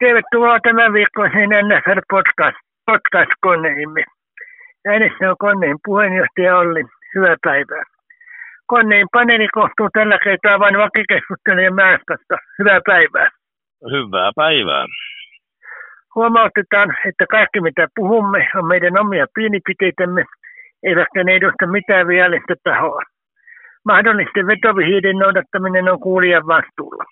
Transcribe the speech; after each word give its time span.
Tervetuloa 0.00 0.60
tämän 0.60 0.92
viikkoisen 0.92 1.50
NFL 1.66 2.00
podcast, 2.10 2.58
podcast-koneimme. 2.86 4.04
Äänessä 4.88 5.30
on 5.30 5.36
koneen 5.38 5.76
puheenjohtaja 5.84 6.58
Olli. 6.58 6.84
Hyvää 7.14 7.36
päivää. 7.42 7.82
Koneen 8.66 9.06
paneeli 9.12 9.48
kohtuu 9.48 9.88
tällä 9.92 10.18
kertaa 10.24 10.58
vain 10.58 10.78
vakikeskustelujen 10.78 11.74
määrästä. 11.74 12.36
Hyvää 12.58 12.80
päivää. 12.86 13.28
Hyvää 13.90 14.30
päivää. 14.36 14.84
Huomautetaan, 16.14 16.96
että 17.08 17.24
kaikki 17.30 17.60
mitä 17.60 17.88
puhumme 17.96 18.48
on 18.56 18.66
meidän 18.66 18.98
omia 18.98 19.26
pienipiteitämme, 19.34 20.24
eivätkä 20.82 21.24
ne 21.24 21.32
edusta 21.34 21.66
mitään 21.66 22.08
viallista 22.08 22.54
tahoa. 22.64 23.02
Mahdollisten 23.84 24.46
vetovihiiden 24.46 25.16
noudattaminen 25.16 25.92
on 25.92 26.00
kuulijan 26.00 26.46
vastuulla. 26.46 27.04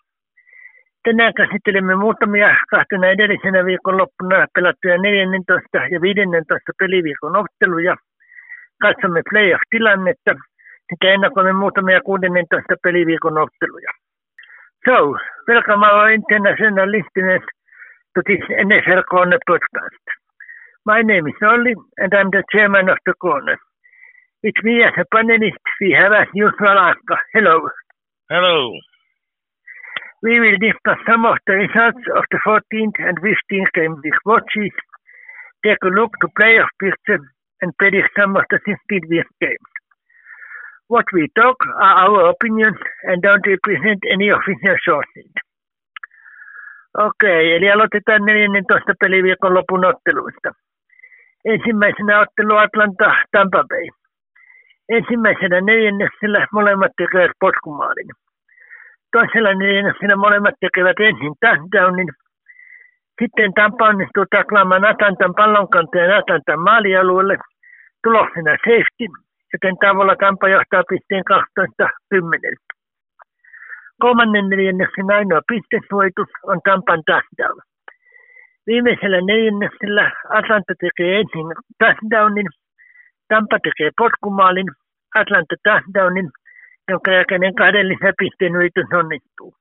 Tänään 1.09 1.34
käsittelemme 1.34 1.95
muutamia 1.96 2.56
kahtena 2.70 3.06
edellisenä 3.06 3.64
viikonloppuna 3.64 4.46
pelattuja 4.54 4.99
14 4.99 5.79
ja 5.93 6.00
15 6.00 6.72
peliviikon 6.79 7.36
otteluja. 7.36 7.96
Katsomme 8.82 9.22
playoff-tilannetta 9.30 10.32
sekä 10.89 11.07
ennakoimme 11.14 11.52
muutamia 11.52 12.00
16 12.00 12.75
peliviikon 12.82 13.39
otteluja. 13.39 13.90
So, 14.85 14.94
welcome 15.49 15.86
our 15.86 16.11
international 16.18 16.89
listeners 16.96 17.44
to 18.14 18.21
this 18.29 18.44
NFL 18.68 19.02
Corner 19.13 19.40
podcast. 19.50 20.04
My 20.90 21.00
name 21.11 21.25
is 21.30 21.43
Olli 21.52 21.75
and 22.00 22.13
I'm 22.18 22.30
the 22.36 22.43
chairman 22.52 22.88
of 22.90 22.99
the 23.04 23.14
corner. 23.25 23.57
With 24.44 24.61
me 24.64 24.85
as 24.88 24.96
a 25.02 25.04
panelist 25.14 25.64
we 25.80 25.88
have 26.00 26.13
as 26.22 26.29
usual. 26.35 26.79
Hello. 27.35 27.57
Hello. 28.30 28.58
We 30.21 30.40
will 30.40 30.58
discuss 30.58 30.99
some 31.07 31.25
of 31.25 31.39
the 31.46 31.54
results 31.54 32.03
of 32.17 32.25
the 32.33 32.41
14th 32.42 32.98
and 32.98 33.17
15th 33.22 33.72
game 33.72 33.95
week 34.03 34.19
watches, 34.27 34.75
take 35.64 35.78
a 35.84 35.94
look 35.94 36.11
to 36.20 36.28
playoff 36.34 36.67
picture, 36.80 37.22
and 37.62 37.70
predict 37.78 38.11
some 38.19 38.34
of 38.34 38.42
the 38.50 38.58
16th 38.66 39.08
week 39.08 39.30
games. 39.41 39.70
What 40.89 41.05
we 41.12 41.28
talk 41.39 41.56
are 41.80 41.96
our 42.05 42.30
opinions 42.30 42.78
and 43.05 43.22
don't 43.22 43.46
represent 43.46 44.02
any 44.11 44.30
official 44.30 44.77
sources. 44.84 45.30
Okei, 46.98 47.06
okay, 47.06 47.56
eli 47.56 47.70
aloitetaan 47.70 48.24
14 48.24 48.94
peliviikon 49.00 49.55
lopun 49.55 49.84
otteluista. 49.84 50.50
Ensimmäisenä 51.44 52.20
ottelu 52.20 52.56
Atlanta 52.56 53.14
Tampa 53.33 53.64
Bay. 53.69 53.89
Ensimmäisenä 54.89 55.61
neljänneksellä 55.61 56.46
molemmat 56.52 56.92
tekevät 56.96 57.30
potkumaalin 57.41 58.08
toisella 59.12 59.55
neljänneksellä 59.55 60.17
molemmat 60.17 60.55
tekevät 60.61 61.01
ensin 61.01 61.34
touchdownin. 61.41 62.09
Sitten 63.20 63.53
Tampa 63.55 63.89
onnistuu 63.89 64.25
taklaamaan 64.31 64.84
Atantan 64.84 65.34
pallonkantajan 65.34 66.19
Atantan 66.19 66.61
maalialueelle 66.61 67.36
tuloksena 68.03 68.53
safety, 68.64 69.06
joten 69.53 69.77
tavalla 69.84 70.17
Tampa 70.17 70.48
johtaa 70.48 70.83
pisteen 70.91 71.25
12-10. 72.14 72.79
Kolmannen 74.03 74.48
neljänneksen 74.48 75.11
ainoa 75.11 75.41
pistesuojitus 75.48 76.31
on 76.42 76.61
Tampan 76.64 77.03
touchdown. 77.06 77.59
Viimeisellä 78.67 79.20
neljänneksellä 79.20 80.05
Atlanta 80.29 80.73
tekee 80.81 81.20
ensin 81.20 81.48
touchdownin, 81.79 82.48
Tampa 83.29 83.59
tekee 83.67 83.91
potkumaalin, 83.98 84.69
Atlanta 85.14 85.56
touchdownin 85.64 86.31
jonka 86.89 87.11
jälkeen 87.12 87.55
kahden 87.55 87.89
lisäpisteen 87.89 88.55
yritys 88.55 88.92
onnistuu. 88.92 89.55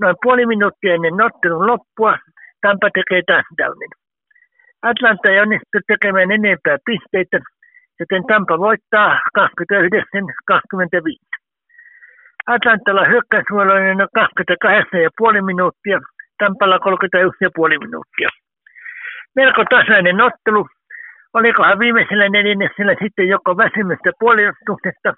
Noin 0.00 0.16
puoli 0.22 0.46
minuuttia 0.46 0.94
ennen 0.94 1.22
ottelun 1.22 1.66
loppua 1.66 2.18
Tampa 2.62 2.88
tekee 2.94 3.22
touchdownin. 3.26 3.92
Atlanta 4.82 5.28
ei 5.28 5.40
onnistu 5.40 5.78
tekemään 5.86 6.30
enempää 6.30 6.76
pisteitä, 6.86 7.38
joten 8.00 8.24
Tampa 8.28 8.58
voittaa 8.58 9.20
29-25. 9.38 11.30
Atlantalla 12.46 13.04
hyökkäysvuoroinen 13.04 14.00
on 14.00 14.08
28,5 14.18 15.42
minuuttia, 15.50 15.98
Tampalla 16.38 16.78
31,5 16.78 16.82
minuuttia. 17.86 18.28
Melko 19.36 19.64
tasainen 19.70 20.20
ottelu. 20.20 20.66
Olikohan 21.34 21.78
viimeisellä 21.78 22.28
neljänneksellä 22.28 22.94
sitten 23.02 23.28
joko 23.28 23.56
väsymystä 23.56 24.10
puolustuksesta 24.20 25.14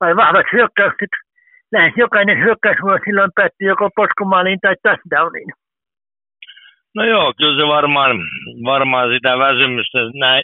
vai 0.00 0.16
vahvat 0.16 0.46
hyökkäykset. 0.52 1.10
Lähes 1.72 1.92
jokainen 1.96 2.38
hyökkäys 2.38 2.76
voi 2.82 2.98
silloin 3.04 3.30
päätti 3.34 3.64
joko 3.64 3.90
poskumaaliin 3.96 4.60
tai 4.60 4.74
touchdowniin. 4.82 5.52
No 6.94 7.04
joo, 7.04 7.32
kyllä 7.38 7.62
se 7.62 7.66
varmaan, 7.66 8.16
varmaan 8.64 9.14
sitä 9.14 9.38
väsymystä, 9.38 9.98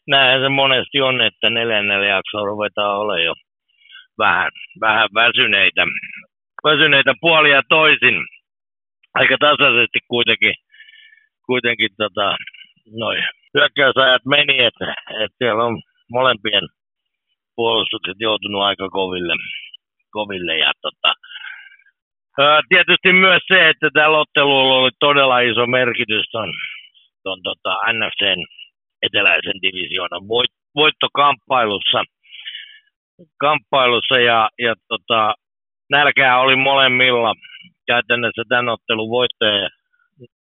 näinhän 0.08 0.40
se 0.40 0.48
monesti 0.48 1.00
on, 1.00 1.20
että 1.20 1.50
neljännellä 1.50 2.06
jaksolla 2.06 2.46
ruvetaan 2.46 2.96
olla 2.96 3.18
jo 3.18 3.34
vähän, 4.18 4.50
vähän 4.80 5.08
väsyneitä, 5.14 5.82
väsyneitä 6.64 7.14
puolia 7.20 7.62
toisin. 7.68 8.14
Aika 9.14 9.36
tasaisesti 9.40 9.98
kuitenkin, 10.08 10.54
kuitenkin 11.46 11.90
tota, 11.96 12.36
noin 12.98 13.24
hyökkäysajat 13.54 14.22
meni, 14.24 14.64
että, 14.64 14.94
että 15.10 15.36
siellä 15.38 15.64
on 15.64 15.82
molempien 16.10 16.62
puolustukset 17.62 18.18
joutunut 18.20 18.62
aika 18.62 18.88
koville, 18.88 19.34
koville 20.16 20.54
ja 20.64 20.72
tota, 20.82 21.12
Tietysti 22.68 23.12
myös 23.12 23.42
se, 23.48 23.68
että 23.68 23.88
tällä 23.92 24.18
ottelulla 24.18 24.74
oli 24.74 24.90
todella 25.00 25.40
iso 25.40 25.66
merkitys 25.66 26.26
ton, 26.32 26.50
ton 27.22 27.42
tota 27.42 27.72
NFCn 27.92 28.40
eteläisen 29.06 29.58
divisioonan 29.62 30.28
voit, 30.28 30.52
voittokamppailussa 30.74 32.00
kamppailussa 33.38 34.18
ja, 34.18 34.50
ja 34.58 34.74
tota, 34.88 35.34
nälkää 35.90 36.40
oli 36.40 36.56
molemmilla. 36.56 37.34
Käytännössä 37.86 38.42
tämän 38.48 38.68
ottelun 38.68 39.10
voittaja 39.10 39.68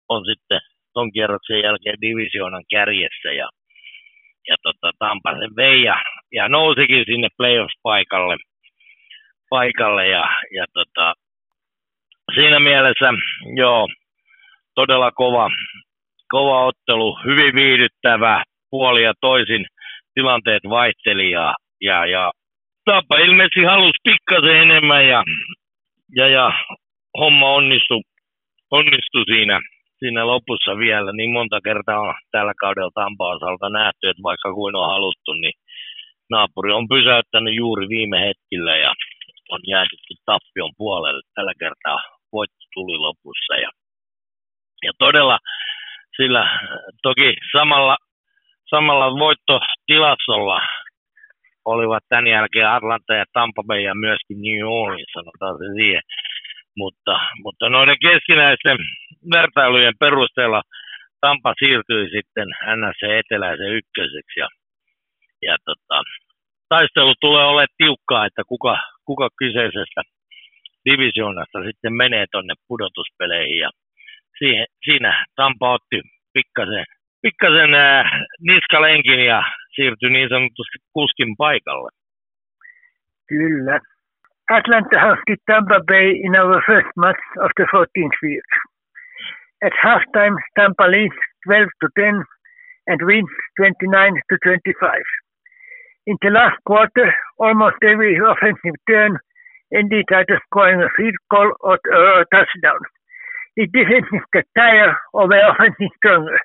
on 0.09 0.25
sitten 0.25 0.59
ton 0.93 1.11
kierroksen 1.11 1.61
jälkeen 1.63 2.01
divisioonan 2.01 2.63
kärjessä 2.69 3.31
ja 3.31 3.49
ja 4.47 4.55
tota, 4.63 4.91
Tampa 4.99 5.31
sen 5.39 5.55
vei 5.55 5.83
ja, 5.83 6.01
ja 6.31 6.49
nousikin 6.49 7.05
sinne 7.05 7.27
playoffs-paikalle 7.37 8.37
paikalle 9.53 10.07
ja, 10.07 10.23
ja 10.55 10.65
tota, 10.73 11.13
siinä 12.35 12.59
mielessä 12.59 13.09
joo, 13.55 13.87
todella 14.75 15.11
kova, 15.11 15.49
kova 16.27 16.65
ottelu, 16.65 17.19
hyvin 17.25 17.55
viihdyttävä 17.55 18.43
puoli 18.69 19.03
ja 19.03 19.13
toisin 19.21 19.65
tilanteet 20.13 20.63
vaihteli 20.69 21.31
ja, 21.31 21.55
ja, 21.81 22.05
ja 22.05 22.31
Tampa 22.85 23.17
ilmeisesti 23.17 23.63
halusi 23.63 23.99
pikkasen 24.03 24.61
enemmän 24.61 25.07
ja, 25.07 25.23
ja, 26.15 26.27
ja 26.27 26.51
homma 27.19 27.49
onnistui, 27.49 28.01
onnistui 28.71 29.25
siinä 29.25 29.59
siinä 30.03 30.27
lopussa 30.27 30.77
vielä 30.77 31.11
niin 31.11 31.31
monta 31.37 31.59
kertaa 31.67 31.99
on 31.99 32.13
tällä 32.31 32.53
kaudella 32.63 32.91
Tampaan 32.93 33.35
osalta 33.35 33.69
nähty, 33.69 34.03
että 34.09 34.27
vaikka 34.29 34.53
kuin 34.53 34.75
on 34.75 34.91
haluttu, 34.93 35.31
niin 35.33 35.55
naapuri 36.29 36.71
on 36.71 36.87
pysäyttänyt 36.87 37.55
juuri 37.55 37.85
viime 37.95 38.17
hetkillä 38.27 38.77
ja 38.77 38.91
on 39.53 39.61
jäätetty 39.67 40.13
tappion 40.25 40.73
puolelle. 40.77 41.21
Tällä 41.35 41.53
kertaa 41.59 41.99
voitto 42.33 42.63
tuli 42.73 42.97
lopussa 42.97 43.53
ja, 43.63 43.69
ja 44.85 44.91
todella 44.99 45.37
sillä 46.17 46.43
toki 47.03 47.29
samalla, 47.57 47.97
samalla 48.69 49.19
voittotilastolla 49.19 50.61
olivat 51.65 52.03
tämän 52.09 52.27
jälkeen 52.27 52.69
Atlanta 52.69 53.13
ja 53.13 53.25
Tampa 53.33 53.63
Bay 53.67 53.81
ja 53.81 53.95
myöskin 53.95 54.41
New 54.41 54.63
Orleans, 54.67 55.11
sanotaan 55.13 55.57
se 55.57 55.67
siihen. 55.79 56.01
Mutta, 56.77 57.19
mutta 57.43 57.69
noiden 57.69 57.97
keskinäisten 58.01 58.77
vertailujen 59.35 59.93
perusteella 59.99 60.61
Tampa 61.21 61.53
siirtyi 61.59 62.09
sitten 62.09 62.47
NSC 62.77 63.03
eteläisen 63.19 63.71
ykköseksi 63.79 64.39
ja, 64.39 64.47
ja 65.41 65.55
tota, 65.65 66.03
taistelu 66.69 67.13
tulee 67.21 67.45
olemaan 67.45 67.77
tiukkaa, 67.77 68.25
että 68.25 68.41
kuka, 68.47 68.77
kuka 69.05 69.29
kyseisestä 69.39 70.01
divisioonasta 70.89 71.63
sitten 71.63 71.93
menee 71.93 72.25
tuonne 72.31 72.53
pudotuspeleihin 72.67 73.59
ja 73.59 73.69
siihen, 74.37 74.65
siinä 74.85 75.25
Tampa 75.35 75.73
otti 75.73 76.01
pikkasen, 76.33 76.85
pikkasen 77.21 77.73
äh, 77.73 78.11
niskalenkin 78.47 79.25
ja 79.25 79.43
siirtyi 79.75 80.09
niin 80.09 80.29
sanotusti 80.29 80.77
kuskin 80.93 81.35
paikalle. 81.37 81.89
Kyllä. 83.29 83.79
Atlanta 84.49 84.99
hosted 85.05 85.39
Tampa 85.45 85.79
Bay 85.87 86.07
in 86.25 86.39
our 86.39 86.61
first 86.65 86.91
match 86.97 87.23
of 87.43 87.51
the 87.55 87.65
14th 87.73 88.17
week. 88.23 88.49
At 89.63 89.71
halftime, 89.81 90.35
Tampa 90.57 90.83
leads 90.83 91.15
12 91.47 91.67
to 91.81 91.87
10 91.97 92.23
and 92.87 92.99
wins 93.01 93.29
29 93.57 94.13
to 94.29 94.37
25. 94.43 94.91
In 96.05 96.17
the 96.21 96.31
last 96.31 96.57
quarter, 96.65 97.13
almost 97.39 97.77
every 97.81 98.17
offensive 98.17 98.75
turn 98.89 99.17
ended 99.73 100.05
either 100.11 100.41
scoring 100.47 100.81
a 100.83 100.89
field 100.97 101.15
goal 101.31 101.51
or 101.61 101.75
a 101.75 102.25
touchdown. 102.33 102.79
The 103.55 103.67
defense 103.67 104.05
get 104.33 104.45
tired 104.57 104.95
or 105.13 105.29
the 105.29 105.39
offense 105.49 105.75
stronger? 105.97 106.39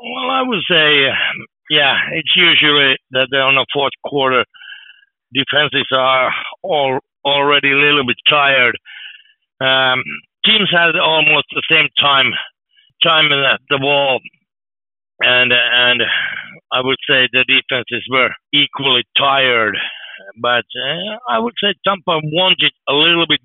Well, 0.00 0.30
I 0.30 0.42
would 0.46 0.62
say, 0.70 1.12
yeah, 1.68 1.96
it's 2.12 2.34
usually 2.34 2.96
that 3.10 3.28
on 3.34 3.56
the 3.56 3.66
fourth 3.74 3.92
quarter, 4.06 4.44
defenses 5.34 5.88
are 5.92 6.32
all 6.62 7.00
already 7.24 7.72
a 7.72 7.76
little 7.76 8.06
bit 8.06 8.16
tired. 8.30 8.78
Um, 9.60 10.02
teams 10.44 10.70
had 10.70 10.96
almost 10.96 11.46
the 11.52 11.62
same 11.70 11.88
time 12.00 12.32
time 13.02 13.30
at 13.32 13.60
the 13.70 13.78
wall, 13.80 14.20
and 15.20 15.52
and 15.52 16.02
I 16.72 16.80
would 16.82 16.98
say 17.08 17.28
the 17.32 17.44
defenses 17.46 18.06
were 18.10 18.30
equally 18.52 19.04
tired. 19.16 19.76
But 20.40 20.64
uh, 20.76 21.18
I 21.30 21.38
would 21.38 21.54
say 21.62 21.74
Tampa 21.86 22.20
wanted 22.22 22.72
a 22.88 22.92
little 22.92 23.26
bit 23.26 23.40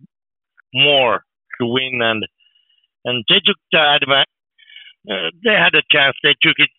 more 0.74 1.24
to 1.60 1.66
win, 1.68 2.00
and 2.02 2.24
and 3.06 3.24
they 3.30 3.40
took 3.46 3.58
the 3.72 3.80
advantage. 3.80 4.28
Uh, 5.10 5.30
they 5.44 5.54
had 5.54 5.76
a 5.76 5.84
chance. 5.92 6.16
They 6.24 6.36
took 6.42 6.56
it, 6.58 6.70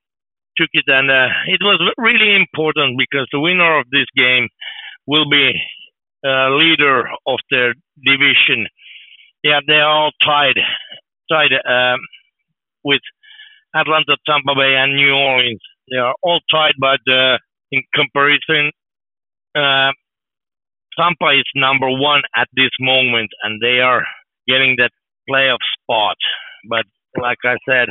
took 0.56 0.70
it, 0.72 0.84
and 0.88 1.10
uh, 1.10 1.28
it 1.46 1.60
was 1.62 1.78
really 1.98 2.34
important 2.34 2.98
because 2.98 3.28
the 3.32 3.40
winner 3.40 3.78
of 3.78 3.86
this 3.90 4.06
game 4.16 4.48
will 5.06 5.28
be 5.28 5.52
uh, 6.26 6.50
leader 6.56 7.04
of 7.26 7.38
their 7.50 7.74
division. 8.02 8.66
Yeah, 9.44 9.60
they 9.68 9.74
are 9.74 9.90
all 10.06 10.12
tied, 10.24 10.56
tied 11.30 11.52
um, 11.68 12.00
with 12.82 13.02
Atlanta, 13.76 14.16
Tampa 14.26 14.54
Bay, 14.56 14.74
and 14.74 14.96
New 14.96 15.12
Orleans. 15.12 15.60
They 15.90 15.98
are 15.98 16.14
all 16.22 16.40
tied, 16.50 16.72
but 16.80 17.00
uh, 17.12 17.36
in 17.70 17.82
comparison, 17.94 18.72
uh, 19.54 19.92
Tampa 20.96 21.32
is 21.36 21.44
number 21.54 21.90
one 21.90 22.22
at 22.34 22.48
this 22.54 22.70
moment, 22.80 23.28
and 23.42 23.60
they 23.60 23.80
are 23.80 24.06
getting 24.48 24.76
that 24.78 24.92
playoff 25.28 25.58
spot. 25.82 26.16
But 26.70 26.86
like 27.20 27.38
I 27.44 27.56
said, 27.68 27.88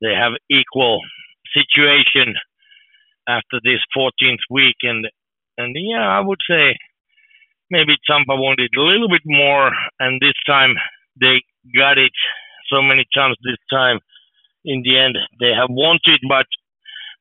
they 0.00 0.14
have 0.14 0.34
equal 0.48 1.00
situation 1.52 2.36
after 3.28 3.58
this 3.64 3.80
14th 3.98 4.46
week, 4.48 4.76
and 4.82 5.06
and 5.58 5.74
yeah, 5.76 6.06
I 6.06 6.20
would 6.20 6.38
say 6.48 6.76
maybe 7.70 7.96
Tampa 8.08 8.36
wanted 8.36 8.70
a 8.76 8.80
little 8.80 9.08
bit 9.08 9.22
more, 9.24 9.70
and 10.00 10.20
this 10.20 10.36
time 10.46 10.74
they 11.20 11.42
got 11.74 11.98
it 11.98 12.12
so 12.72 12.82
many 12.82 13.04
times. 13.14 13.36
This 13.42 13.60
time, 13.70 13.98
in 14.64 14.82
the 14.82 14.98
end, 14.98 15.16
they 15.40 15.52
have 15.54 15.70
wanted, 15.70 16.20
but 16.28 16.46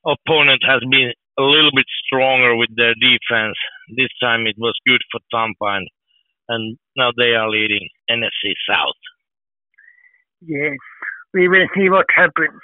opponent 0.06 0.62
has 0.66 0.82
been 0.90 1.14
a 1.38 1.44
little 1.44 1.72
bit 1.76 1.86
stronger 2.06 2.56
with 2.56 2.70
their 2.76 2.94
defense. 2.96 3.58
This 3.96 4.10
time 4.22 4.48
it 4.48 4.56
was 4.58 4.74
good 4.88 5.02
for 5.12 5.20
Tampa, 5.32 5.78
and, 5.78 5.88
and 6.50 6.78
now 6.96 7.12
they 7.18 7.34
are 7.36 7.50
leading 7.50 7.90
NFC 8.10 8.54
South. 8.70 9.02
Yes, 10.42 10.78
we 11.34 11.48
will 11.48 11.68
see 11.76 11.90
what 11.90 12.06
happens. 12.16 12.62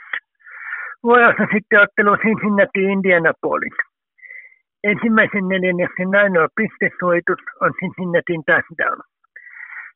Vuorossa 1.03 1.47
Cincinnati 1.49 2.91
Indianapolis. 2.91 3.73
Ensimmäisen 4.83 5.47
neljänneksen 5.47 6.15
ainoa 6.15 6.47
pistesuojitus 6.55 7.41
on 7.61 7.71
Cincinnatin 7.79 8.43
touchdown. 8.45 8.99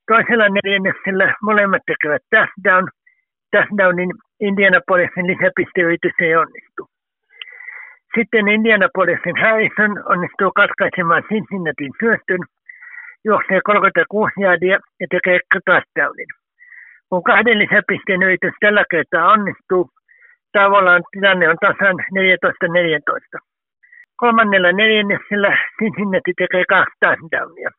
Toisella 0.08 0.48
neljänneksellä 0.50 1.36
molemmat 1.42 1.82
tekevät 1.86 2.24
touchdown. 2.34 2.86
Touchdownin 3.52 4.12
Indianapolisin 4.40 5.28
lisäpisteyritys 5.28 6.18
ei 6.22 6.36
onnistu. 6.36 6.82
Sitten 8.16 8.48
Indianapolisin 8.48 9.38
Harrison 9.44 9.94
onnistuu 10.12 10.52
katkaisemaan 10.52 11.24
Cincinnatin 11.30 11.94
syöstön, 12.00 12.42
juoksee 13.24 13.60
36 13.64 14.42
jaadia 14.42 14.78
ja 15.00 15.08
tekee 15.10 15.40
touchdownin. 15.66 16.32
Kun 17.10 17.24
kahden 17.24 17.60
lisäpisteen 17.60 18.24
yritys 18.24 18.54
tällä 18.60 18.84
kertaa 18.92 19.32
onnistuu, 19.32 19.90
tavallaan 20.52 21.04
tilanne 21.12 21.50
on 21.50 21.58
tasan 21.62 21.98
14-14. 23.40 23.55
Kolmannella 24.18 24.72
neljänneksellä 24.72 25.58
Cincinnati 25.80 26.34
tekee 26.38 26.64
kaksi 26.70 26.96
touchdownia. 27.00 27.70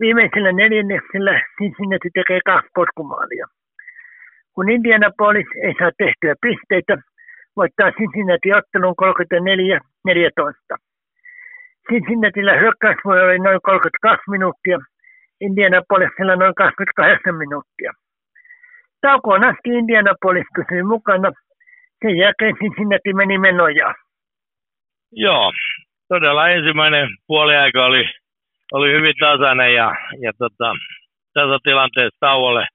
Viimeisellä 0.00 0.52
neljänneksellä 0.52 1.42
Cincinnati 1.58 2.10
tekee 2.14 2.40
kaksi 2.44 2.70
potkumaalia. 2.74 3.46
Kun 4.54 4.70
Indianapolis 4.70 5.46
ei 5.64 5.74
saa 5.78 5.90
tehtyä 5.98 6.34
pisteitä, 6.42 6.96
voittaa 7.56 7.92
Cincinnati 7.92 8.48
ottelun 8.52 8.94
34-14. 10.72 10.76
Cincinnatilla 11.88 12.52
hyökkäys 12.52 12.98
voi 13.04 13.20
olla 13.20 13.44
noin 13.44 13.60
32 13.62 14.30
minuuttia, 14.30 14.78
Indianapolisilla 15.40 16.36
noin 16.36 16.54
28 16.54 17.34
minuuttia. 17.34 17.92
Taukoon 19.00 19.44
asti 19.44 19.70
Indianapolis 19.80 20.46
pysyi 20.54 20.82
mukana 20.82 21.32
sen 22.02 22.16
jälkeen 22.16 22.56
Cincinnati 22.56 23.12
meni 23.14 23.38
menojaan. 23.38 23.94
Joo, 25.12 25.52
todella 26.08 26.48
ensimmäinen 26.48 27.08
puoliaika 27.26 27.86
oli, 27.86 28.04
oli 28.72 28.92
hyvin 28.92 29.14
tasainen 29.20 29.74
ja, 29.74 29.94
ja 30.22 30.32
tota, 30.38 30.74
tässä 31.34 31.58
tilanteessa 31.64 32.16
tauolle. 32.20 32.66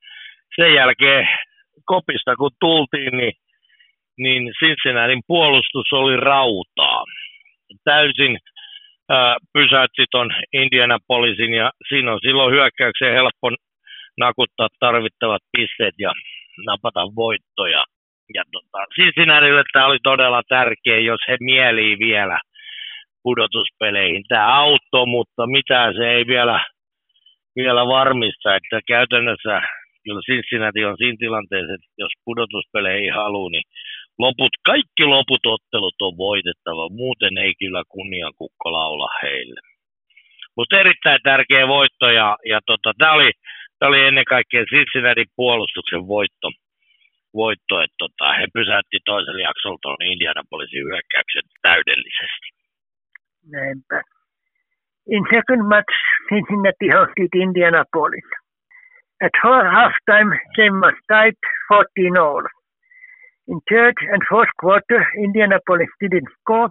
Sen 0.56 0.74
jälkeen 0.74 1.28
kopista 1.86 2.36
kun 2.36 2.52
tultiin, 2.60 3.18
niin, 3.18 3.34
niin 4.18 4.54
Cincinnatin 4.60 5.22
puolustus 5.28 5.94
oli 5.94 6.18
rautaa. 6.18 7.04
Täysin 7.84 8.38
ää, 9.10 9.38
pysäytti 9.54 10.06
ton 10.12 10.32
Indianapolisin 10.54 11.54
ja 11.54 11.72
siinä 11.88 12.14
on 12.14 12.20
silloin 12.22 12.54
hyökkäyksen 12.54 13.14
helppo 13.14 13.50
nakuttaa 14.18 14.68
tarvittavat 14.80 15.42
pisteet 15.58 15.96
ja 16.00 16.14
napata 16.66 17.02
voittoja 17.16 17.84
ja 18.34 18.44
tota, 18.52 18.86
Cincinnatille 18.96 19.64
tämä 19.74 19.86
oli 19.86 19.98
todella 20.04 20.42
tärkeä, 20.50 21.00
jos 21.00 21.22
he 21.28 21.38
mielii 21.40 21.98
vielä 22.00 22.40
pudotuspeleihin. 23.24 24.24
Tämä 24.28 24.56
auttoi, 24.62 25.08
mutta 25.08 25.48
mitään 25.48 25.94
se 25.94 26.10
ei 26.10 26.28
vielä, 26.28 26.66
vielä 27.56 27.88
varmista, 27.88 28.56
että 28.56 28.80
käytännössä 28.88 29.62
kyllä 30.04 30.22
Cincinnati 30.30 30.86
on 30.86 30.98
siinä 30.98 31.18
tilanteessa, 31.20 31.74
että 31.74 31.88
jos 31.98 32.14
pudotuspeleihin 32.26 33.14
haluaa, 33.14 33.50
niin 33.50 33.68
loput, 34.20 34.54
kaikki 34.66 35.04
loput 35.16 35.46
ottelut 35.46 36.02
on 36.02 36.18
voitettava, 36.18 36.90
muuten 36.90 37.38
ei 37.38 37.54
kyllä 37.60 37.84
kunniankukko 37.90 38.72
laula 38.72 39.10
heille. 39.24 39.62
Mutta 40.58 40.80
erittäin 40.80 41.20
tärkeä 41.24 41.68
voitto 41.68 42.10
ja, 42.10 42.38
ja 42.46 42.60
tota, 42.66 42.92
tämä 42.98 43.14
oli, 43.14 43.32
oli 43.82 44.02
ennen 44.08 44.26
kaikkea 44.26 44.66
Cincinnati 44.66 45.26
puolustuksen 45.36 46.08
voitto 46.08 46.48
voitto, 47.42 47.74
että 47.84 48.00
tota, 48.04 48.34
he 48.40 48.46
pysäytti 48.54 48.98
toisella 49.06 49.42
jaksolla 49.50 49.80
tuon 49.82 50.02
Indianapolisin 50.14 50.84
hyökkäyksen 50.88 51.46
täydellisesti. 51.62 52.48
Näinpä. 53.58 53.98
In 55.16 55.24
second 55.36 55.64
match, 55.74 55.96
Cincinnati 56.30 56.88
hosted 56.96 57.34
Indianapolis. 57.46 58.28
At 59.26 59.36
halftime, 59.44 60.32
game 60.58 60.78
was 60.86 60.98
tied 61.12 61.38
14 61.70 62.18
all. 62.18 62.46
In 63.48 63.60
third 63.70 63.96
and 64.12 64.22
fourth 64.30 64.54
quarter, 64.60 65.00
Indianapolis 65.26 65.92
didn't 66.02 66.30
score, 66.42 66.70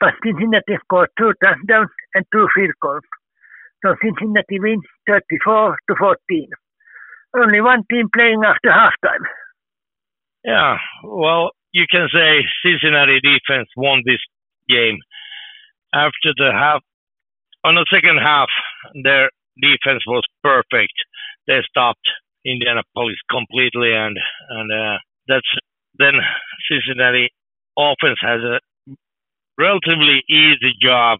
but 0.00 0.14
Cincinnati 0.24 0.76
scored 0.84 1.10
two 1.18 1.32
touchdowns 1.42 1.94
and 2.14 2.24
two 2.32 2.46
field 2.54 2.74
goals. 2.82 3.08
So 3.82 3.94
Cincinnati 4.02 4.58
wins 4.58 4.86
34 5.06 5.76
to 5.86 5.94
14. 5.98 6.48
Only 7.34 7.60
one 7.60 7.82
team 7.90 8.08
playing 8.12 8.42
after 8.44 8.70
halftime. 8.70 9.24
Yeah, 10.44 10.76
well, 11.04 11.50
you 11.72 11.86
can 11.90 12.08
say 12.12 12.42
Cincinnati 12.64 13.20
defense 13.20 13.68
won 13.76 14.02
this 14.04 14.20
game. 14.68 14.98
After 15.94 16.32
the 16.36 16.50
half, 16.52 16.80
on 17.64 17.76
the 17.76 17.86
second 17.92 18.18
half, 18.18 18.48
their 19.04 19.30
defense 19.60 20.02
was 20.06 20.24
perfect. 20.42 20.94
They 21.46 21.60
stopped 21.68 22.08
Indianapolis 22.44 23.16
completely, 23.30 23.92
and 23.94 24.16
and 24.50 24.72
uh, 24.72 24.98
that's 25.28 25.46
then 25.98 26.14
Cincinnati 26.70 27.30
offense 27.78 28.18
has 28.20 28.40
a 28.40 28.60
relatively 29.58 30.22
easy 30.28 30.72
job 30.80 31.18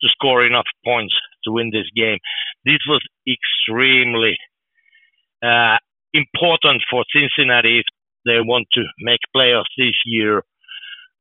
to 0.00 0.08
score 0.08 0.44
enough 0.44 0.66
points 0.84 1.14
to 1.44 1.52
win 1.52 1.70
this 1.70 1.88
game. 1.94 2.18
This 2.64 2.80
was 2.88 3.02
extremely 3.28 4.36
uh, 5.44 5.76
important 6.12 6.82
for 6.90 7.04
Cincinnati 7.14 7.82
they 8.24 8.40
want 8.40 8.66
to 8.72 8.82
make 9.00 9.20
playoffs 9.36 9.72
this 9.76 9.96
year. 10.04 10.42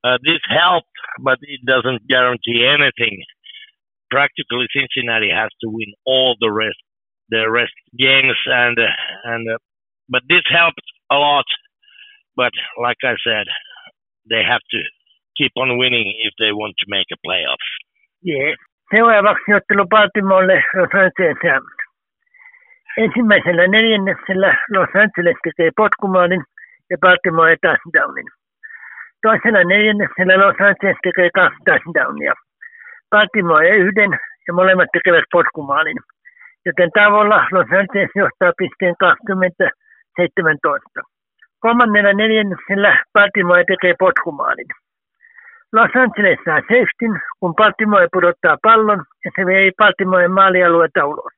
Uh, 0.03 0.17
this 0.23 0.41
helped, 0.49 0.87
but 1.19 1.37
it 1.41 1.61
doesn't 1.65 2.07
guarantee 2.07 2.67
anything. 2.67 3.23
Practically, 4.11 4.67
Cincinnati 4.71 5.29
has 5.29 5.49
to 5.61 5.69
win 5.69 5.93
all 6.05 6.35
the 6.39 6.51
rest, 6.51 6.81
the 7.29 7.49
rest 7.49 7.73
games, 7.97 8.37
and 8.45 8.77
and 9.23 9.49
uh, 9.49 9.57
but 10.09 10.21
this 10.27 10.43
helped 10.49 10.83
a 11.11 11.15
lot. 11.15 11.45
But 12.35 12.51
like 12.81 12.97
I 13.03 13.15
said, 13.23 13.47
they 14.29 14.43
have 14.43 14.61
to 14.71 14.79
keep 15.37 15.51
on 15.57 15.77
winning 15.77 16.13
if 16.23 16.33
they 16.39 16.51
want 16.51 16.75
to 16.79 16.85
make 16.87 17.07
a 17.11 17.17
playoffs. 17.25 17.69
Yeah. 18.23 18.55
Seuraavaksi 18.91 19.53
ottelu 19.53 19.85
Baltimorelle 19.87 20.63
Los 20.75 20.93
Angeles. 20.93 21.63
Ensimmäisellä 22.97 23.67
neljänneksellä 23.67 24.49
Los 24.75 24.89
Angeles 25.03 25.37
tekee 25.43 25.69
potkumaalin 25.77 26.43
ja 26.89 26.97
Baltimore 27.01 27.55
touchdownin. 27.61 28.27
Toisella 29.21 29.63
neljänneksellä 29.63 30.35
Los 30.43 30.55
Angeles 30.67 30.97
tekee 31.03 31.29
kaksi 31.33 31.59
touchdownia. 31.65 32.33
Baltimore 33.11 33.69
yhden 33.69 34.11
ja 34.47 34.53
molemmat 34.53 34.89
tekevät 34.93 35.25
potkumaalin. 35.31 35.97
Joten 36.65 36.91
tavalla 36.91 37.47
Los 37.51 37.69
Angeles 37.79 38.11
johtaa 38.15 38.53
pisteen 38.57 38.95
20-17. 39.03 41.03
Kolmannella 41.59 42.13
neljänneksellä 42.13 43.03
Baltimore 43.13 43.63
tekee 43.63 43.93
potkumaalin. 43.99 44.67
Los 45.73 45.91
Angeles 45.95 46.39
saa 46.45 46.61
safetyn, 46.61 47.21
kun 47.39 47.55
Baltimore 47.55 48.07
pudottaa 48.13 48.57
pallon 48.63 49.03
ja 49.25 49.31
se 49.35 49.45
vei 49.45 49.71
Baltimore 49.77 50.27
maalialueelta 50.27 51.05
ulos. 51.05 51.33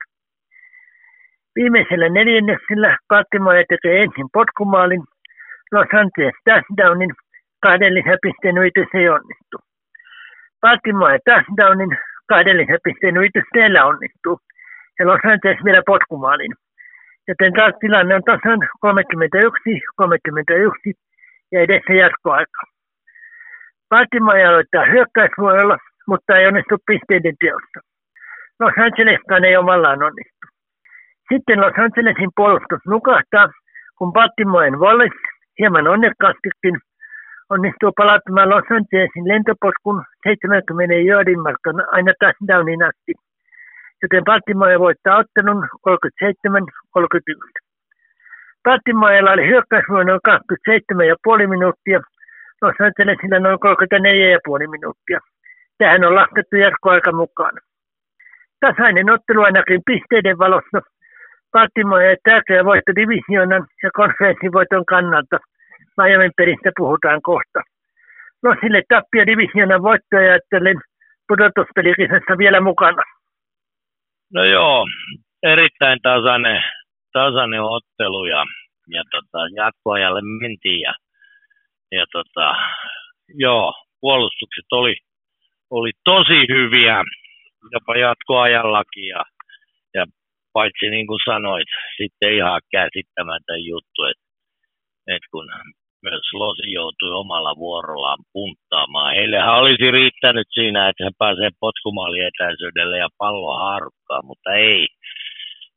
Viimeisellä 1.55 2.09
neljänneksellä 2.09 2.97
Baltimore 3.09 3.63
tekee 3.69 4.03
ensin 4.03 4.27
potkumaalin, 4.33 5.03
Los 5.72 5.88
Angeles 6.01 6.36
touchdownin, 6.45 7.12
kahden 7.62 7.93
lisäpisteen 7.93 8.57
yritys 8.57 8.88
ei 8.93 9.10
onnistu. 9.10 9.57
Baltimore 10.62 11.19
touchdownin, 11.25 11.98
kahden 12.27 12.57
lisäpisteen 12.57 13.17
yritys 13.17 13.43
teillä 13.53 13.86
onnistuu 13.86 14.39
ja 15.00 15.07
Los 15.07 15.22
Angeles 15.31 15.65
vielä 15.65 15.81
potkumaalin. 15.86 16.53
Joten 17.27 17.53
taas 17.53 17.74
tilanne 17.79 18.15
on 18.15 18.24
tasan 18.24 18.60
31-31 18.86 20.93
ja 21.51 21.62
edessä 21.62 21.93
jatkoaika. 21.93 22.62
Baltimore 23.89 24.45
aloittaa 24.45 24.86
hyökkäysvuorolla, 24.86 25.77
mutta 26.07 26.38
ei 26.38 26.48
onnistu 26.48 26.77
pisteiden 26.88 27.36
teossa. 27.39 27.79
Los 28.60 28.74
Angeleskaan 28.77 29.45
ei 29.45 29.57
omallaan 29.57 30.03
onnistu. 30.03 30.48
Sitten 31.34 31.62
Los 31.62 31.74
Angelesin 31.77 32.29
puolustus 32.36 32.81
nukahtaa, 32.88 33.50
kun 33.98 34.13
Baltimoren 34.13 34.79
Wallace 34.79 35.35
hieman 35.59 35.88
onnekkaastikin 35.88 36.77
onnistuu 37.50 37.91
palauttamaan 37.97 38.50
Los 38.50 38.67
Angelesin 38.71 39.27
lentopotkun 39.27 40.03
70 40.24 40.95
jardin 41.09 41.39
matkan 41.39 41.77
aina 41.91 42.13
touchdownin 42.19 42.83
asti. 42.83 43.13
Joten 44.01 44.24
Baltimore 44.24 44.79
voittaa 44.79 45.17
ottelun 45.17 45.67
37-31. 45.89 47.65
Baltimorella 48.63 49.31
oli 49.31 49.47
hyökkäysvuonna 49.47 50.12
noin 50.12 50.39
27,5 51.43 51.47
minuuttia, 51.47 52.00
Los 52.62 52.75
Angelesilla 52.85 53.39
noin 53.39 53.59
34,5 53.59 54.67
minuuttia. 54.75 55.19
Tähän 55.77 56.05
on 56.05 56.15
laskettu 56.15 56.55
jatkoaika 56.55 57.12
mukaan. 57.12 57.55
Tasainen 58.59 59.09
ottelu 59.09 59.41
ainakin 59.41 59.81
pisteiden 59.85 60.38
valossa– 60.38 60.81
Baltimore 61.55 62.17
tärkeä 62.24 62.65
voitto 62.65 62.91
divisioonan 62.95 63.63
ja 63.83 63.89
konferenssivoiton 63.93 64.85
kannalta. 64.85 65.38
Miamin 65.97 66.31
peristä 66.38 66.71
puhutaan 66.77 67.21
kohta. 67.21 67.59
Losille 68.43 68.81
tappia 68.89 69.25
divisioonan 69.25 69.81
voittoja 69.81 70.31
ajattelen 70.31 70.77
pudotuspelikisessä 71.27 72.38
vielä 72.38 72.62
mukana. 72.62 73.03
No 74.33 74.43
joo, 74.43 74.85
erittäin 75.43 76.00
tasainen, 76.01 76.63
tasainen 77.13 77.62
ottelu 77.62 78.25
ja, 78.25 78.45
ja 78.95 79.03
tota, 79.12 79.39
jatkoajalle 79.55 80.21
mentiin 80.41 80.81
ja, 80.81 80.93
ja 81.91 82.05
tota, 82.12 82.55
joo, 83.33 83.74
puolustukset 84.01 84.65
oli, 84.71 84.95
oli 85.69 85.91
tosi 86.03 86.39
hyviä 86.50 87.03
jopa 87.71 87.95
jatkoajallakin 87.97 89.07
ja, 89.07 89.17
ja 89.17 89.35
paitsi 90.57 90.85
niin 90.89 91.07
kuin 91.07 91.25
sanoit, 91.31 91.69
sitten 91.97 92.35
ihan 92.39 92.62
käsittämätön 92.71 93.62
juttu, 93.71 94.00
että, 94.12 94.25
että 95.13 95.27
kun 95.31 95.47
myös 96.07 96.27
Losi 96.33 96.67
joutui 96.79 97.12
omalla 97.24 97.53
vuorollaan 97.65 98.21
punttaamaan. 98.33 99.15
Heillehän 99.15 99.59
olisi 99.62 99.91
riittänyt 99.91 100.47
siinä, 100.57 100.89
että 100.89 101.03
he 101.05 101.12
pääsee 101.24 101.50
potkumaali 101.59 102.19
etäisyydelle 102.29 102.97
ja 102.97 103.09
pallo 103.17 103.51
harukkaan, 103.65 104.25
mutta 104.29 104.50
ei. 104.53 104.88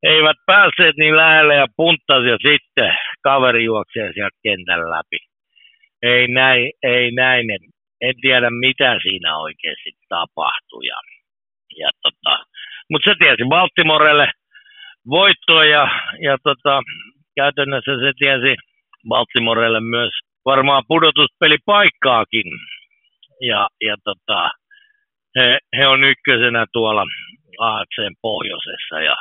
Eivät 0.03 0.37
päässeet 0.47 0.97
niin 0.97 1.17
lähelle 1.17 1.55
ja 1.55 1.67
punttasi 1.77 2.29
ja 2.29 2.39
sitten 2.49 2.91
kaveri 3.23 3.65
juoksee 3.65 4.13
sieltä 4.13 4.39
kentän 4.43 4.91
läpi. 4.95 5.19
Ei 6.03 6.29
näin, 6.29 6.73
ei 6.83 7.11
näin. 7.11 7.51
En, 7.51 7.63
en 8.01 8.15
tiedä 8.21 8.51
mitä 8.51 8.99
siinä 9.03 9.39
oikeasti 9.39 9.93
tapahtui. 10.09 10.87
Ja, 10.87 10.99
ja 11.79 11.91
tota, 12.03 12.45
mutta 12.91 13.11
se 13.11 13.15
tiesi 13.19 13.45
Baltimorelle 13.49 14.29
voittoa 15.11 15.65
ja, 15.65 15.89
ja 16.23 16.37
tota, 16.43 16.83
käytännössä 17.37 17.93
se 18.01 18.13
tiesi 18.19 18.55
Baltimorelle 19.09 19.81
myös 19.81 20.13
varmaan 20.45 20.83
pudotuspelipaikkaakin. 20.89 22.49
Ja, 23.41 23.69
ja 23.81 23.97
tota, 24.05 24.51
he, 25.37 25.59
he, 25.77 25.87
on 25.87 26.05
ykkösenä 26.05 26.67
tuolla 26.73 27.05
AFCn 27.59 28.15
pohjoisessa 28.23 29.01
ja, 29.01 29.17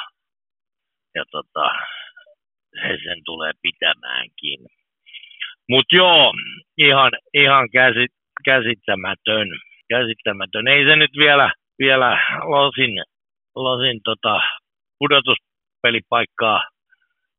ja 1.16 1.24
tota, 1.32 1.66
he 2.84 2.98
sen 3.04 3.22
tulee 3.26 3.52
pitämäänkin. 3.62 4.60
Mutta 5.70 5.96
joo, 5.96 6.34
ihan, 6.78 7.12
ihan 7.34 7.70
käsit, 7.70 8.12
käsittämätön, 8.46 9.48
käsittämätön. 9.90 10.68
Ei 10.68 10.86
se 10.86 10.96
nyt 10.96 11.12
vielä, 11.18 11.52
vielä 11.80 12.10
losin, 12.44 13.04
losin 13.56 14.00
tota, 14.04 14.42
pudotus 15.00 15.38
pelipaikkaa 15.82 16.62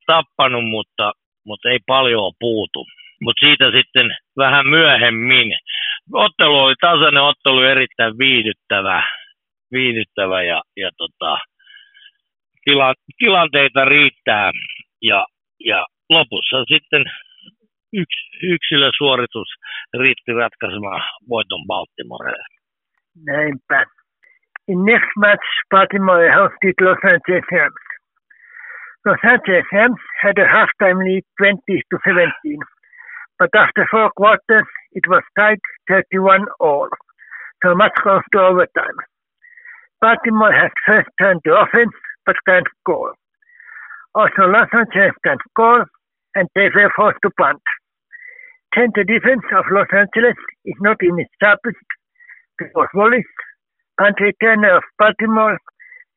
tappanut, 0.06 0.64
mutta, 0.64 1.12
mutta 1.46 1.70
ei 1.70 1.78
paljon 1.86 2.32
puutu. 2.38 2.86
Mutta 3.20 3.46
siitä 3.46 3.70
sitten 3.70 4.16
vähän 4.36 4.66
myöhemmin. 4.66 5.48
Ottelu 6.12 6.58
oli 6.58 6.74
tasainen 6.80 7.22
ottelu, 7.22 7.60
erittäin 7.62 8.18
viihdyttävä, 8.18 9.02
viihdyttävä 9.72 10.42
ja, 10.42 10.62
ja 10.76 10.90
tota, 10.96 11.38
tila, 12.64 12.94
tilanteita 13.18 13.84
riittää. 13.84 14.50
Ja, 15.02 15.26
ja 15.64 15.86
lopussa 16.10 16.64
sitten 16.64 17.04
yks, 17.92 18.16
yksilösuoritus 18.42 19.48
riitti 19.98 20.32
ratkaisemaan 20.32 21.02
voiton 21.28 21.66
Baltimorelle. 21.66 22.46
Näinpä. 23.26 23.86
In 24.68 24.84
next 24.84 25.12
match, 25.16 25.48
Baltimore 25.70 26.34
hosted 26.34 26.74
Los 26.80 26.98
Angeles. 27.04 27.72
Los 29.08 29.24
Angeles 29.24 29.64
had 30.20 30.36
a 30.36 30.44
halftime 30.44 31.02
lead 31.02 31.24
20 31.40 31.62
to 31.66 31.98
17, 32.04 32.58
but 33.38 33.48
after 33.56 33.88
four 33.90 34.10
quarters 34.14 34.66
it 34.92 35.08
was 35.08 35.22
tied 35.34 35.56
31 35.88 36.44
all, 36.60 36.88
so 37.64 37.74
much 37.74 37.92
goes 38.04 38.20
to 38.32 38.38
overtime. 38.38 38.98
Baltimore 40.02 40.52
has 40.52 40.70
first 40.84 41.08
turned 41.18 41.40
to 41.44 41.56
offense 41.56 41.96
but 42.26 42.36
can't 42.46 42.66
score. 42.80 43.14
Also, 44.14 44.44
Los 44.44 44.68
Angeles 44.76 45.16
can't 45.24 45.40
score 45.52 45.86
and 46.34 46.46
they 46.54 46.68
were 46.74 46.92
forced 46.94 47.20
to 47.22 47.30
punt. 47.40 47.62
Center 48.74 49.04
defense 49.04 49.48
of 49.56 49.64
Los 49.72 49.88
Angeles 49.90 50.36
is 50.66 50.76
not 50.82 50.98
in 51.00 51.18
its 51.18 51.32
sharpest 51.40 51.80
because 52.58 52.88
Wallace, 52.92 53.32
punt 53.98 54.16
returner 54.20 54.76
of 54.76 54.82
Baltimore, 54.98 55.56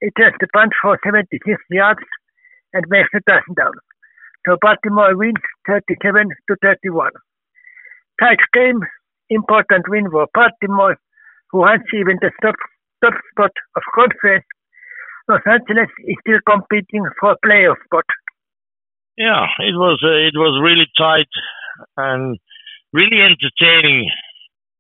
returns 0.02 0.36
the 0.42 0.48
punt 0.52 0.74
for 0.82 1.00
76 1.06 1.40
yards 1.70 2.04
and 2.74 2.86
makes 2.90 3.10
the 3.14 3.22
touchdown. 3.28 3.74
So 4.46 4.58
Baltimore 4.62 5.16
wins 5.16 5.42
37 5.68 6.30
to 6.50 6.56
31. 6.62 7.12
Tight 8.20 8.40
game, 8.54 8.82
important 9.30 9.86
win 9.88 10.10
for 10.10 10.28
Baltimore, 10.34 10.98
who 11.52 11.66
has 11.66 11.80
even 11.94 12.18
the 12.22 12.32
top, 12.42 12.56
top 13.04 13.14
spot 13.32 13.52
of 13.76 13.84
conference. 13.94 14.46
Los 15.30 15.42
Angeles 15.46 15.90
is 16.08 16.16
still 16.22 16.40
competing 16.50 17.06
for 17.20 17.34
a 17.34 17.38
playoff 17.46 17.78
spot. 17.86 18.06
Yeah, 19.18 19.46
it 19.60 19.76
was 19.76 20.02
uh, 20.04 20.18
it 20.28 20.34
was 20.36 20.60
really 20.64 20.88
tight 20.98 21.30
and 21.98 22.38
really 22.94 23.22
entertaining 23.22 24.10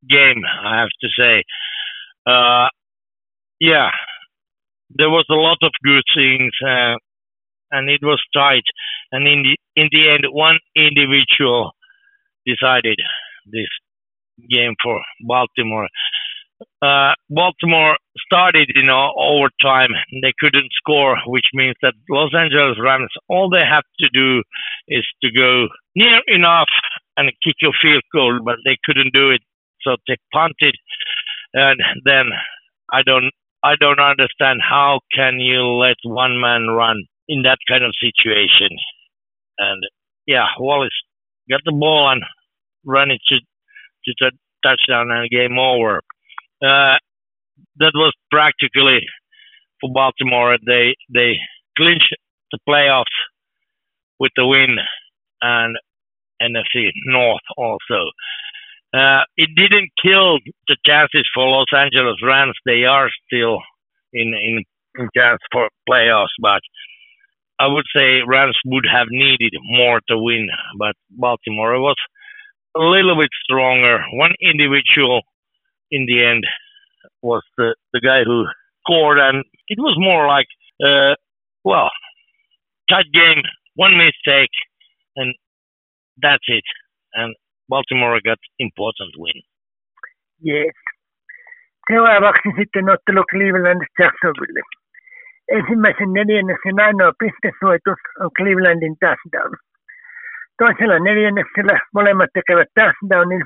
game. 0.10 0.42
I 0.46 0.80
have 0.80 0.90
to 1.02 1.08
say. 1.18 1.44
Uh, 2.26 2.68
yeah, 3.60 3.92
there 4.90 5.10
was 5.10 5.26
a 5.30 5.36
lot 5.36 5.58
of 5.62 5.72
good 5.84 6.04
things. 6.16 6.52
Uh, 6.66 6.96
and 7.72 7.90
it 7.90 8.02
was 8.04 8.22
tight. 8.34 8.64
And 9.12 9.28
in 9.28 9.44
the 9.44 9.58
in 9.76 9.90
the 9.92 10.10
end, 10.10 10.26
one 10.30 10.60
individual 10.76 11.72
decided 12.46 12.98
this 13.46 13.70
game 14.50 14.76
for 14.84 15.00
Baltimore. 15.22 15.88
Uh, 16.82 17.14
Baltimore 17.30 17.98
started 18.24 18.72
in 18.76 18.90
overtime. 18.90 19.90
They 20.22 20.34
couldn't 20.40 20.70
score, 20.74 21.18
which 21.26 21.46
means 21.54 21.76
that 21.82 21.94
Los 22.10 22.34
Angeles 22.36 22.78
Rams, 22.80 23.12
all 23.28 23.50
they 23.50 23.66
have 23.66 23.84
to 24.00 24.10
do 24.14 24.44
is 24.88 25.06
to 25.24 25.32
go 25.32 25.68
near 25.96 26.22
enough 26.28 26.70
and 27.18 27.32
kick 27.44 27.56
a 27.64 27.72
field 27.82 28.04
goal, 28.14 28.40
but 28.44 28.58
they 28.66 28.78
couldn't 28.86 29.14
do 29.14 29.32
it. 29.32 29.42
So 29.82 29.96
they 30.08 30.18
punted, 30.32 30.76
and 31.54 31.80
then 32.06 32.26
I 32.94 33.02
don't, 33.02 33.32
I 33.64 33.74
don't 33.80 34.00
understand 34.00 34.62
how 34.62 35.00
can 35.16 35.40
you 35.40 35.62
let 35.64 35.98
one 36.04 36.40
man 36.40 36.68
run 36.68 37.06
in 37.28 37.44
that 37.44 37.58
kind 37.68 37.84
of 37.84 37.94
situation. 38.00 38.70
And 39.58 39.84
yeah, 40.26 40.46
Wallace 40.60 40.92
got 41.50 41.62
the 41.66 41.72
ball 41.72 42.10
and 42.12 42.24
ran 42.86 43.12
it 43.12 43.22
to 43.28 43.38
to 44.06 44.14
the 44.20 44.32
touchdown 44.64 45.12
and 45.12 45.30
game 45.30 45.60
over. 45.60 46.02
Uh, 46.62 46.98
that 47.78 47.94
was 47.96 48.14
practically 48.32 49.06
for 49.80 49.92
Baltimore. 49.94 50.58
They 50.66 50.96
they 51.14 51.38
clinched 51.78 52.16
the 52.52 52.60
playoffs 52.68 53.06
with 54.20 54.32
the 54.36 54.46
win 54.46 54.78
and 55.42 55.78
NFC 56.42 56.90
North 57.06 57.42
also. 57.58 58.12
Uh, 58.94 59.22
it 59.38 59.50
didn't 59.56 59.90
kill 60.02 60.40
the 60.68 60.76
chances 60.86 61.28
for 61.34 61.48
Los 61.48 61.68
Angeles 61.76 62.18
Rams. 62.24 62.58
They 62.66 62.84
are 62.84 63.10
still 63.26 63.60
in 64.14 64.34
in, 64.34 64.64
in 65.00 65.10
chance 65.16 65.40
for 65.52 65.70
playoffs, 65.90 66.36
but 66.42 66.62
I 67.60 67.68
would 67.68 67.86
say 67.96 68.22
Rams 68.26 68.58
would 68.66 68.86
have 68.92 69.08
needed 69.10 69.54
more 69.62 70.02
to 70.10 70.18
win. 70.18 70.48
But 70.78 70.96
Baltimore 71.10 71.80
was 71.80 71.98
a 72.76 72.80
little 72.80 73.18
bit 73.18 73.30
stronger. 73.44 74.00
One 74.14 74.34
individual 74.42 75.22
in 75.92 76.06
the 76.06 76.24
end 76.26 76.46
was 77.22 77.44
the, 77.58 77.76
the 77.94 78.00
guy 78.00 78.24
who 78.24 78.46
scored, 78.82 79.20
and 79.20 79.44
it 79.68 79.78
was 79.80 79.96
more 80.00 80.28
like, 80.28 80.48
uh, 80.84 81.16
well, 81.64 81.90
tight 82.90 83.12
game, 83.14 83.44
one 83.76 83.98
mistake, 83.98 84.50
and 85.16 85.36
that's 86.22 86.44
it. 86.48 86.64
And 87.14 87.36
Baltimore 87.70 88.20
got 88.24 88.40
important 88.60 89.14
win. 89.18 89.42
Yes. 90.42 90.74
Seuraavaksi 91.88 92.50
sitten 92.58 92.90
ottelu 92.90 93.24
Cleveland 93.32 93.82
Jacksonville. 94.00 94.81
Ensimmäisen 95.58 96.14
neljänneksen 96.14 96.80
ainoa 96.86 97.12
pistesuoitus 97.20 98.02
on 98.22 98.30
Clevelandin 98.38 98.96
touchdown. 99.04 99.54
Toisella 100.58 101.00
neljänneksellä 101.00 101.76
molemmat 101.94 102.30
tekevät 102.34 102.70
touchdownin, 102.76 103.44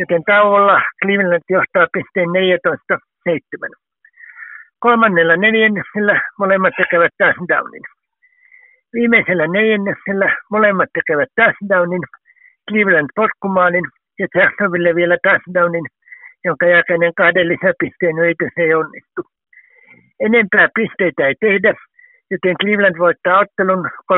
joten 0.00 0.22
tauolla 0.24 0.76
Cleveland 1.00 1.46
johtaa 1.56 1.86
pisteen 1.92 2.28
14-7. 2.28 3.70
Kolmannella 4.78 5.36
neljänneksellä 5.36 6.20
molemmat 6.38 6.74
tekevät 6.76 7.12
touchdownin. 7.18 7.84
Viimeisellä 8.94 9.46
neljänneksellä 9.46 10.28
molemmat 10.50 10.90
tekevät 10.98 11.30
touchdownin, 11.36 12.04
Cleveland 12.68 13.10
potkumaalin 13.16 13.86
ja 14.18 14.26
Jacksonville 14.34 14.94
vielä 14.94 15.16
touchdownin, 15.22 15.86
jonka 16.44 16.66
jälkeinen 16.66 17.12
kahden 17.16 17.48
lisäpisteen 17.48 18.18
yritys 18.18 18.52
ei 18.56 18.74
onnistu. 18.74 19.33
Enempää 20.26 20.68
pisteitä 20.74 21.26
ei 21.26 21.34
tehdä, 21.40 21.74
joten 22.30 22.56
Cleveland 22.60 22.98
voittaa 22.98 23.38
ottelun 23.38 23.82
31-27. 24.12 24.16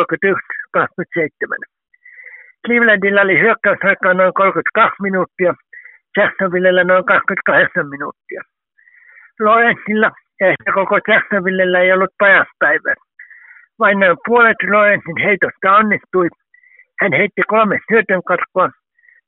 Clevelandilla 2.66 3.20
oli 3.20 3.40
hyökkäysaikaa 3.40 4.14
noin 4.14 4.34
32 4.34 5.02
minuuttia, 5.02 5.54
Jacksonvillellä 6.16 6.84
noin 6.84 7.04
28 7.04 7.88
minuuttia. 7.88 8.42
Lawrenceilla 9.40 10.10
ja 10.40 10.46
ehkä 10.46 10.72
koko 10.74 10.98
Jacksonvillellä 11.08 11.80
ei 11.80 11.92
ollut 11.92 12.14
pajaspäivää. 12.18 12.94
Vain 13.78 13.98
noin 14.00 14.16
puolet 14.26 14.56
Lawrencein 14.72 15.20
heitosta 15.26 15.76
onnistui. 15.76 16.28
Hän 17.00 17.12
heitti 17.12 17.42
kolme 17.46 17.78
syötön 17.88 18.22
katkoa, 18.30 18.68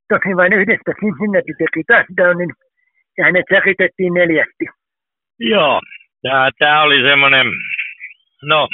tosin 0.09 0.37
vain 0.37 0.53
yhdestä 0.53 0.93
Cincinnati 1.01 1.53
teki 1.59 1.83
touchdownin 1.89 2.53
ja 3.19 3.25
hänet 3.25 3.47
säkitettiin 3.55 4.15
neljästi. 4.15 4.65
Joo, 5.39 5.81
tämä 6.59 6.83
oli 6.83 7.03
semmoinen, 7.03 7.47
no 8.43 8.69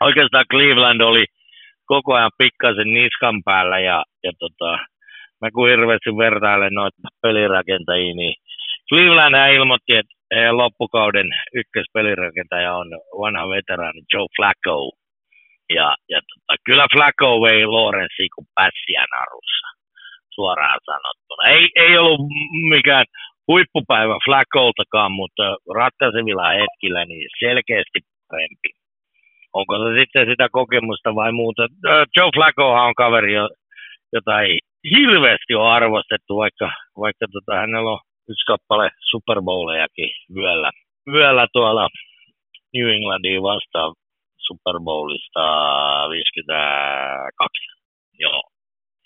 oikeastaan 0.00 0.44
Cleveland 0.50 1.00
oli 1.00 1.24
koko 1.86 2.14
ajan 2.14 2.30
pikkasen 2.38 2.92
niskan 2.94 3.42
päällä 3.44 3.78
ja, 3.78 4.04
ja 4.24 4.32
tota, 4.38 4.78
mä 5.40 5.50
kun 5.50 5.68
hirveästi 5.68 6.10
vertailen 6.10 6.74
noita 6.74 6.96
pelirakentajia, 7.22 8.14
niin 8.14 8.34
Cleveland 8.88 9.54
ilmoitti, 9.54 9.92
että 9.96 10.18
loppukauden 10.52 11.28
ykköspelirakentaja 11.54 12.74
on 12.74 12.88
vanha 13.20 13.48
veteraani 13.48 14.00
Joe 14.12 14.26
Flacco. 14.36 14.90
Ja, 15.74 15.96
ja 16.08 16.20
tota, 16.28 16.54
kyllä 16.64 16.86
Flacco 16.92 17.40
vei 17.42 17.66
Lawrence 17.66 18.22
kuin 18.34 18.46
pässiä 18.54 19.04
narussa, 19.14 19.68
suoraan 20.34 20.80
sanottuna. 20.84 21.42
Ei, 21.48 21.68
ei 21.76 21.98
ollut 21.98 22.20
mikään 22.68 23.04
huippupäivä 23.48 24.16
Flaccoltakaan, 24.24 25.12
mutta 25.12 25.56
ratkaisevilla 25.74 26.48
hetkillä 26.48 27.04
niin 27.04 27.28
selkeästi 27.40 28.00
parempi 28.30 28.68
onko 29.52 29.72
se 29.78 30.00
sitten 30.00 30.26
sitä 30.30 30.48
kokemusta 30.52 31.14
vai 31.14 31.32
muuta. 31.32 31.62
Joe 32.16 32.30
Flaccohan 32.34 32.86
on 32.86 32.94
kaveri, 32.94 33.32
jota 34.12 34.40
ei 34.40 34.58
hirveästi 34.94 35.54
ole 35.54 35.70
arvostettu, 35.70 36.36
vaikka, 36.36 36.70
vaikka 36.98 37.26
tota, 37.32 37.60
hänellä 37.60 37.90
on 37.90 38.00
yksi 38.30 38.46
kappale 38.46 38.90
Super 39.10 39.42
Bowlejakin 39.42 40.10
vyöllä 41.12 41.46
tuolla 41.52 41.88
New 42.74 42.88
Englandiin 42.94 43.42
vastaan 43.42 43.94
Super 44.46 44.80
Bowlista 44.84 45.44
52. 46.10 47.50
Joo. 48.18 48.42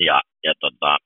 Ja, 0.01 0.21
ja 0.45 0.53
tota, 0.61 0.97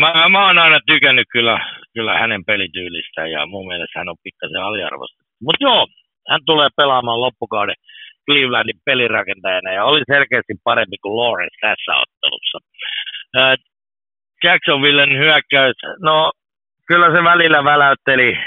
mä, 0.00 0.28
mä 0.28 0.46
oon 0.46 0.58
aina 0.58 0.80
tykännyt 0.86 1.26
kyllä, 1.32 1.58
kyllä 1.94 2.18
hänen 2.18 2.44
pelityylistä 2.44 3.26
ja 3.26 3.46
mun 3.46 3.66
mielestä 3.66 3.98
hän 3.98 4.08
on 4.08 4.16
pikkasen 4.22 4.62
aliarvostettu. 4.62 5.24
Mutta 5.42 5.64
joo, 5.64 5.86
hän 6.30 6.40
tulee 6.46 6.68
pelaamaan 6.76 7.20
loppukauden 7.20 7.74
Clevelandin 8.26 8.80
pelirakentajana 8.84 9.72
ja 9.72 9.84
oli 9.84 10.02
selkeästi 10.06 10.54
parempi 10.64 10.96
kuin 11.02 11.16
Lawrence 11.16 11.56
tässä 11.60 11.92
ottelussa. 11.96 12.58
Jacksonvillen 14.44 15.18
hyökkäys, 15.18 15.76
no 16.02 16.32
kyllä 16.88 17.06
se 17.06 17.24
välillä 17.24 17.64
väläytteli, 17.64 18.38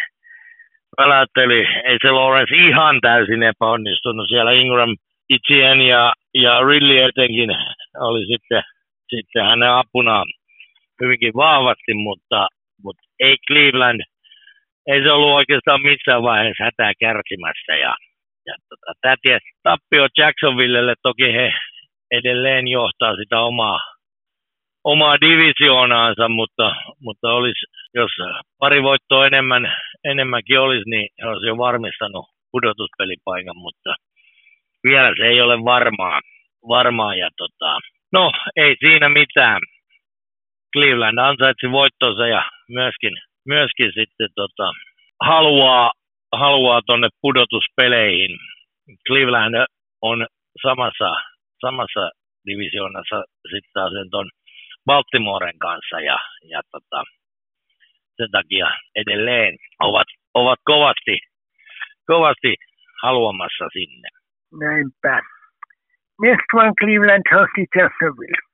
väläytteli. 0.98 1.68
ei 1.84 1.98
se 2.02 2.12
Lawrence 2.12 2.56
ihan 2.56 3.02
täysin 3.02 3.44
epäonnistunut. 3.44 4.28
Siellä 4.30 4.52
Ingram, 4.52 4.96
Etienne 5.30 5.84
ja, 5.88 6.14
ja 6.34 6.62
Ridley 6.62 7.04
etenkin 7.04 7.50
oli 8.00 8.26
sitten, 8.26 8.64
sitten 9.10 9.46
hänen 9.46 9.72
apunaan 9.72 10.26
hyvinkin 11.02 11.34
vahvasti, 11.34 11.94
mutta, 11.94 12.48
mutta 12.84 13.04
ei 13.20 13.36
Cleveland, 13.48 14.02
ei 14.88 15.02
se 15.02 15.12
ollut 15.12 15.38
oikeastaan 15.40 15.82
missään 15.82 16.24
vaiheessa 16.24 16.64
hätää 16.64 16.92
kärsimässä 17.00 17.76
ja 17.76 17.94
ja 18.48 18.56
tota, 18.70 19.00
tämä 19.02 19.40
tappio 19.64 20.08
Jacksonvillelle 20.18 20.96
toki 21.02 21.34
he 21.34 21.54
edelleen 22.12 22.68
johtaa 22.68 23.16
sitä 23.16 23.40
omaa, 23.40 23.80
omaa 24.84 25.18
divisioonaansa, 25.22 26.30
mutta, 26.30 26.76
mutta 27.00 27.34
olisi, 27.34 27.66
jos 27.94 28.12
pari 28.60 28.84
voittoa 28.84 29.28
enemmän, 29.28 29.74
enemmänkin 30.04 30.60
olisi, 30.60 30.90
niin 30.90 31.10
he 31.22 31.28
olisi 31.28 31.48
jo 31.48 31.58
varmistanut 31.58 32.26
pudotuspelipaikan, 32.52 33.58
mutta 33.58 33.96
vielä 34.84 35.14
se 35.18 35.24
ei 35.28 35.42
ole 35.42 35.64
varmaa. 35.64 36.22
varmaa 36.68 37.16
ja 37.16 37.30
tota, 37.38 37.80
no, 38.14 38.32
ei 38.56 38.76
siinä 38.80 39.10
mitään. 39.10 39.62
Cleveland 40.74 41.18
ansaitsi 41.18 41.72
voittonsa 41.72 42.28
ja 42.28 42.44
myöskin, 42.70 43.14
myöskin 43.46 43.92
sitten 43.96 44.30
tota, 44.36 44.72
haluaa 45.22 45.92
haluaa 46.32 46.82
tuonne 46.86 47.10
pudotuspeleihin. 47.22 48.38
Cleveland 49.08 49.56
on 50.02 50.28
samassa, 50.62 51.16
samassa 51.62 52.10
divisioonassa 52.46 53.24
sitten 53.52 53.72
taas 53.74 53.92
tuon 54.12 54.30
Baltimoren 54.86 55.60
kanssa 55.60 56.00
ja, 56.00 56.18
ja 56.50 56.62
tota, 56.72 57.04
sen 58.18 58.32
takia 58.32 58.68
edelleen 58.96 59.58
ovat, 59.80 60.08
ovat 60.34 60.60
kovasti, 60.64 61.20
kovasti 62.08 62.56
haluamassa 63.04 63.66
sinne. 63.74 64.10
Näinpä. 64.60 65.22
Next 66.22 66.54
one 66.54 66.72
Cleveland 66.80 67.24
hosti 67.32 67.66
Jacksonville. 67.76 68.47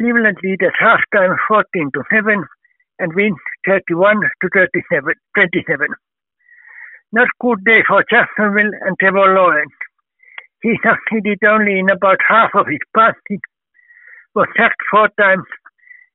Cleveland 0.00 0.38
leads 0.42 0.62
halftime 0.80 1.36
14 1.46 1.90
to 1.92 2.02
7 2.10 2.44
and 3.00 3.14
wins 3.14 3.36
31 3.66 4.22
to 4.40 4.48
37, 4.48 5.12
27. 5.36 5.88
Not 7.12 7.28
good 7.38 7.62
day 7.66 7.80
for 7.86 8.02
Jacksonville 8.08 8.72
and 8.80 8.96
Trevor 8.98 9.34
Lawrence. 9.34 9.76
He 10.62 10.78
succeeded 10.80 11.44
only 11.44 11.78
in 11.80 11.90
about 11.90 12.16
half 12.26 12.48
of 12.54 12.66
his 12.66 12.80
passes, 12.96 13.44
was 14.34 14.48
sacked 14.56 14.80
four 14.90 15.08
times, 15.20 15.44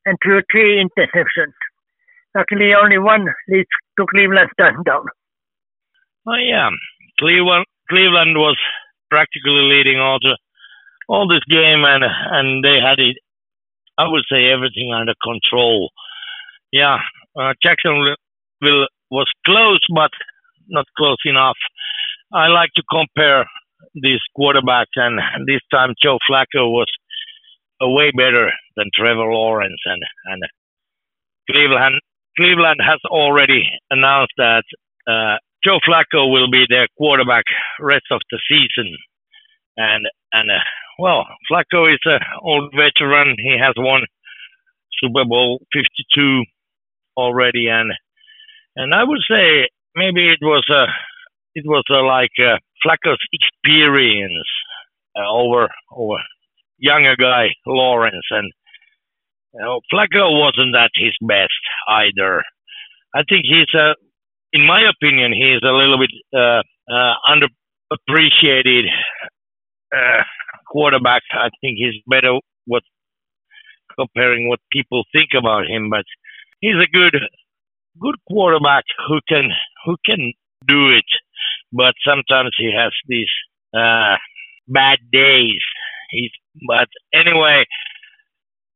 and 0.05 0.17
threw 0.23 0.41
three 0.51 0.81
interceptions. 0.81 1.53
Luckily, 2.35 2.73
only 2.73 2.97
one 2.97 3.27
leads 3.49 3.69
to 3.99 4.05
Cleveland's 4.09 4.51
touchdown. 4.57 5.05
Oh 6.27 6.41
yeah, 6.41 6.69
Cleveland 7.19 7.65
Cleveland 7.89 8.35
was 8.37 8.57
practically 9.11 9.61
leading 9.69 9.99
all 9.99 10.19
to 10.19 10.35
all 11.07 11.27
this 11.27 11.45
game, 11.49 11.85
and 11.85 12.03
and 12.03 12.63
they 12.63 12.79
had 12.81 12.97
it. 12.97 13.17
I 13.97 14.07
would 14.07 14.23
say 14.31 14.47
everything 14.47 14.93
under 14.93 15.13
control. 15.23 15.91
Yeah, 16.71 16.97
uh, 17.39 17.53
Jacksonville 17.63 18.15
was 19.09 19.29
close, 19.45 19.79
but 19.93 20.11
not 20.67 20.85
close 20.97 21.17
enough. 21.25 21.57
I 22.33 22.47
like 22.47 22.71
to 22.75 22.83
compare 22.89 23.45
these 23.93 24.19
quarterbacks, 24.37 24.95
and 24.95 25.19
this 25.47 25.61
time 25.71 25.93
Joe 26.01 26.17
Flacco 26.29 26.71
was 26.71 26.91
a 27.81 27.89
way 27.89 28.11
better 28.15 28.51
than 28.75 28.89
Trevor 28.93 29.31
Lawrence, 29.31 29.81
and 29.85 30.01
and 30.25 30.43
Cleveland 31.49 32.01
Cleveland 32.37 32.81
has 32.85 32.99
already 33.05 33.63
announced 33.89 34.33
that 34.37 34.63
uh, 35.07 35.37
Joe 35.63 35.79
Flacco 35.87 36.31
will 36.31 36.49
be 36.51 36.65
their 36.69 36.87
quarterback 36.97 37.45
rest 37.79 38.05
of 38.11 38.21
the 38.31 38.39
season, 38.49 38.97
and 39.77 40.05
and 40.33 40.49
uh, 40.51 40.63
well, 40.99 41.25
Flacco 41.51 41.91
is 41.93 41.99
an 42.05 42.19
old 42.41 42.73
veteran. 42.75 43.35
He 43.37 43.57
has 43.59 43.73
won 43.77 44.01
Super 45.01 45.25
Bowl 45.25 45.61
52 45.73 46.43
already, 47.17 47.67
and 47.67 47.91
and 48.75 48.93
I 48.93 49.03
would 49.03 49.21
say 49.29 49.69
maybe 49.95 50.29
it 50.29 50.39
was 50.41 50.65
a 50.69 50.85
it 51.55 51.65
was 51.65 51.83
a, 51.89 52.01
like 52.01 52.31
a 52.39 52.59
Flacco's 52.85 53.19
experience 53.31 54.47
uh, 55.15 55.29
over 55.29 55.67
over 55.91 56.17
younger 56.77 57.15
guy 57.15 57.47
Lawrence, 57.65 58.25
and 58.31 58.51
you 59.53 59.61
know, 59.61 59.79
Flacco 59.91 60.37
wasn't 60.39 60.73
that 60.73 60.91
his 60.95 61.13
best 61.21 61.53
either. 61.87 62.43
I 63.15 63.23
think 63.29 63.45
he's 63.45 63.73
a, 63.73 63.95
in 64.51 64.65
my 64.65 64.81
opinion, 64.89 65.31
he's 65.31 65.63
a 65.63 65.71
little 65.71 65.97
bit 65.97 66.11
uh, 66.35 66.61
uh, 66.91 67.13
underappreciated 67.29 68.83
uh, 69.95 70.23
quarterback. 70.67 71.23
I 71.31 71.49
think 71.61 71.77
he's 71.77 72.01
better 72.07 72.39
what 72.65 72.83
comparing 73.97 74.49
what 74.49 74.59
people 74.71 75.03
think 75.13 75.29
about 75.37 75.67
him, 75.67 75.89
but 75.89 76.05
he's 76.59 76.75
a 76.75 76.91
good 76.91 77.15
good 77.99 78.15
quarterback 78.27 78.83
who 79.07 79.19
can 79.27 79.49
who 79.85 79.95
can 80.05 80.33
do 80.67 80.89
it, 80.89 81.05
but 81.71 81.93
sometimes 82.05 82.51
he 82.57 82.71
has 82.75 82.91
these 83.07 83.31
uh, 83.73 84.15
bad 84.67 84.99
days. 85.11 85.61
He's 86.09 86.31
but 86.67 86.87
anyway, 87.13 87.65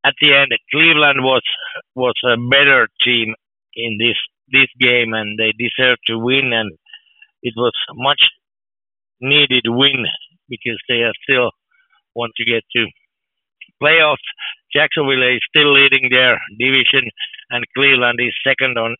at 0.05 0.13
the 0.21 0.33
end, 0.33 0.51
Cleveland 0.71 1.23
was 1.23 1.43
was 1.95 2.15
a 2.25 2.37
better 2.49 2.87
team 3.03 3.35
in 3.75 3.97
this 3.99 4.17
this 4.51 4.69
game, 4.79 5.13
and 5.13 5.37
they 5.37 5.53
deserved 5.57 6.01
to 6.07 6.17
win, 6.17 6.51
and 6.53 6.71
it 7.43 7.53
was 7.55 7.73
much 7.95 8.21
needed 9.21 9.65
win 9.67 10.05
because 10.49 10.79
they 10.87 11.01
are 11.07 11.13
still 11.23 11.51
want 12.15 12.33
to 12.37 12.45
get 12.45 12.63
to 12.75 12.85
playoffs. 13.81 14.27
Jacksonville 14.73 15.23
is 15.23 15.41
still 15.49 15.73
leading 15.73 16.09
their 16.11 16.39
division, 16.57 17.09
and 17.49 17.65
Cleveland 17.75 18.19
is 18.21 18.33
second 18.45 18.77
on 18.77 18.95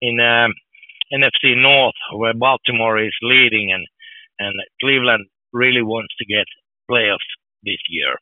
in 0.00 0.20
um, 0.20 0.52
NFC 1.12 1.54
North, 1.56 2.00
where 2.14 2.34
Baltimore 2.34 2.98
is 2.98 3.16
leading, 3.22 3.72
and 3.72 3.86
and 4.38 4.54
Cleveland 4.80 5.26
really 5.52 5.82
wants 5.82 6.14
to 6.18 6.24
get 6.24 6.46
playoffs 6.90 7.30
this 7.62 7.82
year. 7.88 8.16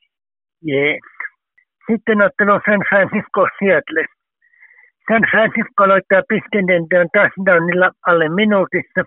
Yeah. 0.62 0.96
Sitten 1.86 2.20
ottelu 2.20 2.60
San 2.66 2.80
Francisco 2.88 3.46
Seattle. 3.58 4.04
San 5.08 5.22
Francisco 5.30 5.84
aloittaa 5.84 6.22
pisteiden 6.28 6.84
touchdownilla 7.14 7.90
alle 8.06 8.28
minuutissa, 8.28 9.02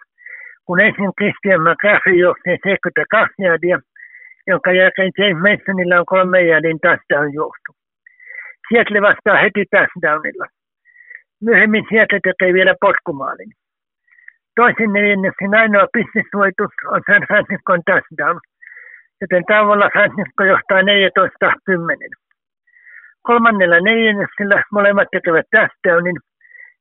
kun 0.66 0.80
ensin 0.80 1.12
Christian 1.18 1.62
McCaffrey 1.62 2.18
johti 2.20 2.50
72 2.50 3.44
yardia 3.44 3.80
jonka 4.48 4.72
jälkeen 4.72 5.12
James 5.18 5.42
Masonilla 5.44 6.00
on 6.00 6.06
kolme 6.06 6.42
jäädin 6.42 6.80
touchdown 6.80 7.34
juostu. 7.34 7.70
Seattle 8.68 9.02
vastaa 9.02 9.42
heti 9.44 9.64
touchdownilla. 9.72 10.46
Myöhemmin 11.42 11.86
Seattle 11.90 12.20
tekee 12.24 12.54
vielä 12.54 12.76
potkumaalin. 12.82 13.52
Toisen 14.56 14.94
neljänneksen 14.94 15.54
ainoa 15.62 15.88
pistesuojitus 15.94 16.74
on 16.94 17.02
San 17.08 17.24
Franciscon 17.28 17.82
touchdown, 17.90 18.40
joten 19.22 19.44
tauolla 19.46 19.90
Francisco 19.94 20.44
johtaa 20.44 20.82
14-10. 20.82 20.84
Kolmannella 23.22 23.80
neljänneksellä 23.80 24.64
molemmat 24.72 25.08
tekevät 25.12 25.48
touchdownin. 25.52 26.18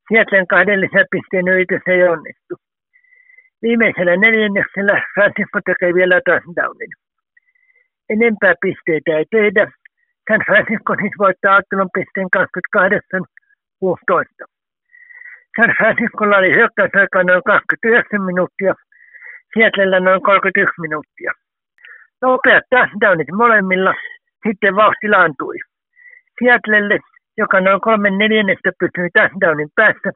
Seattlen 0.08 0.46
kahden 0.46 0.80
lisäpisteen 0.80 1.48
yritys 1.48 1.82
ei 1.86 2.02
onnistu. 2.08 2.54
Viimeisellä 3.62 4.16
neljänneksellä 4.16 5.02
Francisco 5.14 5.58
tekee 5.66 5.94
vielä 5.94 6.20
touchdownin 6.24 6.92
enempää 8.14 8.54
pisteitä 8.62 9.10
ei 9.18 9.26
tehdä. 9.30 9.64
San 10.28 10.42
Francisco 10.46 10.92
siis 11.00 11.16
voittaa 11.18 11.56
ottelun 11.56 11.90
pisteen 11.96 12.28
28-16. 12.36 12.38
San 15.56 15.72
Franciscolla 15.78 16.36
oli 16.36 16.50
hyökkäysaika 16.58 17.22
noin 17.22 17.42
29 17.46 18.22
minuuttia, 18.22 18.74
Seattlella 19.54 20.00
noin 20.00 20.22
31 20.22 20.80
minuuttia. 20.80 21.32
Nopeat 22.22 22.64
touchdownit 22.70 23.30
molemmilla, 23.42 23.94
sitten 24.46 24.76
vauhti 24.76 25.08
laantui. 25.08 25.56
Seattlelle, 26.38 26.98
joka 27.36 27.60
noin 27.60 27.80
kolmen 27.80 28.18
neljännestä 28.18 28.70
pysyi 28.80 29.08
touchdownin 29.14 29.70
päässä, 29.76 30.10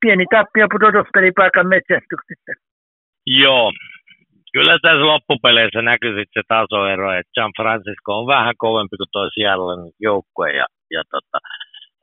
pieni 0.00 0.26
tappio 0.30 0.66
pudotuspelipaikan 0.72 1.66
metsästyksessä. 1.74 2.63
Joo, 3.26 3.72
kyllä 4.52 4.78
tässä 4.82 5.06
loppupeleissä 5.06 5.82
näkyy 5.82 6.10
sitten 6.10 6.42
se 6.42 6.42
tasoero, 6.48 7.12
että 7.12 7.32
San 7.34 7.52
Francisco 7.56 8.18
on 8.18 8.26
vähän 8.26 8.54
kovempi 8.58 8.96
kuin 8.96 9.12
toi 9.12 9.28
Seattlein 9.34 9.92
joukkue. 10.00 10.50
Ja, 10.60 10.66
ja 10.90 11.02
tota, 11.10 11.38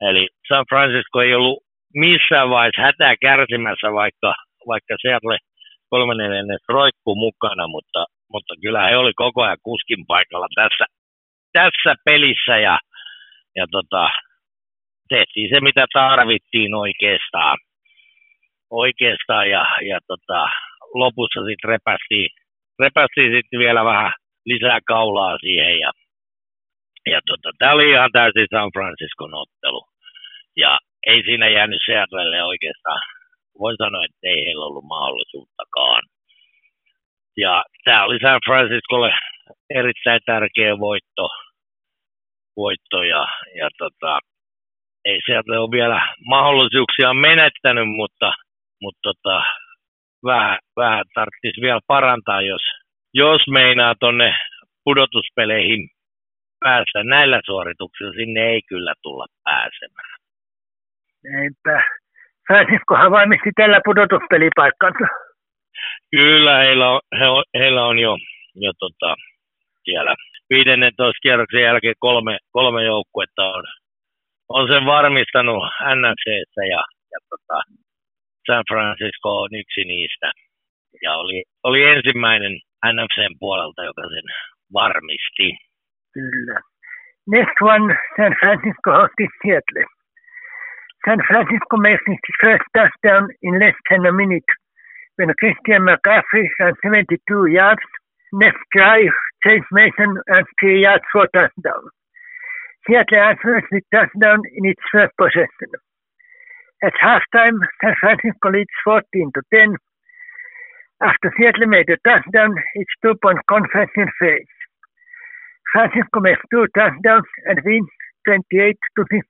eli 0.08 0.28
San 0.48 0.64
Francisco 0.68 1.22
ei 1.22 1.34
ollut 1.34 1.58
missään 1.94 2.50
vaiheessa 2.50 2.82
hätää 2.82 3.14
kärsimässä, 3.20 3.92
vaikka, 3.92 4.34
vaikka 4.66 4.94
Seattle 5.02 5.38
kolmannen 5.90 6.46
roikkuu 6.68 7.14
mukana, 7.14 7.68
mutta, 7.68 8.04
mutta 8.32 8.54
kyllä 8.62 8.88
he 8.88 8.96
oli 8.96 9.12
koko 9.16 9.42
ajan 9.42 9.58
kuskin 9.62 10.06
paikalla 10.06 10.48
tässä, 10.54 10.84
tässä 11.52 11.94
pelissä 12.04 12.58
ja, 12.58 12.78
ja 13.56 13.66
tota, 13.70 14.10
tehtiin 15.08 15.48
se, 15.50 15.60
mitä 15.60 15.86
tarvittiin 15.92 16.74
oikeastaan. 16.74 17.58
Oikeastaan 18.70 19.50
ja, 19.50 19.66
ja 19.90 19.98
tota, 20.06 20.48
lopussa 20.94 21.40
sitten 21.46 21.68
repästiin 21.68 22.28
repästiin 22.78 23.32
sitten 23.36 23.58
vielä 23.58 23.84
vähän 23.84 24.12
lisää 24.44 24.78
kaulaa 24.86 25.38
siihen 25.38 25.78
ja, 25.80 25.90
ja 27.06 27.20
tota, 27.26 27.50
tämä 27.58 27.72
oli 27.72 27.90
ihan 27.90 28.10
täysin 28.12 28.46
San 28.50 28.70
Franciscon 28.72 29.34
ottelu. 29.34 29.82
Ja 30.56 30.78
ei 31.06 31.22
siinä 31.22 31.48
jäänyt 31.48 31.82
Seattlelle 31.86 32.44
oikeastaan, 32.44 33.00
voin 33.58 33.76
sanoa, 33.76 34.04
että 34.04 34.18
ei 34.22 34.44
heillä 34.46 34.64
ollut 34.64 34.84
mahdollisuuttakaan. 34.84 36.02
Ja 37.36 37.64
tämä 37.84 38.04
oli 38.04 38.18
San 38.22 38.40
Franciscolle 38.46 39.12
erittäin 39.70 40.20
tärkeä 40.26 40.78
voitto, 40.78 41.28
voitto 42.56 43.02
ja, 43.02 43.26
ja 43.58 43.68
tota, 43.78 44.18
ei 45.04 45.18
sieltä 45.26 45.60
ole 45.60 45.70
vielä 45.70 46.08
mahdollisuuksia 46.26 47.14
menettänyt, 47.14 47.88
mutta, 47.88 48.32
mutta 48.82 49.00
tota, 49.02 49.42
vähän, 50.24 50.58
vähän 50.76 51.04
tarvitsisi 51.14 51.60
vielä 51.60 51.80
parantaa, 51.86 52.42
jos, 52.42 52.62
jos 53.14 53.42
meinaa 53.48 53.94
tuonne 54.00 54.34
pudotuspeleihin 54.84 55.88
päästä 56.60 57.04
näillä 57.04 57.40
suorituksilla, 57.44 58.12
sinne 58.12 58.40
ei 58.40 58.60
kyllä 58.68 58.94
tulla 59.02 59.26
pääsemään. 59.44 60.18
Eipä. 61.24 61.84
Pääsiskohan 62.48 63.10
valmisti 63.10 63.50
tällä 63.56 63.80
pudotuspelipaikkansa? 63.84 65.06
Kyllä, 66.10 66.58
heillä 66.58 66.90
on, 66.90 67.00
he 67.18 67.26
on, 67.28 67.44
heillä 67.58 67.86
on 67.86 67.98
jo, 67.98 68.16
jo 68.54 68.72
tota, 68.78 69.14
siellä 69.84 70.14
15 70.50 71.12
kierroksen 71.22 71.62
jälkeen 71.62 71.94
kolme, 71.98 72.38
kolme 72.52 72.84
joukkuetta 72.84 73.44
on, 73.44 73.64
on 74.48 74.68
sen 74.72 74.86
varmistanut 74.86 75.62
NFCssä 75.96 76.64
ja, 76.64 76.84
ja 77.12 77.18
tota, 77.30 77.62
San 78.46 78.64
Francisco 78.68 79.28
on 79.42 79.50
yksi 79.60 79.84
niistä. 79.84 80.32
Ja 81.02 81.12
oli, 81.14 81.42
oli 81.62 81.82
ensimmäinen 81.84 82.52
NFCn 82.92 83.34
puolelta, 83.38 83.84
joka 83.84 84.02
sen 84.02 84.26
varmisti. 84.72 85.48
Kyllä. 86.14 86.60
Next 87.26 87.58
one, 87.60 87.86
San 88.16 88.34
Francisco 88.40 88.90
hosted 88.98 89.32
Seattle. 89.42 89.86
San 91.06 91.20
Francisco 91.28 91.76
makes 91.76 92.04
its 92.14 92.28
first 92.40 92.66
touchdown 92.74 93.24
in 93.42 93.58
less 93.58 93.78
than 93.88 94.06
a 94.06 94.12
minute 94.12 94.50
when 95.18 95.30
Christian 95.40 95.82
McCaffrey 95.88 96.46
ran 96.58 96.74
72 96.82 97.46
yards. 97.46 97.86
Next 98.32 98.62
drive, 98.74 99.14
Chase 99.44 99.68
Mason 99.72 100.12
ran 100.28 100.44
3 100.60 100.82
yards 100.82 101.04
for 101.12 101.26
touchdown. 101.34 101.84
Seattle 102.86 103.18
answers 103.18 103.64
with 103.70 103.84
touchdown 103.94 104.40
in 104.56 104.64
its 104.66 104.82
first 104.92 105.14
possession. 105.16 105.70
At 106.82 106.94
halftime, 106.98 107.58
San 107.80 107.94
Francisco 108.00 108.50
leads 108.50 108.74
14 108.84 109.30
to 109.34 109.42
10. 109.54 109.76
After 111.02 111.32
Seattle 111.38 111.66
made 111.66 111.88
a 111.90 111.96
touchdown, 112.02 112.54
its 112.74 112.90
two-point 113.02 113.38
conversion 113.48 114.10
fails. 114.18 114.50
Francisco 115.72 116.20
makes 116.20 116.42
two 116.50 116.66
touchdowns 116.74 117.26
and 117.46 117.58
wins 117.64 117.88
28 118.26 118.76
to 118.96 119.04
15. 119.10 119.22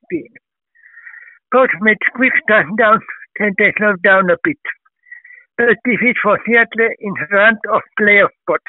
Coach 1.52 1.70
made 1.80 1.98
quick 2.14 2.32
touchdowns, 2.48 3.04
then 3.38 3.52
they 3.58 3.72
slowed 3.76 4.02
down 4.02 4.30
a 4.30 4.36
bit. 4.42 4.58
But 5.56 5.76
defeat 5.84 6.16
for 6.22 6.38
Seattle 6.46 6.88
in 6.98 7.14
front 7.28 7.58
of 7.70 7.82
playoff 8.00 8.32
spot. 8.42 8.60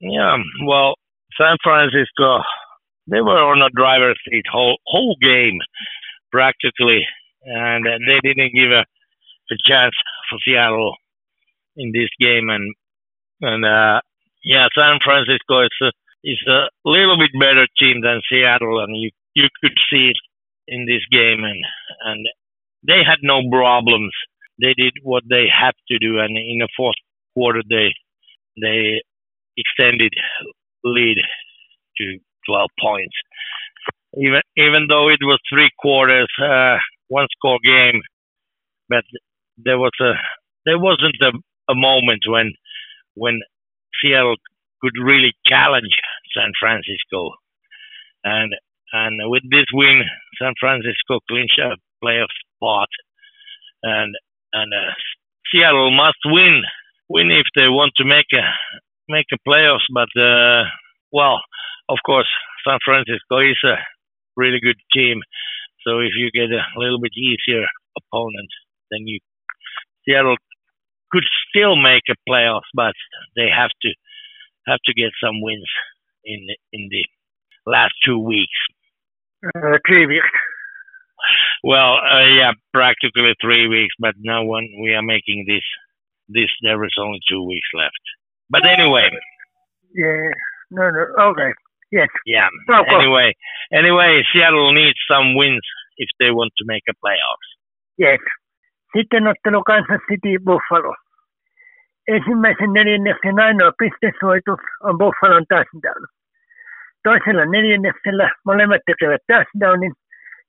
Yeah, 0.00 0.36
well, 0.66 0.94
San 1.40 1.56
Francisco, 1.62 2.44
they 3.08 3.20
were 3.20 3.40
on 3.40 3.62
a 3.62 3.70
driver's 3.74 4.20
seat 4.28 4.44
whole 4.50 4.76
whole 4.86 5.16
game 5.20 5.58
practically, 6.30 7.06
and 7.44 7.84
they 7.84 8.20
didn't 8.22 8.54
give 8.54 8.70
a, 8.70 8.84
a 8.84 9.56
chance 9.64 9.94
for 10.30 10.38
Seattle 10.44 10.94
in 11.76 11.92
this 11.92 12.10
game. 12.20 12.48
And 12.48 12.74
and 13.40 13.64
uh, 13.64 14.00
yeah, 14.44 14.68
San 14.76 14.98
Francisco 15.02 15.62
is 15.62 15.70
a, 15.82 15.92
is 16.24 16.42
a 16.48 16.66
little 16.84 17.18
bit 17.18 17.30
better 17.38 17.66
team 17.78 18.00
than 18.02 18.22
Seattle, 18.28 18.80
and 18.82 18.96
you 18.96 19.10
you 19.34 19.48
could 19.62 19.76
see 19.90 20.10
it 20.10 20.18
in 20.68 20.86
this 20.86 21.02
game, 21.10 21.44
and 21.44 21.64
and 22.04 22.26
they 22.86 23.02
had 23.04 23.18
no 23.22 23.40
problems. 23.50 24.12
They 24.60 24.74
did 24.74 24.94
what 25.02 25.24
they 25.28 25.46
had 25.50 25.74
to 25.88 25.98
do, 25.98 26.20
and 26.20 26.36
in 26.36 26.58
the 26.60 26.68
fourth 26.76 26.96
quarter 27.34 27.62
they 27.68 27.94
they 28.60 29.02
extended 29.56 30.12
lead 30.84 31.16
to 31.96 32.18
12 32.46 32.70
points. 32.80 33.14
Even 34.16 34.40
even 34.56 34.86
though 34.88 35.08
it 35.08 35.18
was 35.22 35.40
three 35.52 35.70
quarters, 35.78 36.28
uh, 36.40 36.76
one 37.08 37.26
score 37.36 37.58
game, 37.64 38.00
but 38.88 39.04
there 39.56 39.78
was 39.78 39.92
a 40.00 40.12
there 40.64 40.78
wasn't 40.78 41.16
a, 41.22 41.32
a 41.70 41.74
moment 41.74 42.24
when 42.26 42.52
when 43.14 43.40
Seattle 44.00 44.36
could 44.80 44.92
really 45.02 45.32
challenge 45.46 45.96
San 46.36 46.52
Francisco, 46.58 47.32
and 48.24 48.52
and 48.92 49.30
with 49.30 49.42
this 49.50 49.66
win, 49.72 50.02
San 50.40 50.54
Francisco 50.58 51.20
clinched 51.28 51.58
a 51.58 51.76
playoff 52.04 52.32
spot, 52.56 52.88
and 53.82 54.14
and 54.52 54.72
uh, 54.72 54.92
Seattle 55.50 55.90
must 55.90 56.18
win 56.24 56.62
win 57.08 57.30
if 57.30 57.46
they 57.56 57.68
want 57.68 57.92
to 57.96 58.04
make 58.04 58.26
a 58.32 58.44
make 59.08 59.26
a 59.32 59.48
playoffs. 59.48 59.86
But 59.92 60.08
uh, 60.20 60.64
well, 61.12 61.40
of 61.88 61.98
course, 62.04 62.28
San 62.66 62.78
Francisco 62.84 63.38
is 63.40 63.58
a 63.64 63.76
really 64.36 64.60
good 64.60 64.78
team. 64.92 65.20
So 65.86 66.00
if 66.00 66.12
you 66.16 66.30
get 66.30 66.50
a 66.50 66.64
little 66.76 67.00
bit 67.00 67.12
easier 67.16 67.64
opponent, 67.96 68.50
then 68.90 69.06
you 69.06 69.20
Seattle 70.04 70.36
could 71.10 71.24
still 71.48 71.76
make 71.76 72.02
a 72.10 72.16
playoffs, 72.28 72.68
but 72.74 72.94
they 73.36 73.48
have 73.48 73.70
to 73.82 73.90
have 74.66 74.80
to 74.86 74.94
get 74.94 75.10
some 75.22 75.40
wins 75.40 75.70
in 76.24 76.46
in 76.72 76.88
the 76.90 77.04
last 77.66 77.94
two 78.04 78.18
weeks. 78.18 78.58
Uh, 79.44 79.78
three 79.86 80.06
weeks. 80.06 80.26
Well, 81.62 81.94
uh, 81.94 82.26
yeah, 82.26 82.52
practically 82.72 83.34
three 83.40 83.68
weeks, 83.68 83.94
but 83.98 84.14
now 84.18 84.44
when 84.44 84.68
we 84.82 84.92
are 84.92 85.02
making 85.02 85.44
this, 85.46 85.64
this 86.28 86.50
there 86.62 86.82
is 86.84 86.94
only 87.00 87.20
two 87.30 87.46
weeks 87.46 87.68
left. 87.74 88.00
But 88.50 88.66
anyway. 88.66 89.08
Yeah. 89.94 90.30
No, 90.70 90.90
no. 90.90 91.30
Okay. 91.30 91.52
Yes. 91.94 92.10
Yeah. 92.26 92.50
Okay. 92.80 92.94
Anyway, 92.94 93.28
anyway, 93.70 94.22
Seattle 94.32 94.72
needs 94.72 94.98
some 95.06 95.28
wins 95.38 95.66
if 95.96 96.08
they 96.18 96.30
want 96.38 96.52
to 96.58 96.64
make 96.66 96.82
a 96.90 96.94
playoffs. 97.02 97.50
Yes. 97.98 98.20
Sitten 98.92 99.26
ottelu 99.26 99.62
Kansas 99.62 100.02
City 100.08 100.38
Buffalo. 100.38 100.94
Ensimmäisen 102.08 102.72
neljänneksen 102.72 103.38
ainoa 103.40 103.72
pistesuoitus 103.78 104.62
on 104.82 104.98
Buffalon 104.98 105.46
touchdown. 105.48 106.04
Toisella 107.02 107.44
neljänneksellä 107.46 108.30
molemmat 108.44 108.82
tekevät 108.86 109.22
touchdownin, 109.26 109.92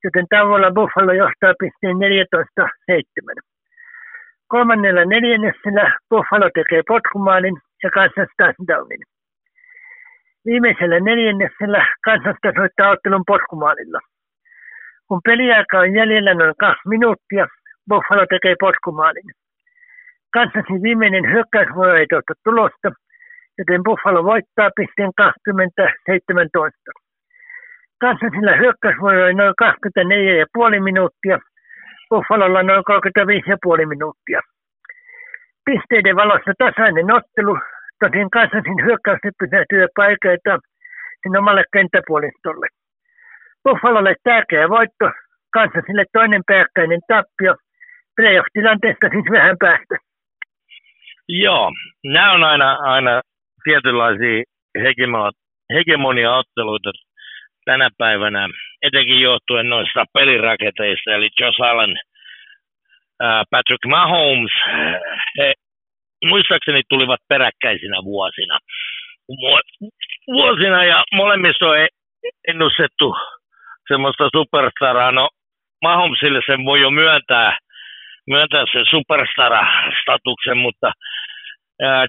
joten 0.04 0.26
tavalla 0.30 0.72
Buffalo 0.72 1.12
johtaa 1.14 1.54
pisteen 1.60 1.98
14-7. 1.98 3.42
Kolmannella 4.48 5.06
neljänneksellä 5.06 5.86
Buffalo 6.10 6.50
tekee 6.54 6.82
potkumaalin 6.88 7.58
ja 7.84 7.90
Kansas 7.90 8.30
touchdownin. 8.38 9.02
Viimeisellä 10.46 11.00
neljänneksellä 11.00 11.88
Kansas 12.06 12.36
tasoittaa 12.42 12.90
ottelun 12.90 13.24
potkumaalilla. 13.28 14.00
Kun 15.08 15.22
peliaika 15.26 15.80
on 15.80 15.94
jäljellä 15.94 16.34
noin 16.34 16.54
kaksi 16.60 16.90
minuuttia, 16.90 17.48
Buffalo 17.90 18.26
tekee 18.30 18.56
potkumaalin. 18.60 19.30
Kansasin 20.34 20.84
viimeinen 20.84 21.32
hyökkäysvuoro 21.32 21.94
ei 21.96 22.08
tuota 22.10 22.34
tulosta, 22.44 22.92
joten 23.58 23.84
Buffalo 23.84 24.24
voittaa 24.24 24.70
pisteen 24.76 25.12
20-17. 25.22 25.22
Kansasilla 28.02 28.56
hyökkäysvuoro 28.56 29.24
oli 29.24 29.34
noin 29.34 29.54
24,5 30.76 30.84
minuuttia, 30.84 31.40
Buffalolla 32.10 32.64
noin 32.64 32.84
35,5 33.82 33.86
minuuttia. 33.86 34.42
Pisteiden 35.66 36.16
valossa 36.16 36.52
tasainen 36.58 37.12
ottelu, 37.12 37.58
tosin 38.00 38.30
Kansasin 38.30 38.86
hyökkäys 38.86 39.20
pysähtyy 39.40 39.88
paikoita 39.96 40.60
sen 41.22 41.38
omalle 41.40 41.64
kenttäpuolistolle. 41.74 42.68
Buffalolle 43.64 44.16
tärkeä 44.24 44.70
voitto, 44.70 45.06
Kansasille 45.54 46.06
toinen 46.14 46.42
pääkkäinen 46.48 47.02
tappio, 47.08 47.56
playoff-tilanteesta 48.16 49.10
siis 49.10 49.32
vähän 49.32 49.58
päästä. 49.60 49.96
Joo, 51.30 51.72
nämä 52.04 52.32
on 52.32 52.44
aina, 52.44 52.78
aina 52.82 53.22
tietynlaisia 53.64 54.44
hegemonia-otteluita 55.74 56.92
tänä 57.66 57.90
päivänä, 57.98 58.48
etenkin 58.82 59.22
johtuen 59.22 59.70
noista 59.70 60.06
pelirakenteista, 60.14 61.12
eli 61.12 61.30
Josh 61.40 61.62
Allen, 61.62 61.96
Patrick 63.52 63.86
Mahomes, 63.86 64.52
he 65.38 65.54
muistaakseni 66.28 66.82
tulivat 66.90 67.20
peräkkäisinä 67.30 68.04
vuosina. 68.04 68.60
Vuosina 70.28 70.84
ja 70.84 71.04
molemmissa 71.14 71.66
on 71.66 71.78
ennustettu 72.48 73.16
semmoista 73.88 74.30
superstaraa. 74.36 75.12
No 75.12 75.30
Mahomesille 75.82 76.42
sen 76.46 76.66
voi 76.66 76.82
jo 76.82 76.92
myöntää, 76.92 77.58
myöntää 78.28 78.66
sen 78.72 78.86
superstara-statuksen, 78.86 80.58
mutta 80.58 80.92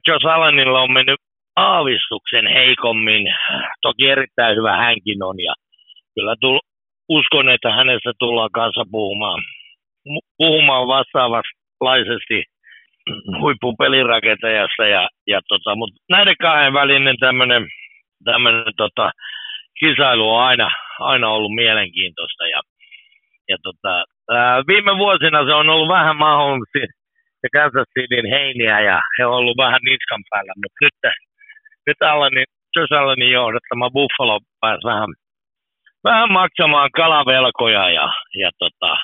Josh 0.08 0.26
Allenilla 0.26 0.80
on 0.80 0.92
mennyt 0.92 1.20
aavistuksen 1.56 2.46
heikommin. 2.46 3.34
Toki 3.82 4.08
erittäin 4.08 4.56
hyvä 4.56 4.76
hänkin 4.76 5.22
on 5.22 5.40
ja 5.40 5.54
kyllä 6.14 6.34
tull, 6.40 6.58
uskon, 7.08 7.48
että 7.48 7.72
hänestä 7.72 8.12
tullaan 8.18 8.50
kanssa 8.52 8.84
puhumaan, 8.90 9.42
puhumaan 10.38 10.86
vastaavasti 10.86 12.44
huippupelirakentajasta. 13.40 14.86
Ja, 14.86 15.08
ja 15.26 15.40
tota, 15.48 15.76
mutta 15.76 16.00
näiden 16.08 16.36
kahden 16.40 16.72
välinen 16.72 17.16
tämmöinen 17.20 17.66
tämmönen, 18.24 18.64
tota, 18.76 19.10
kisailu 19.80 20.30
on 20.34 20.42
aina, 20.42 20.70
aina 20.98 21.28
ollut 21.28 21.54
mielenkiintoista. 21.54 22.46
Ja, 22.46 22.60
ja 23.48 23.56
tota, 23.62 24.04
ää, 24.30 24.62
viime 24.66 24.96
vuosina 24.98 25.46
se 25.46 25.54
on 25.54 25.70
ollut 25.70 25.88
vähän 25.88 26.16
mahdollista 26.16 26.78
ja 27.42 27.48
Kansas 27.52 27.88
Cityn 27.98 28.30
heiniä 28.30 28.80
ja 28.80 29.00
he 29.18 29.26
on 29.26 29.32
ollut 29.32 29.56
vähän 29.56 29.80
niskan 29.84 30.22
päällä, 30.30 30.52
mutta 30.56 30.78
nyt 30.84 31.14
nyt 31.86 32.02
Allenin, 32.02 32.44
Josh 32.76 32.92
Allenin 32.92 33.32
johdattama 33.32 33.90
Buffalo 33.90 34.40
pääsi 34.60 34.84
vähän, 34.84 35.08
vähän 36.04 36.32
maksamaan 36.32 36.90
kalavelkoja 36.96 37.90
ja, 37.90 38.08
ja 38.34 38.50
tota, 38.58 38.96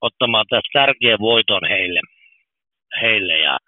ottamaan 0.00 0.44
tässä 0.50 0.70
tärkeän 0.72 1.18
voiton 1.18 1.68
heille. 1.68 2.00
Heille 3.00 3.38
ja, 3.38 3.58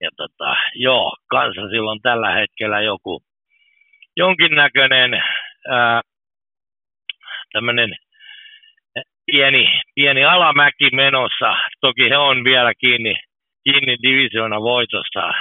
ja 0.00 0.10
tota, 0.16 0.56
joo, 0.74 1.16
kanssa 1.30 1.68
silloin 1.70 2.00
tällä 2.02 2.30
hetkellä 2.30 2.80
joku 2.80 3.22
jonkinnäköinen 4.16 5.22
ää, 5.70 6.00
pieni, 9.26 9.80
pieni 9.94 10.24
alamäki 10.24 10.90
menossa. 10.92 11.56
Toki 11.80 12.10
he 12.10 12.16
on 12.16 12.44
vielä 12.44 12.72
kiinni, 12.80 13.16
kiinni 13.64 13.96
divisioona 14.02 14.60
voitosta, 14.60 15.32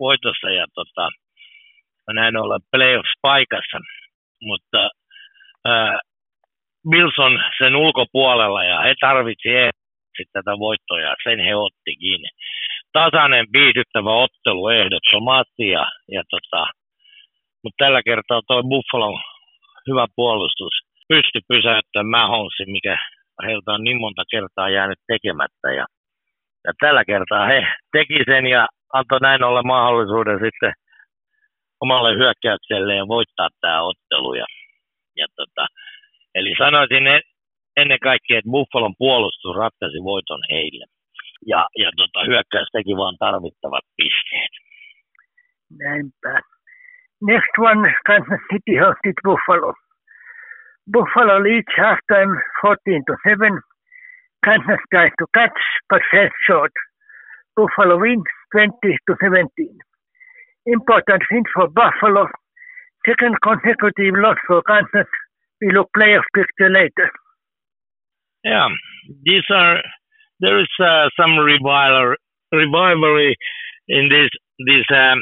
voitosta 0.00 0.50
ja 0.50 0.66
tota, 0.74 1.08
näin 2.12 2.36
ollen 2.36 2.60
playoffs-paikassa, 2.76 3.80
mutta 4.42 4.90
äh, 5.68 5.98
Wilson 6.92 7.42
sen 7.58 7.76
ulkopuolella 7.76 8.64
ja 8.64 8.80
he 8.80 8.94
tarvitsivat 9.00 9.74
tätä 10.32 10.58
voittoa 10.58 11.00
ja 11.00 11.14
sen 11.22 11.38
he 11.40 11.56
ottikin. 11.56 12.20
Tasainen, 12.92 13.46
viihdyttävä 13.52 14.12
ottelu 14.12 14.68
ehdottomasti 14.68 15.68
ja, 15.68 15.86
ja 16.08 16.22
tota, 16.30 16.66
mutta 17.62 17.84
tällä 17.84 18.02
kertaa 18.02 18.40
tuo 18.46 18.62
Buffalo 18.62 19.20
hyvä 19.88 20.06
puolustus 20.16 20.74
pystyi 21.08 21.40
pysäyttämään 21.48 22.10
Mahomesin, 22.10 22.70
mikä 22.70 22.96
heiltä 23.46 23.72
on 23.72 23.84
niin 23.84 24.00
monta 24.00 24.22
kertaa 24.30 24.70
jäänyt 24.70 24.98
tekemättä. 25.06 25.68
Ja, 25.78 25.86
ja 26.66 26.72
tällä 26.80 27.04
kertaa 27.04 27.46
he 27.46 27.66
teki 27.92 28.18
sen 28.24 28.46
ja 28.46 28.68
antoi 28.92 29.20
näin 29.20 29.42
olla 29.44 29.62
mahdollisuuden 29.62 30.38
sitten 30.44 30.72
omalle 31.80 32.12
hyökkäykselleen 32.14 33.08
voittaa 33.08 33.48
tämä 33.60 33.82
ottelu. 33.82 34.34
Ja, 34.34 34.46
ja 35.16 35.26
tota, 35.36 35.66
eli 36.34 36.54
sanoisin 36.58 37.04
ennen 37.76 37.98
kaikkea, 38.02 38.38
että 38.38 38.50
Buffalon 38.50 38.94
puolustus 38.98 39.56
ratkaisi 39.56 39.98
voiton 40.04 40.40
heille. 40.50 40.84
Ja, 41.46 41.66
ja 41.76 41.90
tota, 41.96 42.20
hyökkäys 42.26 42.68
teki 42.72 42.96
vaan 42.96 43.16
tarvittavat 43.18 43.84
pisteet. 43.96 44.52
Näinpä. 45.78 46.40
Next 47.22 47.54
one, 47.58 47.94
Kansas 48.06 48.40
City 48.52 48.74
hosted 48.82 49.18
Buffalo. 49.24 49.74
Buffalo 50.92 51.42
leads 51.42 51.72
halftime 51.76 52.32
14 52.62 53.04
to 53.06 53.14
7. 53.24 53.60
Kansas 54.44 54.80
tries 54.90 55.12
to 55.18 55.26
catch 55.34 55.60
but 55.88 56.02
falls 56.10 56.32
short. 56.46 56.72
Buffalo 57.56 57.98
wins 57.98 58.30
20 58.52 58.72
to 59.06 59.14
17. 59.22 59.78
Important 60.66 61.22
win 61.30 61.44
for 61.54 61.68
Buffalo. 61.68 62.26
Second 63.06 63.36
consecutive 63.42 64.14
loss 64.16 64.38
for 64.46 64.62
Kansas. 64.62 65.08
We 65.60 65.72
look 65.72 65.88
playoff 65.96 66.24
picture 66.34 66.70
later. 66.70 67.10
Yeah, 68.44 68.68
these 69.24 69.44
are 69.50 69.82
there 70.40 70.60
is 70.60 70.68
uh, 70.82 71.08
some 71.18 71.36
revival, 71.38 72.16
rivalry 72.52 73.36
in 73.88 74.08
this 74.08 74.30
this 74.66 74.84
um, 74.94 75.20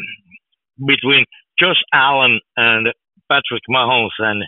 between 0.87 1.25
Josh 1.59 1.83
Allen 1.93 2.41
and 2.57 2.89
Patrick 3.29 3.63
Mahomes, 3.71 4.17
and 4.19 4.45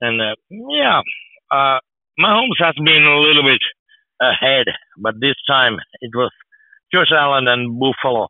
and 0.00 0.20
uh, 0.20 0.34
yeah, 0.50 1.00
uh, 1.50 1.78
Mahomes 2.20 2.58
has 2.58 2.74
been 2.76 3.04
a 3.04 3.20
little 3.20 3.44
bit 3.44 3.62
ahead, 4.20 4.66
but 4.98 5.14
this 5.20 5.36
time 5.48 5.76
it 6.00 6.10
was 6.14 6.30
Josh 6.92 7.12
Allen 7.12 7.48
and 7.48 7.78
Buffalo 7.78 8.28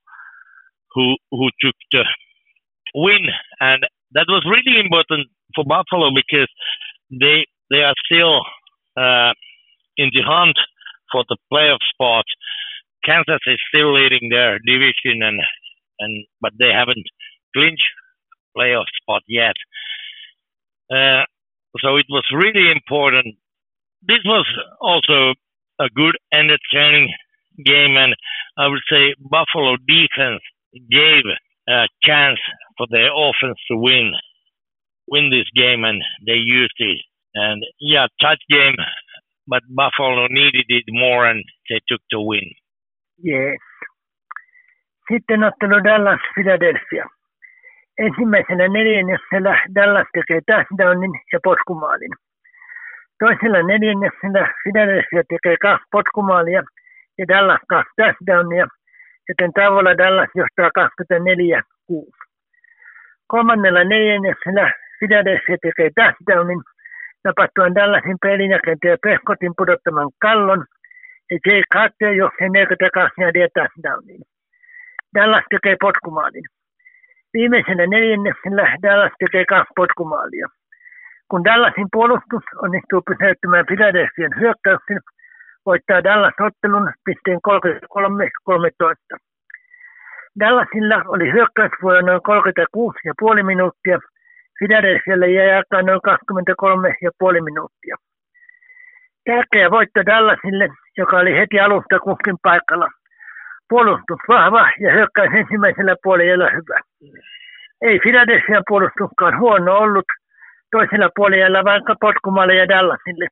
who 0.94 1.16
who 1.30 1.48
took 1.60 1.74
the 1.92 2.04
win, 2.94 3.26
and 3.60 3.82
that 4.12 4.26
was 4.28 4.44
really 4.46 4.80
important 4.80 5.28
for 5.54 5.64
Buffalo 5.64 6.10
because 6.14 6.48
they 7.10 7.46
they 7.70 7.82
are 7.82 7.94
still 8.06 8.40
uh, 8.96 9.32
in 9.96 10.10
the 10.12 10.22
hunt 10.26 10.56
for 11.12 11.24
the 11.28 11.36
playoff 11.52 11.82
spot. 11.92 12.24
Kansas 13.04 13.40
is 13.46 13.58
still 13.72 13.94
leading 13.94 14.28
their 14.28 14.58
division, 14.58 15.22
and 15.22 15.40
and 15.98 16.26
but 16.40 16.52
they 16.58 16.70
haven't 16.72 17.06
clinched 17.54 17.90
playoff 18.56 18.86
spot 19.02 19.22
yet. 19.28 19.56
Uh, 20.90 21.24
so 21.80 21.96
it 21.96 22.06
was 22.08 22.24
really 22.34 22.70
important. 22.70 23.36
This 24.02 24.22
was 24.24 24.46
also 24.80 25.34
a 25.78 25.88
good 25.94 26.16
entertaining 26.32 27.12
game, 27.64 27.96
and 27.96 28.14
I 28.58 28.66
would 28.66 28.82
say 28.90 29.14
Buffalo 29.20 29.76
defense 29.86 30.42
gave 30.90 31.24
a 31.68 31.86
chance 32.02 32.38
for 32.76 32.86
their 32.90 33.10
offense 33.14 33.58
to 33.70 33.76
win 33.76 34.12
win 35.08 35.30
this 35.30 35.48
game, 35.54 35.84
and 35.84 36.00
they 36.26 36.38
used 36.38 36.78
it. 36.78 36.98
And 37.34 37.62
yeah, 37.80 38.06
touch 38.20 38.40
game, 38.48 38.76
but 39.50 39.62
Buffalo 39.78 40.28
needed 40.28 40.68
it 40.68 40.86
more, 41.02 41.30
and 41.30 41.44
they 41.68 41.80
took 41.88 42.02
the 42.10 42.20
win. 42.28 42.48
Yes. 43.30 43.60
Sitten 45.08 45.44
ottelu 45.44 45.84
Dallas 45.84 46.20
Philadelphia. 46.34 47.04
Ensimmäisellä 47.98 48.68
neljänneksellä 48.68 49.52
Dallas 49.74 50.08
tekee 50.12 50.40
touchdownin 50.46 51.14
ja 51.32 51.38
potkumaalin. 51.44 52.14
Toisella 53.18 53.62
neljänneksellä 53.62 54.42
Philadelphia 54.62 55.22
tekee 55.32 55.56
kaksi 55.66 55.86
potkumaalia 55.90 56.62
ja 57.18 57.24
Dallas 57.28 57.60
kaksi 57.68 57.92
touchdownia, 57.96 58.66
joten 59.28 59.52
tavalla 59.52 59.98
Dallas 59.98 60.30
johtaa 60.34 60.70
24-6. 60.78 62.30
Kolmannella 63.26 63.84
neljänneksellä 63.84 64.72
Philadelphia 64.98 65.56
tekee 65.62 65.90
touchdownin 65.98 66.62
napattuen 67.24 67.74
Dallasin 67.74 68.18
pelinäkentö 68.22 68.96
Pehkotin 69.02 69.52
pudottaman 69.56 70.10
kallon 70.20 70.64
Jay 71.46 71.62
Carter 71.74 72.12
johti 72.12 72.48
42 72.48 73.22
ja 73.22 73.48
touchdownin. 73.54 74.22
Dallas 75.14 75.44
tekee 75.50 75.76
potkumaalin. 75.80 76.44
Viimeisenä 77.32 77.86
neljänneksellä 77.86 78.76
Dallas 78.82 79.12
tekee 79.18 79.44
kaksi 79.44 79.72
potkumaalia. 79.76 80.46
Kun 81.30 81.44
Dallasin 81.44 81.88
puolustus 81.92 82.44
onnistuu 82.62 83.02
pysäyttämään 83.02 83.66
Philadelphian 83.66 84.40
hyökkäyksen, 84.40 85.00
voittaa 85.66 86.04
Dallas 86.04 86.34
ottelun 86.46 86.92
pisteen 87.04 87.40
33-13. 89.14 89.18
Dallasilla 90.40 90.98
oli 91.06 91.32
hyökkäysvuoro 91.32 92.00
noin 92.00 92.20
36,5 93.38 93.42
minuuttia, 93.42 93.98
Philadelphialle 94.60 95.28
jäi 95.30 95.50
aikaa 95.50 95.82
noin 95.82 96.00
23,5 97.36 97.44
minuuttia. 97.44 97.96
Tärkeä 99.24 99.70
voitto 99.70 100.00
Dallasille, 100.06 100.68
joka 100.96 101.16
oli 101.18 101.36
heti 101.36 101.60
alusta 101.60 101.98
kuskin 101.98 102.36
paikalla. 102.42 102.88
Puolustus 103.68 104.20
vahva 104.28 104.70
ja 104.80 104.92
hyökkäys 104.92 105.30
ensimmäisellä 105.34 105.96
puolella 106.02 106.48
hyvä. 106.50 106.80
Ei 107.82 107.98
Philadelphian 107.98 108.62
puolustuskaan 108.68 109.38
huono 109.38 109.78
ollut, 109.78 110.04
toisella 110.70 111.08
puolella 111.16 111.64
vaikka 111.64 111.94
potkumalle 112.00 112.54
ja 112.54 112.68
Dallasille. 112.68 113.26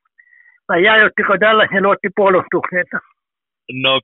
Vai 0.69 0.83
jajoittiko 0.83 1.39
Dallas 1.39 1.69
ja 1.73 1.81
luotti 1.81 2.09
puolustukseensa? 2.15 2.97
No 3.83 3.99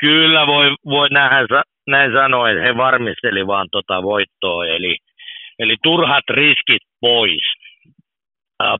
kyllä 0.00 0.46
voi, 0.46 0.74
voi 0.84 1.08
nähdä, 1.08 1.62
näin 1.86 2.12
sanoa, 2.12 2.50
että 2.50 2.62
he 2.62 2.76
varmisteli 2.76 3.46
vaan 3.46 3.68
tota 3.72 4.02
voittoa, 4.02 4.66
eli, 4.66 4.96
eli 5.58 5.76
turhat 5.82 6.24
riskit 6.30 6.82
pois. 7.00 7.46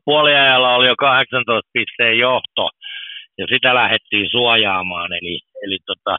Puoliajalla 0.05 0.75
oli 0.75 0.87
jo 0.87 0.95
18 0.99 1.71
pisteen 1.73 2.19
johto, 2.19 2.71
ja 3.39 3.47
sitä 3.53 3.75
lähdettiin 3.75 4.31
suojaamaan, 4.31 5.13
eli, 5.13 5.41
eli 5.65 5.79
tota, 5.87 6.17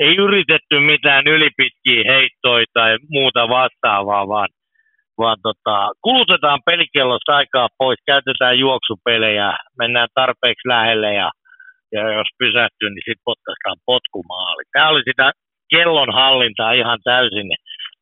ei 0.00 0.16
yritetty 0.16 0.80
mitään 0.80 1.26
ylipitkiä 1.26 2.02
heittoja 2.12 2.66
tai 2.72 2.96
muuta 3.08 3.48
vastaavaa, 3.48 4.28
vaan, 4.28 4.48
vaan 5.18 5.36
tota, 5.42 5.90
kulutetaan 6.02 6.60
pelikellosta 6.66 7.36
aikaa 7.36 7.68
pois, 7.78 7.98
käytetään 8.06 8.58
juoksupelejä, 8.58 9.56
mennään 9.78 10.08
tarpeeksi 10.14 10.68
lähelle 10.68 11.14
ja, 11.14 11.30
ja 11.92 12.12
jos 12.12 12.28
pysähtyy, 12.38 12.88
niin 12.90 13.06
sitten 13.06 13.28
potkaistaan 13.30 13.76
potkumaali. 13.86 14.62
Tämä 14.72 14.88
oli 14.88 15.02
sitä 15.04 15.32
kellon 15.70 16.14
hallintaa 16.14 16.72
ihan 16.72 16.98
täysin. 17.04 17.48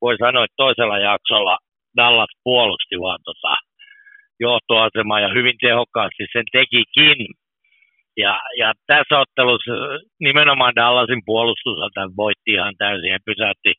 Voi 0.00 0.16
sanoa, 0.18 0.44
että 0.44 0.62
toisella 0.64 0.98
jaksolla 0.98 1.58
Dallas 1.96 2.32
puolusti 2.44 3.00
vaan 3.00 3.18
tota 3.24 3.56
johtoasemaa 4.40 5.20
ja 5.20 5.28
hyvin 5.28 5.56
tehokkaasti 5.60 6.24
sen 6.32 6.44
tekikin. 6.52 7.26
Ja, 8.16 8.40
ja 8.58 8.72
tässä 8.86 9.18
ottelussa 9.18 9.72
nimenomaan 10.20 10.74
Dallasin 10.74 11.22
puolustus 11.24 11.78
voitti 12.16 12.50
ihan 12.52 12.74
täysin 12.78 13.10
ja 13.10 13.18
pysäytti 13.24 13.72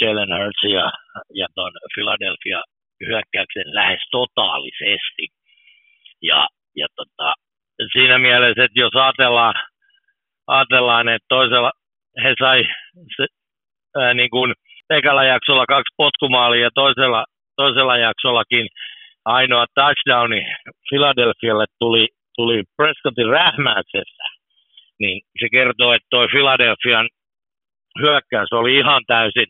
Jalen 0.00 0.32
Hurts 0.38 0.62
ja, 0.62 0.92
ja 1.34 1.46
ton 1.54 1.72
Philadelphia 1.94 2.62
hyökkäyksen 3.06 3.74
lähes 3.74 4.00
totaalisesti. 4.10 5.26
Ja, 6.22 6.48
ja 6.76 6.86
tota, 6.96 7.34
siinä 7.92 8.18
mielessä, 8.18 8.64
että 8.64 8.80
jos 8.80 8.94
ajatellaan, 8.94 9.54
ajatellaan 10.46 11.08
että 11.08 11.26
toisella 11.28 11.70
he 12.22 12.34
sai 12.38 12.64
se, 13.16 13.26
ää, 14.00 14.14
niin 14.14 14.30
kuin 14.30 14.54
ekalla 14.90 15.24
jaksolla 15.24 15.66
kaksi 15.66 15.94
potkumaalia 15.96 16.62
ja 16.62 16.70
toisella, 16.74 17.24
toisella 17.56 17.96
jaksollakin 17.96 18.66
ainoa 19.24 19.66
touchdowni 19.74 20.42
Philadelphialle 20.90 21.64
tuli 21.78 22.08
tuli 22.36 22.62
Prescottin 22.76 23.28
rähmäyksestä, 23.28 24.24
niin 25.00 25.22
se 25.40 25.48
kertoo, 25.52 25.92
että 25.92 26.06
toi 26.10 26.28
Philadelphian 26.28 27.08
hyökkäys 28.00 28.52
oli 28.52 28.76
ihan 28.76 29.02
täysin, 29.06 29.46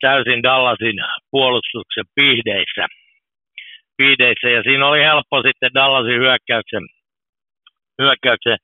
täysin 0.00 0.42
Dallasin 0.42 0.96
puolustuksen 1.30 2.04
pihdeissä. 2.14 2.86
pihdeissä. 3.96 4.48
Ja 4.48 4.62
siinä 4.62 4.86
oli 4.86 5.00
helppo 5.00 5.42
sitten 5.42 5.74
Dallasin 5.74 6.20
hyökkäyksen, 6.20 6.84
hyökkäyksen 8.02 8.56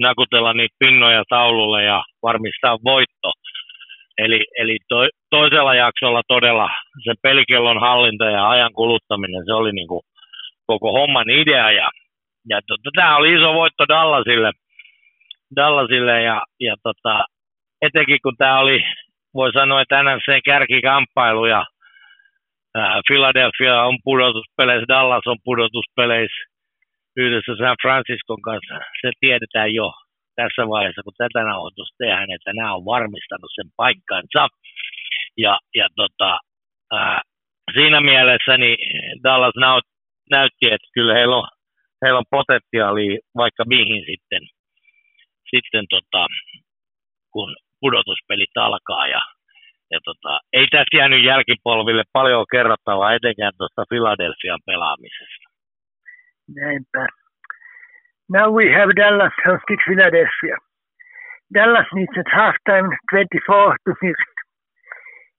nakutella 0.00 0.52
niitä 0.52 0.76
pinnoja 0.78 1.22
taululle 1.28 1.84
ja 1.84 2.04
varmistaa 2.22 2.78
voitto. 2.84 3.32
Eli, 4.24 4.44
eli 4.58 4.76
to, 4.88 4.96
toisella 5.30 5.74
jaksolla 5.74 6.22
todella 6.28 6.68
se 7.04 7.12
pelikellon 7.22 7.80
hallinta 7.80 8.24
ja 8.24 8.48
ajan 8.48 8.72
kuluttaminen, 8.72 9.44
se 9.46 9.52
oli 9.52 9.72
niin 9.72 9.88
kuin 9.88 10.02
koko 10.66 10.92
homman 10.92 11.30
idea 11.30 11.70
ja 11.70 11.90
ja 12.48 12.60
tota, 12.66 12.90
tämä 12.94 13.16
oli 13.16 13.34
iso 13.34 13.54
voitto 13.54 13.84
Dallasille, 13.88 14.50
Dallasille 15.56 16.22
ja, 16.22 16.42
ja 16.60 16.76
tota, 16.82 17.24
etenkin 17.82 18.18
kun 18.22 18.36
tämä 18.38 18.58
oli, 18.58 18.84
voi 19.34 19.52
sanoa, 19.52 19.80
että 19.82 20.02
NFC 20.02 20.42
kärkikamppailu 20.44 21.46
ja 21.46 21.64
ää, 22.74 23.00
Philadelphia 23.06 23.82
on 23.82 23.98
pudotuspeleissä, 24.04 24.88
Dallas 24.88 25.26
on 25.26 25.36
pudotuspeleissä 25.44 26.44
yhdessä 27.16 27.52
San 27.58 27.76
Franciscon 27.82 28.42
kanssa. 28.42 28.74
Se 29.00 29.10
tiedetään 29.20 29.74
jo 29.74 29.92
tässä 30.36 30.62
vaiheessa, 30.68 31.02
kun 31.02 31.12
tätä 31.18 31.44
nauhoitusta 31.44 31.96
tehdään, 31.98 32.32
että 32.36 32.52
nämä 32.52 32.74
on 32.74 32.84
varmistanut 32.84 33.50
sen 33.54 33.70
paikkansa. 33.76 34.48
Ja, 35.36 35.58
ja 35.74 35.88
tota, 35.96 36.38
ää, 36.92 37.20
siinä 37.74 38.00
mielessä 38.00 38.56
niin 38.58 38.78
Dallas 39.24 39.54
näytti, 40.30 40.66
että 40.74 40.88
kyllä 40.94 41.14
heillä 41.14 41.36
on 41.36 41.48
heillä 42.02 42.18
on 42.18 42.34
potentiaalia 42.36 43.18
vaikka 43.36 43.64
mihin 43.64 44.02
sitten, 44.10 44.42
sitten 45.50 45.84
tota, 45.90 46.26
kun 47.32 47.56
pudotuspelit 47.80 48.56
alkaa 48.56 49.06
ja, 49.06 49.20
ja 49.90 49.98
tota, 50.04 50.40
ei 50.52 50.66
tästä 50.70 50.96
jäänyt 50.96 51.24
jälkipolville 51.24 52.04
paljon 52.12 52.44
kerrottavaa, 52.52 53.14
etenkään 53.14 53.52
tuosta 53.58 53.84
Philadelphian 53.88 54.60
pelaamisesta. 54.66 55.46
Näinpä. 56.54 57.06
Now 58.32 58.50
we 58.50 58.64
have 58.72 58.96
Dallas 58.96 59.34
hosted 59.44 59.76
Philadelphia. 59.86 60.56
Dallas 61.52 61.84
needs 61.92 62.16
at 62.16 62.24
halftime 62.32 62.88
24 63.10 63.76
to 63.84 63.92
6. 64.00 64.12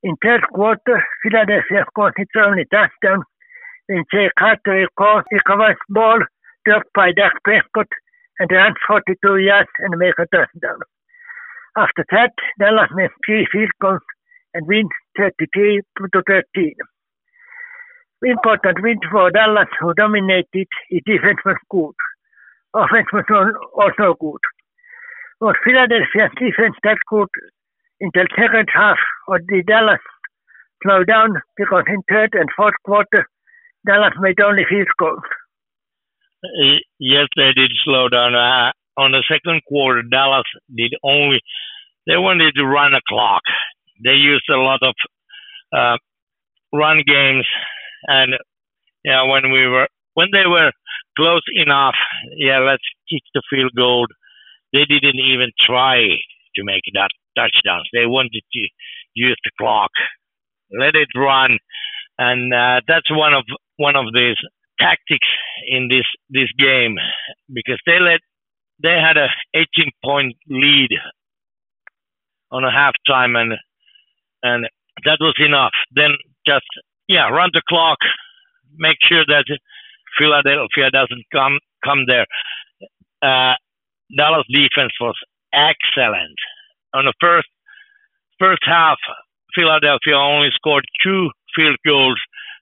In 0.04 0.14
third 0.22 0.44
quarter, 0.54 1.02
Philadelphia 1.24 1.86
scored 1.90 2.14
its 2.18 2.30
only 2.38 2.66
touchdown 2.70 3.24
when 3.88 4.04
Jay 4.14 4.30
Carter 4.38 4.88
caught 4.96 5.26
the 5.32 5.42
covered 5.48 5.78
ball 5.90 6.20
dropped 6.66 6.94
by 6.94 7.12
Dak 7.12 7.34
Prescott 7.44 7.88
and 8.38 8.52
ran 8.52 8.76
42 8.86 9.38
yards 9.38 9.70
and 9.80 9.98
made 9.98 10.14
a 10.20 10.28
touchdown. 10.30 10.78
After 11.76 12.06
that, 12.12 12.34
Dallas 12.60 12.92
made 12.94 13.10
three 13.26 13.48
field 13.52 13.72
goals 13.82 14.06
and 14.54 14.68
win 14.68 14.88
33 15.18 15.82
to 16.14 16.22
13. 16.28 16.74
Important 18.22 18.84
win 18.84 19.00
for 19.10 19.32
Dallas, 19.32 19.70
who 19.80 19.96
dominated. 19.96 20.68
Its 20.92 21.06
defense 21.08 21.40
was 21.44 21.58
good. 21.72 21.96
Offense 22.74 23.08
was 23.14 23.26
also 23.74 24.16
good. 24.20 24.44
Was 25.42 25.56
Philadelphia's 25.64 26.32
defense 26.40 26.76
that 26.84 26.98
good 27.10 27.30
in 28.00 28.10
the 28.14 28.28
second 28.36 28.68
half, 28.74 28.98
or 29.28 29.40
did 29.40 29.68
Dallas 29.68 30.00
slow 30.84 31.04
down 31.04 31.42
because 31.56 31.84
in 31.88 32.02
third 32.10 32.34
and 32.34 32.50
fourth 32.56 32.76
quarter, 32.86 33.28
Dallas 33.86 34.14
made 34.20 34.40
only 34.40 34.64
field 34.68 34.88
goals? 35.00 35.24
Yes, 37.00 37.28
they 37.38 37.54
did 37.54 37.72
slow 37.84 38.10
down. 38.10 38.36
Uh, 38.36 38.72
on 38.98 39.12
the 39.12 39.24
second 39.30 39.62
quarter, 39.68 40.02
Dallas 40.02 40.46
did 40.76 40.94
only 41.04 41.40
they 42.06 42.18
wanted 42.18 42.54
to 42.56 42.66
run 42.66 42.94
a 42.94 43.02
clock. 43.08 43.44
They 44.04 44.16
used 44.16 44.50
a 44.50 44.58
lot 44.58 44.82
of 44.82 44.96
uh, 45.76 45.98
run 46.74 47.04
games, 47.06 47.46
and 48.08 48.34
yeah, 49.06 49.24
when 49.24 49.52
we 49.52 49.68
were 49.68 49.88
when 50.14 50.28
they 50.32 50.48
were 50.48 50.72
close 51.18 51.44
enough, 51.56 51.96
yeah, 52.38 52.60
let's 52.60 52.84
kick 53.10 53.24
the 53.34 53.42
field 53.50 53.72
goal. 53.76 54.06
They 54.72 54.86
didn't 54.86 55.20
even 55.20 55.52
try 55.66 55.98
to 56.56 56.64
make 56.64 56.84
that 56.94 57.10
touchdowns. 57.38 57.90
They 57.94 58.06
wanted 58.06 58.42
to 58.54 58.68
use 59.14 59.38
the 59.44 59.52
clock, 59.60 59.92
let 60.72 60.96
it 60.96 61.10
run, 61.16 61.58
and 62.18 62.54
uh, 62.54 62.82
that's 62.88 63.10
one 63.12 63.34
of 63.34 63.44
one 63.78 63.96
of 63.96 64.06
these 64.14 64.38
tactics 64.80 65.28
in 65.68 65.88
this 65.90 66.06
this 66.30 66.50
game 66.58 66.96
because 67.52 67.80
they 67.86 68.00
let 68.00 68.20
they 68.82 69.00
had 69.00 69.18
a 69.18 69.28
18 69.54 69.92
point 70.04 70.36
lead 70.50 70.90
on 72.52 72.64
a 72.64 72.72
halftime 72.72 73.38
and 73.38 73.54
and 74.44 74.68
that 75.06 75.18
was 75.20 75.36
enough. 75.40 75.74
Then 75.92 76.12
just 76.46 76.66
yeah, 77.08 77.30
run 77.30 77.50
the 77.54 77.62
clock, 77.68 77.98
make 78.78 78.98
sure 79.08 79.26
that 79.28 79.46
Philadelphia 80.18 80.90
doesn't 80.92 81.26
come 81.32 81.60
come 81.84 82.06
there. 82.08 82.26
Uh, 83.22 83.56
Dallas 84.16 84.46
defense 84.50 84.94
was 85.00 85.16
excellent. 85.54 86.38
On 86.94 87.06
the 87.06 87.14
first 87.20 87.48
first 88.40 88.62
half, 88.66 88.98
Philadelphia 89.56 90.16
only 90.16 90.50
scored 90.54 90.86
two 91.04 91.30
field 91.56 91.78
goals, 91.86 92.20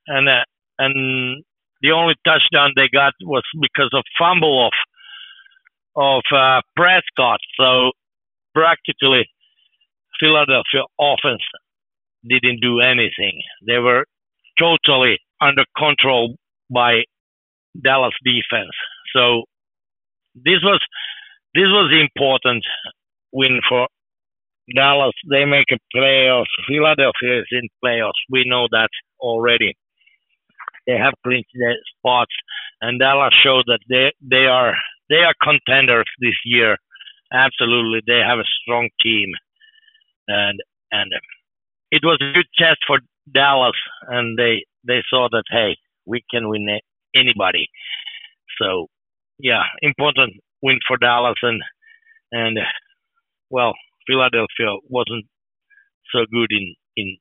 and 0.07 0.29
uh, 0.29 0.43
and 0.79 1.43
the 1.81 1.91
only 1.91 2.15
touchdown 2.25 2.71
they 2.75 2.89
got 2.91 3.13
was 3.21 3.43
because 3.59 3.89
of 3.93 4.03
fumble 4.17 4.67
of 4.67 4.73
of 5.95 6.23
uh, 6.35 6.61
Prescott. 6.75 7.39
So 7.59 7.91
practically, 8.53 9.27
Philadelphia 10.19 10.83
offense 10.99 11.43
didn't 12.27 12.61
do 12.61 12.79
anything. 12.79 13.41
They 13.65 13.79
were 13.79 14.05
totally 14.59 15.19
under 15.41 15.63
control 15.77 16.35
by 16.69 17.03
Dallas 17.79 18.13
defense. 18.23 18.75
So 19.15 19.43
this 20.35 20.59
was 20.63 20.79
this 21.53 21.67
was 21.67 21.91
important 21.93 22.63
win 23.31 23.59
for 23.67 23.87
Dallas. 24.75 25.13
They 25.29 25.45
make 25.45 25.67
a 25.71 25.79
playoffs. 25.95 26.51
Philadelphia 26.67 27.39
is 27.39 27.47
in 27.51 27.67
playoffs. 27.83 28.21
We 28.29 28.45
know 28.45 28.67
that 28.71 28.89
already. 29.19 29.75
They 30.87 30.97
have 30.97 31.13
clinched 31.23 31.51
their 31.53 31.75
spots, 31.97 32.33
and 32.81 32.99
Dallas 32.99 33.33
showed 33.43 33.65
that 33.67 33.79
they 33.89 34.11
they 34.21 34.45
are 34.47 34.75
they 35.09 35.23
are 35.23 35.35
contenders 35.41 36.05
this 36.19 36.35
year. 36.45 36.77
Absolutely, 37.33 38.01
they 38.07 38.19
have 38.19 38.39
a 38.39 38.53
strong 38.61 38.89
team, 39.01 39.29
and 40.27 40.59
and 40.91 41.11
it 41.91 42.01
was 42.03 42.17
a 42.21 42.33
good 42.33 42.47
test 42.57 42.79
for 42.87 42.99
Dallas, 43.31 43.77
and 44.07 44.37
they 44.37 44.65
they 44.85 45.03
saw 45.09 45.29
that 45.31 45.43
hey, 45.49 45.77
we 46.05 46.23
can 46.31 46.49
win 46.49 46.65
anybody. 47.15 47.67
So 48.57 48.87
yeah, 49.39 49.63
important 49.81 50.33
win 50.61 50.79
for 50.87 50.97
Dallas, 50.97 51.37
and 51.43 51.61
and 52.31 52.59
well, 53.49 53.73
Philadelphia 54.07 54.77
wasn't 54.89 55.25
so 56.11 56.25
good 56.31 56.51
in 56.51 56.75
in 56.95 57.17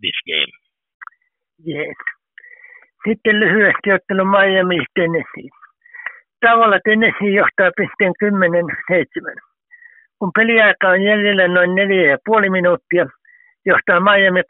this 0.00 0.16
game. 0.26 0.52
Yes. 1.64 1.96
Sitten 3.04 3.40
lyhyesti 3.40 3.92
ottelu 3.92 4.24
Miami 4.24 4.84
Tennessee. 4.94 5.48
Tavalla 6.40 6.80
Tennessee 6.84 7.34
johtaa 7.34 7.70
pisteen 7.76 8.12
10-7. 8.12 9.40
Kun 10.18 10.30
peliaika 10.36 10.88
on 10.88 11.02
jäljellä 11.02 11.48
noin 11.48 11.70
4,5 11.70 12.50
minuuttia, 12.50 13.06
johtaa 13.66 14.00
Miami 14.00 14.40
27-13. 14.40 14.44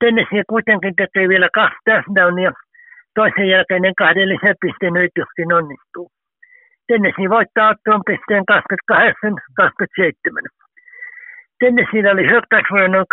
Tennessee 0.00 0.42
kuitenkin 0.48 0.96
tekee 0.96 1.28
vielä 1.28 1.48
kaksi 1.54 1.78
touchdownia, 1.84 2.52
toisen 3.14 3.48
jälkeinen 3.48 3.94
kahden 3.94 4.28
lisäpisteen 4.28 4.96
yrityskin 4.96 5.52
onnistuu. 5.52 6.10
Tennessee 6.88 7.28
voittaa 7.28 7.70
ottelun 7.70 8.08
pisteen 8.10 8.44
28-27. 8.52 8.54
Tennesseellä 11.60 12.10
oli 12.10 12.30
hyökkäysvuoro 12.30 12.88
noin 12.88 13.06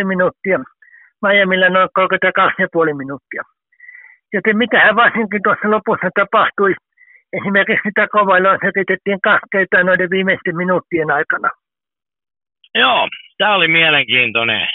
27,5 0.00 0.04
minuuttia 0.04 0.58
Miamilla 1.22 1.68
noin 1.68 1.88
32,5 1.98 2.94
minuuttia. 3.02 3.42
Joten 4.32 4.56
mitähän 4.56 4.96
varsinkin 4.96 5.42
tuossa 5.42 5.70
lopussa 5.70 6.08
tapahtui, 6.14 6.74
esimerkiksi 7.32 7.88
sitä 7.88 8.06
kovailua 8.12 8.58
sekitettiin 8.66 9.20
kaksi 9.20 9.84
noiden 9.84 10.10
viimeisten 10.10 10.56
minuuttien 10.56 11.10
aikana. 11.10 11.50
Joo, 12.74 13.08
tämä 13.38 13.54
oli 13.54 13.68
mielenkiintoinen. 13.68 14.68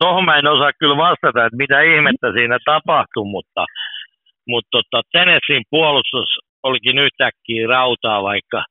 Tuohon 0.00 0.24
mä 0.24 0.36
en 0.36 0.46
osaa 0.46 0.72
kyllä 0.78 0.96
vastata, 0.96 1.46
että 1.46 1.56
mitä 1.56 1.80
ihmettä 1.80 2.32
siinä 2.32 2.58
tapahtui, 2.64 3.26
mutta, 3.26 3.64
mutta 4.48 4.68
tota, 4.70 5.08
Tennesseein 5.12 5.64
puolustus 5.70 6.38
olikin 6.62 6.98
yhtäkkiä 6.98 7.68
rautaa, 7.68 8.22
vaikka 8.22 8.64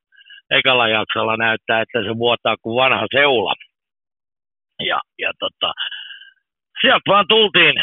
ekalla 0.52 0.88
jaksolla 0.88 1.38
näyttää, 1.38 1.82
että 1.82 2.04
se 2.04 2.18
vuotaa 2.18 2.56
kuin 2.62 2.76
vanha 2.76 3.06
seula. 3.12 3.54
Ja, 4.80 5.00
ja 5.20 5.32
tota, 5.40 5.74
sieltä 6.82 7.08
vaan 7.08 7.26
tultiin, 7.28 7.76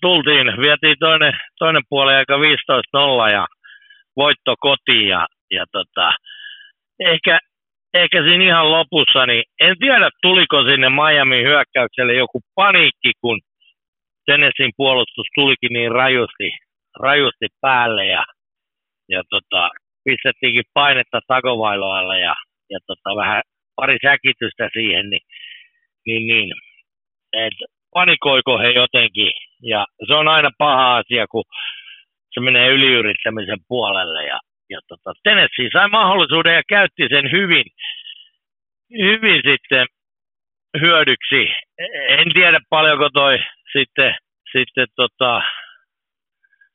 tultiin 0.00 0.46
vietiin 0.46 0.96
toinen, 1.00 1.32
toinen 1.58 1.82
puoli 1.88 2.14
aika 2.14 2.36
15-0 2.36 3.32
ja 3.32 3.46
voitto 4.16 4.54
kotiin 4.60 5.08
ja, 5.08 5.26
ja 5.50 5.64
tota, 5.72 6.12
ehkä, 7.00 7.38
ehkä 8.02 8.22
siinä 8.22 8.44
ihan 8.44 8.70
lopussa, 8.70 9.26
niin 9.26 9.44
en 9.60 9.76
tiedä 9.78 10.10
tuliko 10.22 10.64
sinne 10.64 10.88
Miami 10.88 11.42
hyökkäykselle 11.42 12.14
joku 12.14 12.40
paniikki, 12.54 13.12
kun 13.20 13.40
Tennesseein 14.26 14.72
puolustus 14.76 15.26
tulikin 15.34 15.72
niin 15.72 15.92
rajusti, 15.92 16.50
rajusti 17.00 17.46
päälle 17.60 18.06
ja, 18.06 18.24
ja 19.08 19.22
tota, 19.30 19.70
pistettiinkin 20.04 20.64
painetta 20.74 21.20
takovailoalle 21.28 22.20
ja, 22.20 22.34
ja 22.70 22.78
tota, 22.86 23.16
vähän 23.16 23.42
pari 23.76 23.98
säkitystä 24.02 24.68
siihen, 24.72 25.10
niin, 25.10 25.22
niin, 26.06 26.26
niin 26.26 26.52
et 27.32 27.52
panikoiko 27.94 28.58
he 28.58 28.70
jotenkin. 28.70 29.32
Ja 29.62 29.86
se 30.06 30.14
on 30.14 30.28
aina 30.28 30.50
paha 30.58 30.96
asia, 30.96 31.26
kun 31.30 31.44
se 32.32 32.40
menee 32.40 32.68
yliyrittämisen 32.68 33.58
puolelle. 33.68 34.26
Ja, 34.26 34.38
ja 34.70 34.80
tota, 34.88 35.12
Tennessee 35.22 35.68
sai 35.72 35.88
mahdollisuuden 35.88 36.54
ja 36.54 36.62
käytti 36.68 37.06
sen 37.08 37.30
hyvin, 37.32 37.64
hyvin 38.98 39.42
sitten 39.50 39.86
hyödyksi. 40.80 41.50
En 42.08 42.32
tiedä 42.34 42.60
paljonko 42.70 43.10
toi 43.10 43.38
sitten, 43.72 44.14
sitten 44.52 44.86
tota, 44.96 45.42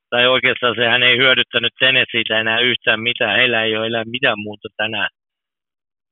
tai 0.09 0.27
oikeastaan 0.27 0.75
sehän 0.75 1.03
ei 1.03 1.17
hyödyttänyt 1.17 1.73
Tennesseeitä 1.79 2.39
enää 2.39 2.59
yhtään 2.59 2.99
mitään. 2.99 3.37
Heillä 3.37 3.63
ei 3.63 3.77
ole 3.77 3.87
enää 3.87 4.03
mitään 4.05 4.39
muuta 4.39 4.67
tänä, 4.77 5.09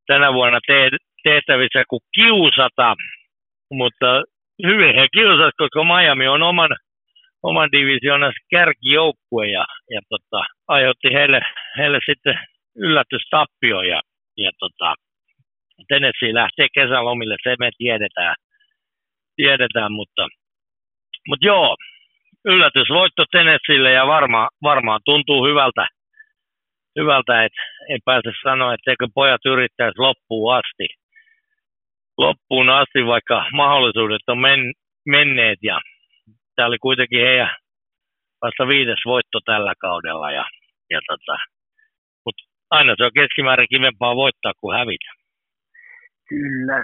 tänä 0.08 0.34
vuonna 0.34 0.60
tehtävissä 1.24 1.84
kuin 1.90 2.02
kiusata, 2.16 2.96
mutta 3.72 4.24
hyvin 4.68 4.96
he 4.96 5.08
kiusasivat, 5.14 5.54
koska 5.58 5.84
Miami 5.84 6.28
on 6.28 6.44
oman, 6.44 6.70
oman 7.44 7.72
divisioonan 7.72 8.34
kärkijoukkue 8.52 9.48
ja, 9.48 9.66
ja 9.90 10.02
tota, 10.10 10.46
aiheutti 10.70 11.10
heille, 11.14 11.42
heille 11.78 12.00
sitten 12.06 12.40
yllätystappio 12.76 13.82
ja, 13.82 14.02
ja 14.38 14.52
tota, 14.60 14.94
Tennessee 15.88 16.34
lähtee 16.34 16.68
kesälomille, 16.74 17.36
se 17.44 17.56
me 17.60 17.70
tiedetään, 17.78 18.36
tiedetään 19.36 19.92
mutta, 19.92 20.28
mutta 21.28 21.46
joo, 21.46 21.78
yllätysvoitto 22.46 23.26
Tennesseelle 23.32 23.92
ja 23.92 24.08
varma, 24.08 24.50
varmaan 24.64 25.00
tuntuu 25.06 25.48
hyvältä, 25.48 25.88
hyvältä 27.00 27.44
että 27.44 27.62
ei 27.90 28.00
pääse 28.06 28.32
sanoa, 28.44 28.74
että 28.74 28.92
eikö 28.92 29.08
pojat 29.14 29.46
yrittäisi 29.46 30.00
loppuun 30.00 30.56
asti. 30.56 30.88
Loppuun 32.18 32.70
asti, 32.70 33.06
vaikka 33.06 33.46
mahdollisuudet 33.54 34.22
on 34.28 34.38
men, 34.38 34.74
menneet 35.06 35.60
ja 35.64 35.82
tämä 36.56 36.68
oli 36.68 36.78
kuitenkin 36.78 37.26
heidän 37.26 37.56
vasta 38.42 38.68
viides 38.68 39.00
voitto 39.06 39.40
tällä 39.46 39.74
kaudella 39.82 40.32
ja, 40.32 40.46
ja 40.90 41.00
tota, 41.08 41.38
mutta 42.26 42.44
aina 42.70 42.96
se 42.98 43.04
on 43.04 43.12
keskimäärin 43.20 43.68
kivempaa 43.70 44.16
voittaa 44.16 44.54
kuin 44.60 44.78
hävitä. 44.78 45.10
Kyllä. 46.30 46.84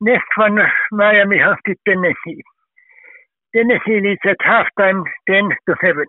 Next 0.00 0.32
one, 0.38 0.72
Miami 0.92 1.38
hasti 1.38 1.74
Tennessee. 1.84 2.40
Tennessee 3.52 4.00
leads 4.02 4.26
at 4.32 4.40
halftime 4.44 5.02
10 5.26 5.56
to 5.66 5.74
7. 5.82 6.06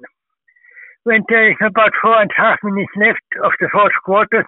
When 1.04 1.24
there 1.28 1.50
is 1.52 1.58
about 1.62 1.94
four 2.02 2.22
and 2.22 2.32
a 2.32 2.42
half 2.42 2.60
minutes 2.64 2.94
left 2.96 3.28
of 3.44 3.54
the 3.60 3.70
fourth 3.74 3.98
quarter, 4.06 4.46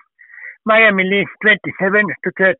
Miami 0.66 1.04
leads 1.04 1.32
27 1.42 2.06
to 2.24 2.32
13. 2.38 2.56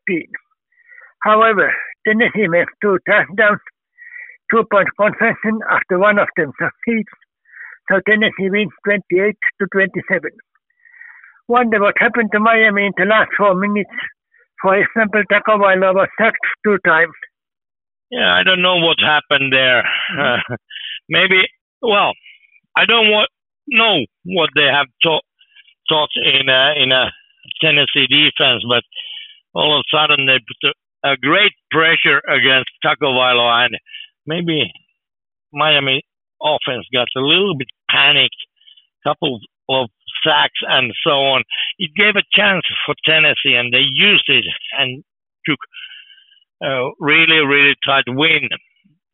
However, 1.22 1.72
Tennessee 2.06 2.48
makes 2.48 2.72
two 2.82 2.98
touchdowns, 3.08 3.60
two 4.50 4.64
point 4.70 4.88
conversion 5.00 5.60
after 5.70 5.98
one 5.98 6.18
of 6.18 6.28
them 6.36 6.52
succeeds, 6.60 7.08
so 7.90 8.00
Tennessee 8.08 8.50
wins 8.50 8.72
28 8.84 9.36
to 9.60 9.66
27. 9.72 10.30
Wonder 11.48 11.80
what 11.80 11.94
happened 11.98 12.30
to 12.32 12.40
Miami 12.40 12.86
in 12.86 12.92
the 12.96 13.04
last 13.04 13.30
four 13.36 13.54
minutes. 13.54 13.90
For 14.62 14.76
example, 14.76 15.22
Tagovailoa 15.30 15.94
was 15.94 16.08
sacked 16.18 16.38
two 16.64 16.78
times. 16.86 17.12
Yeah, 18.10 18.32
I 18.32 18.42
don't 18.42 18.62
know 18.62 18.76
what 18.76 18.96
happened 19.00 19.52
there. 19.52 19.84
Uh, 20.18 20.38
maybe, 21.08 21.42
well, 21.82 22.12
I 22.76 22.86
don't 22.86 23.10
want, 23.10 23.28
know 23.68 24.04
what 24.24 24.50
they 24.54 24.68
have 24.72 24.86
taught, 25.02 25.24
taught 25.88 26.10
in 26.16 26.48
a, 26.48 26.82
in 26.82 26.92
a 26.92 27.10
Tennessee 27.60 28.06
defense, 28.08 28.62
but 28.68 28.84
all 29.54 29.78
of 29.78 29.84
a 29.84 29.96
sudden 29.96 30.26
they 30.26 30.38
put 30.38 30.72
a, 31.04 31.12
a 31.12 31.16
great 31.16 31.52
pressure 31.70 32.22
against 32.28 32.70
Tagovailoa, 32.84 33.66
and 33.66 33.76
maybe 34.26 34.72
Miami 35.52 36.02
offense 36.44 36.86
got 36.92 37.08
a 37.16 37.20
little 37.20 37.56
bit 37.56 37.68
panicked, 37.90 38.36
couple 39.06 39.40
of 39.68 39.88
sacks 40.24 40.60
and 40.66 40.92
so 41.04 41.10
on. 41.10 41.42
It 41.78 41.90
gave 41.96 42.16
a 42.16 42.28
chance 42.32 42.64
for 42.86 42.94
Tennessee, 43.04 43.54
and 43.54 43.72
they 43.72 43.84
used 43.84 44.28
it 44.28 44.44
and 44.78 45.04
took 45.46 45.58
a 46.62 46.90
really, 47.00 47.44
really 47.44 47.74
tight 47.84 48.04
win. 48.08 48.48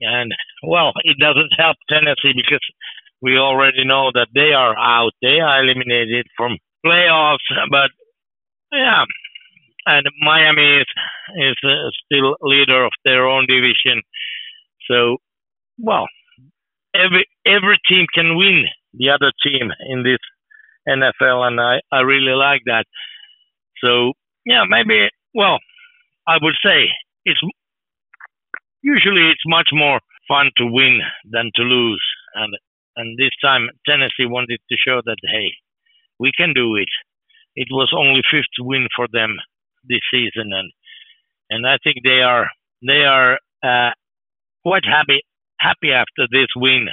And 0.01 0.33
well, 0.63 0.93
it 1.05 1.19
doesn't 1.19 1.53
help 1.59 1.77
Tennessee 1.89 2.33
because 2.35 2.65
we 3.21 3.37
already 3.37 3.85
know 3.85 4.11
that 4.15 4.29
they 4.35 4.53
are 4.53 4.77
out. 4.79 5.13
They 5.21 5.41
are 5.41 5.63
eliminated 5.63 6.27
from 6.37 6.57
playoffs, 6.85 7.39
but 7.71 7.91
yeah, 8.73 9.05
and 9.87 10.07
Miami 10.21 10.81
is 10.81 10.87
is 11.37 11.57
uh, 11.65 11.91
still 12.05 12.37
leader 12.41 12.85
of 12.85 12.93
their 13.05 13.27
own 13.27 13.47
division. 13.47 14.03
So, 14.89 15.19
well, 15.79 16.07
every 16.95 17.27
every 17.47 17.79
team 17.89 18.07
can 18.15 18.37
win 18.37 18.65
the 18.95 19.11
other 19.11 19.33
team 19.43 19.71
in 19.89 20.03
this 20.03 20.19
NFL, 20.89 21.47
and 21.47 21.61
I 21.61 21.81
I 21.93 22.01
really 22.01 22.35
like 22.35 22.63
that. 22.67 22.85
So 23.85 24.13
yeah, 24.45 24.65
maybe 24.69 25.09
well, 25.35 25.59
I 26.27 26.39
would 26.41 26.57
say 26.65 26.89
it's 27.25 27.41
usually 28.83 29.31
it's 29.31 29.47
much 29.47 29.69
more 29.73 30.01
fun 30.29 30.51
to 30.57 30.67
win 30.67 31.01
than 31.31 31.51
to 31.57 31.63
lose, 31.63 32.03
and 32.35 32.55
and 32.97 33.19
this 33.19 33.33
time 33.43 33.69
Tennessee 33.87 34.27
wanted 34.27 34.61
to 34.69 34.77
show 34.77 35.01
that 35.05 35.17
hey, 35.23 35.53
we 36.19 36.33
can 36.37 36.53
do 36.55 36.77
it. 36.77 36.89
It 37.57 37.69
was 37.71 37.93
only 37.97 38.23
fifth 38.31 38.57
win 38.59 38.89
for 38.95 39.07
them 39.13 39.37
this 39.85 40.01
season, 40.13 40.53
and 40.53 40.73
and 41.51 41.67
I 41.67 41.79
think 41.83 41.99
they 42.05 42.23
are 42.23 42.49
they 42.87 43.05
are 43.05 43.39
uh, 43.63 43.91
quite 44.63 44.85
happy 44.85 45.23
happy 45.61 45.93
after 45.95 46.27
this 46.29 46.53
win 46.57 46.89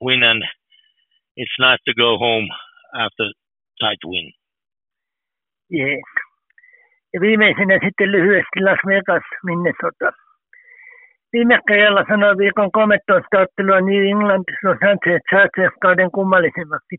win, 0.00 0.22
and 0.22 0.42
it's 1.36 1.58
nice 1.58 1.82
to 1.86 1.94
go 1.94 2.18
home 2.18 2.48
after 2.94 3.26
tight 3.80 4.02
win. 4.06 4.32
Yes. 5.70 6.04
Ja 7.12 7.20
viimeisenä 7.20 7.78
sitten 7.84 8.12
lyhyesti 8.12 8.60
Las 8.60 8.78
Vegas, 8.86 9.22
Minnesota. 9.44 10.12
Viime 11.32 11.58
kerralla 11.68 12.04
sanoi 12.08 12.36
viikon 12.38 12.72
13 12.72 13.40
ottelua 13.40 13.80
New 13.80 14.02
England 14.12 14.44
Los 14.64 14.80
Angeles 14.90 15.22
Chargers 15.30 15.74
kauden 15.82 16.10
kummallisemmaksi, 16.10 16.96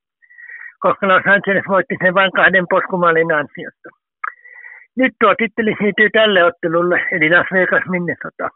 koska 0.80 1.08
Los 1.08 1.26
Angeles 1.26 1.66
voitti 1.68 1.96
sen 2.02 2.14
vain 2.14 2.32
kahden 2.32 2.66
poskumaalin 2.70 3.32
ansiosta. 3.40 3.90
Nyt 4.98 5.14
tuo 5.20 5.36
titteli 5.36 5.74
siirtyy 5.80 6.10
tälle 6.10 6.44
ottelulle, 6.44 7.08
eli 7.12 7.30
Las 7.30 7.48
Vegas 7.54 7.86
Minnesota. 7.90 8.50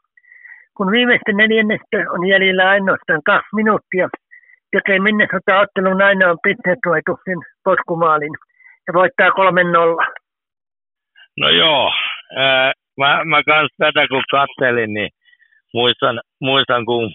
Kun 0.77 0.91
viimeistä 0.91 1.31
neljännestä 1.33 1.97
on 2.13 2.27
jäljellä 2.27 2.69
ainoastaan 2.69 3.21
kaksi 3.25 3.55
minuuttia, 3.55 4.09
tekee 4.71 4.99
Minnesota 4.99 5.59
ottelun 5.59 6.01
ainoan 6.01 6.37
pitsetuetuksen 6.43 7.39
poskumaalin 7.63 8.35
ja 8.87 8.93
voittaa 8.93 9.29
3-0. 9.29 9.33
No 11.39 11.49
joo, 11.49 11.91
mä, 12.99 13.23
mä 13.25 13.43
kans 13.43 13.69
tätä 13.77 14.07
kun 14.07 14.23
kattelin, 14.31 14.93
niin 14.93 15.09
muistan, 15.73 16.21
muistan, 16.41 16.85
kun 16.85 17.11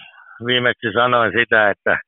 viimeksi 0.46 0.92
sanoin 0.92 1.32
sitä, 1.38 1.70
että 1.70 1.98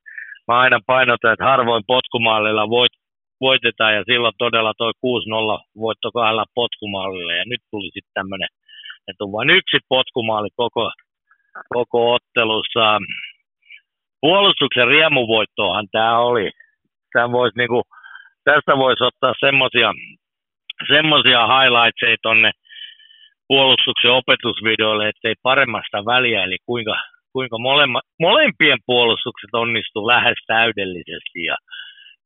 mä 0.48 0.58
aina 0.58 0.78
painotan, 0.86 1.32
että 1.32 1.44
harvoin 1.44 1.82
potkumaalilla 1.86 2.68
voit, 2.68 2.92
voitetaan 3.40 3.94
ja 3.94 4.02
silloin 4.06 4.34
todella 4.38 4.72
toi 4.78 4.92
6-0 4.92 5.64
voitto 5.78 6.10
kahdella 6.12 6.44
potkumaalilla 6.54 7.32
ja 7.32 7.44
nyt 7.46 7.60
tuli 7.70 7.86
sitten 7.86 8.14
tämmöinen, 8.14 8.48
että 9.08 9.24
on 9.24 9.32
vain 9.32 9.50
yksi 9.50 9.78
potkumaali 9.88 10.48
koko, 10.56 10.92
koko 11.68 12.12
ottelussa. 12.12 12.98
Puolustuksen 14.20 14.88
riemuvoittoahan 14.88 15.88
tämä 15.92 16.18
oli. 16.18 16.50
Tämä 17.12 17.32
voisi 17.32 17.58
niinku, 17.58 17.82
tästä 18.44 18.76
voisi 18.76 19.04
ottaa 19.04 19.34
semmoisia 19.40 19.92
semmoisia 20.88 21.46
highlightseja 21.46 22.16
tonne 22.22 22.50
puolustuksen 23.48 24.10
opetusvideoille, 24.10 25.08
ettei 25.08 25.34
paremmasta 25.42 26.04
väliä, 26.04 26.44
eli 26.44 26.56
kuinka, 26.66 26.96
kuinka 27.32 27.58
molemma, 27.58 28.00
molempien 28.20 28.78
puolustukset 28.86 29.50
onnistu 29.52 30.06
lähes 30.06 30.38
täydellisesti 30.46 31.44
ja 31.44 31.56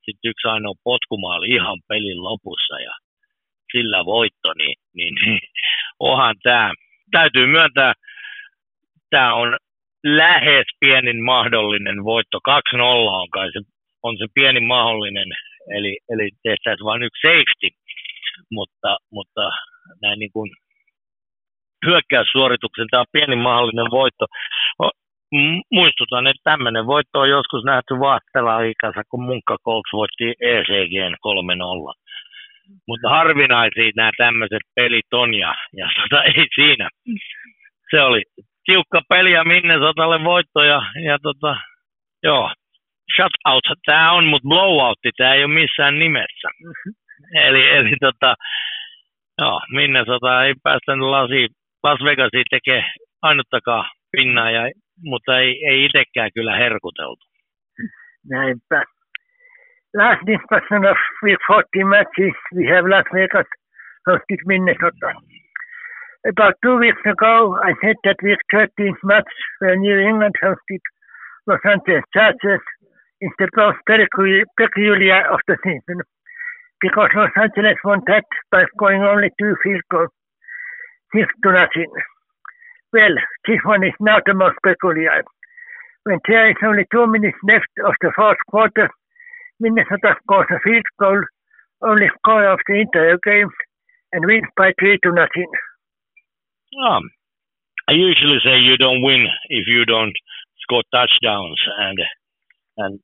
sitten 0.04 0.30
yksi 0.30 0.48
ainoa 0.48 0.74
potkumaali 0.84 1.48
ihan 1.48 1.78
pelin 1.88 2.24
lopussa 2.24 2.80
ja 2.80 2.94
sillä 3.72 4.04
voitto, 4.04 4.52
niin, 4.54 4.76
niin, 4.94 5.14
niin 5.24 5.40
onhan 5.98 6.36
tämä, 6.42 6.72
täytyy 7.10 7.46
myöntää, 7.46 7.92
tämä 9.14 9.34
on 9.34 9.56
lähes 10.04 10.66
pienin 10.80 11.24
mahdollinen 11.24 12.04
voitto. 12.04 12.38
2-0 12.38 12.80
on 13.22 13.30
kai 13.30 13.48
se, 13.52 13.60
on 14.02 14.14
se 14.18 14.26
pieni 14.34 14.60
mahdollinen, 14.60 15.28
eli, 15.76 15.98
eli 16.12 16.26
tehtäisiin 16.42 16.84
vain 16.84 17.02
yksi 17.02 17.22
safety, 17.28 17.68
mutta, 18.50 18.90
mutta 19.12 19.44
näin 20.02 20.18
niin 20.18 20.32
kuin 20.32 20.50
hyökkäyssuorituksen 21.86 22.86
tämä 22.90 23.00
on 23.00 23.14
pieni 23.16 23.36
mahdollinen 23.36 23.90
voitto. 23.90 24.26
Muistutan, 25.72 26.26
että 26.26 26.50
tämmöinen 26.50 26.86
voitto 26.86 27.20
on 27.20 27.30
joskus 27.30 27.64
nähty 27.64 27.94
vaahtela-ikänsä, 28.06 29.02
kun 29.10 29.22
Munkka 29.24 29.56
Colts 29.64 29.92
voitti 29.92 30.26
ECGn 30.40 31.14
3-0. 31.14 31.94
Mutta 32.88 33.08
harvinaisia 33.08 33.90
nämä 33.96 34.10
tämmöiset 34.16 34.64
pelit 34.74 35.10
on 35.12 35.34
ja, 35.34 35.54
ja 35.76 35.88
tota, 35.96 36.22
ei 36.24 36.46
siinä. 36.54 36.88
Se 37.90 38.02
oli 38.02 38.22
tiukka 38.64 39.00
peli 39.08 39.32
ja 39.32 39.44
Minnesotalle 39.44 40.24
voitto 40.24 40.62
ja, 40.62 40.82
ja 41.04 41.18
tota, 41.18 41.56
joo, 42.22 42.50
shutout 43.16 43.64
tämä 43.86 44.12
on, 44.12 44.24
mutta 44.24 44.48
blowoutti 44.48 45.10
tämä 45.16 45.34
ei 45.34 45.44
ole 45.44 45.54
missään 45.54 45.98
nimessä. 45.98 46.48
Eli, 47.46 47.68
eli 47.68 47.96
tota, 48.00 48.34
joo, 49.38 49.60
Minnesota 49.70 50.44
ei 50.44 50.54
päästänyt 50.62 51.06
lasi, 51.06 51.48
Las 51.82 52.00
Vegasiin 52.04 52.44
tekee 52.50 52.84
ainuttakaan 53.22 53.84
pinnaa, 54.12 54.50
ja, 54.50 54.70
mutta 55.04 55.38
ei, 55.38 55.66
ei 55.68 55.84
itsekään 55.84 56.30
kyllä 56.34 56.56
herkuteltu. 56.56 57.24
Näinpä. 58.30 58.82
Last 59.96 60.26
discussion 60.26 60.86
of 60.90 60.98
week 61.24 61.38
14 61.48 61.84
matches, 61.84 62.36
we 62.56 62.64
have 62.74 62.88
Las 62.88 63.04
Vegas 63.12 63.46
hosted 64.06 64.40
Minnesota. 64.46 65.08
About 66.26 66.54
two 66.64 66.78
weeks 66.78 67.02
ago, 67.04 67.58
I 67.62 67.74
said 67.84 67.96
that 68.04 68.16
week 68.22 68.38
13 68.50 68.96
match 69.04 69.28
where 69.58 69.76
New 69.76 69.98
England 69.98 70.34
hosted 70.42 70.80
Los 71.46 71.60
Angeles 71.68 72.02
Chargers 72.14 72.64
is 73.20 73.30
the 73.38 73.48
most 73.54 73.76
peculiar 73.84 75.28
of 75.30 75.40
the 75.46 75.58
season 75.62 76.00
because 76.80 77.10
Los 77.14 77.28
Angeles 77.36 77.76
won 77.84 78.00
that 78.06 78.24
by 78.50 78.64
scoring 78.72 79.02
only 79.02 79.28
two 79.38 79.54
field 79.62 79.82
goals 79.90 80.08
nothing. 81.12 81.92
Well, 82.94 83.14
this 83.46 83.60
one 83.66 83.84
is 83.84 83.92
now 84.00 84.16
the 84.24 84.32
most 84.32 84.56
peculiar. 84.62 85.24
When 86.04 86.20
there 86.26 86.48
is 86.48 86.56
only 86.64 86.86
two 86.90 87.06
minutes 87.06 87.36
left 87.46 87.68
of 87.84 87.92
the 88.00 88.12
fourth 88.16 88.40
quarter, 88.48 88.88
Minnesota 89.60 90.16
scores 90.22 90.48
a 90.50 90.58
field 90.64 90.88
goal, 90.98 91.20
only 91.82 92.08
score 92.18 92.48
of 92.50 92.60
the 92.66 92.80
entire 92.80 93.18
game, 93.22 93.50
and 94.12 94.24
wins 94.24 94.48
by 94.56 94.72
three 94.80 94.98
to 95.02 95.12
nothing. 95.12 95.52
Um, 96.74 97.10
I 97.88 97.92
usually 97.92 98.38
say 98.44 98.58
you 98.58 98.76
don't 98.76 99.02
win 99.02 99.26
if 99.48 99.66
you 99.66 99.84
don't 99.84 100.14
score 100.62 100.82
touchdowns, 100.92 101.60
and 101.78 101.98
and 102.78 103.00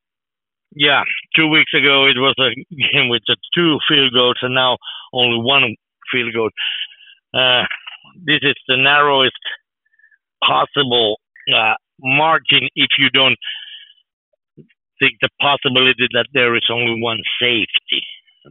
yeah, 0.75 1.03
two 1.37 1.49
weeks 1.49 1.73
ago 1.75 2.07
it 2.07 2.17
was 2.17 2.35
a 2.39 2.51
game 2.71 3.09
with 3.09 3.23
the 3.27 3.37
two 3.55 3.79
field 3.89 4.13
goals, 4.13 4.39
and 4.43 4.55
now 4.55 4.79
only 5.13 5.39
one 5.43 5.77
field 6.13 6.33
goal. 6.35 6.51
Uh, 7.35 7.65
this 8.25 8.41
is 8.43 8.57
the 8.69 8.77
narrowest 8.77 9.39
possible 10.43 11.19
uh, 11.55 11.75
margin 12.01 12.69
if 12.75 12.89
you 12.99 13.11
don't 13.11 13.39
think 14.99 15.15
the 15.21 15.29
possibility 15.41 16.09
that 16.13 16.27
there 16.33 16.57
is 16.57 16.69
only 16.71 17.01
one 17.01 17.19
safety. 17.41 18.03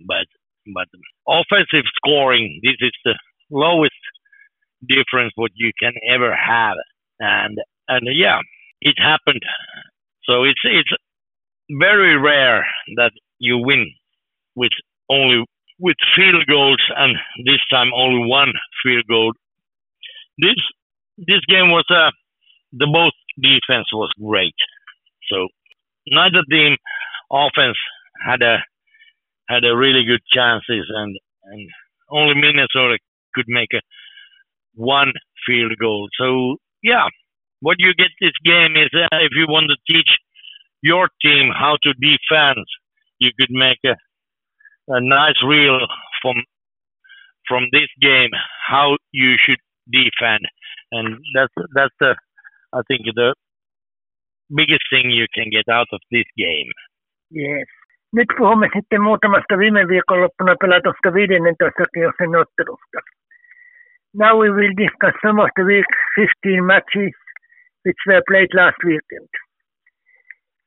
But 0.05 0.28
but 0.74 0.88
offensive 1.28 1.86
scoring, 1.95 2.59
this 2.63 2.78
is 2.80 2.93
the 3.03 3.15
lowest 3.49 3.95
difference 4.88 5.34
what 5.36 5.51
you 5.55 5.71
can 5.80 5.93
ever 6.11 6.36
have, 6.36 6.77
and 7.19 7.57
and 7.88 8.07
yeah, 8.13 8.39
it 8.82 8.95
happened. 8.97 9.41
So 10.23 10.43
it's 10.43 10.61
it's 10.63 10.91
very 11.69 12.17
rare 12.17 12.65
that 12.97 13.11
you 13.39 13.57
win 13.59 13.91
with 14.55 14.71
only 15.09 15.45
with 15.80 15.95
field 16.15 16.45
goals, 16.47 16.82
and 16.97 17.15
this 17.45 17.59
time 17.71 17.91
only 17.95 18.27
one 18.30 18.53
field 18.84 19.05
goal. 19.09 19.34
This 20.38 20.57
this 21.17 21.41
game 21.47 21.71
was 21.71 21.86
uh, 21.89 22.11
the 22.71 22.88
both 22.88 23.13
defense 23.41 23.88
was 23.93 24.11
great. 24.21 24.55
So 25.32 25.47
neither 26.07 26.43
team 26.49 26.77
offense 27.32 27.77
had 28.25 28.41
a 28.41 28.57
had 29.49 29.63
a 29.63 29.75
really 29.75 30.05
good 30.05 30.21
chances, 30.32 30.86
and 30.89 31.17
and 31.43 31.69
only 32.11 32.36
Minnesota 32.36 32.97
could 33.34 33.45
make 33.47 33.69
a 33.73 33.82
one 34.76 35.13
field 35.45 35.74
goal. 35.80 36.07
So 36.20 36.57
yeah, 36.84 37.07
what 37.61 37.78
you 37.80 37.93
get 37.93 38.11
this 38.22 38.38
game 38.43 38.76
is 38.76 38.89
uh, 38.93 39.17
if 39.17 39.32
you 39.36 39.45
want 39.47 39.70
to 39.70 39.93
teach 39.93 40.09
your 40.82 41.09
team 41.22 41.51
how 41.53 41.78
to 41.84 41.93
defend, 41.93 42.65
you 43.20 43.32
could 43.39 43.51
make 43.51 43.80
a, 43.86 43.95
a 44.88 45.01
nice 45.01 45.41
reel 45.45 45.80
from 46.22 46.36
from 47.47 47.63
this 47.72 47.89
game 48.01 48.30
how 48.67 48.97
you 49.11 49.36
should 49.43 49.59
defend, 49.91 50.45
and 50.91 51.17
that's 51.36 51.53
that's 51.76 51.95
the 51.99 52.15
I 52.74 52.82
think 52.88 53.01
the 53.15 53.34
biggest 54.55 54.86
thing 54.91 55.11
you 55.11 55.28
can 55.34 55.49
get 55.51 55.67
out 55.72 55.88
of 55.91 55.99
this 56.11 56.30
game. 56.38 56.72
Yes. 57.32 57.67
Nyt 58.13 58.28
puhumme 58.38 58.70
sitten 58.74 59.01
muutamasta 59.01 59.57
viime 59.57 59.88
viikonloppuna 59.88 60.55
pelatusta 60.61 61.11
15 61.13 61.41
kierroksen 61.93 62.36
ottelusta. 62.41 62.99
Now 64.14 64.41
we 64.41 64.49
will 64.49 64.74
discuss 64.74 65.14
some 65.22 65.39
of 65.39 65.49
the 65.55 65.64
week 65.64 65.86
15 66.18 66.66
matches 66.66 67.14
which 67.86 68.01
were 68.07 68.24
played 68.28 68.49
last 68.55 68.78
weekend. 68.84 69.30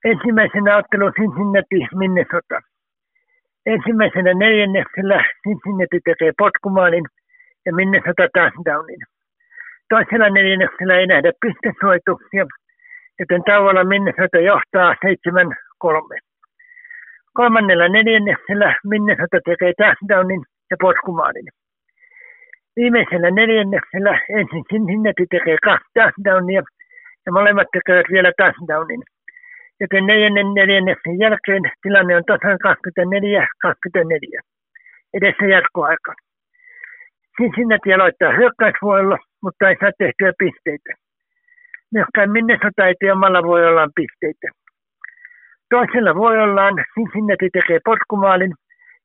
Ensimmäisenä 0.05 0.77
ottelu 0.77 1.13
Cincinnati 1.13 1.81
Minnesota. 1.95 2.61
Ensimmäisenä 3.67 4.35
neljänneksellä 4.35 5.25
Cincinnati 5.43 6.01
tekee 6.05 6.33
potkumaalin 6.39 7.05
ja 7.67 7.75
Minnesota 7.75 8.29
touchdownin. 8.35 9.03
Toisella 9.89 10.29
neljänneksellä 10.31 10.97
ei 10.97 11.07
nähdä 11.07 11.33
pistesuoituksia, 11.41 12.47
joten 13.19 13.43
tauolla 13.45 13.85
Minnesota 13.85 14.39
johtaa 14.39 14.95
7-3. 14.95 16.19
Kolmannella 17.33 17.89
neljänneksellä 17.89 18.77
Minnesota 18.85 19.39
tekee 19.45 19.73
touchdownin 19.79 20.43
ja 20.71 20.77
potkumaalin. 20.81 21.62
Viimeisellä 22.77 23.31
neljänneksellä 23.31 24.21
ensin 24.39 24.65
Cincinnati 24.71 25.27
tekee 25.31 25.57
kaksi 25.65 25.91
touchdownia 25.95 26.63
ja 27.27 27.33
molemmat 27.33 27.69
tekevät 27.73 28.07
vielä 28.15 28.33
touchdownin. 28.37 29.03
Joten 29.81 30.07
neljännen 30.07 30.55
neljänneksen 30.55 31.19
jälkeen 31.19 31.63
tilanne 31.83 32.17
on 32.17 32.25
tasan 32.25 32.59
24-24. 32.67 34.41
Edessä 35.15 35.47
jatkoaika. 35.47 36.13
Cincinnati 37.37 37.95
aloittaa 37.95 38.33
hyökkäysvuorolla, 38.33 39.19
mutta 39.43 39.69
ei 39.69 39.77
saa 39.81 39.91
tehtyä 39.99 40.33
pisteitä. 40.39 40.93
Myöskään 41.95 42.31
Minnesota 42.31 42.87
ei 42.87 42.95
tee 43.01 43.13
omalla 43.13 43.43
vuorollaan 43.43 43.91
pisteitä. 43.97 44.49
Toisella 45.71 46.15
vuorollaan 46.15 46.75
Cincinnati 46.95 47.49
tekee 47.53 47.81
potkumaalin, 47.85 48.55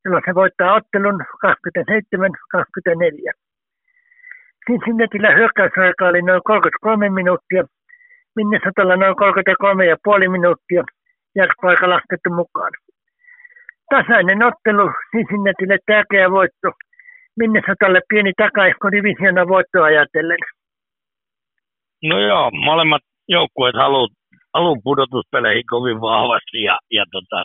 jolloin 0.05 0.23
se 0.27 0.35
voittaa 0.35 0.73
ottelun 0.73 1.25
27-24. 1.45 3.46
Cincinnatilla 4.67 5.29
hyökkäysaika 5.37 6.07
oli 6.07 6.21
noin 6.21 6.41
33 6.43 7.09
minuuttia, 7.09 7.63
Minnesotalla 8.35 8.95
noin 8.95 9.15
33,5 9.15 10.29
minuuttia 10.29 10.83
jatkoaika 11.35 11.89
laskettu 11.89 12.29
mukaan. 12.29 12.71
Tasainen 13.89 14.43
ottelu 14.43 14.91
Cincinnatille 15.11 15.77
tärkeä 15.85 16.31
voitto. 16.31 16.69
Minnesotalle 17.39 18.01
pieni 18.09 18.31
takaihko 18.37 18.91
divisiona 18.91 19.47
voittoa 19.47 19.85
ajatellen. 19.85 20.37
No 22.03 22.19
joo, 22.19 22.51
molemmat 22.51 23.01
joukkueet 23.27 23.75
haluaa 23.75 24.07
halu 24.53 24.81
pudotuspeleihin 24.83 25.63
kovin 25.69 26.01
vahvasti 26.01 26.63
ja, 26.63 26.77
ja 26.91 27.05
tota, 27.11 27.43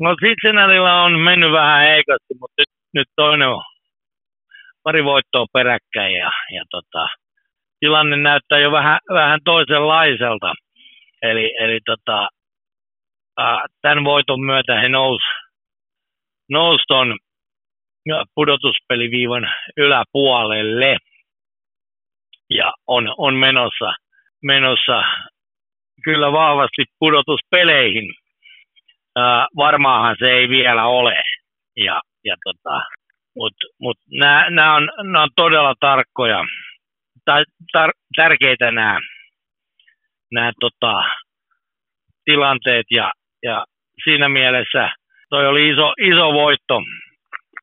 no 0.00 0.16
Cincinnatilla 0.16 1.02
on 1.02 1.12
mennyt 1.18 1.52
vähän 1.52 1.80
heikosti, 1.80 2.34
mutta 2.40 2.54
nyt, 2.58 2.72
nyt 2.94 3.08
toinen 3.16 3.48
pari 4.86 5.04
voittoa 5.04 5.46
peräkkäin 5.52 6.14
ja, 6.14 6.30
ja 6.54 6.64
tota, 6.70 7.06
tilanne 7.80 8.16
näyttää 8.16 8.58
jo 8.58 8.72
vähän, 8.72 8.98
vähän 9.12 9.40
toisenlaiselta. 9.44 10.54
Eli, 11.22 11.54
eli 11.60 11.80
tota, 11.86 12.28
tämän 13.82 14.04
voiton 14.04 14.40
myötä 14.40 14.80
he 14.80 14.88
nous, 14.88 15.22
nous 16.50 16.80
ton 16.88 17.18
pudotuspeliviivan 18.34 19.50
yläpuolelle 19.76 20.96
ja 22.50 22.72
on, 22.86 23.14
on 23.18 23.34
menossa, 23.34 23.94
menossa 24.42 25.02
kyllä 26.04 26.32
vahvasti 26.32 26.84
pudotuspeleihin. 26.98 28.14
Ää, 29.16 29.46
varmaahan 29.56 30.16
se 30.18 30.30
ei 30.30 30.48
vielä 30.48 30.86
ole. 30.86 31.22
Ja, 31.76 32.00
ja 32.24 32.36
tota, 32.44 32.80
Mutta 33.36 33.66
mut, 33.80 33.98
nämä 34.50 34.74
on, 34.74 34.90
on 35.18 35.28
todella 35.36 35.74
tarkkoja, 35.80 36.44
tai 37.24 37.44
tar, 37.72 37.90
tärkeitä 38.16 38.70
nämä, 38.70 39.00
nämä 40.32 40.52
tota, 40.60 41.02
tilanteet 42.24 42.86
ja, 42.90 43.12
ja 43.42 43.64
siinä 44.04 44.28
mielessä 44.28 44.90
toi 45.30 45.46
oli 45.46 45.68
iso, 45.68 45.92
iso 46.00 46.32
voitto. 46.32 46.82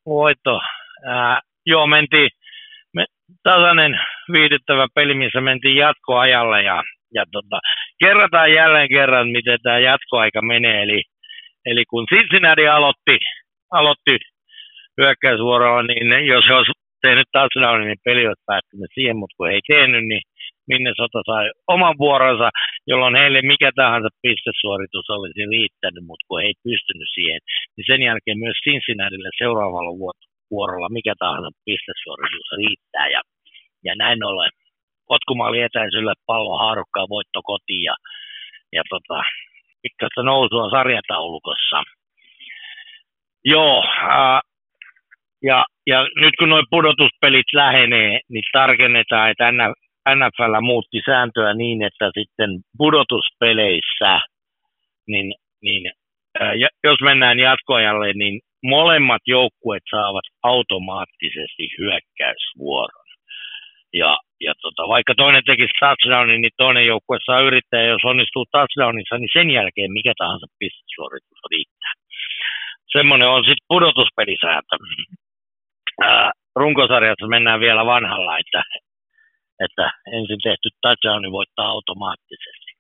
voitto. 0.06 0.62
Ää, 1.06 1.40
joo, 1.66 1.88
mentiin 1.88 2.30
me, 2.94 3.06
tasainen 3.44 4.00
viihdyttävä 4.34 4.88
peli, 4.96 5.14
missä 5.14 5.42
mentiin 5.42 5.76
jatkoajalle 5.76 6.64
ja, 6.64 6.84
ja 7.14 7.26
tota, 7.32 7.60
kerrataan 8.00 8.54
jälleen 8.54 8.90
kerran, 8.90 9.30
miten 9.30 9.60
tämä 9.64 9.80
jatkoaika 9.80 10.42
menee. 10.42 10.84
Eli, 10.84 11.02
eli 11.66 11.86
kun 11.86 12.06
Cincinnati 12.06 12.68
aloitti, 12.68 13.18
aloitti 13.72 14.18
hyökkäysvuorolla, 14.98 15.84
niin 15.84 16.28
jos 16.34 16.46
he 16.48 16.54
olisivat 16.54 16.84
tehnyt 17.06 17.28
touchdownin, 17.32 17.88
niin 17.88 18.06
peli 18.08 18.28
olisi 18.28 18.50
päättynyt 18.52 18.92
siihen, 18.94 19.18
mutta 19.18 19.36
kun 19.38 19.52
ei 19.52 19.62
tehnyt, 19.74 20.06
niin 20.12 20.24
Minnesota 20.72 21.20
sai 21.30 21.46
oman 21.76 21.96
vuoronsa, 22.04 22.50
jolloin 22.92 23.16
heille 23.22 23.42
mikä 23.42 23.70
tahansa 23.76 24.10
pistesuoritus 24.22 25.10
olisi 25.10 25.42
riittänyt, 25.56 26.04
mutta 26.10 26.26
kun 26.28 26.40
he 26.42 26.46
ei 26.48 26.64
pystynyt 26.68 27.10
siihen, 27.16 27.40
niin 27.76 27.86
sen 27.90 28.02
jälkeen 28.10 28.40
myös 28.46 28.58
Cincinnatille 28.66 29.30
seuraavalla 29.42 29.94
vuorolla 30.52 30.90
mikä 30.98 31.14
tahansa 31.20 31.50
pistesuoritus 31.66 32.50
riittää. 32.62 33.08
Ja, 33.16 33.22
ja 33.88 33.94
näin 33.96 34.24
ollen 34.30 34.52
potkumaali 35.08 35.60
etäisyllä 35.62 36.14
pallon 36.26 36.60
haarukkaa 36.60 37.14
voitto 37.16 37.40
kotiin 37.52 37.84
ja, 37.84 37.96
ja 38.78 38.84
tota, 38.90 39.20
pikkaista 39.82 40.24
nousua 40.24 40.70
sarjataulukossa. 40.70 41.84
Joo, 43.46 43.84
äh, 43.84 44.42
ja, 45.44 45.66
ja 45.88 46.08
nyt 46.16 46.34
kun 46.40 46.50
nuo 46.50 46.64
pudotuspelit 46.70 47.54
lähenee, 47.54 48.20
niin 48.30 48.44
tarkennetaan, 48.52 49.32
että 49.32 49.52
NFL 50.16 50.62
muutti 50.62 51.02
sääntöä 51.06 51.54
niin, 51.54 51.84
että 51.84 52.12
sitten 52.20 52.50
pudotuspeleissä, 52.78 54.20
niin, 55.08 55.34
niin 55.62 55.92
ää, 56.40 56.54
jos 56.84 57.02
mennään 57.02 57.40
jatkoajalle, 57.40 58.14
niin 58.14 58.40
molemmat 58.64 59.22
joukkueet 59.28 59.84
saavat 59.90 60.26
automaattisesti 60.44 61.70
hyökkäysvuoron. 61.78 63.04
Ja, 63.94 64.18
ja 64.42 64.54
tota, 64.62 64.88
vaikka 64.88 65.14
toinen 65.16 65.44
tekisi 65.46 65.80
touchdownin, 65.80 66.42
niin 66.42 66.52
toinen 66.58 66.86
joukkue 66.86 67.18
saa 67.26 67.42
yrittää, 67.42 67.82
ja 67.82 67.88
jos 67.88 68.06
onnistuu 68.06 68.46
touchdownissa, 68.52 69.18
niin 69.18 69.30
sen 69.34 69.50
jälkeen 69.52 69.92
mikä 69.92 70.14
tahansa 70.18 70.48
pistesuoritus 70.60 71.42
riittää. 71.52 71.94
Semmoinen 72.92 73.28
on 73.28 73.44
sitten 73.44 73.68
pudotuspelisääntö. 73.68 74.76
Ää, 76.02 76.32
runkosarjassa 76.56 77.28
mennään 77.28 77.60
vielä 77.60 77.86
vanhalla, 77.86 78.38
että, 78.38 78.64
että 79.66 79.92
ensin 80.14 80.40
tehty 80.44 80.70
touchdowni 80.82 81.32
voittaa 81.32 81.68
automaattisesti. 81.68 82.72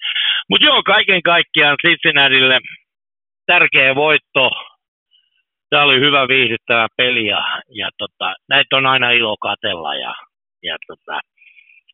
Mutta 0.49 0.65
joo, 0.65 0.83
kaiken 0.83 1.21
kaikkiaan 1.21 1.77
Cincinnatille 1.85 2.59
tärkeä 3.45 3.95
voitto. 3.95 4.49
Tämä 5.69 5.83
oli 5.83 5.99
hyvä 5.99 6.27
viihdyttävä 6.27 6.87
peli 6.97 7.25
ja, 7.25 7.61
ja 7.69 7.89
tota, 7.97 8.35
näitä 8.49 8.77
on 8.77 8.85
aina 8.85 9.11
ilo 9.11 9.37
katella 9.37 9.95
ja, 9.95 10.15
ja 10.63 10.77
tota, 10.87 11.19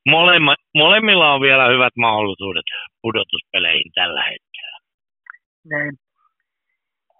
molemma, 0.09 0.55
molemmilla 0.75 1.33
on 1.33 1.41
vielä 1.41 1.67
hyvät 1.67 1.93
mahdollisuudet 1.95 2.65
pudotuspeleihin 3.01 3.91
tällä 3.95 4.23
hetkellä. 4.23 4.77
Näin. 5.71 6.08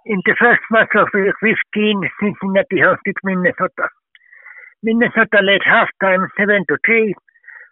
In 0.06 0.22
the 0.24 0.36
first 0.40 0.62
match 0.72 0.96
of 0.96 1.10
week 1.14 1.36
15, 1.44 2.10
Cincinnati 2.24 2.80
hosted 2.80 3.20
Minnesota. 3.24 3.92
Minnesota 4.82 5.44
led 5.44 5.60
halftime 5.68 6.26
7 6.40 6.64
to 6.70 6.78
3, 6.86 7.14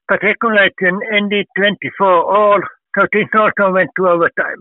but 0.10 0.22
regulation 0.22 1.00
ended 1.16 1.48
24 1.56 2.06
all, 2.06 2.60
so 2.96 3.08
this 3.14 3.32
also 3.34 3.72
went 3.72 3.90
to 3.96 4.08
overtime. 4.08 4.60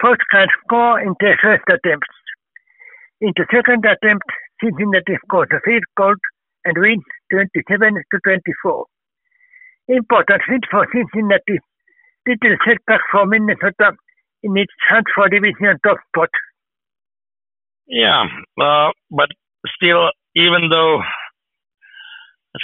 Both 0.00 0.24
can 0.30 0.48
score 0.64 0.98
in 0.98 1.12
their 1.20 1.36
first 1.42 1.64
attempts. 1.68 2.08
In 3.20 3.32
the 3.36 3.44
second 3.52 3.84
attempt, 3.84 4.24
Cincinnati 4.64 5.16
scored 5.28 5.52
a 5.52 5.60
field 5.60 5.84
goal 5.96 6.16
and 6.64 6.76
win 6.78 7.02
27 7.32 8.00
to 8.00 8.18
24. 8.24 8.86
Important 9.88 10.42
win 10.48 10.60
for 10.70 10.88
Cincinnati, 10.88 11.60
little 12.26 12.56
setback 12.64 13.00
for 13.12 13.26
Minnesota 13.26 13.92
in 14.46 14.56
its 14.56 14.72
for 15.14 15.28
division 15.28 15.78
top 15.84 15.98
spot. 16.08 16.30
Yeah, 17.88 18.24
uh, 18.60 18.90
but 19.10 19.28
still, 19.76 20.10
even 20.34 20.68
though 20.70 21.02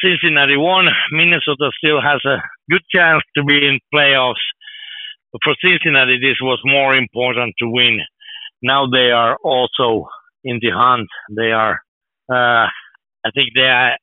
Cincinnati 0.03 0.57
won, 0.57 0.87
Minnesota 1.11 1.71
still 1.79 2.01
has 2.01 2.21
a 2.25 2.39
good 2.71 2.83
chance 2.95 3.23
to 3.37 3.45
be 3.45 3.57
in 3.67 3.79
playoffs 3.95 4.47
for 5.43 5.55
Cincinnati, 5.65 6.19
this 6.21 6.37
was 6.43 6.61
more 6.65 6.95
important 6.95 7.55
to 7.59 7.69
win. 7.69 8.01
Now 8.63 8.87
they 8.87 9.11
are 9.11 9.37
also 9.43 10.07
in 10.45 10.59
the 10.61 10.71
hunt. 10.71 11.09
They 11.35 11.53
are, 11.53 11.81
uh, 12.31 12.69
I 13.25 13.31
think 13.35 13.51
they 13.55 13.69
are 13.69 13.97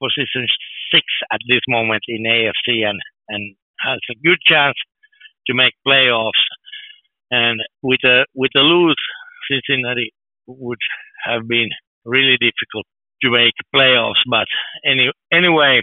position 0.00 0.46
six 0.92 1.04
at 1.32 1.40
this 1.48 1.62
moment 1.68 2.02
in 2.06 2.22
AFC 2.22 2.86
and, 2.86 3.00
and 3.28 3.56
has 3.80 3.98
a 4.10 4.14
good 4.22 4.38
chance 4.46 4.76
to 5.46 5.54
make 5.54 5.74
playoffs. 5.86 6.42
And 7.30 7.60
with 7.82 8.00
a 8.04 8.24
with 8.34 8.50
a 8.56 8.60
lose, 8.60 8.96
Cincinnati 9.50 10.12
would 10.46 10.78
have 11.24 11.48
been 11.48 11.68
really 12.04 12.36
difficult 12.40 12.86
to 13.22 13.30
make 13.30 13.54
playoffs. 13.74 14.22
But 14.30 14.46
any 14.84 15.10
anyway, 15.32 15.82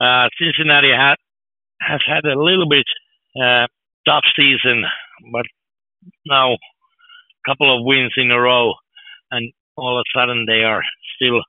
uh, 0.00 0.28
Cincinnati 0.40 0.90
had 0.90 1.16
has 1.80 2.00
had 2.06 2.24
a 2.24 2.40
little 2.40 2.68
bit 2.68 2.86
uh, 3.40 3.66
tough 4.06 4.24
season, 4.36 4.84
but 5.32 5.46
now 6.26 6.54
a 6.54 6.58
couple 7.46 7.74
of 7.74 7.84
wins 7.84 8.12
in 8.16 8.30
a 8.30 8.40
row, 8.40 8.74
and 9.30 9.52
all 9.76 9.98
of 9.98 10.02
a 10.02 10.18
sudden 10.18 10.44
they 10.46 10.62
are 10.64 10.82
still 11.16 11.40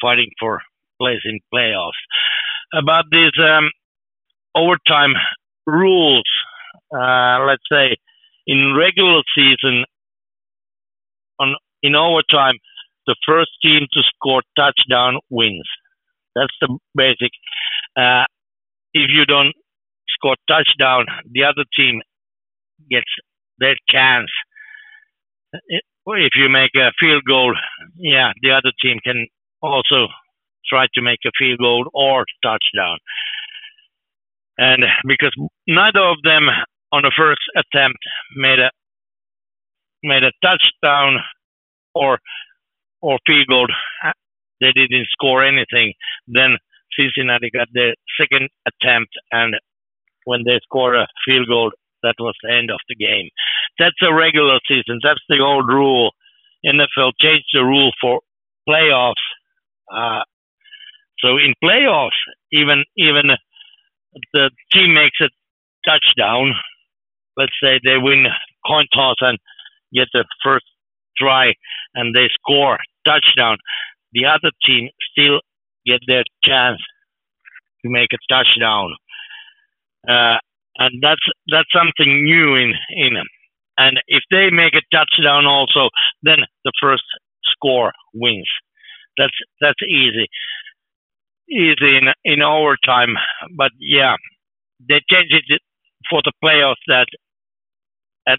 fighting 0.00 0.30
for 0.40 0.60
place 1.00 1.20
in 1.24 1.40
playoffs. 1.52 1.92
About 2.72 3.04
this 3.10 3.32
um, 3.38 3.70
overtime 4.54 5.14
rules, 5.66 6.28
uh, 6.94 7.44
let's 7.46 7.62
say 7.70 7.96
in 8.46 8.74
regular 8.76 9.22
season, 9.36 9.84
on 11.38 11.54
in 11.82 11.94
overtime, 11.94 12.54
the 13.06 13.16
first 13.26 13.50
team 13.62 13.86
to 13.92 14.02
score 14.14 14.42
touchdown 14.56 15.18
wins. 15.30 15.68
That's 16.34 16.54
the 16.60 16.78
basic. 16.94 17.30
Uh, 17.96 18.24
if 18.92 19.10
you 19.12 19.24
don't 19.26 19.52
score 20.08 20.36
touchdown, 20.48 21.06
the 21.30 21.44
other 21.44 21.64
team 21.76 22.00
gets 22.90 23.10
their 23.58 23.76
chance. 23.88 24.30
If 25.52 26.32
you 26.36 26.48
make 26.48 26.70
a 26.76 26.90
field 26.98 27.22
goal, 27.26 27.54
yeah, 27.96 28.32
the 28.42 28.50
other 28.50 28.72
team 28.82 28.98
can 29.04 29.26
also 29.62 30.08
try 30.66 30.86
to 30.94 31.02
make 31.02 31.20
a 31.26 31.30
field 31.38 31.58
goal 31.58 31.88
or 31.94 32.24
touchdown. 32.42 32.98
And 34.58 34.84
because 35.06 35.34
neither 35.66 36.00
of 36.00 36.16
them 36.22 36.48
on 36.92 37.02
the 37.02 37.12
first 37.16 37.40
attempt 37.56 37.98
made 38.36 38.58
a 38.60 38.70
made 40.02 40.22
a 40.22 40.32
touchdown 40.42 41.18
or 41.94 42.18
or 43.00 43.18
field 43.26 43.46
goal, 43.48 43.66
they 44.60 44.72
didn't 44.72 45.08
score 45.10 45.44
anything. 45.44 45.94
Then 46.26 46.56
Cincinnati 46.98 47.50
got 47.50 47.68
their 47.72 47.94
second 48.18 48.48
attempt 48.66 49.12
and 49.32 49.56
when 50.24 50.42
they 50.44 50.58
scored 50.62 50.96
a 50.96 51.06
field 51.26 51.48
goal, 51.48 51.70
that 52.02 52.14
was 52.18 52.34
the 52.42 52.52
end 52.52 52.70
of 52.70 52.80
the 52.88 52.94
game. 52.94 53.28
That's 53.78 54.00
a 54.02 54.14
regular 54.14 54.58
season. 54.68 55.00
That's 55.02 55.22
the 55.28 55.40
old 55.40 55.68
rule. 55.68 56.12
NFL 56.64 57.12
changed 57.20 57.48
the 57.52 57.64
rule 57.64 57.92
for 58.00 58.20
playoffs. 58.68 59.14
Uh, 59.92 60.22
so 61.18 61.36
in 61.36 61.54
playoffs, 61.62 62.10
even 62.52 62.84
even 62.96 63.30
the 64.32 64.50
team 64.72 64.94
makes 64.94 65.18
a 65.20 65.28
touchdown. 65.88 66.52
Let's 67.36 67.52
say 67.62 67.80
they 67.84 67.98
win 67.98 68.26
coin 68.66 68.86
toss 68.94 69.16
and 69.20 69.38
get 69.92 70.08
the 70.12 70.24
first 70.42 70.64
try, 71.16 71.52
and 71.94 72.14
they 72.14 72.28
score 72.40 72.78
touchdown. 73.06 73.58
The 74.12 74.26
other 74.26 74.50
team 74.64 74.88
still 75.10 75.40
get 75.86 76.00
their 76.06 76.24
chance 76.44 76.80
to 77.82 77.90
make 77.90 78.10
a 78.12 78.32
touchdown. 78.32 78.94
Uh, 80.08 80.38
and 80.78 81.02
that's 81.02 81.22
that's 81.50 81.68
something 81.72 82.24
new 82.24 82.54
in 82.56 82.74
in 82.90 83.14
them. 83.14 83.26
And 83.78 84.00
if 84.06 84.22
they 84.30 84.50
make 84.50 84.74
a 84.74 84.96
touchdown 84.96 85.46
also, 85.46 85.90
then 86.22 86.38
the 86.64 86.72
first 86.80 87.02
score 87.44 87.92
wins. 88.14 88.48
That's 89.18 89.34
that's 89.60 89.82
easy, 89.88 90.26
easy 91.50 91.96
in 91.96 92.12
in 92.24 92.42
overtime. 92.42 93.14
But 93.56 93.72
yeah, 93.78 94.16
they 94.88 95.00
changed 95.10 95.50
it 95.50 95.62
for 96.10 96.22
the 96.24 96.32
playoffs 96.42 96.84
that 96.88 97.06
at 98.26 98.38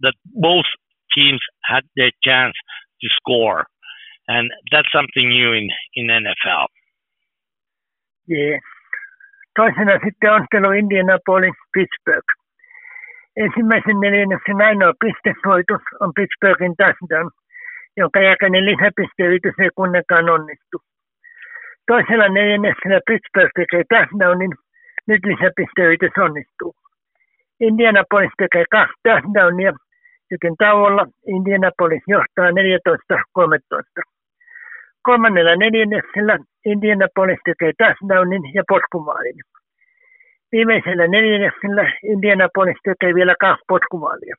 that 0.00 0.14
both 0.24 0.66
teams 1.14 1.40
had 1.64 1.84
their 1.96 2.10
chance 2.22 2.54
to 3.00 3.08
score, 3.16 3.66
and 4.28 4.50
that's 4.70 4.88
something 4.92 5.28
new 5.28 5.52
in 5.52 5.70
in 5.94 6.06
NFL. 6.06 6.66
Yeah, 8.28 8.58
Toisena 9.56 9.98
sitten 10.04 10.32
ottelu 10.32 10.70
Indianapolis 10.70 11.56
Pittsburgh. 11.74 12.28
Ensimmäisen 13.36 14.00
neljänneksen 14.00 14.60
ainoa 14.66 14.92
pistevoitus 15.00 15.84
on 16.00 16.12
Pittsburghin 16.16 16.76
touchdown, 16.76 17.30
jonka 17.96 18.20
jälkeinen 18.20 18.64
lisäpisteyritys 18.66 19.54
ei 19.58 19.70
kuitenkaan 19.74 20.30
onnistu. 20.30 20.76
Toisella 21.86 22.28
neljänneksellä 22.28 23.00
Pittsburgh 23.08 23.52
tekee 23.54 23.82
touchdownin, 23.88 24.52
nyt 25.08 25.22
lisäpisteyritys 25.24 26.16
onnistuu. 26.26 26.74
Indianapolis 27.60 28.34
tekee 28.38 28.64
kaksi 28.70 28.94
touchdownia, 29.02 29.72
joten 30.30 30.54
tauolla 30.58 31.06
Indianapolis 31.26 32.02
johtaa 32.06 32.50
14-13. 32.50 32.54
Kolmannella 35.02 35.56
neljänneksellä 35.56 36.38
Indianapolis 36.64 37.40
tekee 37.44 37.72
touchdownin 37.78 38.44
ja 38.54 38.62
potkumaalin. 38.68 39.38
Viimeisellä 40.52 41.06
neljänneksellä 41.06 41.92
Indianapolis 42.02 42.76
tekee 42.84 43.14
vielä 43.14 43.34
kaksi 43.40 43.64
potkumaalia. 43.68 44.34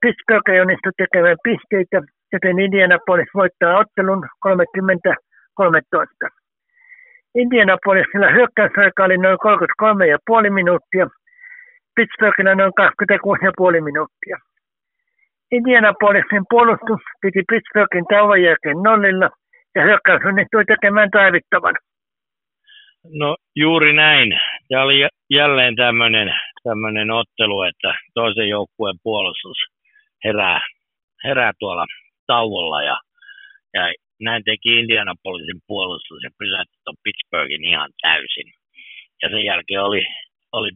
Pittsburgh 0.00 0.50
ei 0.50 0.60
onnistu 0.60 0.90
tekemään 0.96 1.36
pisteitä, 1.42 1.98
joten 2.32 2.58
Indianapolis 2.58 3.28
voittaa 3.34 3.78
ottelun 3.78 4.22
30-13. 4.46 6.37
Indianapolisilla 7.34 8.28
hyökkäysaika 8.30 9.04
oli 9.04 9.18
noin 9.18 9.38
33,5 10.46 10.50
minuuttia, 10.50 11.06
Pittsburghilla 11.94 12.54
noin 12.54 12.72
26,5 13.76 13.80
minuuttia. 13.84 14.36
Indianapolisin 15.50 16.44
puolustus 16.50 17.00
piti 17.20 17.42
Pittsburghin 17.50 18.04
tauon 18.10 18.42
jälkeen 18.42 18.76
nollilla– 18.76 19.30
ja 19.74 19.84
hyökkäys 19.84 20.22
onnistui 20.24 20.64
tekemään 20.64 21.10
tarvittavan. 21.10 21.74
No 23.18 23.36
juuri 23.56 23.92
näin. 23.92 24.40
Tämä 24.68 24.82
oli 24.82 25.08
jälleen 25.30 25.76
tämmöinen, 25.76 26.34
tämmöinen 26.62 27.10
ottelu, 27.10 27.62
että 27.62 27.94
toisen 28.14 28.48
joukkueen 28.48 28.96
puolustus 29.02 29.58
herää, 30.24 30.60
herää 31.24 31.52
tuolla 31.58 31.86
tauolla 32.26 32.82
ja, 32.82 32.96
ja 33.74 33.94
näin 34.20 34.42
teki 34.44 34.78
Indianapolisin 34.80 35.60
puolustus 35.66 36.18
ja 36.22 36.30
pysäytti 36.38 36.76
tuon 36.84 36.96
Pittsburghin 37.04 37.64
ihan 37.64 37.90
täysin. 38.02 38.48
Ja 39.22 39.28
sen 39.28 39.44
jälkeen 39.44 39.82
oli, 39.82 40.02
oli 40.52 40.70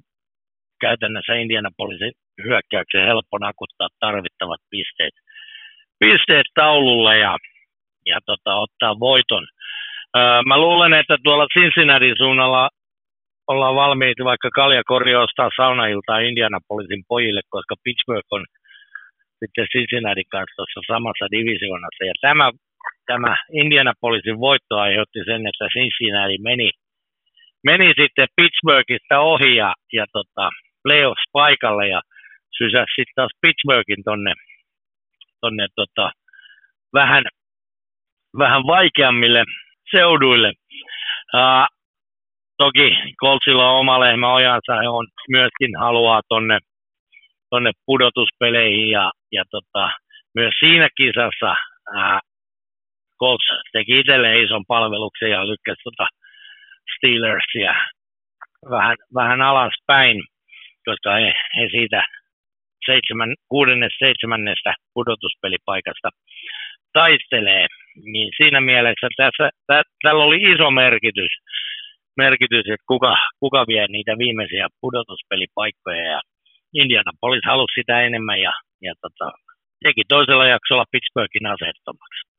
käytännössä 0.80 1.34
Indianapolisin 1.34 2.12
hyökkäyksen 2.44 3.06
helppo 3.06 3.38
nakuttaa 3.38 3.88
tarvittavat 4.00 4.60
pisteet, 4.70 5.14
pisteet 5.98 6.46
taululle 6.54 7.18
ja, 7.18 7.36
ja 8.06 8.18
tota, 8.26 8.54
ottaa 8.54 9.00
voiton. 9.00 9.46
Öö, 10.16 10.42
mä 10.42 10.58
luulen, 10.58 10.92
että 10.92 11.16
tuolla 11.24 11.46
Cincinnati 11.54 12.12
suunnalla 12.18 12.68
ollaan 13.46 13.74
valmiit 13.74 14.18
vaikka 14.24 14.50
kaljakori 14.50 15.14
ostaa 15.14 15.50
saunailtaa 15.56 16.18
Indianapolisin 16.18 17.02
pojille, 17.08 17.40
koska 17.48 17.74
Pittsburgh 17.84 18.28
on 18.30 18.44
sitten 19.40 19.66
Cincinnati 19.72 20.24
kanssa 20.34 20.56
tuossa 20.56 20.80
samassa 20.92 21.26
divisioonassa. 21.30 22.04
Ja 22.04 22.14
tämä, 22.20 22.46
tämä 23.06 23.36
Indianapolisin 23.52 24.38
voitto 24.40 24.78
aiheutti 24.78 25.18
sen, 25.24 25.46
että 25.46 25.68
Cincinnati 25.72 26.38
meni, 26.38 26.70
meni 27.64 27.92
sitten 28.00 28.28
Pittsburghista 28.36 29.20
ohi 29.20 29.56
ja, 29.56 29.74
ja 29.92 30.06
tota, 30.12 30.50
playoffs 30.82 31.24
paikalle 31.32 31.88
ja 31.88 32.00
sysäsi 32.58 32.94
sitten 32.96 33.12
taas 33.14 33.30
Pittsburghin 33.40 34.04
tonne, 34.04 34.32
tonne 35.40 35.66
tota, 35.74 36.12
vähän, 36.92 37.24
vähän 38.38 38.62
vaikeammille 38.66 39.44
seuduille. 39.90 40.52
Uh, 41.34 41.66
toki 42.58 42.96
Coltsilla 43.20 43.70
on 43.70 43.80
oma 43.80 44.00
lehmä 44.00 44.34
ojansa, 44.34 44.80
he 44.82 44.88
on 44.88 45.06
myöskin 45.28 45.78
haluaa 45.78 46.20
tonne, 46.28 46.58
tonne 47.50 47.70
pudotuspeleihin 47.86 48.90
ja, 48.90 49.12
ja 49.32 49.44
tota, 49.50 49.90
myös 50.34 50.54
siinä 50.60 50.88
kisassa 50.96 51.54
Colts 53.22 53.46
teki 53.72 53.98
itselleen 53.98 54.44
ison 54.44 54.64
palveluksen 54.68 55.30
ja 55.30 55.48
lykkäsi 55.48 55.80
tota 55.84 56.06
Steelersia 56.96 57.74
vähän, 58.70 58.96
vähän 59.14 59.42
alaspäin, 59.42 60.16
koska 60.84 61.14
he, 61.14 61.34
he 61.56 61.68
siitä 61.70 62.02
seitsemän, 62.86 63.34
kuudennesta 63.48 64.04
seitsemännestä 64.04 64.74
pudotuspelipaikasta 64.94 66.08
taistelee. 66.92 67.66
Niin 68.12 68.32
siinä 68.36 68.60
mielessä 68.60 69.08
tässä, 69.16 69.50
tä, 69.66 69.82
tällä 70.02 70.24
oli 70.24 70.38
iso 70.52 70.70
merkitys 70.70 71.32
merkitys, 72.16 72.64
että 72.72 72.84
kuka, 72.86 73.16
kuka 73.40 73.64
vie 73.66 73.86
niitä 73.88 74.18
viimeisiä 74.18 74.66
pudotuspelipaikkoja 74.80 76.04
ja 76.14 76.20
Indianapolis 76.74 77.44
halusi 77.46 77.74
sitä 77.74 78.02
enemmän 78.02 78.40
ja, 78.40 78.52
ja 78.82 78.94
tota, 79.00 79.32
teki 79.84 80.02
toisella 80.08 80.46
jaksolla 80.46 80.84
Pittsburghin 80.92 81.46
asettomaksi. 81.46 82.31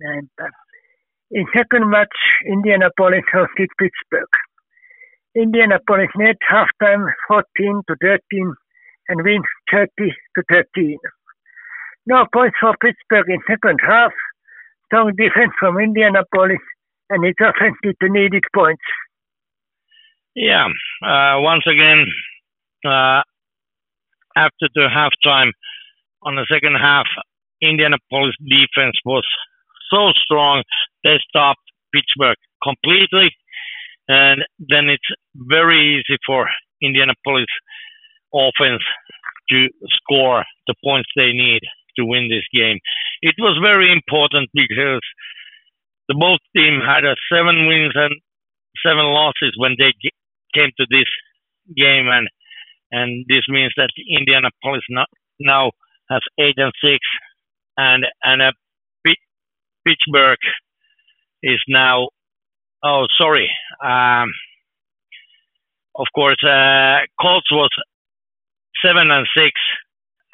Näinpä. 0.00 0.50
In 1.30 1.46
second 1.56 1.90
match, 1.90 2.18
Indianapolis 2.44 3.24
hosted 3.34 3.70
Pittsburgh. 3.78 4.34
Indianapolis 5.34 6.10
net 6.16 6.36
halftime 6.50 7.12
14 7.28 7.82
to 7.88 7.94
13 8.00 8.54
and 9.08 9.24
wins 9.24 9.50
30 9.72 9.88
to 10.34 10.42
13. 10.52 10.98
No 12.06 12.26
points 12.32 12.56
for 12.60 12.74
Pittsburgh 12.80 13.28
in 13.28 13.40
second 13.48 13.80
half. 13.82 14.12
Strong 14.86 15.16
defense 15.16 15.52
from 15.58 15.78
Indianapolis 15.78 16.64
and 17.10 17.24
it 17.24 17.36
offensively 17.40 18.10
needed 18.10 18.44
points. 18.54 18.84
Yeah, 20.36 20.66
uh, 21.02 21.40
once 21.40 21.64
again, 21.66 22.06
uh, 22.84 23.22
after 24.36 24.66
the 24.74 24.88
halftime 24.90 25.50
on 26.22 26.34
the 26.34 26.46
second 26.52 26.74
half, 26.74 27.06
Indianapolis 27.62 28.34
defense 28.40 28.96
was 29.04 29.24
so 29.92 30.12
strong 30.12 30.62
they 31.02 31.18
stopped 31.28 31.60
Pittsburgh 31.94 32.36
completely, 32.62 33.30
and 34.08 34.44
then 34.58 34.88
it's 34.88 35.10
very 35.34 35.96
easy 35.98 36.18
for 36.26 36.48
Indianapolis 36.82 37.46
offense 38.34 38.82
to 39.50 39.68
score 39.90 40.44
the 40.66 40.74
points 40.84 41.08
they 41.16 41.32
need 41.32 41.60
to 41.96 42.04
win 42.04 42.28
this 42.28 42.44
game. 42.52 42.78
It 43.22 43.34
was 43.38 43.58
very 43.62 43.92
important 43.92 44.50
because 44.52 45.02
the 46.08 46.16
both 46.18 46.40
team 46.56 46.80
had 46.84 47.04
a 47.04 47.16
seven 47.32 47.66
wins 47.66 47.92
and 47.94 48.14
seven 48.84 49.04
losses 49.04 49.54
when 49.56 49.76
they 49.78 49.92
came 50.54 50.70
to 50.76 50.86
this 50.90 51.08
game, 51.76 52.08
and 52.08 52.28
and 52.90 53.24
this 53.28 53.44
means 53.48 53.72
that 53.76 53.90
Indianapolis 54.08 54.84
now 55.40 55.72
has 56.10 56.20
eight 56.38 56.58
and 56.58 56.72
six, 56.82 57.00
and 57.76 58.04
and 58.22 58.42
a 58.42 58.52
Pittsburgh 59.86 60.38
is 61.42 61.60
now. 61.68 62.08
Oh, 62.82 63.06
sorry. 63.18 63.50
Um, 63.82 64.32
of 65.96 66.06
course, 66.14 66.42
uh, 66.42 67.06
Colts 67.20 67.50
was 67.50 67.70
seven 68.84 69.10
and 69.10 69.26
six 69.36 69.52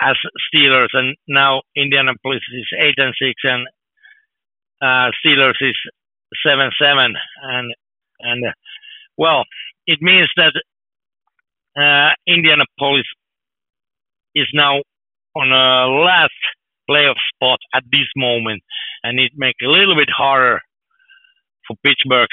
as 0.00 0.16
Steelers, 0.48 0.88
and 0.94 1.16
now 1.28 1.62
Indianapolis 1.76 2.40
is 2.56 2.66
eight 2.80 2.94
and 2.96 3.14
six, 3.20 3.34
and 3.44 3.66
uh, 4.80 5.10
Steelers 5.24 5.60
is 5.60 5.76
seven 6.44 6.70
seven, 6.80 7.14
and 7.42 7.74
and 8.20 8.46
uh, 8.46 8.52
well, 9.16 9.44
it 9.86 9.98
means 10.00 10.30
that 10.36 10.54
uh, 11.76 12.14
Indianapolis 12.26 13.06
is 14.34 14.46
now 14.54 14.80
on 15.36 15.52
a 15.52 16.04
last 16.04 16.32
playoff 16.88 17.16
spot 17.34 17.58
at 17.74 17.84
this 17.92 18.08
moment, 18.16 18.62
and 19.04 19.18
it 19.18 19.32
makes 19.36 19.58
it 19.60 19.68
a 19.68 19.70
little 19.70 19.96
bit 19.96 20.10
harder 20.10 20.60
for 21.66 21.76
Pittsburgh 21.84 22.28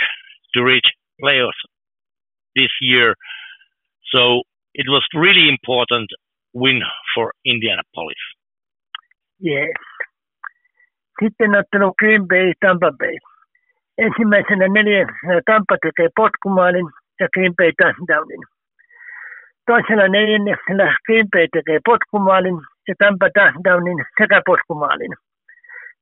to 0.54 0.64
reach 0.64 0.86
playoffs 1.22 1.62
this 2.56 2.72
year. 2.82 3.16
So 4.14 4.42
it 4.74 4.88
was 4.88 5.04
really 5.14 5.48
important 5.50 6.10
win 6.54 6.82
for 7.14 7.34
Indianapolis. 7.46 8.24
Yes. 9.40 9.78
Sitten 11.20 11.56
ottanut 11.56 11.96
Green 11.98 12.28
Bay, 12.28 12.54
Tampa 12.60 12.92
Bay. 12.92 13.18
Ensimmäisenä 13.98 14.68
neljäntenä 14.68 15.36
äh, 15.36 15.42
Tampa 15.46 15.78
tekee 15.82 16.10
potkumaalin 16.16 16.88
ja 17.20 17.28
Green 17.34 17.56
Bay 17.56 17.72
touchdownin. 17.78 18.44
Toisella 19.66 20.08
neljänneksellä 20.08 20.98
Green 21.06 21.28
Bay 21.32 21.48
tekee 21.54 21.80
potkumaalin 21.86 22.58
ja 22.88 22.94
Tampa 23.00 23.28
touchdownin 23.38 24.06
sekä 24.22 24.42
potkumaalin. 24.46 25.14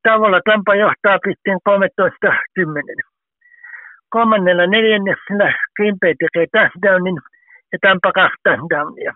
Tavalla 0.08 0.39
Tampa 0.49 0.76
johtaa 0.76 1.20
pisteen 1.26 1.60
13-10. 1.70 1.72
Kolmannella 4.10 4.66
neljänneksellä 4.68 5.47
Green 5.76 5.97
Bay 6.01 6.14
tekee 6.20 6.45
touchdownin 6.51 7.18
ja 7.72 7.78
Tampa 7.82 8.12
kaksi 8.12 8.38
touchdownia. 8.43 9.14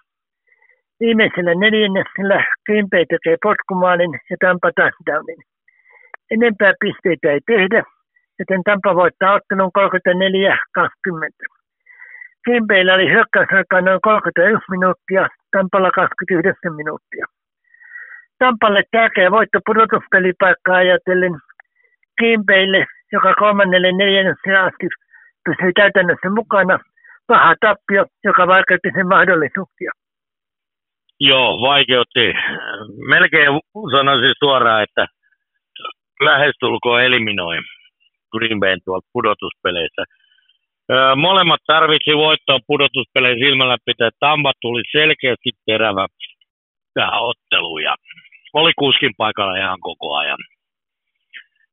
Viimeisellä 1.00 1.54
neljänneksellä 1.56 2.38
Green 2.66 2.90
Bay 2.92 3.06
tekee 3.10 3.38
potkumaalin 3.44 4.14
ja 4.30 4.38
Tampa 4.44 4.70
touchdownin 4.76 5.42
enempää 6.32 6.74
pisteitä 6.80 7.32
ei 7.32 7.42
tehdä, 7.46 7.84
joten 8.40 8.64
Tampa 8.64 8.96
voittaa 8.96 9.34
ottelun 9.34 9.72
34-20. 9.78 9.82
Kimpeillä 12.46 12.94
oli 12.94 13.12
hyökkäysaikaa 13.14 13.82
noin 13.82 14.02
31 14.02 14.66
minuuttia, 14.70 15.28
Tampalla 15.52 15.92
29 15.92 16.76
minuuttia. 16.76 17.26
Tampalle 18.40 18.84
tärkeä 18.92 19.32
voitto 19.32 19.60
pudotuspelipaikkaa 19.66 20.76
ajatellen 20.76 21.34
Kimpeille, 22.20 22.86
joka 23.12 23.34
kolmannelle 23.34 23.92
neljännekselle 23.92 24.60
asti 24.60 24.88
pysyi 25.46 25.74
käytännössä 25.74 26.30
mukana. 26.30 26.80
Paha 27.28 27.56
tappio, 27.62 28.06
joka 28.24 28.48
vaikeutti 28.48 28.90
sen 28.96 29.08
mahdollisuuksia. 29.08 29.92
Joo, 31.20 31.62
vaikeutti. 31.62 32.34
Melkein 33.10 33.50
sanoisin 33.92 34.34
suoraan, 34.40 34.84
että 34.84 35.06
lähestulkoon 36.22 37.04
eliminoi 37.04 37.58
Green 38.32 38.60
Bayn 38.60 38.80
tuolta 38.86 39.08
pudotuspeleissä. 39.14 40.04
Molemmat 41.16 41.62
tarvitsi 41.68 42.12
voittaa 42.18 42.60
pudotuspeleissä 42.68 43.46
silmällä 43.46 43.78
pitää. 43.86 44.10
Tampa 44.20 44.52
tuli 44.62 44.82
selkeästi 44.92 45.50
terävä 45.66 46.08
tähän 46.94 47.22
otteluun 47.22 47.82
oli 48.54 48.72
kuskin 48.80 49.14
paikalla 49.18 49.58
ihan 49.58 49.80
koko 49.82 50.16
ajan. 50.16 50.38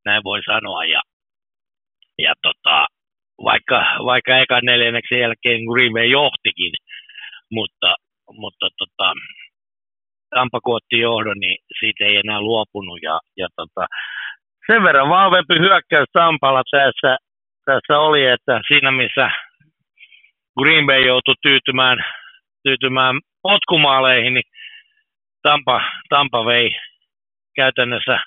Näin 0.05 0.25
voi 0.25 0.43
sanoa. 0.43 0.85
Ja, 0.85 1.03
ja 2.19 2.35
tota, 2.43 2.87
vaikka, 3.45 3.85
vaikka 4.05 4.39
ekan 4.39 4.65
neljänneksen 4.65 5.21
jälkeen 5.21 5.65
Green 5.65 5.93
Bay 5.93 6.07
johtikin, 6.07 6.73
mutta, 7.51 7.95
mutta 8.33 8.69
tota, 8.79 9.13
Tampa 10.35 10.61
kun 10.61 10.77
otti 10.77 10.99
johdon, 10.99 11.41
niin 11.41 11.59
siitä 11.79 12.05
ei 12.05 12.17
enää 12.17 12.41
luopunut. 12.41 12.99
Ja, 13.03 13.21
ja 13.37 13.49
tota, 13.57 13.87
sen 14.67 14.83
verran 14.83 15.09
vahvempi 15.09 15.55
hyökkäys 15.59 16.09
Tampalla 16.13 16.63
tässä, 16.71 17.17
tässä 17.65 17.99
oli, 17.99 18.27
että 18.27 18.61
siinä 18.69 18.91
missä 18.91 19.31
Green 20.61 20.87
Bay 20.87 21.07
joutui 21.07 21.35
tyytymään, 21.43 21.99
tyytymään 22.63 23.21
potkumaaleihin, 23.43 24.35
niin 24.35 24.49
Tampa, 25.47 25.81
Tampa 26.09 26.45
vei 26.45 26.71
käytännössä 27.57 28.19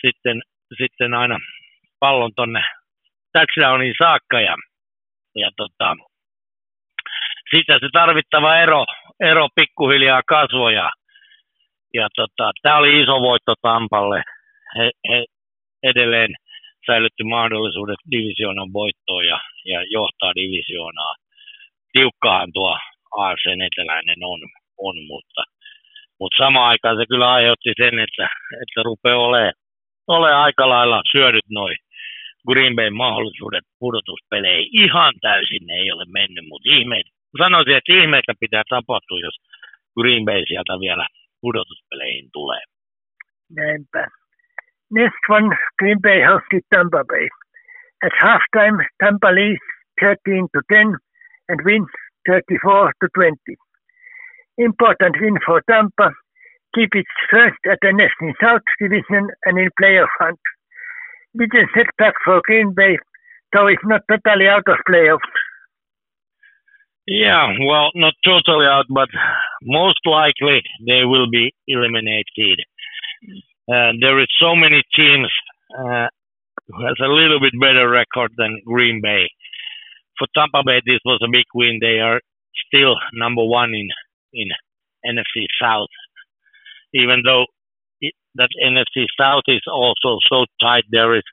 sitten, 0.00 0.42
sitten 0.78 1.14
aina 1.14 1.38
pallon 2.00 2.32
tonne 2.36 2.62
touchdowniin 3.32 3.94
saakka 3.98 4.40
ja, 4.40 4.56
ja 5.34 5.50
tota, 5.56 5.96
siitä 7.50 7.78
se 7.80 7.88
tarvittava 7.92 8.58
ero, 8.58 8.84
ero 9.20 9.48
pikkuhiljaa 9.54 10.22
kasvoi 10.28 10.74
ja, 10.74 10.90
ja 11.94 12.08
tota, 12.16 12.52
tämä 12.62 12.76
oli 12.76 13.02
iso 13.02 13.20
voitto 13.20 13.54
Tampalle. 13.62 14.22
He, 14.78 14.90
he 15.08 15.24
edelleen 15.82 16.30
säilytti 16.86 17.24
mahdollisuudet 17.24 18.00
divisioonan 18.10 18.72
voittoon 18.72 19.26
ja, 19.26 19.40
ja 19.64 19.82
johtaa 19.82 20.34
divisioonaa. 20.34 21.14
Tiukkaahan 21.92 22.52
tuo 22.52 22.78
AFCn 23.16 23.62
eteläinen 23.62 24.24
on, 24.24 24.40
on 24.78 24.96
mutta, 25.06 25.42
mutta 26.20 26.44
samaan 26.44 26.70
aikaan 26.70 26.96
se 26.96 27.04
kyllä 27.08 27.32
aiheutti 27.32 27.72
sen, 27.76 27.98
että, 27.98 28.26
että 28.62 28.82
rupeaa 28.84 29.18
olemaan 29.18 29.52
ole 30.06 30.34
aika 30.34 30.68
lailla 30.68 31.02
syödyt 31.12 31.48
noin 31.50 31.76
Green 32.48 32.76
Bay 32.76 32.90
mahdollisuudet 32.90 33.64
pudotuspeleihin. 33.78 34.68
Ihan 34.72 35.14
täysin 35.20 35.70
ei 35.70 35.92
ole 35.92 36.04
mennyt, 36.08 36.46
mutta 36.48 36.68
ihmeitä, 36.72 37.10
sanoisin, 37.38 37.76
että 37.76 37.92
ihmeitä 37.92 38.32
pitää 38.40 38.62
tapahtua, 38.68 39.20
jos 39.20 39.36
Green 40.00 40.24
Bay 40.24 40.42
sieltä 40.46 40.80
vielä 40.80 41.06
pudotuspeleihin 41.40 42.28
tulee. 42.32 42.62
Näinpä. 43.56 44.06
Next 44.90 45.24
one, 45.28 45.56
Green 45.78 46.00
Bay 46.02 46.20
hosted 46.30 46.64
Tampa 46.70 47.04
Bay. 47.04 47.28
At 48.06 48.12
halftime, 48.22 48.86
Tampa 49.04 49.30
leads 49.34 49.66
13 50.00 50.48
to 50.52 50.60
10 50.68 50.98
and 51.48 51.58
wins 51.64 51.92
34 52.26 52.92
to 53.00 53.08
20. 53.14 53.56
Important 54.58 55.16
win 55.20 55.36
for 55.44 55.62
Tampa, 55.68 56.10
keep 56.74 56.90
its 56.94 57.08
first 57.30 57.58
at 57.70 57.78
the 57.82 57.88
NFC 57.88 58.32
South 58.40 58.62
Division 58.80 59.28
and 59.44 59.58
in 59.58 59.68
playoff 59.80 60.06
hunt. 60.20 60.38
Little 61.34 61.66
setback 61.74 62.14
for 62.24 62.40
Green 62.44 62.72
Bay, 62.74 62.96
though 63.52 63.66
it's 63.66 63.82
not 63.84 64.02
totally 64.08 64.46
out 64.46 64.68
of 64.68 64.78
playoffs. 64.88 65.18
Yeah, 67.06 67.52
well, 67.66 67.90
not 67.94 68.14
totally 68.24 68.64
out, 68.66 68.86
but 68.88 69.08
most 69.62 70.00
likely 70.06 70.62
they 70.86 71.04
will 71.04 71.28
be 71.30 71.52
eliminated. 71.66 72.60
Uh, 73.68 73.92
there 74.00 74.20
is 74.20 74.28
so 74.40 74.54
many 74.54 74.82
teams 74.94 75.28
uh, 75.78 76.08
who 76.68 76.86
has 76.86 76.96
a 77.02 77.08
little 77.08 77.40
bit 77.40 77.52
better 77.60 77.90
record 77.90 78.32
than 78.38 78.62
Green 78.64 79.00
Bay. 79.02 79.28
For 80.18 80.28
Tampa 80.34 80.62
Bay, 80.64 80.80
this 80.86 81.00
was 81.04 81.20
a 81.22 81.30
big 81.30 81.44
win. 81.54 81.78
They 81.80 81.98
are 81.98 82.20
still 82.68 82.94
number 83.12 83.44
one 83.44 83.74
in 83.74 83.88
in 84.34 84.48
NFC 85.06 85.46
South, 85.60 85.88
even 86.94 87.22
though 87.24 87.46
it, 88.00 88.14
that 88.34 88.50
NFC 88.62 89.06
South 89.18 89.44
is 89.48 89.62
also 89.70 90.18
so 90.28 90.46
tight. 90.60 90.84
There 90.90 91.16
is 91.16 91.24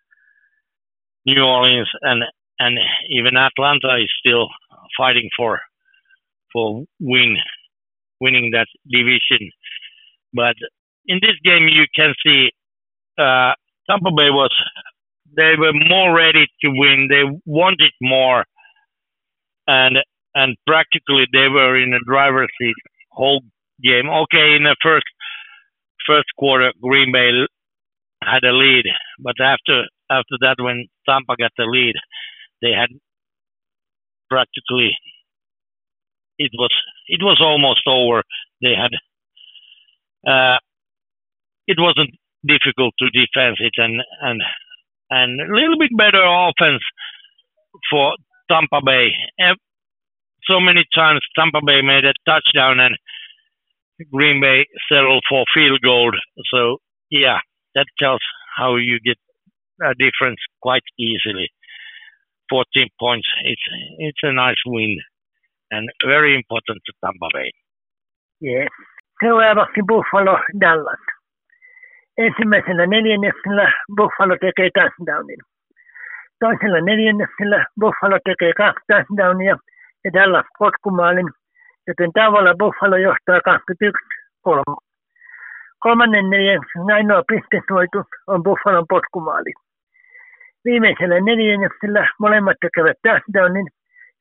New 1.26 1.42
Orleans 1.44 1.90
and 2.02 2.24
and 2.60 2.78
even 3.10 3.38
Atlanta 3.38 3.98
is 3.98 4.12
still 4.20 4.48
fighting 4.98 5.30
for 5.38 5.60
for 6.54 6.84
win 7.00 7.38
winning 8.20 8.52
that 8.52 8.68
division. 8.90 9.52
But 10.34 10.56
in 11.08 11.20
this 11.22 11.38
game, 11.44 11.68
you 11.68 11.86
can 11.96 12.14
see 12.26 12.52
uh, 13.18 13.54
Tampa 13.90 14.12
Bay 14.16 14.30
was 14.30 14.52
they 15.36 15.56
were 15.58 15.74
more 15.74 16.16
ready 16.16 16.48
to 16.62 16.70
win. 16.70 17.08
They 17.10 17.24
wanted 17.46 17.92
more, 18.02 18.46
and 19.68 19.98
and 20.36 20.56
practically 20.68 21.26
they 21.34 21.48
were 21.50 21.78
in 21.82 21.94
a 21.94 22.00
driver's 22.06 22.50
seat 22.60 22.76
whole 23.12 23.42
game. 23.84 24.10
Okay, 24.10 24.56
in 24.56 24.64
the 24.64 24.76
first 24.82 25.06
first 26.08 26.28
quarter, 26.38 26.72
Green 26.82 27.12
Bay 27.12 27.32
had 28.24 28.44
a 28.44 28.54
lead, 28.54 28.86
but 29.20 29.36
after 29.42 29.86
after 30.10 30.36
that, 30.42 30.56
when 30.60 30.88
Tampa 31.08 31.36
got 31.38 31.52
the 31.58 31.66
lead, 31.66 31.96
they 32.62 32.72
had 32.72 32.90
practically 34.30 34.96
it 36.38 36.52
was 36.58 36.74
it 37.08 37.22
was 37.22 37.40
almost 37.42 37.82
over. 37.88 38.24
They 38.62 38.74
had 38.76 38.94
uh, 40.28 40.58
it 41.68 41.78
wasn't 41.80 42.12
difficult 42.46 42.94
to 43.00 43.10
defend 43.10 43.58
it 43.60 43.74
and 43.78 44.02
and 44.22 44.42
and 45.10 45.42
a 45.42 45.54
little 45.54 45.78
bit 45.78 45.92
better 45.96 46.24
offense 46.24 46.82
for 47.90 48.14
Tampa 48.50 48.82
Bay. 48.86 49.10
So 50.52 50.60
many 50.60 50.84
times 50.94 51.22
Tampa 51.40 51.62
Bay 51.66 51.82
made 51.82 52.04
a 52.04 52.12
touchdown 52.28 52.82
and 52.82 52.98
Green 54.12 54.42
Bay 54.42 54.68
settled 54.92 55.24
for 55.30 55.46
field 55.54 55.80
goal. 55.82 56.12
So 56.52 56.80
yeah, 57.10 57.40
that 57.76 57.86
tells 57.98 58.20
how 58.58 58.76
you 58.76 59.00
get 59.00 59.16
a 59.82 59.94
difference 59.96 60.42
quite 60.62 60.84
easily. 61.00 61.48
14 62.50 62.90
points. 63.00 63.28
It's 63.46 63.68
it's 64.00 64.24
a 64.24 64.34
nice 64.34 64.60
win 64.68 64.98
and 65.72 65.88
very 66.06 66.36
important 66.36 66.80
to 66.86 66.92
Tampa 67.00 67.30
Bay. 67.34 67.52
Yeah. 68.42 68.68
Seuraavaksi 69.24 69.82
Buffalo 69.88 70.36
Dallas. 70.60 71.04
Ensimmäisellä 72.18 72.86
neljänneksellä 72.86 73.72
Buffalo 73.96 74.36
tekee 74.42 74.70
touchdownin. 74.74 75.42
Toisella 76.40 76.82
neljänneksellä 76.82 77.66
Buffalo 77.80 78.18
tekee 78.26 78.54
kaksi 78.54 78.86
touchdownia 78.88 79.58
Dallas 80.10 80.46
potkumaalin, 80.60 81.30
joten 81.88 82.12
tavalla 82.14 82.54
Buffalo 82.60 82.98
johtaa 82.98 83.40
21-3. 83.40 84.76
Kolmannen 85.80 86.30
neljänneksen 86.30 86.92
ainoa 86.96 87.24
pistesuoitus 87.32 88.08
on 88.28 88.44
Buffalon 88.44 88.86
potkumaali. 88.90 89.54
Viimeisellä 90.66 91.20
neljänneksellä 91.20 92.10
molemmat 92.20 92.58
tekevät 92.62 92.98
touchdownin, 93.04 93.68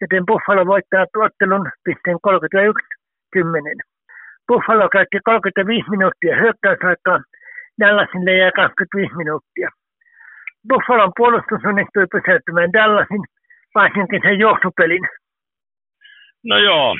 joten 0.00 0.26
Buffalo 0.26 0.66
voittaa 0.66 1.06
ottelun 1.16 1.70
pisteen 1.84 2.18
31-10. 3.36 3.90
Buffalo 4.48 4.88
käytti 4.88 5.18
35 5.24 5.90
minuuttia 5.90 6.36
hyökkäysaikaa 6.36 7.18
Dallasille 7.80 8.32
jää 8.36 8.52
25 8.52 9.16
minuuttia. 9.16 9.68
Buffalon 10.68 11.12
puolustus 11.16 11.64
onnistui 11.64 12.06
pysäyttämään 12.12 12.72
Dallasin, 12.72 13.24
varsinkin 13.74 14.20
sen 14.22 14.38
johtopelin. 14.38 15.04
No 16.44 16.58
joo, 16.58 16.96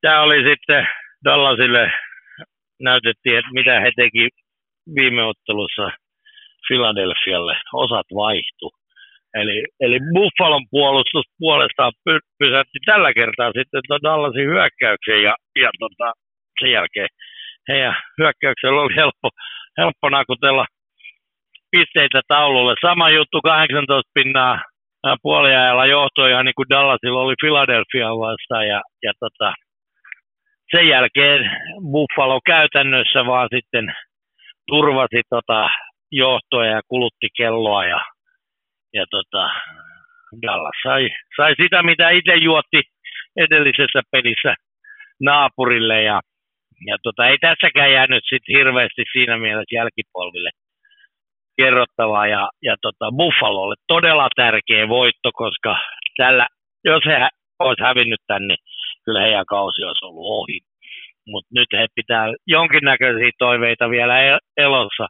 tämä 0.00 0.22
oli 0.22 0.44
sitten 0.50 0.86
Dallasille, 1.24 1.92
näytettiin, 2.80 3.38
että 3.38 3.50
mitä 3.52 3.80
he 3.80 3.90
teki 3.96 4.28
viime 4.94 5.22
ottelussa 5.24 5.90
Philadelphialle. 6.66 7.56
Osat 7.72 8.06
vaihtu. 8.14 8.70
Eli, 9.34 9.64
eli 9.80 9.98
Buffalon 10.14 10.66
puolustus 10.70 11.24
puolestaan 11.38 11.92
py, 12.04 12.18
pysäytti 12.38 12.78
tällä 12.86 13.14
kertaa 13.14 13.52
sitten 13.52 14.02
Dallasin 14.02 14.46
hyökkäyksen 14.46 15.22
ja, 15.22 15.34
ja 15.60 15.70
tota, 15.78 16.12
sen 16.60 16.70
jälkeen 16.70 17.08
heidän 17.68 17.96
hyökkäyksellä 18.18 18.82
oli 18.82 18.96
helppo 18.96 19.28
helppo 19.78 20.08
nakutella 20.08 20.66
pisteitä 21.70 22.20
taululle. 22.28 22.74
Sama 22.80 23.10
juttu 23.10 23.40
18 23.40 24.10
pinnaa 24.14 24.62
puoliajalla 25.22 25.86
johtoi 25.86 26.30
ihan 26.30 26.44
niin 26.44 26.54
kuin 26.56 26.68
Dallasilla 26.68 27.20
oli 27.20 27.34
Philadelphia 27.40 28.08
vastaan 28.08 28.68
ja, 28.68 28.82
ja 29.02 29.12
tota, 29.20 29.54
sen 30.76 30.88
jälkeen 30.88 31.50
Buffalo 31.92 32.40
käytännössä 32.46 33.26
vaan 33.26 33.48
sitten 33.54 33.94
turvasi 34.66 35.20
tota 35.30 35.70
johtoa 36.12 36.66
ja 36.66 36.80
kulutti 36.88 37.28
kelloa 37.36 37.84
ja, 37.84 38.00
ja 38.92 39.04
tota, 39.10 39.50
Dallas 40.42 40.76
sai, 40.82 41.08
sai 41.36 41.54
sitä, 41.62 41.82
mitä 41.82 42.10
itse 42.10 42.34
juotti 42.34 42.80
edellisessä 43.36 44.00
pelissä 44.10 44.54
naapurille 45.20 46.02
ja 46.02 46.20
ja 46.86 46.96
tota, 47.02 47.26
ei 47.26 47.38
tässäkään 47.38 47.92
jäänyt 47.92 48.24
sit 48.28 48.42
hirveästi 48.48 49.02
siinä 49.12 49.38
mielessä 49.38 49.74
jälkipolville 49.74 50.50
kerrottavaa. 51.56 52.26
Ja, 52.26 52.50
ja 52.62 52.76
tota, 52.82 53.12
Buffalolle 53.16 53.74
todella 53.86 54.28
tärkeä 54.36 54.88
voitto, 54.88 55.30
koska 55.34 55.76
tällä, 56.16 56.46
jos 56.84 57.04
he 57.06 57.28
olisi 57.58 57.82
hävinnyt 57.82 58.20
tänne, 58.26 58.54
niin 58.54 58.64
kyllä 59.04 59.20
heidän 59.20 59.46
kausi 59.46 59.84
olisi 59.84 60.04
ollut 60.04 60.26
ohi. 60.26 60.58
Mutta 61.26 61.50
nyt 61.54 61.68
he 61.72 61.86
pitää 61.94 62.26
jonkinnäköisiä 62.46 63.30
toiveita 63.38 63.90
vielä 63.90 64.14
elossa. 64.56 65.06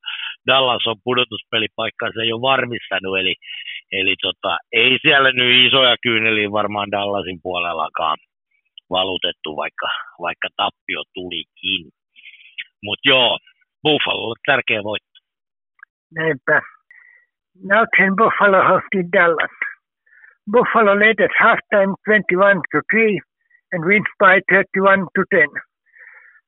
Dallas 0.47 0.87
on 0.87 0.97
pudotuspelipaikkansa 1.05 2.25
jo 2.25 2.41
varmistanut, 2.41 3.19
eli, 3.19 3.35
eli 3.93 4.15
tota, 4.23 4.59
ei 4.73 4.99
siellä 5.03 5.33
nyt 5.33 5.67
isoja 5.67 5.97
kyyneliä 6.03 6.53
varmaan 6.53 6.91
Dallasin 6.91 7.39
puolellakaan 7.43 8.19
valutettu, 8.91 9.57
vaikka, 9.57 9.89
vaikka 10.21 10.49
tappio 10.57 11.03
tulikin. 11.15 11.83
Mutta 12.85 13.09
joo, 13.09 13.39
Buffalolle 13.83 14.37
tärkeä 14.47 14.85
voitto. 14.85 15.12
Näinpä. 16.19 16.61
Now 17.63 17.87
can 17.97 18.15
Buffalo 18.17 18.61
hosted 18.63 19.09
Dallas. 19.13 19.55
Buffalo 20.47 20.95
led 20.95 21.21
at 21.21 21.31
halftime 21.41 21.95
21 22.07 22.63
to 22.73 22.81
3 22.91 23.21
and 23.73 23.85
wins 23.85 24.07
by 24.19 24.41
31 24.51 25.07
to 25.17 25.25
10. 25.33 25.49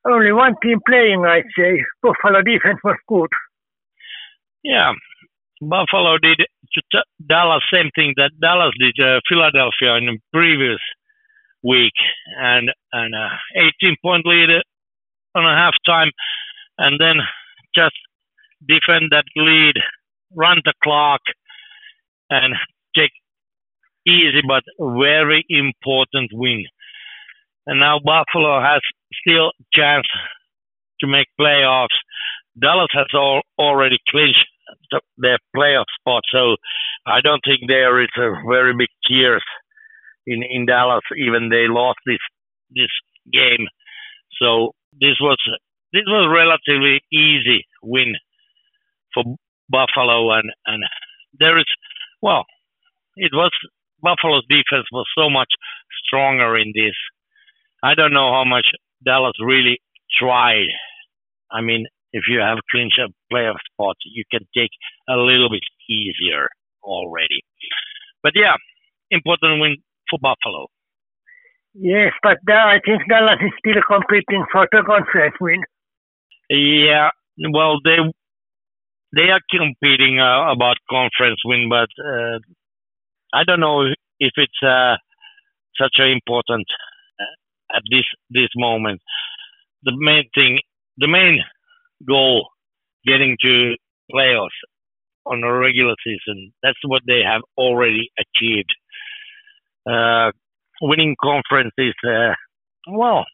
Only 0.06 0.32
one 0.32 0.54
team 0.62 0.80
playing, 0.86 1.24
I'd 1.24 1.50
say. 1.56 1.84
Buffalo 2.02 2.42
defense 2.42 2.80
was 2.84 2.98
good. 3.08 3.30
Yeah, 4.62 4.92
Buffalo 5.60 6.18
did 6.18 6.38
to 6.74 7.02
Dallas 7.28 7.62
same 7.72 7.90
thing 7.94 8.14
that 8.16 8.32
Dallas 8.40 8.74
did 8.78 8.96
uh, 9.00 9.20
Philadelphia 9.28 9.96
in 9.96 10.06
the 10.06 10.18
previous 10.32 10.80
week, 11.62 11.92
and 12.38 12.70
and 12.92 13.14
uh, 13.14 13.28
18 13.82 13.96
point 14.02 14.26
lead 14.26 14.50
on 15.34 15.44
a 15.44 15.54
halftime, 15.54 16.10
and 16.78 16.98
then 17.00 17.16
just 17.74 17.94
defend 18.66 19.10
that 19.10 19.24
lead, 19.36 19.74
run 20.34 20.60
the 20.64 20.72
clock, 20.82 21.20
and 22.30 22.54
take 22.96 23.12
easy 24.06 24.42
but 24.46 24.62
very 24.78 25.44
important 25.48 26.30
win. 26.32 26.64
And 27.66 27.80
now 27.80 27.98
Buffalo 27.98 28.60
has 28.60 28.80
still 29.22 29.52
chance 29.72 30.06
to 31.00 31.06
make 31.06 31.26
playoffs. 31.40 31.96
Dallas 32.60 32.88
has 32.92 33.06
all, 33.14 33.42
already 33.58 33.98
clinched 34.10 34.46
the, 34.90 35.00
their 35.18 35.38
playoff 35.56 35.86
spot, 36.00 36.22
so 36.30 36.56
I 37.06 37.20
don't 37.20 37.40
think 37.44 37.62
there 37.68 38.02
is 38.02 38.08
a 38.16 38.30
very 38.48 38.74
big 38.76 38.88
tears 39.08 39.42
in 40.26 40.42
in 40.42 40.66
Dallas. 40.66 41.02
Even 41.16 41.48
they 41.48 41.66
lost 41.68 41.98
this 42.06 42.18
this 42.70 42.90
game, 43.32 43.66
so 44.40 44.72
this 45.00 45.16
was 45.20 45.38
this 45.92 46.04
was 46.06 46.32
relatively 46.32 47.00
easy 47.12 47.64
win 47.82 48.14
for 49.14 49.24
Buffalo, 49.68 50.32
and 50.32 50.50
and 50.66 50.82
there 51.38 51.58
is 51.58 51.66
well, 52.20 52.44
it 53.16 53.32
was 53.32 53.50
Buffalo's 54.02 54.44
defense 54.48 54.86
was 54.92 55.06
so 55.16 55.30
much 55.30 55.48
stronger 56.04 56.56
in 56.58 56.72
this. 56.74 56.94
I 57.82 57.94
don't 57.94 58.12
know 58.12 58.32
how 58.32 58.44
much 58.44 58.66
Dallas 59.04 59.34
really 59.40 59.78
tried. 60.18 60.68
I 61.50 61.60
mean, 61.60 61.86
if 62.12 62.24
you 62.28 62.40
have 62.40 62.58
clinched 62.70 62.98
a 62.98 63.08
playoff 63.32 63.58
spot, 63.72 63.96
you 64.04 64.24
can 64.30 64.40
take 64.56 64.70
a 65.08 65.16
little 65.16 65.50
bit 65.50 65.62
easier 65.88 66.48
already. 66.82 67.42
But 68.22 68.32
yeah, 68.34 68.54
important 69.10 69.60
win 69.60 69.76
for 70.10 70.18
Buffalo. 70.18 70.68
Yes, 71.74 72.12
but 72.22 72.38
I 72.48 72.78
think 72.84 73.02
Dallas 73.08 73.38
is 73.42 73.52
still 73.58 73.82
competing 73.86 74.44
for 74.52 74.68
the 74.70 74.82
conference 74.86 75.34
win. 75.40 75.60
Yeah, 76.48 77.10
well, 77.52 77.80
they 77.84 77.98
they 79.14 79.30
are 79.30 79.40
competing 79.50 80.18
uh, 80.20 80.52
about 80.52 80.76
conference 80.90 81.40
win, 81.44 81.68
but 81.68 81.88
uh, 82.02 82.38
I 83.32 83.44
don't 83.44 83.60
know 83.60 83.82
if 84.18 84.32
it's 84.36 84.62
uh, 84.62 84.96
such 85.80 85.94
an 85.98 86.08
important 86.08 86.66
uh, 87.20 87.76
at 87.76 87.82
this 87.90 88.04
this 88.30 88.48
moment. 88.56 89.00
The 89.82 89.92
main 89.96 90.24
thing, 90.34 90.60
the 90.98 91.08
main 91.08 91.40
goal, 92.06 92.48
getting 93.06 93.36
to 93.42 93.74
playoffs 94.12 94.60
on 95.26 95.42
a 95.42 95.52
regular 95.52 95.94
season. 96.04 96.52
That's 96.62 96.78
what 96.86 97.02
they 97.06 97.20
have 97.24 97.42
already 97.56 98.10
achieved. 98.18 98.72
Uh, 99.88 100.32
winning 100.80 101.14
conferences, 101.22 101.94
uh, 102.06 102.34
well, 102.88 103.24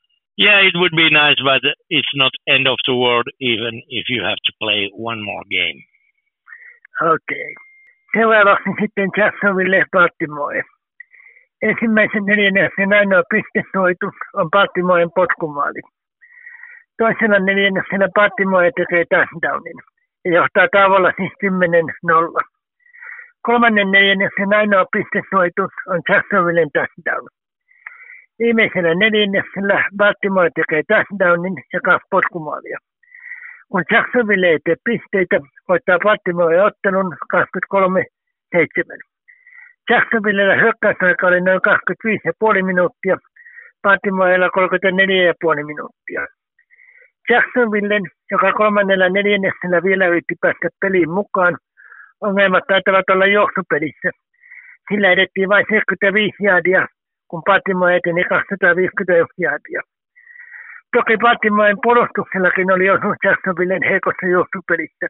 yeah, 0.41 0.59
it 0.68 0.74
would 0.80 0.95
be 0.97 1.09
nice, 1.11 1.41
but 1.45 1.62
it's 1.91 2.14
not 2.14 2.32
end 2.49 2.66
of 2.66 2.78
the 2.86 2.97
world 2.97 3.28
even 3.41 3.82
if 3.88 4.05
you 4.09 4.20
have 4.24 4.41
to 4.47 4.53
play 4.62 4.91
one 5.09 5.20
more 5.22 5.45
game. 5.51 5.78
Okay. 7.14 7.49
Seuraavaksi 8.16 8.70
sitten 8.80 9.11
Jacksonville 9.16 9.84
Baltimore. 9.93 10.62
Ensimmäisen 11.62 12.24
neljänneksen 12.24 12.93
ainoa 12.93 13.22
pistesuoitus 13.30 14.16
on 14.34 14.51
Baltimoren 14.51 15.11
potkumaali. 15.14 15.80
Toisella 16.99 17.38
neljänneksellä 17.38 18.09
Baltimore 18.14 18.70
tekee 18.76 19.05
touchdownin 19.11 19.78
ja 20.24 20.30
johtaa 20.34 20.68
tavalla 20.72 21.12
siis 21.16 21.32
10-0. 21.45 22.45
Kolmannen 23.43 23.91
neljänneksen 23.91 24.53
ainoa 24.55 24.84
pistesuoitus 24.93 25.72
on 25.93 26.01
Jacksonvillen 26.09 26.70
touchdown. 26.72 27.28
Viimeisellä 28.41 28.95
neljänneksellä 28.95 29.84
Baltimore 29.97 30.51
tekee 30.55 30.82
touchdownin 30.88 31.57
ja 31.72 31.80
kaksi 31.80 32.07
potkumaalia. 32.11 32.78
Kun 33.68 33.84
Jacksonville 33.91 34.47
ei 34.47 34.59
tee 34.64 34.76
pisteitä, 34.84 35.36
voittaa 35.68 35.99
Baltimore 35.99 36.62
ottelun 36.62 37.16
23-7. 37.34 37.36
Jacksonvillellä 39.91 40.55
hyökkäysaika 40.62 41.26
oli 41.26 41.41
noin 41.41 41.61
25,5 42.59 42.62
minuuttia, 42.62 43.16
Baltimorella 43.82 44.49
34,5 44.49 45.64
minuuttia. 45.64 46.26
Jacksonvillen, 47.30 48.03
joka 48.30 48.53
kolmannella 48.53 49.09
neljänneksellä 49.09 49.82
vielä 49.82 50.07
yritti 50.07 50.34
päästä 50.41 50.68
peliin 50.80 51.11
mukaan, 51.11 51.59
ongelmat 52.20 52.64
taitavat 52.68 53.11
olla 53.11 53.26
juoksupelissä. 53.26 54.11
Sillä 54.88 55.12
edettiin 55.12 55.49
vain 55.49 55.66
75 55.70 56.45
jaadia, 56.45 56.86
kun 57.31 57.43
Baltimore 57.47 57.97
eteni 57.97 58.24
250 58.24 59.12
jaadia. 59.45 59.83
Toki 60.93 61.16
Baltimoren 61.24 61.78
puolustuksellakin 61.83 62.72
oli 62.74 62.91
osuus 62.91 63.16
Jacksonvillen 63.24 63.85
heikossa 63.91 64.26
juoksupelissä. 64.26 65.07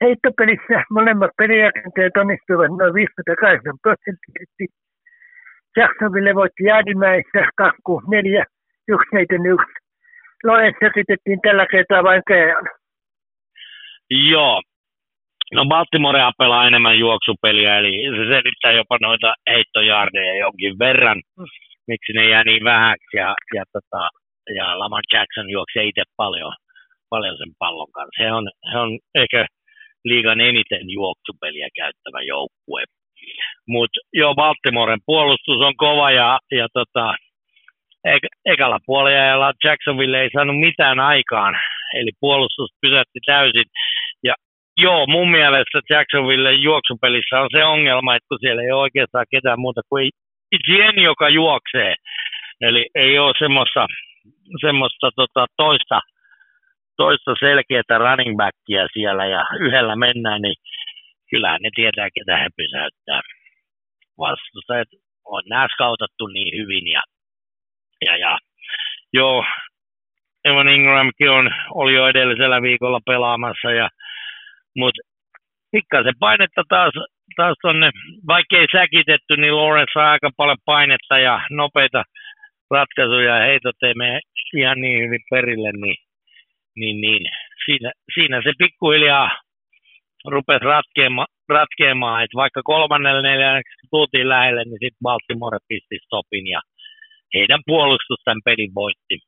Heittopelissä 0.00 0.76
molemmat 0.90 1.30
pelirakenteet 1.36 2.16
onnistuivat 2.16 2.72
noin 2.78 2.94
58 2.94 3.78
prosenttisesti. 3.82 4.64
Jacksonville 5.76 6.34
voitti 6.34 6.64
Jaadimäessä 6.64 7.40
264 7.56 8.44
1 8.88 9.06
1 9.54 9.80
Loen 10.44 10.74
sekitettiin 10.80 11.40
tällä 11.40 11.66
kertaa 11.66 12.02
vain 12.02 12.22
kerran. 12.28 12.66
Joo. 14.10 14.62
No 15.54 15.64
Baltimore 15.64 16.32
pelaa 16.38 16.66
enemmän 16.66 16.98
juoksupeliä, 16.98 17.78
eli 17.78 17.92
se 18.16 18.24
selittää 18.34 18.72
jopa 18.72 18.96
noita 19.00 19.34
heittojardeja 19.50 20.38
jonkin 20.38 20.78
verran, 20.78 21.22
miksi 21.86 22.12
ne 22.12 22.28
jää 22.28 22.44
niin 22.44 22.64
vähäksi. 22.64 23.16
Ja, 23.16 23.34
ja, 23.54 23.64
tota, 23.72 24.08
ja 24.56 24.78
Lamar 24.78 25.02
Jackson 25.12 25.50
juoksee 25.50 25.84
itse 25.84 26.02
paljon, 26.16 26.52
paljon 27.10 27.36
sen 27.38 27.52
pallon 27.58 27.92
kanssa. 27.92 28.22
He 28.22 28.32
on, 28.32 28.50
he 28.72 28.78
on 28.78 28.98
ehkä 29.14 29.46
liigan 30.04 30.40
eniten 30.40 30.90
juoksupeliä 30.90 31.68
käyttävä 31.76 32.22
joukkue. 32.22 32.84
Mutta 33.68 34.00
joo, 34.12 34.34
Baltimoren 34.34 35.00
puolustus 35.06 35.60
on 35.60 35.76
kova 35.76 36.10
ja, 36.10 36.38
ja 36.52 36.66
tota, 36.72 37.14
ek- 38.04 38.36
ekalla 38.46 38.78
puolella 38.86 39.52
Jacksonville 39.64 40.22
ei 40.22 40.30
saanut 40.32 40.58
mitään 40.60 41.00
aikaan, 41.00 41.54
eli 41.94 42.10
puolustus 42.20 42.70
pysäytti 42.80 43.20
täysin. 43.26 43.64
Joo, 44.80 45.06
mun 45.06 45.30
mielestä 45.30 45.80
Jacksonville 45.90 46.52
juoksupelissä 46.52 47.40
on 47.40 47.48
se 47.52 47.64
ongelma, 47.64 48.14
että 48.14 48.28
kun 48.28 48.38
siellä 48.40 48.62
ei 48.62 48.72
ole 48.72 48.80
oikeastaan 48.80 49.26
ketään 49.30 49.60
muuta 49.60 49.80
kuin 49.88 50.10
Etienne, 50.52 51.02
joka 51.02 51.28
juoksee. 51.28 51.94
Eli 52.60 52.86
ei 52.94 53.18
ole 53.18 53.34
semmoista, 53.38 53.86
semmoista 54.60 55.10
tota, 55.16 55.46
toista, 55.56 56.00
toista 56.96 57.34
selkeää 57.40 57.98
running 57.98 58.36
backia 58.36 58.86
siellä 58.92 59.26
ja 59.26 59.44
yhdellä 59.60 59.96
mennään, 59.96 60.42
niin 60.42 60.56
kyllä 61.30 61.58
ne 61.58 61.70
tietää, 61.74 62.08
ketä 62.14 62.36
he 62.36 62.48
pysäyttää. 62.56 63.20
Vastustajat 64.18 64.88
on 65.24 65.42
nämä 65.48 65.66
skautattu 65.74 66.26
niin 66.26 66.62
hyvin 66.62 66.86
ja 66.86 67.02
ja, 68.06 68.16
ja 68.16 68.38
joo, 69.12 69.44
Evan 70.44 70.68
Ingramkin 70.68 71.30
on, 71.30 71.50
oli 71.74 71.94
jo 71.94 72.08
edellisellä 72.08 72.62
viikolla 72.62 73.00
pelaamassa, 73.06 73.70
ja, 73.70 73.88
mutta 74.76 75.00
pikkasen 75.72 76.14
painetta 76.18 76.62
taas, 76.68 76.94
taas 77.36 77.56
tonne, 77.62 77.90
vaikkei 78.26 78.66
säkitetty, 78.72 79.36
niin 79.36 79.56
Lawrence 79.56 79.92
saa 79.94 80.10
aika 80.10 80.30
paljon 80.36 80.58
painetta 80.64 81.18
ja 81.18 81.40
nopeita 81.50 82.02
ratkaisuja 82.70 83.38
ja 83.38 83.44
heitot 83.46 83.82
ei 83.82 83.94
mene 83.94 84.20
ihan 84.56 84.80
niin 84.80 84.98
hyvin 85.04 85.24
perille, 85.30 85.72
niin, 85.72 85.96
niin, 86.76 87.00
niin. 87.00 87.22
Siinä, 87.64 87.92
siinä 88.14 88.42
se 88.42 88.52
pikkuhiljaa 88.58 89.30
rupesi 90.24 90.64
ratkeamaan, 90.64 91.28
ratkeamaan 91.48 92.24
että 92.24 92.36
vaikka 92.36 92.62
kolmannelle 92.64 93.22
neljänneksi 93.22 93.86
tultiin 93.90 94.28
lähelle, 94.28 94.64
niin 94.64 94.80
sitten 94.82 95.02
Baltimore 95.02 95.58
pisti 95.68 95.98
stopin 96.04 96.46
ja 96.46 96.60
heidän 97.34 97.60
puolustus 97.66 98.20
tämän 98.24 98.40
pelin 98.44 98.74
voitti, 98.74 99.18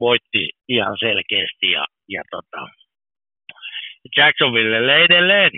voitti 0.00 0.50
ihan 0.68 0.96
selkeästi 1.00 1.70
ja, 1.70 1.84
ja 2.08 2.22
tota, 2.30 2.68
Jacksonville 4.16 5.04
edelleen 5.04 5.50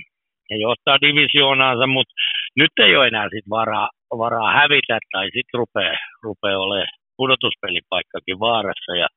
ja 0.51 0.57
johtaa 0.67 1.01
divisioonaansa, 1.01 1.87
mutta 1.87 2.15
nyt 2.57 2.75
ei 2.85 2.97
ole 2.97 3.07
enää 3.07 3.29
sit 3.35 3.47
varaa, 3.51 3.89
varaa 4.19 4.53
hävitä 4.53 4.99
tai 5.13 5.25
sitten 5.25 5.59
rupeaa 5.63 5.99
rupea 6.23 6.59
olemaan 6.59 6.89
pudotuspelipaikkakin 7.17 8.39
vaarassa 8.41 8.93
ja 9.03 9.09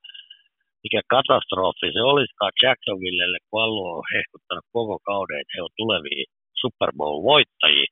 mikä 0.84 1.00
katastrofi 1.16 1.88
se 1.92 2.02
olisikaan 2.12 2.52
Jacksonvillelle, 2.62 3.38
kun 3.46 3.62
Allu 3.62 3.82
on 3.96 4.02
hehkuttanut 4.14 4.66
koko 4.72 4.96
kauden, 5.08 5.40
että 5.40 5.54
he 5.56 5.62
on 5.62 5.74
tulevia 5.80 6.24
Super 6.62 6.90
Bowl-voittajia. 6.98 7.88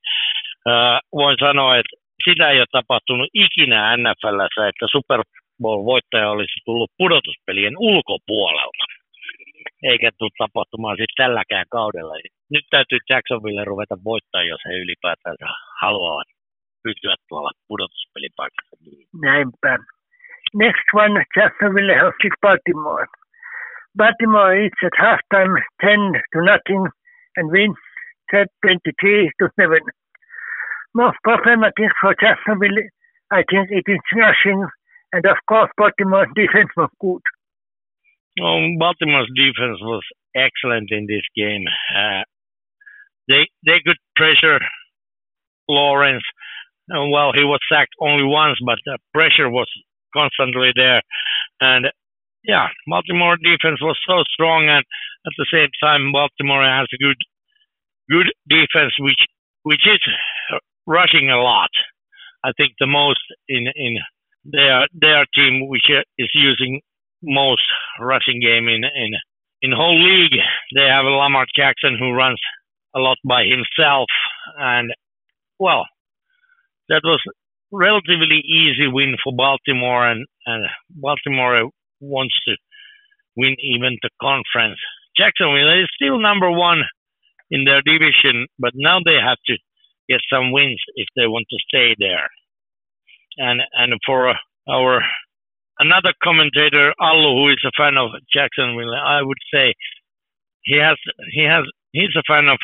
Öö, 0.69 0.99
voin 1.21 1.37
sanoa, 1.47 1.71
että 1.81 1.95
sitä 2.27 2.51
ei 2.51 2.59
ole 2.59 2.79
tapahtunut 2.79 3.29
ikinä 3.45 3.97
NFLssä, 3.97 4.69
että 4.69 4.87
Super 4.97 5.21
Bowl-voittaja 5.63 6.31
olisi 6.35 6.57
tullut 6.67 6.91
pudotuspelien 6.99 7.75
ulkopuolelta. 7.79 8.85
Eikä 9.91 10.11
tule 10.19 10.31
tapahtumaan 10.39 10.97
sitten 10.97 11.21
tälläkään 11.23 11.67
kaudella. 11.71 12.15
Nyt 12.55 12.67
täytyy 12.71 12.99
Jacksonville 13.11 13.65
ruveta 13.65 13.97
voittaa, 14.05 14.43
jos 14.43 14.63
he 14.69 14.73
ylipäätään 14.85 15.37
haluavat 15.83 16.29
pysyä 16.83 17.15
tuolla 17.29 17.51
pudotuspelipaikassa. 17.69 18.77
Näinpä. 19.23 19.79
Next 20.55 20.89
one, 20.95 21.25
Jacksonville 21.37 21.95
hosted 22.03 22.35
Baltimore. 22.43 23.07
Baltimore 23.97 24.67
is 24.67 24.73
at 24.87 24.97
halftime 24.99 25.55
10 25.81 26.23
to 26.33 26.39
nothing 26.51 26.85
and 27.37 27.47
wins 27.53 27.79
23 28.31 29.31
to 29.39 29.49
7. 29.57 29.81
Most 30.95 31.19
problematic 31.23 31.91
for 32.01 32.15
Jacksonville, 32.23 32.81
I 33.31 33.43
think 33.51 33.71
it 33.71 33.87
is 33.89 34.05
rushing, 34.15 34.61
and 35.13 35.25
of 35.25 35.39
course 35.49 35.71
Baltimore's 35.79 36.33
defense 36.35 36.73
was 36.77 36.91
good. 37.01 37.23
Well, 38.41 38.61
Baltimore's 38.79 39.31
defense 39.35 39.79
was 39.81 40.03
excellent 40.35 40.91
in 40.91 41.07
this 41.07 41.25
game. 41.37 41.65
Uh, 41.95 42.23
they 43.29 43.49
they 43.65 43.81
could 43.85 43.99
pressure 44.17 44.59
Lawrence. 45.69 46.25
Well, 46.89 47.33
he 47.35 47.45
was 47.45 47.61
sacked 47.71 47.95
only 48.01 48.25
once, 48.25 48.59
but 48.65 48.79
the 48.85 48.99
pressure 49.15 49.49
was 49.49 49.69
constantly 50.15 50.73
there. 50.75 51.03
And 51.61 51.87
yeah, 52.45 52.69
Baltimore 52.87 53.37
defense 53.37 53.81
was 53.81 53.99
so 54.07 54.25
strong, 54.33 54.69
and 54.69 54.85
at 55.27 55.33
the 55.39 55.47
same 55.53 55.69
time, 55.83 56.13
Baltimore 56.13 56.65
has 56.65 56.89
a 56.93 57.03
good 57.03 57.21
good 58.11 58.33
defense, 58.49 58.95
which 58.99 59.23
which 59.63 59.87
is 59.87 60.01
rushing 60.87 61.31
a 61.31 61.41
lot. 61.41 61.71
I 62.45 62.53
think 62.57 62.73
the 62.81 62.87
most 62.87 63.21
in 63.49 63.67
in 63.77 63.99
their 64.45 64.89
their 64.93 65.27
team, 65.35 65.69
which 65.69 65.89
is 66.19 66.31
using 66.35 66.81
most 67.23 67.63
rushing 68.01 68.41
game 68.41 68.69
in 68.69 68.85
in 68.85 69.13
in 69.63 69.73
whole 69.73 69.99
league. 70.03 70.39
They 70.75 70.87
have 70.87 71.05
Lamar 71.05 71.47
Jackson 71.55 71.97
who 71.99 72.13
runs 72.13 72.41
a 72.95 72.99
lot 72.99 73.19
by 73.25 73.45
himself, 73.45 74.09
and 74.59 74.93
well, 75.59 75.87
that 76.89 77.03
was 77.05 77.23
relatively 77.73 78.43
easy 78.45 78.87
win 78.87 79.17
for 79.23 79.33
Baltimore, 79.35 80.07
and, 80.07 80.27
and 80.47 80.67
Baltimore 80.91 81.71
wants 82.01 82.35
to 82.47 82.57
win 83.37 83.57
even 83.61 83.97
the 84.03 84.11
conference. 84.21 84.79
Jacksonville 85.17 85.81
is 85.81 85.89
still 85.95 86.19
number 86.21 86.51
one 86.51 86.83
in 87.51 87.65
their 87.65 87.83
division, 87.83 88.47
but 88.59 88.73
now 88.75 88.99
they 89.05 89.17
have 89.17 89.39
to 89.47 89.57
get 90.09 90.21
some 90.33 90.53
wins 90.53 90.81
if 90.97 91.07
they 91.17 91.27
want 91.27 91.47
to 91.51 91.59
stay 91.69 91.95
there. 91.99 92.29
And 93.39 93.63
and 93.73 93.95
for 94.05 94.35
our 94.69 95.03
another 95.79 96.13
commentator, 96.23 96.93
Allu, 97.01 97.35
who 97.35 97.49
is 97.51 97.63
a 97.65 97.73
fan 97.77 97.97
of 97.97 98.11
Jacksonville, 98.33 98.95
I 98.95 99.23
would 99.23 99.39
say 99.53 99.75
he 100.63 100.79
has 100.79 100.97
he 101.33 101.45
has 101.45 101.65
he's 101.93 102.15
a 102.17 102.23
fan 102.27 102.49
of 102.49 102.59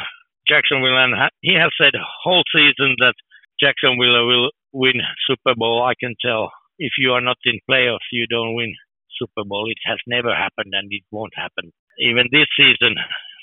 Jacksonville, 0.48 0.96
and 0.96 1.14
he 1.40 1.54
has 1.54 1.70
said 1.80 1.92
whole 2.22 2.44
season 2.54 2.96
that 2.98 3.14
Jacksonville 3.60 4.26
will 4.26 4.50
win 4.72 5.00
Super 5.26 5.54
Bowl. 5.56 5.82
I 5.82 5.94
can 5.98 6.14
tell 6.20 6.50
if 6.78 6.92
you 6.98 7.12
are 7.12 7.20
not 7.20 7.38
in 7.44 7.60
playoffs, 7.68 8.08
you 8.12 8.26
don't 8.26 8.54
win 8.54 8.74
Super 9.18 9.44
Bowl. 9.44 9.68
It 9.68 9.78
has 9.84 9.98
never 10.06 10.34
happened, 10.34 10.72
and 10.72 10.88
it 10.90 11.02
won't 11.10 11.34
happen. 11.36 11.72
Even 11.98 12.28
this 12.30 12.46
season, 12.56 12.94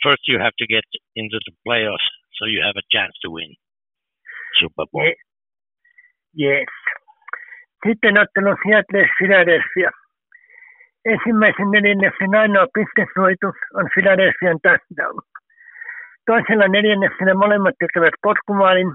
first 0.04 0.22
you 0.28 0.40
have 0.40 0.56
to 0.60 0.68
get 0.68 0.86
into 1.16 1.40
the 1.46 1.54
playoffs 1.68 2.08
so 2.40 2.46
you 2.46 2.62
have 2.66 2.76
a 2.78 2.88
chance 2.92 3.14
to 3.24 3.30
win 3.30 3.54
Super 4.60 4.86
Bowl. 4.92 5.12
Yes. 6.34 6.66
Sitten 7.88 8.18
ottelu 8.18 8.56
Seattle 8.64 9.10
Philadelphia. 9.18 9.90
Ensimmäisen 11.12 11.72
neljänneksen 11.72 12.36
ainoa 12.42 12.68
pistesuojitus 12.76 13.58
on 13.78 13.86
Philadelphian 13.94 14.60
touchdown. 14.64 15.18
Toisella 16.26 16.68
neljänneksellä 16.68 17.34
molemmat 17.34 17.76
tekevät 17.80 18.16
potkumaalin, 18.22 18.92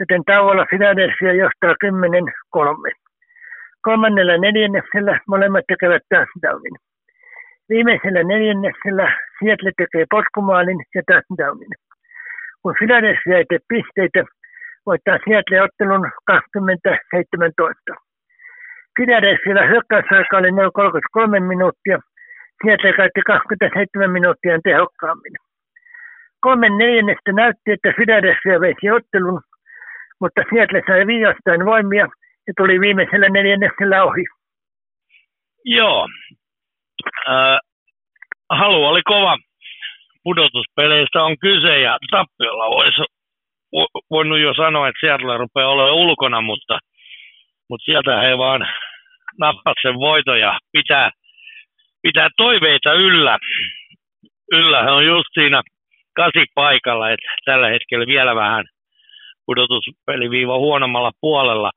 joten 0.00 0.22
tauolla 0.26 0.64
Philadelphia 0.70 1.32
johtaa 1.42 1.74
10-3. 1.84 2.92
Kolmannella 3.82 4.36
neljänneksellä 4.38 5.20
molemmat 5.28 5.64
tekevät 5.68 6.02
touchdownin. 6.10 6.76
Viimeisellä 7.68 8.22
neljänneksellä 8.22 9.06
Seattle 9.38 9.72
tekee 9.76 10.04
potkumaalin 10.10 10.80
ja 10.94 11.02
touchdownin. 11.10 11.72
Kun 12.62 12.74
Philadelphia 12.78 13.36
ei 13.38 13.44
tee 13.48 13.58
pisteitä, 13.68 14.20
voittaa 14.86 15.18
Seattle 15.24 15.62
ottelun 15.62 16.04
2017. 16.26 18.05
Philadelphia 18.96 19.66
hyökkäysaika 19.70 20.36
oli 20.36 20.52
noin 20.52 20.72
33 20.72 21.40
minuuttia. 21.40 21.98
Seattle 22.62 22.92
käytti 22.92 23.20
27 23.26 24.10
minuuttia 24.10 24.58
tehokkaammin. 24.64 25.34
Kolmen 26.40 26.78
neljännestä 26.78 27.32
näytti, 27.32 27.72
että 27.72 27.92
Philadelphia 27.96 28.60
veisi 28.60 28.90
ottelun, 28.90 29.40
mutta 30.20 30.40
Seattle 30.50 30.82
sai 30.86 31.06
viiostain 31.06 31.64
voimia 31.64 32.06
ja 32.46 32.52
tuli 32.56 32.80
viimeisellä 32.80 33.28
neljänneksellä 33.28 34.04
ohi. 34.04 34.24
Joo. 35.64 36.08
Äh, 37.28 37.58
halu 38.50 38.84
oli 38.84 39.02
kova. 39.02 39.36
Pudotuspeleistä 40.24 41.22
on 41.22 41.36
kyse 41.38 41.80
ja 41.80 41.98
tappiolla 42.10 42.70
voisi 42.70 43.02
voinut 44.10 44.38
jo 44.38 44.54
sanoa, 44.54 44.88
että 44.88 45.00
Seattle 45.00 45.38
rupeaa 45.38 45.68
olemaan 45.68 45.94
ulkona, 45.94 46.40
mutta, 46.40 46.78
mutta 47.70 47.84
sieltä 47.84 48.20
he 48.20 48.38
vaan 48.38 48.68
nappat 49.40 49.76
sen 49.82 49.94
voiton 49.94 50.40
ja 50.40 50.58
pitää, 50.72 51.10
pitää 52.02 52.28
toiveita 52.36 52.92
yllä. 52.92 53.38
Yllä 54.52 54.78
on 54.94 55.06
just 55.06 55.28
siinä 55.34 55.62
kasi 56.16 56.44
paikalla, 56.54 57.10
että 57.10 57.28
tällä 57.44 57.68
hetkellä 57.68 58.06
vielä 58.06 58.34
vähän 58.34 58.64
pudotuspeliviiva 59.46 60.58
huonommalla 60.58 61.10
puolella. 61.20 61.70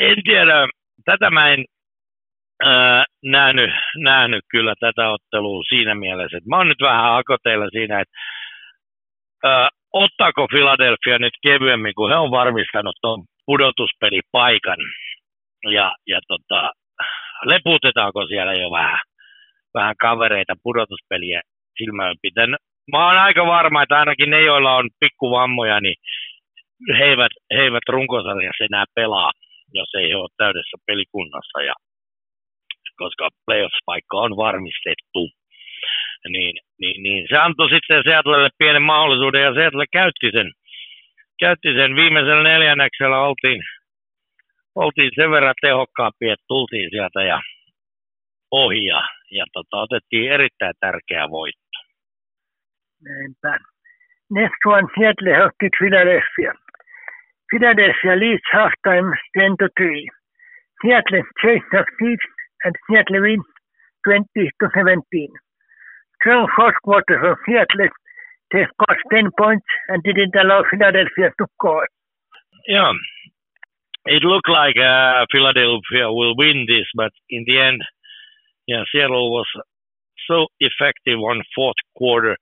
En 0.00 0.16
tiedä, 0.24 0.68
tätä 1.04 1.30
mä 1.30 1.48
en 1.48 1.64
ää, 2.64 3.04
nähnyt, 3.24 3.70
nähnyt 3.96 4.44
kyllä 4.50 4.74
tätä 4.80 5.10
ottelua 5.10 5.62
siinä 5.68 5.94
mielessä, 5.94 6.36
että 6.36 6.50
mä 6.50 6.56
oon 6.56 6.68
nyt 6.68 6.80
vähän 6.80 7.14
akoteilla 7.14 7.68
siinä, 7.70 8.00
että 8.00 8.14
ää, 9.44 9.68
ottaako 9.92 10.48
Philadelphia 10.48 11.18
nyt 11.18 11.34
kevyemmin, 11.42 11.94
kun 11.94 12.10
he 12.10 12.16
on 12.16 12.30
varmistanut 12.30 12.96
tuon 13.00 13.24
pudotuspelipaikan 13.46 14.78
ja, 15.72 15.92
ja 16.06 16.20
tota, 16.28 16.70
leputetaanko 17.44 18.26
siellä 18.26 18.52
jo 18.52 18.70
vähän, 18.70 19.00
vähän 19.74 19.94
kavereita 20.00 20.54
pudotuspeliä 20.62 21.40
silmällä 21.78 22.14
pitäen 22.22 22.56
mä 22.92 23.06
oon 23.06 23.18
aika 23.18 23.46
varma, 23.46 23.82
että 23.82 23.98
ainakin 23.98 24.30
ne, 24.30 24.40
joilla 24.42 24.76
on 24.76 24.90
pikkuvammoja, 25.00 25.80
niin 25.80 25.96
he 26.98 27.04
eivät, 27.04 27.32
he 27.54 27.60
eivät 27.62 27.88
runkosarjassa 27.88 28.64
enää 28.64 28.84
pelaa, 28.94 29.32
jos 29.72 29.88
ei 29.94 30.14
ole 30.14 30.28
täydessä 30.36 30.76
pelikunnassa. 30.86 31.62
Ja, 31.62 31.74
koska 32.96 33.28
playoffs-paikka 33.46 34.16
on 34.16 34.36
varmistettu. 34.36 35.30
Niin, 36.28 36.54
niin, 36.80 37.02
niin 37.02 37.26
se 37.28 37.36
antoi 37.36 37.70
sitten 37.70 38.02
Seatlelle 38.04 38.48
pienen 38.58 38.82
mahdollisuuden 38.82 39.42
ja 39.42 39.54
Seattle 39.54 39.84
käytti 39.92 40.30
sen, 40.32 40.52
käytti 41.40 41.68
sen 41.74 41.96
viimeisellä 41.96 42.42
neljänneksellä 42.42 43.20
oltiin, 43.20 43.62
oltiin 44.74 45.10
sen 45.14 45.30
verran 45.30 45.54
tehokkaampia, 45.60 46.32
että 46.32 46.44
tultiin 46.48 46.90
sieltä 46.90 47.22
ja 47.22 47.40
ohi 48.50 48.84
ja, 48.84 49.02
ja 49.30 49.44
tota, 49.52 49.76
otettiin 49.76 50.32
erittäin 50.32 50.74
tärkeä 50.80 51.30
voitto. 51.30 51.78
Näinpä. 53.04 53.58
Next 54.30 54.62
one, 54.66 54.88
Seattle 54.98 55.36
hosted 55.40 55.72
Philadelphia. 55.78 56.52
Philadelphia 57.50 58.14
leads 58.22 58.46
halftime 58.52 59.10
10 59.34 59.56
to 59.58 59.68
3. 59.76 60.08
Seattle 60.80 61.22
chase 61.40 61.66
succeeds 61.74 62.24
and 62.64 62.74
Seattle 62.86 63.20
wins 63.20 63.48
20 64.04 64.50
to 64.60 64.66
17. 64.74 65.28
Strong 66.16 66.48
fourth 66.56 66.78
quarter 66.84 67.16
from 67.20 67.36
Seattle. 67.44 67.88
They 68.52 68.64
scored 68.72 69.00
10 69.12 69.30
points 69.38 69.66
and 69.88 70.02
didn't 70.02 70.34
allow 70.34 70.64
Philadelphia 70.70 71.28
to 71.38 71.46
score. 71.54 71.86
Yeah, 72.68 72.92
it 74.06 74.22
looked 74.22 74.48
like 74.48 74.76
uh, 74.76 75.26
Philadelphia 75.32 76.12
will 76.12 76.36
win 76.36 76.66
this, 76.68 76.86
but 76.94 77.12
in 77.30 77.44
the 77.46 77.58
end, 77.60 77.82
yeah, 78.66 78.84
Seattle 78.92 79.32
was 79.32 79.46
so 80.28 80.46
effective 80.60 81.18
on 81.18 81.42
fourth 81.54 81.76
quarter. 81.96 82.36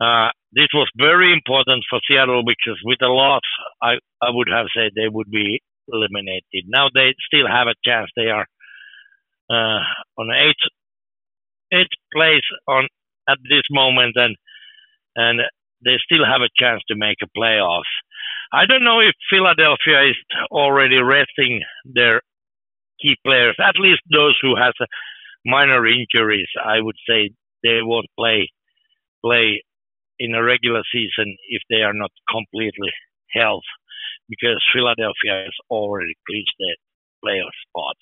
Uh, 0.00 0.28
this 0.52 0.68
was 0.74 0.88
very 0.96 1.32
important 1.32 1.84
for 1.88 2.00
Seattle 2.08 2.42
because 2.44 2.80
with 2.84 3.00
a 3.02 3.08
loss, 3.08 3.42
I, 3.82 3.94
I 4.22 4.30
would 4.30 4.48
have 4.50 4.66
said 4.74 4.92
they 4.94 5.08
would 5.08 5.30
be 5.30 5.60
eliminated. 5.88 6.64
Now 6.66 6.88
they 6.92 7.14
still 7.26 7.46
have 7.46 7.68
a 7.68 7.74
chance. 7.84 8.10
They 8.16 8.28
are 8.28 8.46
uh, 9.50 9.80
on 10.18 10.30
eighth 10.30 10.66
eighth 11.72 11.94
place 12.12 12.44
on 12.68 12.88
at 13.28 13.38
this 13.48 13.62
moment, 13.70 14.14
and 14.16 14.36
and 15.14 15.40
they 15.84 15.96
still 16.04 16.24
have 16.24 16.42
a 16.42 16.52
chance 16.58 16.82
to 16.88 16.96
make 16.96 17.18
a 17.22 17.38
playoffs. 17.38 17.82
I 18.52 18.66
don't 18.66 18.84
know 18.84 19.00
if 19.00 19.14
Philadelphia 19.30 20.10
is 20.10 20.16
already 20.50 20.98
resting 20.98 21.62
their 21.84 22.22
key 23.00 23.16
players, 23.24 23.56
at 23.60 23.78
least 23.78 24.00
those 24.10 24.36
who 24.40 24.56
has 24.56 24.72
minor 25.44 25.86
injuries. 25.86 26.48
I 26.64 26.80
would 26.80 26.96
say 27.08 27.30
they 27.62 27.80
won't 27.82 28.06
play 28.18 28.48
play 29.24 29.62
in 30.18 30.34
a 30.34 30.42
regular 30.42 30.82
season 30.92 31.36
if 31.48 31.62
they 31.68 31.82
are 31.82 31.92
not 31.92 32.10
completely 32.30 32.92
healthy 33.32 33.66
because 34.28 34.62
Philadelphia 34.72 35.44
has 35.46 35.56
already 35.70 36.14
clinched 36.26 36.54
the 36.58 36.76
playoff 37.24 37.54
spot. 37.68 37.96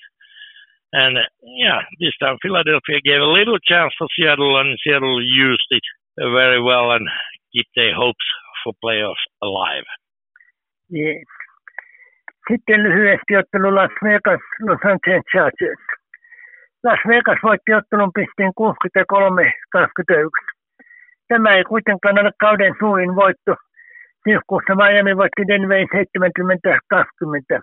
And 0.93 1.19
yeah, 1.43 1.83
this 2.01 2.17
time 2.21 2.39
Philadelphia 2.41 3.01
gave 3.05 3.21
a 3.21 3.25
little 3.25 3.59
chance 3.59 3.93
for 3.99 4.07
Seattle, 4.17 4.59
and 4.61 4.79
Seattle 4.85 5.21
used 5.23 5.67
it 5.71 5.83
very 6.19 6.63
well 6.63 6.93
and 6.93 7.07
keep 7.53 7.67
their 7.75 7.95
hopes 7.95 8.25
for 8.63 8.73
playoffs 8.83 9.27
alive. 9.43 9.85
Yeah. 10.95 11.23
Sitten 12.49 12.83
lyhyesti 12.83 13.37
ottelu 13.37 13.75
Las 13.75 13.95
Vegas, 14.05 14.41
Los 14.69 14.83
Angeles 14.91 15.25
Chargers. 15.33 15.85
Las 16.85 17.01
Vegas 17.09 17.39
voitti 17.43 17.75
ottelun 17.75 18.13
pisteen 18.15 18.53
63-21. 18.61 20.55
Tämä 21.29 21.57
ei 21.57 21.65
kuitenkaan 21.65 22.19
ole 22.19 22.31
kauden 22.41 22.75
suurin 22.79 23.17
voitto. 23.17 23.55
Syyskuussa 24.25 24.75
Miami 24.75 25.17
voitti 25.17 25.49
Denverin 25.49 25.89
70-20. 25.89 27.61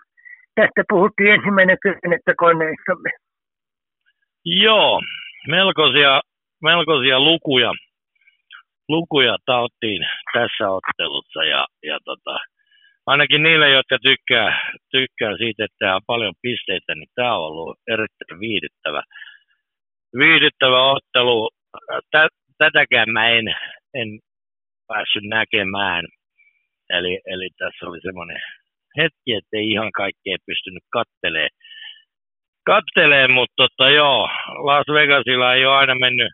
Tästä 0.55 0.83
puhuttiin 0.89 1.31
ensimmäinen 1.33 1.77
kymmenettä 1.81 2.33
koneissamme. 2.37 3.09
Joo, 4.45 5.01
melkoisia, 5.47 6.21
melkoisia 6.61 7.19
lukuja, 7.19 7.71
lukuja 8.89 9.37
tauttiin 9.45 10.01
tässä 10.33 10.69
ottelussa 10.69 11.43
ja, 11.43 11.67
ja 11.83 11.97
tota, 12.05 12.39
ainakin 13.05 13.43
niille, 13.43 13.69
jotka 13.69 13.97
tykkää, 14.01 14.71
tykkää 14.91 15.37
siitä, 15.37 15.65
että 15.65 15.95
on 15.95 16.01
paljon 16.07 16.33
pisteitä, 16.41 16.95
niin 16.95 17.09
tämä 17.15 17.35
on 17.35 17.45
ollut 17.45 17.77
erittäin 17.87 18.39
viihdyttävä, 18.39 19.03
viihdyttävä 20.17 20.91
ottelu. 20.91 21.49
Tätäkään 22.57 23.09
mä 23.09 23.29
en, 23.29 23.55
en 23.93 24.19
päässyt 24.87 25.23
näkemään. 25.23 26.05
Eli, 26.89 27.19
eli 27.25 27.49
tässä 27.57 27.85
oli 27.85 28.01
semmoinen 28.01 28.41
hetki, 28.97 29.33
että 29.33 29.57
ei 29.57 29.69
ihan 29.69 29.91
kaikkea 29.91 30.37
pystynyt 30.45 30.83
kattelee. 30.89 31.47
Kattelee, 32.65 33.27
mutta 33.27 33.53
tota, 33.57 33.89
joo, 33.89 34.29
Las 34.67 34.87
Vegasilla 34.93 35.53
ei 35.53 35.65
ole 35.65 35.75
aina 35.75 35.95
mennyt, 35.95 36.31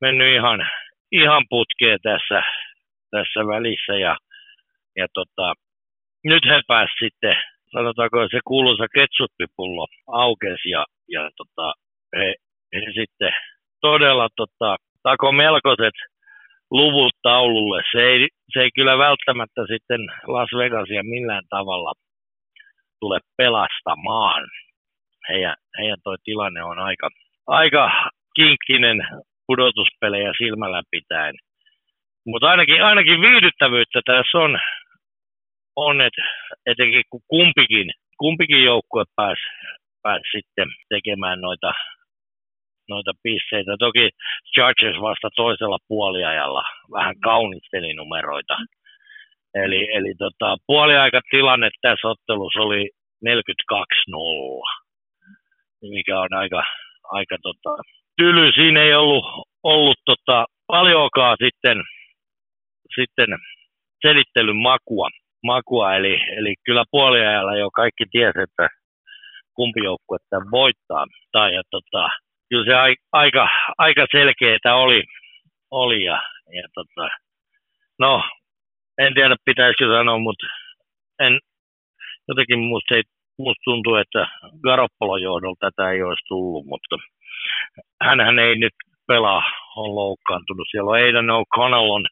mennyt 0.00 0.34
ihan, 0.34 0.70
ihan 1.12 1.44
putkeen 1.48 1.98
tässä, 2.02 2.42
tässä 3.10 3.40
välissä. 3.46 3.92
Ja, 3.92 4.16
ja 5.00 5.06
tota, 5.14 5.54
nyt 6.24 6.44
he 6.50 6.60
pääsivät 6.68 6.98
sitten, 7.04 7.36
sanotaanko 7.72 8.28
se 8.30 8.40
kuuluisa 8.44 8.86
ketsuppipullo 8.94 9.86
aukesi 10.06 10.70
ja, 10.70 10.84
ja 11.08 11.30
tota, 11.36 11.72
he, 12.16 12.34
he, 12.74 12.80
sitten 12.94 13.32
todella 13.80 14.28
tota, 14.36 14.76
tako 15.02 15.32
melkoiset 15.32 15.94
luvut 16.70 17.12
taululle. 17.22 17.82
Se 17.92 18.00
ei, 18.02 18.28
se 18.52 18.60
ei 18.60 18.70
kyllä 18.74 18.98
välttämättä 18.98 19.62
sitten 19.72 20.00
Las 20.26 20.50
Vegasia 20.58 21.02
millään 21.02 21.44
tavalla 21.50 21.92
tule 23.00 23.18
pelastamaan. 23.36 24.48
Heidän, 25.28 25.54
heidän 25.78 25.98
toi 26.04 26.16
tilanne 26.24 26.62
on 26.62 26.78
aika, 26.78 27.08
aika 27.46 28.10
kinkkinen 28.34 28.98
pudotuspelejä 29.46 30.32
silmällä 30.38 30.82
pitäen. 30.90 31.34
Mutta 32.26 32.50
ainakin, 32.50 32.84
ainakin 32.84 33.20
viihdyttävyyttä 33.20 34.00
tässä 34.06 34.38
on, 34.38 34.58
on 35.86 36.00
että 36.00 36.22
etenkin 36.66 37.02
kun 37.10 37.20
kumpikin, 37.28 37.90
kumpikin 38.18 38.64
joukkue 38.64 39.04
pääsi 39.16 39.42
pääs 40.02 40.22
sitten 40.32 40.68
tekemään 40.88 41.40
noita 41.40 41.72
noita 42.88 43.12
pisteitä. 43.22 43.76
Toki 43.78 44.10
Chargers 44.54 45.00
vasta 45.00 45.28
toisella 45.36 45.78
puoliajalla 45.88 46.62
vähän 46.92 47.20
kaunisteli 47.20 47.94
numeroita. 47.94 48.56
Eli, 49.54 49.88
eli 49.96 50.14
tota, 50.18 50.56
puoliaikatilanne 50.66 51.70
tässä 51.82 52.08
ottelussa 52.08 52.60
oli 52.60 52.90
42-0, 53.26 53.30
mikä 55.82 56.20
on 56.20 56.34
aika, 56.34 56.64
aika 57.04 57.36
tota, 57.42 57.82
tyly. 58.16 58.52
Siinä 58.52 58.82
ei 58.82 58.94
ollut, 58.94 59.24
ollut 59.62 59.98
tota, 60.04 60.46
paljonkaan 60.66 61.36
sitten, 61.44 61.82
sitten 62.94 63.38
selittelyn 64.06 64.56
makua, 64.56 65.08
makua 65.42 65.94
eli, 65.94 66.20
eli 66.36 66.54
kyllä 66.64 66.84
puoliajalla 66.90 67.56
jo 67.56 67.70
kaikki 67.70 68.04
tiesi, 68.10 68.40
että 68.40 68.68
kumpi 69.54 69.80
joukkue 69.84 70.18
tämän 70.30 70.50
voittaa. 70.50 71.06
Tai, 71.32 71.54
ja, 71.54 71.62
tota, 71.70 72.08
kyllä 72.48 72.64
se 72.64 72.98
aika, 73.12 73.48
aika 73.78 74.06
selkeää 74.10 74.76
oli, 74.76 75.02
oli 75.70 76.04
ja, 76.04 76.22
ja 76.56 76.68
tota, 76.74 77.08
no, 77.98 78.22
en 78.98 79.14
tiedä 79.14 79.36
pitäisikö 79.44 79.84
sanoa, 79.86 80.18
mutta 80.18 80.46
en, 81.20 81.38
jotenkin 82.28 82.58
musta, 82.58 82.94
ei, 82.94 83.02
musta 83.38 83.62
tuntuu, 83.64 83.94
että 83.94 84.28
Garoppolon 84.62 85.22
johdolta 85.22 85.70
tätä 85.70 85.90
ei 85.90 86.02
olisi 86.02 86.28
tullut, 86.28 86.66
mutta 86.66 86.96
hän 88.02 88.38
ei 88.38 88.58
nyt 88.58 88.72
pelaa, 89.06 89.42
on 89.76 89.94
loukkaantunut. 89.94 90.66
Siellä 90.70 90.90
on 90.90 90.96
Aidan 90.96 91.30
O'Connell 91.30 91.90
on, 91.96 92.06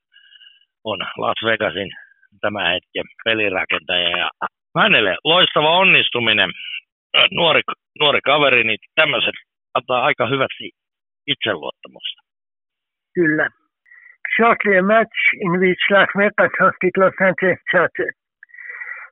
on 0.85 0.99
Las 1.17 1.37
Vegasin 1.45 1.91
tämä 2.41 2.69
hetken 2.73 3.05
pelirakentaja 3.25 4.19
ja 4.19 4.31
hänelle 4.83 5.17
loistava 5.25 5.79
onnistuminen. 5.79 6.51
Nuori, 7.31 7.61
nuori 8.01 8.21
kaveri, 8.21 8.65
niin 8.65 8.79
tämmöiset 8.95 9.35
antaa 9.75 10.05
aika 10.05 10.27
hyvästi 10.27 10.71
itseluottamusta. 11.27 12.23
Kyllä. 13.15 13.49
Shortly 14.37 14.79
a 14.79 14.83
match 14.83 15.19
in 15.45 15.53
which 15.61 15.83
Las 15.91 16.09
Vegas 16.17 16.53
hosted 16.61 16.95
Los 16.97 17.17
Angeles 17.29 17.61
Chargers. 17.71 18.17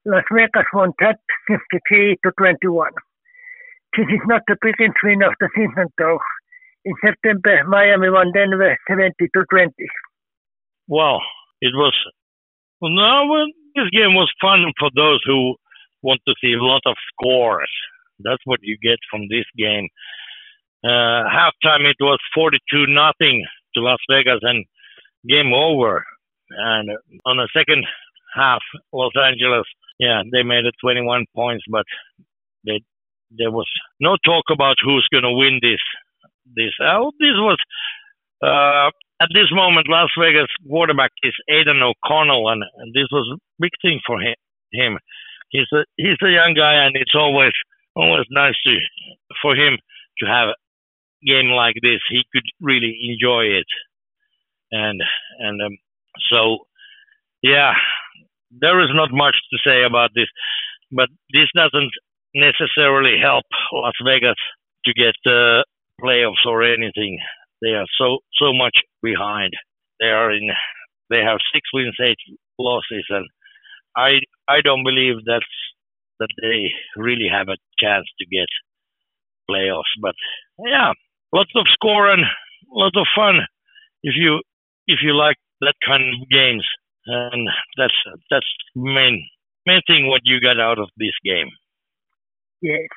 Las 0.05 0.25
Vegas 0.35 0.69
won 0.75 0.93
that 1.01 1.17
53 1.49 2.17
to 2.23 2.31
21. 2.37 2.93
This 3.97 4.09
is 4.17 4.25
not 4.27 4.43
the 4.47 4.57
biggest 4.61 4.99
win 5.05 5.23
of 5.23 5.35
the 5.41 5.49
season 5.57 5.89
though. 5.99 6.21
In 6.85 6.95
September, 7.01 7.65
Miami 7.65 8.11
won 8.11 8.33
Denver 8.35 8.77
70 8.89 9.15
to 9.17 9.45
20. 9.51 9.73
Well, 10.89 11.21
it 11.63 11.73
was 11.75 11.97
no, 12.89 13.47
this 13.75 13.91
game 13.91 14.15
was 14.15 14.33
fun 14.41 14.73
for 14.79 14.91
those 14.95 15.21
who 15.27 15.57
want 16.03 16.21
to 16.29 16.35
see 16.41 16.53
a 16.53 16.63
lot 16.63 16.83
of 16.87 16.97
scores. 17.13 17.71
That's 18.21 18.43
what 18.45 18.61
you 18.63 18.77
get 18.83 18.99
from 19.11 19.23
this 19.29 19.47
game. 19.57 19.89
Uh, 20.85 21.25
halftime 21.25 21.89
it 21.89 21.97
was 22.01 22.19
42 22.35 22.87
nothing 22.89 23.45
to 23.75 23.81
Las 23.81 23.99
Vegas 24.11 24.41
and 24.43 24.65
game 25.29 25.53
over. 25.53 26.05
And 26.51 26.91
on 27.25 27.39
the 27.39 27.49
second 27.57 27.85
half, 28.35 28.61
Los 28.93 29.13
Angeles, 29.17 29.65
yeah, 29.99 30.23
they 30.31 30.43
made 30.43 30.67
it 30.67 30.75
21 30.83 31.25
points, 31.35 31.65
but 31.71 31.85
they, 32.67 32.83
there 33.31 33.51
was 33.51 33.69
no 34.01 34.17
talk 34.25 34.45
about 34.53 34.77
who's 34.85 35.09
going 35.11 35.25
to 35.25 35.33
win 35.33 35.59
this. 35.63 35.81
This, 36.55 36.73
uh, 36.81 37.11
this 37.19 37.35
was 37.41 37.57
uh, 38.45 38.91
at 39.21 39.29
this 39.33 39.49
moment, 39.53 39.89
Las 39.89 40.11
Vegas 40.19 40.49
quarterback 40.69 41.11
is 41.23 41.35
Aidan 41.49 41.83
O'Connell, 41.83 42.49
and, 42.51 42.63
and 42.79 42.93
this 42.93 43.09
was 43.11 43.29
a 43.33 43.39
big 43.59 43.73
thing 43.83 44.01
for 44.07 44.21
him. 44.21 44.35
him. 44.73 44.99
He's 45.51 45.71
a 45.73 45.85
he's 45.97 46.19
a 46.23 46.31
young 46.31 46.55
guy, 46.57 46.85
and 46.85 46.97
it's 46.97 47.15
always 47.15 47.53
always 47.97 48.27
nice 48.31 48.55
to 48.67 48.75
for 49.41 49.55
him 49.55 49.79
to 50.19 50.27
have 50.27 50.49
a 50.49 50.55
game 51.25 51.51
like 51.51 51.75
this, 51.83 52.01
he 52.09 52.23
could 52.33 52.45
really 52.61 52.95
enjoy 53.09 53.45
it. 53.45 53.67
And 54.71 55.01
and 55.39 55.61
um, 55.63 55.77
so, 56.31 56.59
yeah, 57.43 57.73
there 58.51 58.81
is 58.83 58.91
not 58.93 59.11
much 59.13 59.37
to 59.51 59.59
say 59.65 59.85
about 59.85 60.11
this, 60.15 60.29
but 60.91 61.09
this 61.33 61.49
doesn't 61.55 61.93
necessarily 62.35 63.19
help 63.21 63.45
Las 63.73 63.95
Vegas 64.05 64.37
to 64.85 64.93
get 64.93 65.15
uh, 65.27 65.63
playoffs 66.01 66.45
or 66.47 66.63
anything. 66.63 67.19
They 67.63 67.71
are 67.71 67.87
so 67.99 68.19
so 68.35 68.53
much 68.53 68.77
behind. 69.03 69.53
They 70.01 70.11
are 70.11 70.31
in. 70.33 70.51
They 71.11 71.21
have 71.21 71.39
six 71.53 71.69
wins, 71.73 71.97
eight 72.01 72.19
losses, 72.59 73.07
and 73.11 73.27
I 73.97 74.21
I 74.49 74.61
don't 74.61 74.85
believe 74.85 75.17
that's 75.27 75.55
that 76.21 76.31
they 76.41 76.71
really 76.97 77.29
have 77.31 77.49
a 77.49 77.57
chance 77.79 78.07
to 78.19 78.27
get 78.27 78.49
playoffs. 79.51 79.95
But 80.01 80.15
yeah, 80.59 80.93
lots 81.33 81.51
of 81.57 81.67
score 81.73 82.11
and 82.11 82.25
lots 82.73 82.97
of 82.97 83.07
fun 83.15 83.41
if 84.03 84.15
you 84.17 84.41
if 84.87 85.01
you 85.03 85.15
like 85.17 85.37
that 85.61 85.75
kind 85.87 86.03
of 86.03 86.29
games. 86.31 86.67
And 87.07 87.49
that's 87.77 87.95
that's 88.31 88.47
main 88.75 89.27
main 89.67 89.83
thing 89.87 90.09
what 90.09 90.23
you 90.25 90.41
got 90.41 90.59
out 90.59 90.79
of 90.79 90.89
this 90.97 91.17
game. 91.25 91.51
Yes. 92.63 92.89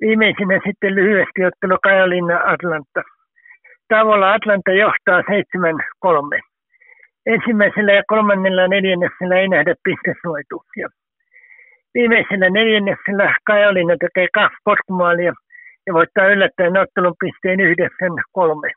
Viimeisenä 0.00 0.60
sitten 0.66 0.94
lyhyesti 0.94 1.44
ottelu 1.46 1.78
Kajalinna 1.82 2.36
Atlanta. 2.36 3.02
Tavalla 3.88 4.32
Atlanta 4.32 4.72
johtaa 4.72 5.20
7-3. 5.20 6.40
Ensimmäisellä 7.26 7.92
ja 7.92 8.02
kolmannella 8.06 8.68
neljänneksellä 8.68 9.38
ei 9.38 9.48
nähdä 9.48 9.74
pistesuoituksia. 9.84 10.88
Viimeisellä 11.94 12.50
neljänneksellä 12.50 13.34
Kajalinna 13.46 13.94
tekee 14.00 14.28
kaksi 14.34 14.58
potkumaalia– 14.64 15.32
ja 15.88 15.94
voittaa 15.94 16.26
yllättäen 16.34 16.76
ottelun 16.82 17.14
pisteen 17.20 17.58
9-3. 17.58 18.72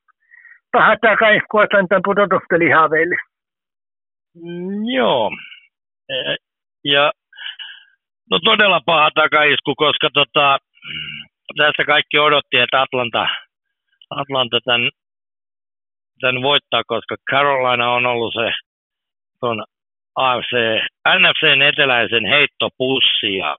paha 0.72 0.96
takaisku 1.02 1.58
Atlantan 1.58 2.02
pudotuspelihaaveille. 2.06 3.16
Mm, 4.36 4.86
joo. 4.96 5.32
E, 6.10 6.16
ja 6.84 7.12
no 8.32 8.40
todella 8.44 8.82
paha 8.86 9.10
takaisku, 9.16 9.76
koska 9.76 10.10
tota, 10.14 10.58
tässä 11.58 11.84
kaikki 11.86 12.20
odotti, 12.20 12.58
että 12.58 12.82
Atlanta, 12.82 13.28
Atlanta 14.10 14.60
tämän, 14.66 14.90
tämän 16.22 16.42
voittaa, 16.42 16.84
koska 16.88 17.16
Carolina 17.32 17.92
on 17.92 18.06
ollut 18.06 18.34
se 18.34 18.52
ton 19.40 19.64
AFC, 20.16 20.54
NFCn 21.20 21.62
eteläisen 21.62 22.26
heittopussi 22.26 23.38
ja, 23.38 23.56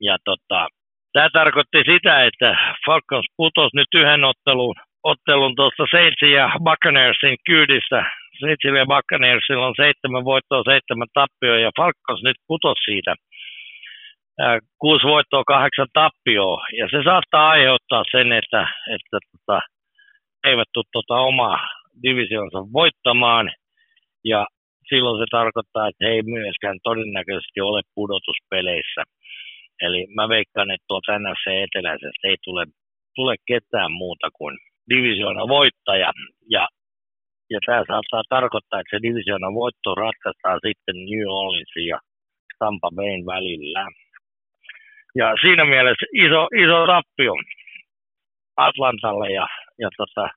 ja 0.00 0.16
tota, 0.24 0.68
tämä 1.12 1.28
tarkoitti 1.32 1.78
sitä, 1.92 2.24
että 2.24 2.56
Falcons 2.86 3.26
putosi 3.36 3.76
nyt 3.76 3.88
yhden 3.94 4.24
ottelun, 4.24 4.74
ottelun 5.02 5.56
tuosta 5.56 5.84
Saintsin 5.90 6.32
ja 6.32 6.50
Buccaneersin 6.64 7.36
kyydissä. 7.46 8.04
Saintsille 8.40 8.78
ja 8.78 8.86
Buccaneersilla 8.86 9.66
on 9.66 9.74
seitsemän 9.76 10.24
voittoa, 10.24 10.62
seitsemän 10.72 11.08
tappioa 11.14 11.58
ja 11.58 11.70
Falcons 11.76 12.22
nyt 12.22 12.36
putosi 12.46 12.84
siitä 12.84 13.14
kuusi 14.78 15.06
voittoa, 15.06 15.44
kahdeksan 15.44 15.86
tappioa. 15.92 16.66
Ja 16.78 16.88
se 16.90 17.02
saattaa 17.04 17.50
aiheuttaa 17.50 18.02
sen, 18.10 18.32
että, 18.32 18.68
että 18.94 19.18
tota, 19.30 19.60
eivät 20.44 20.68
tule 20.72 20.84
tota 20.92 21.14
omaa 21.14 21.58
divisionsa 22.02 22.58
voittamaan. 22.72 23.50
Ja 24.24 24.46
silloin 24.88 25.18
se 25.22 25.26
tarkoittaa, 25.30 25.88
että 25.88 26.04
he 26.04 26.10
ei 26.10 26.22
myöskään 26.22 26.78
todennäköisesti 26.82 27.60
ole 27.60 27.80
pudotuspeleissä. 27.94 29.02
Eli 29.82 30.06
mä 30.16 30.28
veikkaan, 30.28 30.70
että 30.70 30.84
tuolta 30.88 31.18
NFC 31.18 31.44
eteläisestä 31.46 32.28
ei 32.28 32.36
tule, 32.44 32.64
tule 33.14 33.34
ketään 33.46 33.92
muuta 33.92 34.28
kuin 34.38 34.58
divisioona 34.94 35.48
voittaja. 35.48 36.12
Ja, 36.50 36.68
ja 37.50 37.58
tämä 37.66 37.84
saattaa 37.88 38.22
tarkoittaa, 38.28 38.80
että 38.80 38.96
se 38.96 39.02
divisioona 39.02 39.54
voitto 39.54 39.94
ratkaistaan 39.94 40.60
sitten 40.66 40.96
New 41.10 41.26
Orleansin 41.28 41.86
ja 41.86 41.98
Tampa 42.58 42.90
Bayn 42.96 43.26
välillä. 43.26 43.86
Ja 45.14 45.34
siinä 45.42 45.64
mielessä 45.64 46.06
iso, 46.12 46.42
iso 46.64 46.86
tappio 46.86 47.34
Atlantalle 48.56 49.28
ja, 49.30 49.46
ja 49.78 49.88
tota, 49.96 50.28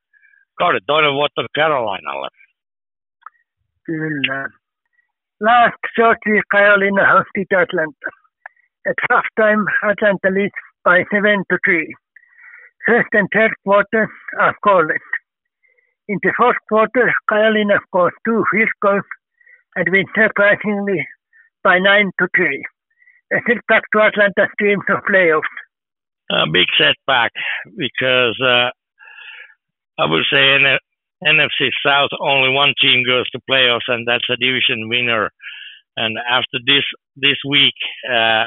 kauden 0.57 0.85
toinen 0.85 1.13
voitto 1.13 1.45
Carolinalle. 1.55 2.29
Kyllä. 3.85 4.49
Last 5.39 5.81
short 5.95 6.17
week 6.29 6.43
Carolina 6.51 7.03
hosted 7.13 7.51
Atlanta. 7.61 8.09
At 8.85 8.97
halftime, 9.09 9.63
Atlanta 9.83 10.29
leads 10.29 10.59
by 10.83 11.03
7 11.11 11.43
to 11.49 11.57
3. 11.65 11.93
First 12.85 13.09
and 13.13 13.27
third 13.33 13.53
quarters 13.63 14.09
are 14.39 14.55
scoreless. 14.57 15.05
In 16.07 16.17
the 16.23 16.33
fourth 16.37 16.61
quarter, 16.69 17.13
Carolina 17.29 17.79
scores 17.87 18.13
two 18.25 18.43
field 18.51 18.73
goals 18.81 19.09
and 19.75 19.87
wins 19.91 20.09
surprisingly 20.15 21.07
by 21.63 21.79
9 21.79 22.11
to 22.19 22.27
3. 22.35 22.63
A 23.33 23.37
setback 23.47 23.83
to 23.93 23.99
Atlanta's 24.01 24.53
dreams 24.57 24.83
of 24.89 24.99
playoffs. 25.09 25.55
A 26.31 26.49
big 26.51 26.67
setback 26.77 27.31
because 27.77 28.37
uh, 28.45 28.69
I 29.99 30.05
would 30.05 30.23
say 30.31 30.57
NFC 31.23 31.69
South, 31.85 32.09
only 32.19 32.49
one 32.49 32.73
team 32.81 33.03
goes 33.05 33.29
to 33.31 33.39
playoffs, 33.49 33.87
and 33.87 34.07
that's 34.07 34.29
a 34.29 34.37
division 34.37 34.89
winner. 34.89 35.29
And 35.97 36.17
after 36.29 36.57
this 36.65 36.83
this 37.15 37.37
week, 37.47 37.75
uh, 38.09 38.45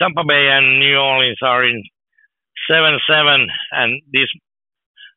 Tampa 0.00 0.24
Bay 0.26 0.48
and 0.50 0.80
New 0.80 0.96
Orleans 0.96 1.38
are 1.42 1.64
in 1.64 1.82
seven 2.70 2.98
seven, 3.08 3.46
and 3.70 4.02
this 4.12 4.28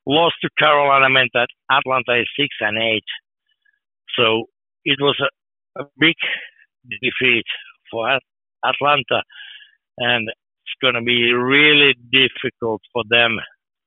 loss 0.06 0.34
to 0.42 0.50
Carolina 0.60 1.10
meant 1.10 1.32
that 1.34 1.48
Atlanta 1.72 2.22
is 2.22 2.28
six 2.38 2.50
and 2.60 2.78
eight. 2.78 3.06
So 4.18 4.46
it 4.84 4.98
was 5.00 5.20
a, 5.22 5.82
a 5.82 5.86
big 5.98 6.16
defeat 7.02 7.46
for 7.90 8.08
Atlanta, 8.64 9.24
and 9.98 10.30
it's 10.30 10.76
going 10.82 10.96
to 10.96 11.02
be 11.02 11.34
really 11.34 11.96
difficult 12.12 12.82
for 12.94 13.04
them 13.10 13.38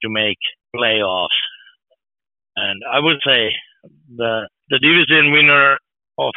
to 0.02 0.08
make 0.08 0.38
playoffs 0.74 1.28
and 2.64 2.78
I 2.96 2.98
would 3.04 3.20
say 3.28 3.40
the 4.20 4.32
the 4.70 4.78
division 4.78 5.32
winner 5.32 5.78
of 6.18 6.34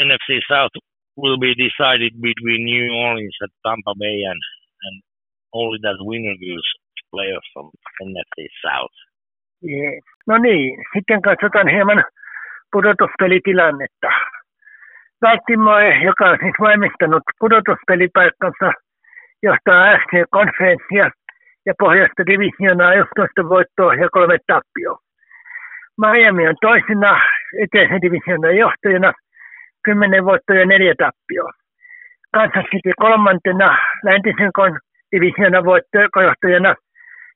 NFC 0.00 0.40
South 0.50 0.74
will 1.16 1.38
be 1.38 1.54
decided 1.54 2.12
between 2.20 2.64
New 2.64 2.86
Orleans 2.92 3.36
and 3.40 3.52
Tampa 3.64 3.94
Bay, 3.98 4.18
and 4.32 4.40
and 4.86 4.94
only 5.52 5.78
that 5.82 5.98
winner 6.00 6.36
goes 6.46 6.66
playoff 7.12 7.46
from 7.52 7.70
NFC 8.02 8.48
South. 8.64 8.96
Yeah. 9.62 10.00
No 10.26 10.38
niin, 10.38 10.84
sitten 10.94 11.22
katsotaan 11.22 11.68
hieman 11.68 12.04
pudotuspelitilannetta. 12.72 14.10
Baltimore, 15.20 16.04
joka 16.04 16.24
on 16.30 16.38
siis 16.42 16.56
valmistanut 16.60 17.22
pudotuspelipaikkansa, 17.40 18.72
johtaa 19.42 19.98
FC-konferenssia 19.98 21.10
ja 21.66 21.74
pohjasta 21.78 22.26
divisionaa 22.26 22.94
11 22.94 23.48
voittoa 23.48 23.94
ja 23.94 24.08
kolme 24.12 24.38
tappioa. 24.46 25.05
Miami 26.00 26.48
on 26.48 26.56
toisena 26.60 27.20
eteisen 27.62 28.02
divisioonan 28.02 28.56
johtajana, 28.56 29.12
kymmenen 29.84 30.24
voittoa 30.24 30.56
ja 30.56 30.66
neljä 30.66 30.94
tappioa. 30.98 31.52
Kansas 32.32 32.64
City 32.70 32.92
kolmantena 32.96 33.78
läntisen 34.04 34.52
divisioonan 35.12 35.64
johtajana, 36.22 36.74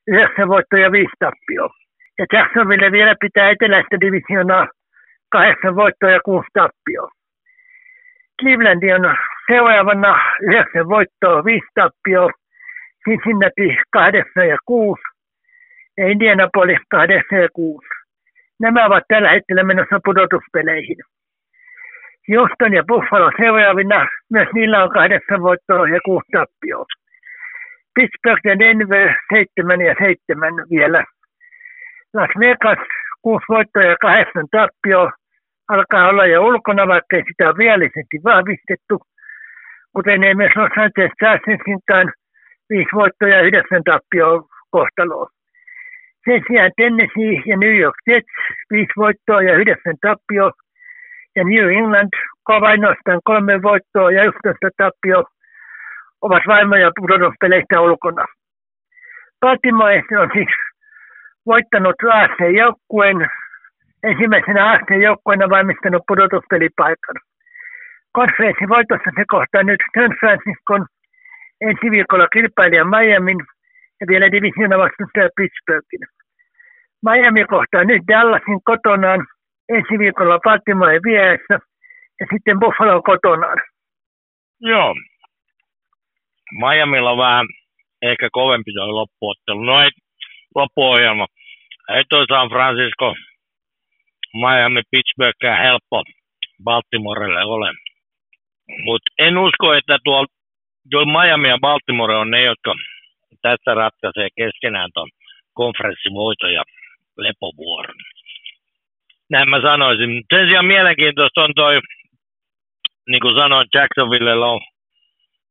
yhdeksän 0.07 0.47
voittoa 0.47 0.79
ja 0.79 0.91
viisi 0.91 1.15
tappioa. 1.19 1.69
Ja 2.19 2.25
Jacksonville 2.33 2.91
vielä 2.91 3.15
pitää 3.19 3.49
eteläistä 3.49 3.97
divisioonaa 4.01 4.67
kahdeksan 5.29 5.75
voittoa 5.75 6.11
ja 6.11 6.19
kuusi 6.25 6.47
tappioa. 6.53 7.09
Cleveland 8.41 8.83
on 8.95 9.15
seuraavana 9.47 10.19
yhdeksän 10.41 10.89
voittoa, 10.89 11.45
viisi 11.45 11.67
tappioa. 11.73 12.29
Cincinnati 13.09 13.77
kahdeksan 13.91 14.47
ja 14.47 14.57
kuusi 14.65 15.03
ja 15.97 16.07
Indianapolis 16.07 16.79
kahdeksan 16.89 17.41
ja 17.41 17.49
kuusi. 17.53 18.00
Nämä 18.61 18.85
ovat 18.85 19.03
tällä 19.07 19.29
hetkellä 19.29 19.63
menossa 19.63 19.99
pudotuspeleihin. 20.05 20.97
Houston 22.29 22.73
ja 22.73 22.83
Buffalo 22.87 23.31
seuraavina, 23.37 24.07
myös 24.31 24.47
niillä 24.53 24.83
on 24.83 24.89
kahdeksan 24.89 25.41
voittoa 25.41 25.87
ja 25.87 25.99
kuusi 26.05 26.27
tappioa. 26.31 26.85
Pittsburgh 27.95 28.45
ja 28.45 28.59
Denver 28.59 29.13
seitsemän 29.33 29.81
ja 29.81 29.95
seitsemän 29.99 30.53
vielä. 30.69 31.03
Las 32.13 32.29
Vegas 32.39 32.87
kuusi 33.21 33.45
voittoa 33.49 33.83
ja 33.83 33.95
kahdeksan 34.01 34.47
tappioa 34.51 35.11
alkaa 35.67 36.09
olla 36.09 36.25
jo 36.25 36.43
ulkona, 36.43 36.87
vaikka 36.87 37.15
ei 37.15 37.23
sitä 37.27 37.49
ole 37.49 37.57
viallisesti 37.57 38.17
vahvistettu. 38.23 39.01
Kuten 39.95 40.23
ei 40.23 40.35
myös 40.35 40.55
Los 40.55 40.71
Angeles 40.77 41.11
Chargersinkaan 41.19 42.13
viisi 42.69 42.95
voittoa 42.95 43.27
ja 43.27 43.41
yhdeksän 43.41 43.83
tappioa 43.83 44.43
kohtaloa. 44.71 45.40
Sen 46.25 46.41
sijaan 46.47 46.71
Tennessee 46.77 47.33
ja 47.45 47.57
New 47.57 47.75
York 47.79 47.95
Jets 48.07 48.33
viisi 48.71 48.93
voittoa 48.97 49.41
ja 49.41 49.55
yhdeksän 49.55 49.97
tappio. 50.01 50.51
Ja 51.35 51.43
New 51.43 51.69
England 51.77 52.09
ainoastaan 52.45 53.19
kolme 53.23 53.61
voittoa 53.61 54.11
ja 54.11 54.23
yksitoista 54.23 54.69
tappio 54.77 55.23
ovat 56.21 56.43
vaimoja 56.47 56.91
pudotuspeleistä 56.99 57.81
ulkona. 57.81 58.25
Baltimore 59.39 60.03
on 60.21 60.29
siis 60.33 60.49
voittanut 61.45 61.95
AFC-joukkueen 62.13 63.27
ensimmäisenä 64.03 64.71
AFC-joukkueena 64.71 65.49
valmistanut 65.49 66.03
pudotuspelipaikan. 66.07 67.15
Konferenssin 68.13 68.69
voitossa 68.69 69.11
se 69.15 69.23
kohtaa 69.27 69.63
nyt 69.63 69.81
San 69.95 70.13
Franciscon 70.19 70.85
ensi 71.61 71.91
viikolla 71.91 72.27
kilpailijan 72.27 72.89
Miamin 72.89 73.37
vielä 74.07 74.31
divisiona 74.31 74.77
vastustaja 74.77 75.29
Pittsburghin. 75.35 76.03
Miami 77.05 77.45
kohtaa 77.45 77.83
nyt 77.83 78.01
Dallasin 78.07 78.59
kotonaan, 78.63 79.27
ensi 79.69 79.99
viikolla 79.99 80.39
Baltimore 80.39 80.99
vieressä 81.03 81.55
ja 82.19 82.25
sitten 82.33 82.59
Buffalo 82.59 83.01
kotonaan. 83.01 83.59
Joo. 84.61 84.95
Miamilla 86.59 87.11
on 87.11 87.17
vähän 87.17 87.45
ehkä 88.01 88.29
kovempi 88.31 88.71
tuo 88.73 88.95
loppuottelu. 88.95 89.63
No 89.63 89.81
ei 89.83 89.89
loppuohjelma. 90.55 91.27
Ei 91.89 92.03
toi 92.09 92.25
San 92.27 92.49
Francisco, 92.49 93.15
Miami, 94.33 94.81
Pittsburgh 94.91 95.43
helppo 95.63 96.03
Baltimorelle 96.63 97.43
ole. 97.45 97.73
Mutta 98.85 99.11
en 99.19 99.37
usko, 99.37 99.73
että 99.73 99.97
tuo, 100.03 100.25
tuo 100.91 101.05
Miami 101.05 101.47
ja 101.47 101.57
Baltimore 101.61 102.15
on 102.15 102.31
ne, 102.31 102.43
jotka 102.43 102.75
tässä 103.41 103.73
ratkaisee 103.73 104.27
keskenään 104.35 104.89
tuon 104.93 105.09
konferenssivoiton 105.53 106.53
ja 106.53 106.63
lepovuoron. 107.17 107.95
Näin 109.29 109.49
mä 109.49 109.61
sanoisin. 109.61 110.23
Sen 110.33 110.47
sijaan 110.47 110.65
mielenkiintoista 110.65 111.43
on 111.43 111.53
toi, 111.55 111.79
niin 113.09 113.21
kuin 113.21 113.35
sanoin, 113.35 113.67
Jacksonville 113.73 114.33
on 114.33 114.61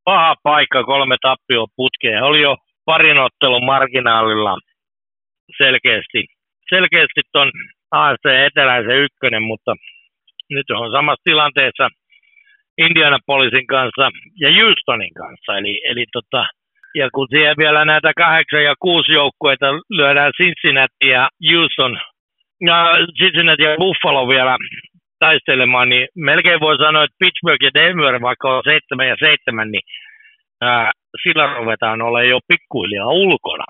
paha 0.04 0.34
paikka, 0.42 0.84
kolme 0.84 1.16
tappio 1.22 1.66
putkeen. 1.76 2.22
Oli 2.22 2.40
jo 2.40 2.56
parin 2.84 3.18
ottelun 3.18 3.64
marginaalilla 3.64 4.56
selkeästi, 5.58 6.24
selkeästi 6.74 7.20
ton 7.32 7.52
AFC 7.90 8.26
Eteläisen 8.46 8.98
ykkönen, 9.04 9.42
mutta 9.42 9.74
nyt 10.50 10.70
on 10.70 10.92
samassa 10.92 11.22
tilanteessa 11.24 11.88
Indianapolisin 12.78 13.66
kanssa 13.66 14.10
ja 14.40 14.48
Houstonin 14.56 15.14
kanssa. 15.14 15.58
Eli, 15.58 15.80
eli 15.84 16.04
tota, 16.12 16.46
ja 16.94 17.08
kun 17.14 17.26
siellä 17.30 17.54
vielä 17.58 17.84
näitä 17.84 18.12
kahdeksan 18.16 18.64
ja 18.64 18.74
kuusi 18.80 19.12
joukkueita 19.12 19.66
lyödään 19.90 20.32
Cincinnati 20.32 21.08
ja 21.08 21.28
Houston 21.52 22.00
ja 22.66 22.78
Cincinnati 23.18 23.62
ja 23.62 23.76
Buffalo 23.78 24.28
vielä 24.28 24.56
taistelemaan, 25.18 25.88
niin 25.88 26.08
melkein 26.16 26.60
voi 26.60 26.76
sanoa, 26.76 27.04
että 27.04 27.16
Pittsburgh 27.18 27.64
ja 27.64 27.70
Denver, 27.74 28.22
vaikka 28.22 28.56
on 28.56 28.62
seitsemän 28.64 29.08
ja 29.08 29.16
seitsemän, 29.20 29.70
niin 29.70 29.82
ää, 30.60 30.92
sillä 31.22 31.54
ruvetaan 31.54 32.02
olla 32.02 32.22
jo 32.22 32.38
pikkuhiljaa 32.48 33.06
ulkona. 33.06 33.64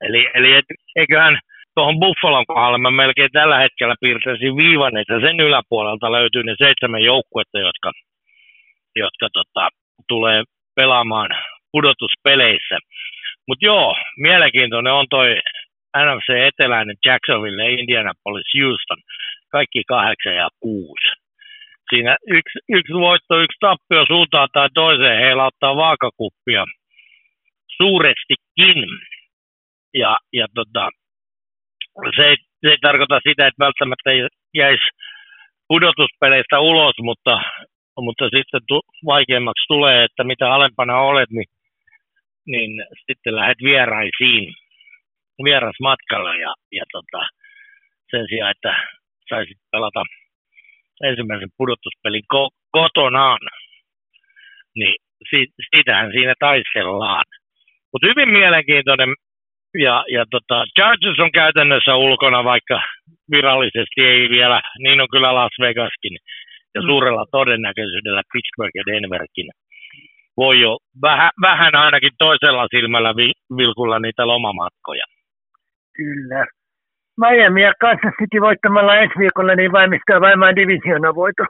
Eli, 0.00 0.30
eli 0.34 0.52
et, 0.52 0.64
eiköhän 0.96 1.38
tuohon 1.74 2.00
Buffalon 2.00 2.46
kohdalle 2.46 2.78
mä 2.78 2.90
melkein 2.90 3.30
tällä 3.32 3.58
hetkellä 3.58 3.94
piirtäisin 4.00 4.56
viivan, 4.56 4.96
että 4.96 5.20
sen 5.20 5.40
yläpuolelta 5.40 6.12
löytyy 6.12 6.42
ne 6.42 6.54
seitsemän 6.58 7.02
joukkuetta, 7.02 7.58
jotka, 7.58 7.92
jotka 8.96 9.28
tota, 9.32 9.68
tulee 10.08 10.42
pelaamaan 10.76 11.30
pudotuspeleissä. 11.74 12.78
Mutta 13.48 13.66
joo, 13.70 13.96
mielenkiintoinen 14.26 14.92
on 14.92 15.06
toi 15.10 15.28
NFC 16.06 16.28
Eteläinen 16.48 16.96
Jacksonville, 17.04 17.70
Indianapolis, 17.70 18.50
Houston, 18.58 19.00
kaikki 19.52 19.82
kahdeksan 19.88 20.36
ja 20.42 20.48
kuusi. 20.60 21.10
Siinä 21.90 22.16
yksi, 22.38 22.58
yksi 22.68 22.92
voitto, 22.92 23.40
yksi 23.44 23.58
tappio 23.60 24.04
suuntaan 24.06 24.48
tai 24.52 24.68
toiseen 24.74 25.20
heilauttaa 25.24 25.76
vaakakuppia 25.76 26.64
suurestikin. 27.76 28.78
Ja, 29.94 30.16
ja 30.32 30.46
tota, 30.54 30.88
se, 32.16 32.22
ei, 32.30 32.36
se 32.60 32.70
ei 32.70 32.78
tarkoita 32.82 33.20
sitä, 33.28 33.46
että 33.46 33.64
välttämättä 33.64 34.10
jäisi 34.54 34.88
pudotuspeleistä 35.68 36.60
ulos, 36.60 36.94
mutta, 36.98 37.42
mutta 38.00 38.24
sitten 38.24 38.60
tu, 38.68 38.80
vaikeammaksi 39.06 39.64
tulee, 39.68 40.04
että 40.04 40.24
mitä 40.24 40.54
alempana 40.54 41.00
olet, 41.00 41.30
niin, 41.30 41.48
niin 42.46 42.70
sitten 43.06 43.36
lähdet 43.36 43.58
vieraisiin, 43.62 44.54
vierasmatkalla 45.44 46.34
ja, 46.34 46.54
ja 46.72 46.84
tota, 46.92 47.26
sen 48.10 48.26
sijaan, 48.28 48.50
että 48.50 48.74
saisit 49.28 49.58
pelata 49.72 50.02
ensimmäisen 51.02 51.48
pudotuspelin 51.56 52.24
ko- 52.34 52.56
kotonaan, 52.70 53.38
niin 54.74 54.96
si- 55.30 55.52
siitähän 55.70 56.12
siinä 56.12 56.34
taistellaan. 56.38 57.24
Mutta 57.92 58.06
hyvin 58.06 58.28
mielenkiintoinen 58.28 59.08
ja, 59.78 60.04
ja 60.12 60.24
tota, 60.30 60.64
Chargers 60.78 61.20
on 61.20 61.32
käytännössä 61.32 61.96
ulkona, 61.96 62.44
vaikka 62.44 62.82
virallisesti 63.30 64.00
ei 64.00 64.28
vielä, 64.30 64.60
niin 64.78 65.00
on 65.00 65.08
kyllä 65.12 65.34
Las 65.34 65.52
Vegaskin. 65.60 66.16
Ja 66.74 66.82
suurella 66.82 67.24
todennäköisyydellä 67.30 68.22
Pittsburgh 68.32 68.76
ja 68.76 68.82
Denverkin 68.86 69.48
voi 70.36 70.60
jo 70.60 70.78
vähän, 71.02 71.30
vähän 71.40 71.74
ainakin 71.74 72.12
toisella 72.18 72.66
silmällä 72.70 73.16
vi, 73.16 73.32
vilkulla 73.56 73.98
niitä 73.98 74.26
lomamatkoja. 74.26 75.04
Kyllä. 75.96 76.46
Miami 77.20 77.62
ja 77.62 77.72
Kansas 77.80 78.14
City 78.20 78.40
voittamalla 78.40 78.96
ensi 78.96 79.18
viikolla, 79.18 79.54
niin 79.54 79.72
valmistaa 79.72 80.20
varmaan 80.20 80.56
divisiona 80.56 81.14
voito. 81.14 81.44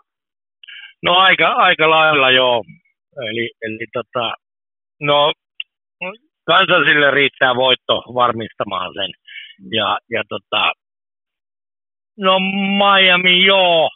No 1.03 1.15
aika, 1.15 1.49
aika 1.49 1.91
lailla 1.91 2.31
joo. 2.31 2.65
Eli, 3.31 3.51
eli 3.63 3.87
tota, 3.93 4.35
no 5.01 5.33
Kansasille 6.47 7.11
riittää 7.11 7.55
voitto 7.55 8.03
varmistamaan 8.15 8.93
sen. 8.95 9.11
Ja, 9.73 9.99
ja 10.11 10.23
tota, 10.29 10.73
no 12.19 12.39
Miami 12.79 13.45
joo, 13.45 13.91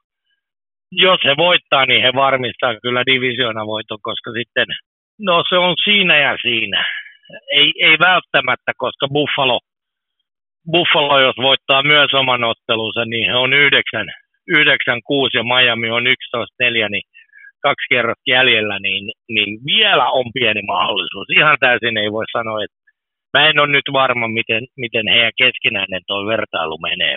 jos 0.92 1.20
he 1.24 1.36
voittaa, 1.36 1.86
niin 1.86 2.02
he 2.02 2.12
varmistaa 2.14 2.80
kyllä 2.82 3.02
divisiona 3.06 3.66
voiton, 3.66 3.98
koska 4.02 4.30
sitten, 4.38 4.66
no 5.20 5.44
se 5.48 5.56
on 5.56 5.74
siinä 5.84 6.16
ja 6.18 6.36
siinä. 6.42 6.84
Ei, 7.52 7.72
ei 7.80 7.98
välttämättä, 7.98 8.72
koska 8.76 9.08
Buffalo, 9.12 9.60
Buffalo, 10.72 11.20
jos 11.20 11.36
voittaa 11.36 11.82
myös 11.82 12.14
oman 12.14 12.44
ottelunsa, 12.44 13.04
niin 13.04 13.26
he 13.30 13.36
on 13.36 13.52
9, 13.52 14.06
9 14.46 15.00
6 15.04 15.36
ja 15.36 15.42
Miami 15.42 15.90
on 15.90 16.06
11 16.06 16.54
4, 16.60 16.88
niin 16.88 17.02
kaksi 17.62 17.86
kierrosta 17.88 18.30
jäljellä, 18.30 18.78
niin, 18.78 19.04
niin 19.28 19.58
vielä 19.66 20.06
on 20.10 20.24
pieni 20.34 20.62
mahdollisuus. 20.62 21.26
Ihan 21.38 21.56
täysin 21.60 21.98
ei 21.98 22.12
voi 22.12 22.24
sanoa, 22.32 22.64
että 22.64 22.78
mä 23.34 23.48
en 23.48 23.58
ole 23.60 23.72
nyt 23.72 23.88
varma, 23.92 24.28
miten, 24.28 24.62
miten 24.76 25.08
heidän 25.08 25.38
keskinäinen 25.38 26.02
tuo 26.06 26.26
vertailu 26.26 26.78
menee. 26.78 27.16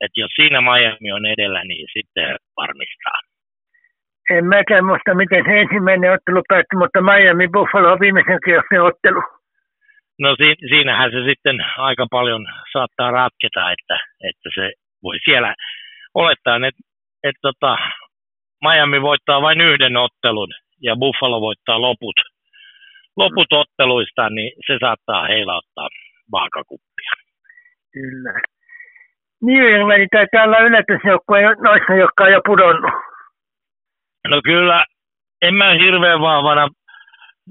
Että 0.00 0.20
jos 0.20 0.30
siinä 0.36 0.60
Miami 0.60 1.12
on 1.12 1.26
edellä, 1.26 1.64
niin 1.64 1.86
sitten 1.92 2.36
varmistaa. 2.56 3.20
En 4.30 4.44
mäkään 4.44 4.84
muista, 4.84 5.14
miten 5.14 5.44
se 5.44 5.60
ensimmäinen 5.60 6.12
ottelu 6.12 6.42
päättyi, 6.48 6.78
mutta 6.78 7.00
Miami 7.00 7.48
Buffalo 7.48 7.92
on 7.92 8.00
viimeisen 8.00 8.38
kierroksen 8.44 8.82
ottelu. 8.82 9.22
No 10.18 10.36
si- 10.36 10.68
siinähän 10.68 11.10
se 11.10 11.24
sitten 11.28 11.56
aika 11.76 12.06
paljon 12.10 12.46
saattaa 12.72 13.10
ratketa, 13.10 13.72
että, 13.72 13.96
että 14.28 14.48
se 14.54 14.72
voi 15.02 15.18
siellä 15.24 15.54
olettaa, 16.14 16.56
että, 16.56 16.82
että 17.24 17.40
tota, 17.42 17.76
Miami 18.64 19.02
voittaa 19.02 19.42
vain 19.42 19.60
yhden 19.60 19.96
ottelun 19.96 20.48
ja 20.82 20.96
Buffalo 20.96 21.40
voittaa 21.40 21.80
loput, 21.80 22.16
loput 23.16 23.52
otteluista, 23.52 24.30
niin 24.30 24.52
se 24.66 24.78
saattaa 24.80 25.26
heilauttaa 25.26 25.88
vaakakuppia. 26.32 27.12
Kyllä. 27.92 28.32
New 29.42 29.74
England 29.74 30.08
taitaa 30.12 30.44
olla 30.44 30.58
yllätysjoukkue 30.58 31.42
noissa, 31.42 31.94
jotka 31.94 32.24
on 32.24 32.32
jo 32.32 32.40
pudonnut. 32.46 32.94
No 34.28 34.40
kyllä, 34.44 34.84
en 35.42 35.54
mä 35.54 35.72
hirveän 35.72 36.20
vahvana, 36.20 36.68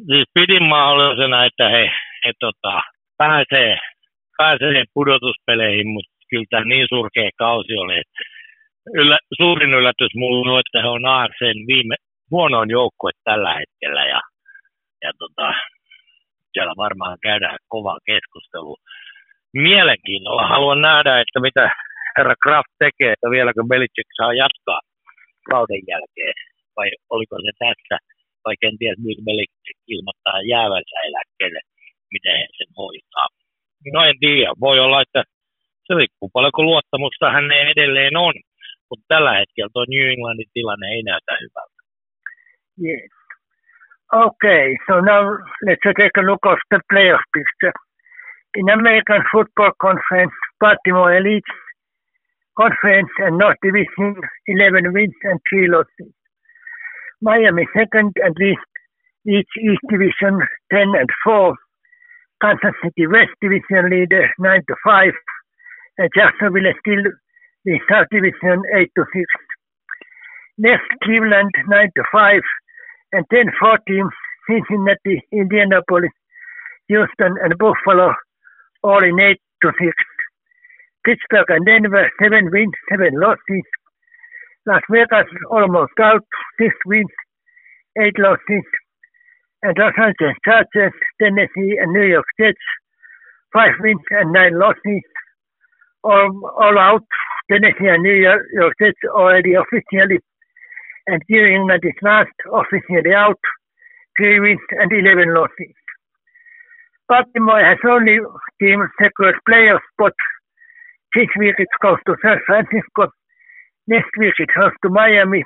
siis 0.08 0.26
pidin 0.34 0.64
mahdollisena, 0.64 1.46
että 1.46 1.70
he, 1.70 1.92
he 2.26 2.32
tota, 2.40 2.82
pääsee, 3.18 3.78
pääsee 4.38 4.84
pudotuspeleihin, 4.94 5.88
mutta 5.88 6.12
kyllä 6.30 6.46
tämä 6.50 6.66
niin 6.66 6.88
surkea 6.90 7.30
kausi 7.38 7.74
oli, 7.76 8.02
yllä, 8.94 9.18
suurin 9.38 9.74
yllätys 9.74 10.16
mulla 10.16 10.54
on, 10.54 10.60
että 10.60 10.82
he 10.82 10.88
on 10.88 11.06
AFCn 11.06 11.68
viime 11.68 11.96
huonoin 12.32 12.70
joukkue 12.70 13.12
tällä 13.24 13.54
hetkellä 13.54 14.06
ja, 14.06 14.22
ja 15.04 15.12
tota, 15.20 15.54
siellä 16.54 16.74
varmaan 16.78 17.18
käydään 17.22 17.58
kova 17.68 17.98
keskustelu. 18.06 18.78
Mielenkiinnolla 19.54 20.48
haluan 20.48 20.82
nähdä, 20.82 21.22
että 21.22 21.40
mitä 21.40 21.72
herra 22.18 22.36
Kraft 22.44 22.74
tekee, 22.80 23.12
että 23.14 23.30
vieläkö 23.36 23.62
Belichick 23.70 24.10
saa 24.18 24.34
jatkaa 24.34 24.82
kauden 25.52 25.82
jälkeen, 25.88 26.34
vai 26.78 26.88
oliko 27.10 27.36
se 27.46 27.52
tässä, 27.66 27.96
vai 28.46 28.56
kenties 28.62 28.98
myös 29.06 29.20
Belichick 29.26 29.80
ilmoittaa 29.88 30.48
jäävänsä 30.54 30.98
eläkkeelle, 31.10 31.62
miten 32.14 32.38
he 32.40 32.48
sen 32.58 32.72
hoitaa. 32.78 33.28
No 33.94 34.00
en 34.10 34.20
tiedä, 34.20 34.52
voi 34.60 34.80
olla, 34.80 35.02
että 35.02 35.24
se 35.86 35.92
riippuu 35.96 36.30
paljonko 36.34 36.64
luottamusta 36.64 37.32
hän 37.32 37.52
edelleen 37.52 38.18
on, 38.18 38.34
mutta 38.90 39.06
tällä 39.08 39.34
hetkellä 39.40 39.70
tuo 39.74 39.86
New 39.94 40.06
Englandin 40.14 40.50
tilanne 40.54 40.88
ei 40.96 41.04
näytä 41.04 41.32
hyvältä. 41.42 41.80
Yes. 42.86 43.12
Okay, 44.14 44.68
so 44.88 44.94
now 45.12 45.24
let's 45.66 45.84
take 46.02 46.18
a 46.22 46.26
look 46.30 46.46
at 46.46 46.60
the 46.70 46.80
playoff 46.90 47.24
picture. 47.34 47.74
In 48.56 48.68
American 48.68 49.22
Football 49.32 49.72
Conference, 49.80 50.34
Baltimore 50.60 51.16
Elite 51.16 51.44
Conference 52.58 53.10
and 53.20 53.38
North 53.38 53.58
Division 53.62 54.16
11 54.48 54.92
wins 54.92 55.14
and 55.24 55.40
3 55.48 55.68
losses. 55.68 56.12
Miami 57.22 57.68
second 57.78 58.12
and 58.16 58.36
least 58.40 58.66
each 59.28 59.50
East 59.62 59.86
Division 59.88 60.42
10 60.74 60.82
and 60.98 61.10
4. 61.24 61.54
Kansas 62.42 62.74
City 62.84 63.06
West 63.06 63.38
Division 63.40 63.92
leader 63.92 64.28
9 64.40 64.62
to 64.68 64.76
5. 64.84 65.14
And 66.00 66.10
Jacksonville 66.16 66.74
still 66.80 67.04
the 67.66 67.80
South 67.88 68.08
Division 68.10 68.64
8 68.76 68.90
to 68.98 69.06
6. 69.14 69.26
Next, 70.58 70.90
Cleveland 71.04 71.52
9 71.68 71.90
to 71.98 72.04
5, 72.12 72.42
and 73.14 73.26
then 73.30 73.52
4 73.60 73.78
teams 73.88 74.12
Cincinnati, 74.50 75.22
Indianapolis, 75.32 76.12
Houston, 76.88 77.38
and 77.44 77.54
Buffalo, 77.60 78.16
all 78.84 79.04
in 79.04 79.20
8 79.20 79.38
to 79.64 79.72
6. 79.80 79.94
Pittsburgh 81.06 81.50
and 81.50 81.66
Denver, 81.66 82.10
7 82.22 82.50
wins, 82.52 82.74
7 82.90 83.20
losses. 83.20 83.68
Las 84.66 84.82
Vegas 84.90 85.28
almost 85.50 85.94
out, 86.02 86.26
6 86.60 86.76
wins, 86.86 87.14
8 87.98 88.18
losses. 88.20 88.68
And 89.64 89.78
Los 89.78 89.94
Angeles 89.98 90.38
Chargers, 90.46 90.94
Tennessee, 91.22 91.76
and 91.80 91.92
New 91.92 92.08
York 92.08 92.26
Jets, 92.40 92.60
5 93.54 93.72
wins 93.82 94.04
and 94.12 94.32
9 94.32 94.60
losses. 94.60 95.04
All, 96.04 96.32
all 96.58 96.80
out 96.80 97.04
Tennessee 97.52 97.90
and 97.90 98.04
New 98.04 98.14
York, 98.14 98.46
York 98.54 98.74
Jets 98.80 99.00
already 99.10 99.54
officially, 99.56 100.20
and 101.08 101.22
New 101.28 101.46
England 101.46 101.82
is 101.84 101.98
last 102.04 102.30
officially 102.54 103.14
out, 103.16 103.40
three 104.18 104.40
wins 104.40 104.62
and 104.72 104.92
11 104.92 105.34
losses. 105.34 105.79
Baltimore 107.10 107.66
has 107.66 107.80
only 107.90 108.20
team 108.62 108.86
secured 109.02 109.36
playoff 109.50 109.82
spot 109.94 110.14
This 111.16 111.28
week 111.40 111.56
it 111.58 111.68
goes 111.82 111.98
to 112.06 112.16
San 112.22 112.38
Francisco. 112.46 113.10
Next 113.88 114.14
week 114.16 114.36
it 114.38 114.50
goes 114.56 114.72
to 114.84 114.90
Miami. 114.90 115.44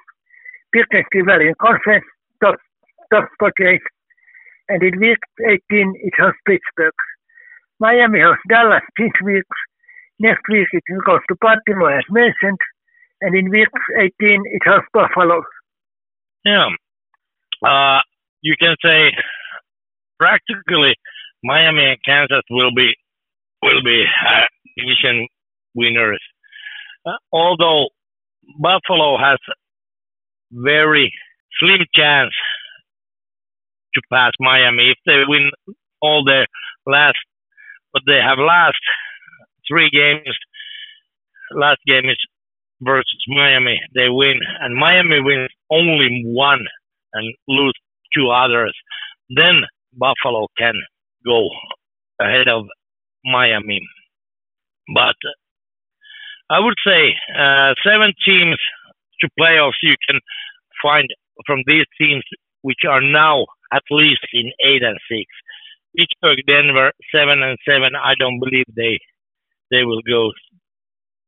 Biggest 0.74 1.08
rival 1.16 1.48
in 1.48 1.56
conference, 1.62 2.04
top, 2.44 2.56
top 3.14 3.30
48. 3.40 3.80
And 4.68 4.84
in 4.84 5.00
week 5.00 5.24
18 5.40 5.94
it 6.04 6.14
hosts 6.20 6.42
Pittsburgh. 6.46 7.00
Miami 7.80 8.20
hosts 8.20 8.44
Dallas 8.50 8.84
this 8.98 9.16
week. 9.24 9.48
Next 10.20 10.44
week 10.50 10.68
it 10.74 10.84
goes 11.06 11.22
to 11.30 11.36
Baltimore 11.40 11.98
as 11.98 12.04
mentioned. 12.10 12.60
And 13.22 13.36
in 13.36 13.50
week 13.50 13.72
18 13.98 14.12
it 14.20 14.64
hosts 14.66 14.90
Buffalo. 14.92 15.42
Yeah. 16.44 16.68
Uh, 17.66 18.02
you 18.42 18.56
can 18.60 18.76
say 18.84 19.16
practically 20.20 20.96
Miami 21.44 21.86
and 21.86 21.98
Kansas 22.06 22.44
will 22.50 22.74
be 22.74 22.94
will 23.62 23.84
be 23.84 24.04
uh, 24.04 24.42
division 24.78 25.28
winners. 25.76 26.22
Uh, 27.06 27.18
although 27.32 27.90
Buffalo 28.60 29.18
has 29.18 29.38
very 30.52 31.12
slim 31.60 31.82
chance 31.94 32.34
to 33.94 34.02
pass 34.12 34.32
Miami 34.40 34.92
if 34.92 34.98
they 35.06 35.24
win 35.28 35.52
all 36.02 36.24
their 36.24 36.46
last, 36.86 37.18
but 37.94 38.02
they 38.06 38.20
have 38.24 38.38
last 38.38 38.80
three 39.68 39.90
games. 39.90 40.36
Last 41.56 41.80
game 41.86 42.10
is 42.10 42.18
versus 42.82 43.24
Miami. 43.28 43.80
They 43.96 44.10
win, 44.10 44.40
and 44.62 44.76
Miami 44.76 45.22
wins 45.22 45.50
only 45.70 46.24
one 46.26 46.66
and 47.14 47.34
lose 47.48 47.74
two 48.14 48.30
others. 48.30 48.76
Then 49.30 49.62
Buffalo 49.94 50.48
can 50.58 50.74
go 51.26 51.50
ahead 52.22 52.48
of 52.48 52.66
Miami. 53.26 53.82
But 54.94 55.16
I 56.50 56.60
would 56.60 56.76
say 56.86 57.16
uh, 57.38 57.74
seven 57.84 58.14
teams 58.26 58.58
to 59.22 59.30
playoffs 59.40 59.82
you 59.82 59.96
can 60.08 60.20
find 60.82 61.08
from 61.46 61.64
these 61.66 61.86
teams 62.00 62.24
which 62.62 62.84
are 62.88 63.02
now 63.02 63.46
at 63.74 63.84
least 63.90 64.22
in 64.34 64.52
eight 64.66 64.84
and 64.84 64.98
six. 65.10 65.26
Pittsburgh, 65.98 66.40
Denver, 66.48 66.92
seven 67.14 67.44
and 67.44 67.58
seven. 67.68 67.92
I 67.96 68.14
don't 68.20 68.40
believe 68.40 68.66
they 68.76 69.00
they 69.72 69.84
will 69.84 70.02
go 70.08 70.32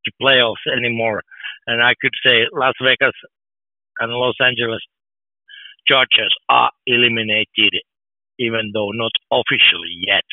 to 0.05 0.11
playoffs 0.22 0.65
anymore. 0.76 1.22
And 1.67 1.81
I 1.81 1.93
could 1.99 2.13
say 2.23 2.45
Las 2.53 2.76
Vegas 2.81 3.15
and 3.99 4.11
Los 4.11 4.35
Angeles 4.39 4.81
Chargers 5.88 6.35
are 6.49 6.72
eliminated, 6.88 7.73
even 8.39 8.71
though 8.73 8.91
not 8.91 9.11
officially 9.31 9.95
yet. 10.07 10.25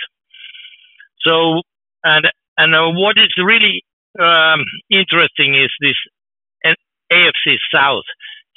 So, 1.24 1.62
and 2.04 2.26
and 2.58 2.74
uh, 2.74 2.90
what 2.90 3.16
is 3.16 3.32
really 3.38 3.82
um, 4.20 4.64
interesting 4.90 5.54
is 5.54 5.70
this 5.80 5.96
AFC 7.12 7.56
South. 7.72 8.04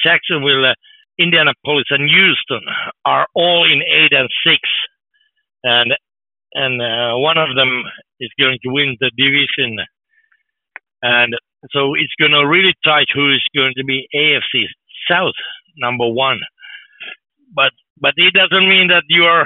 Jacksonville, 0.03 0.65
uh, 0.65 0.73
Indianapolis, 1.19 1.85
and 1.89 2.09
Houston 2.09 2.61
are 3.05 3.27
all 3.33 3.65
in 3.65 3.81
eight 3.81 4.13
and 4.13 4.29
six, 4.45 4.59
and 5.63 5.93
and 6.53 6.81
uh, 6.81 7.17
one 7.17 7.37
of 7.37 7.55
them 7.55 7.83
is 8.19 8.29
going 8.39 8.57
to 8.63 8.69
win 8.71 8.97
the 8.99 9.11
division, 9.17 9.77
and 11.01 11.33
so 11.71 11.95
it's 11.95 12.13
going 12.19 12.31
to 12.31 12.47
really 12.47 12.73
tight 12.83 13.07
who 13.13 13.33
is 13.33 13.43
going 13.55 13.73
to 13.77 13.83
be 13.83 14.07
AFC 14.15 14.65
South 15.09 15.35
number 15.77 16.07
one. 16.07 16.39
But 17.53 17.71
but 17.99 18.13
it 18.17 18.33
doesn't 18.33 18.67
mean 18.69 18.87
that 18.89 19.03
you 19.07 19.23
are 19.23 19.45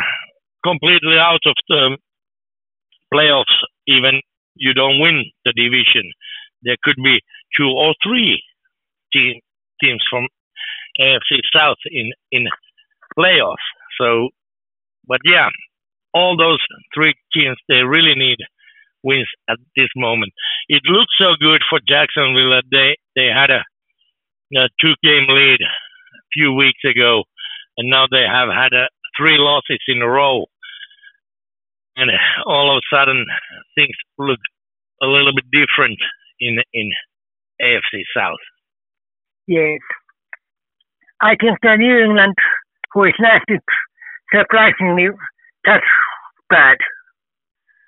completely 0.63 1.17
out 1.17 1.41
of 1.45 1.55
the 1.67 1.97
playoffs, 3.13 3.55
even 3.87 4.21
you 4.55 4.73
don't 4.73 4.99
win 4.99 5.23
the 5.45 5.53
division. 5.55 6.11
There 6.63 6.77
could 6.83 6.97
be 7.03 7.19
two 7.57 7.69
or 7.69 7.93
three 8.03 8.41
team, 9.13 9.39
teams 9.81 10.03
from 10.09 10.27
AFC 10.99 11.39
South 11.55 11.77
in 11.89 12.11
in 12.31 12.47
playoffs. 13.17 13.67
So, 13.99 14.29
but 15.07 15.19
yeah, 15.25 15.49
all 16.13 16.37
those 16.37 16.59
three 16.93 17.13
teams 17.33 17.57
they 17.67 17.83
really 17.83 18.15
need 18.15 18.37
wins 19.03 19.29
at 19.49 19.57
this 19.75 19.89
moment. 19.95 20.33
It 20.67 20.81
looks 20.85 21.13
so 21.17 21.35
good 21.39 21.61
for 21.69 21.79
Jacksonville 21.87 22.51
that 22.51 22.65
they 22.71 22.97
they 23.15 23.27
had 23.27 23.49
a, 23.49 23.63
a 24.57 24.69
two 24.81 24.95
game 25.03 25.27
lead 25.29 25.61
a 25.61 26.27
few 26.33 26.53
weeks 26.53 26.83
ago, 26.85 27.23
and 27.79 27.89
now 27.89 28.05
they 28.11 28.25
have 28.27 28.49
had 28.49 28.73
a, 28.73 28.87
three 29.17 29.37
losses 29.39 29.79
in 29.87 30.01
a 30.01 30.07
row 30.07 30.45
and 31.99 32.09
uh, 32.11 32.49
all 32.49 32.71
of 32.71 32.81
a 32.81 32.95
sudden 32.95 33.25
things 33.75 33.95
look 34.17 34.39
a 35.01 35.07
little 35.07 35.33
bit 35.35 35.45
different 35.51 35.99
in 36.39 36.57
in 36.73 36.91
AFC 37.61 38.03
South. 38.15 38.43
Yes, 39.47 39.79
I 41.21 41.35
think 41.39 41.59
the 41.61 41.75
New 41.77 41.97
England, 41.99 42.35
who 42.93 43.03
is 43.05 43.13
last, 43.19 43.45
surprisingly 44.31 45.07
that's 45.65 45.83
bad. 46.49 46.77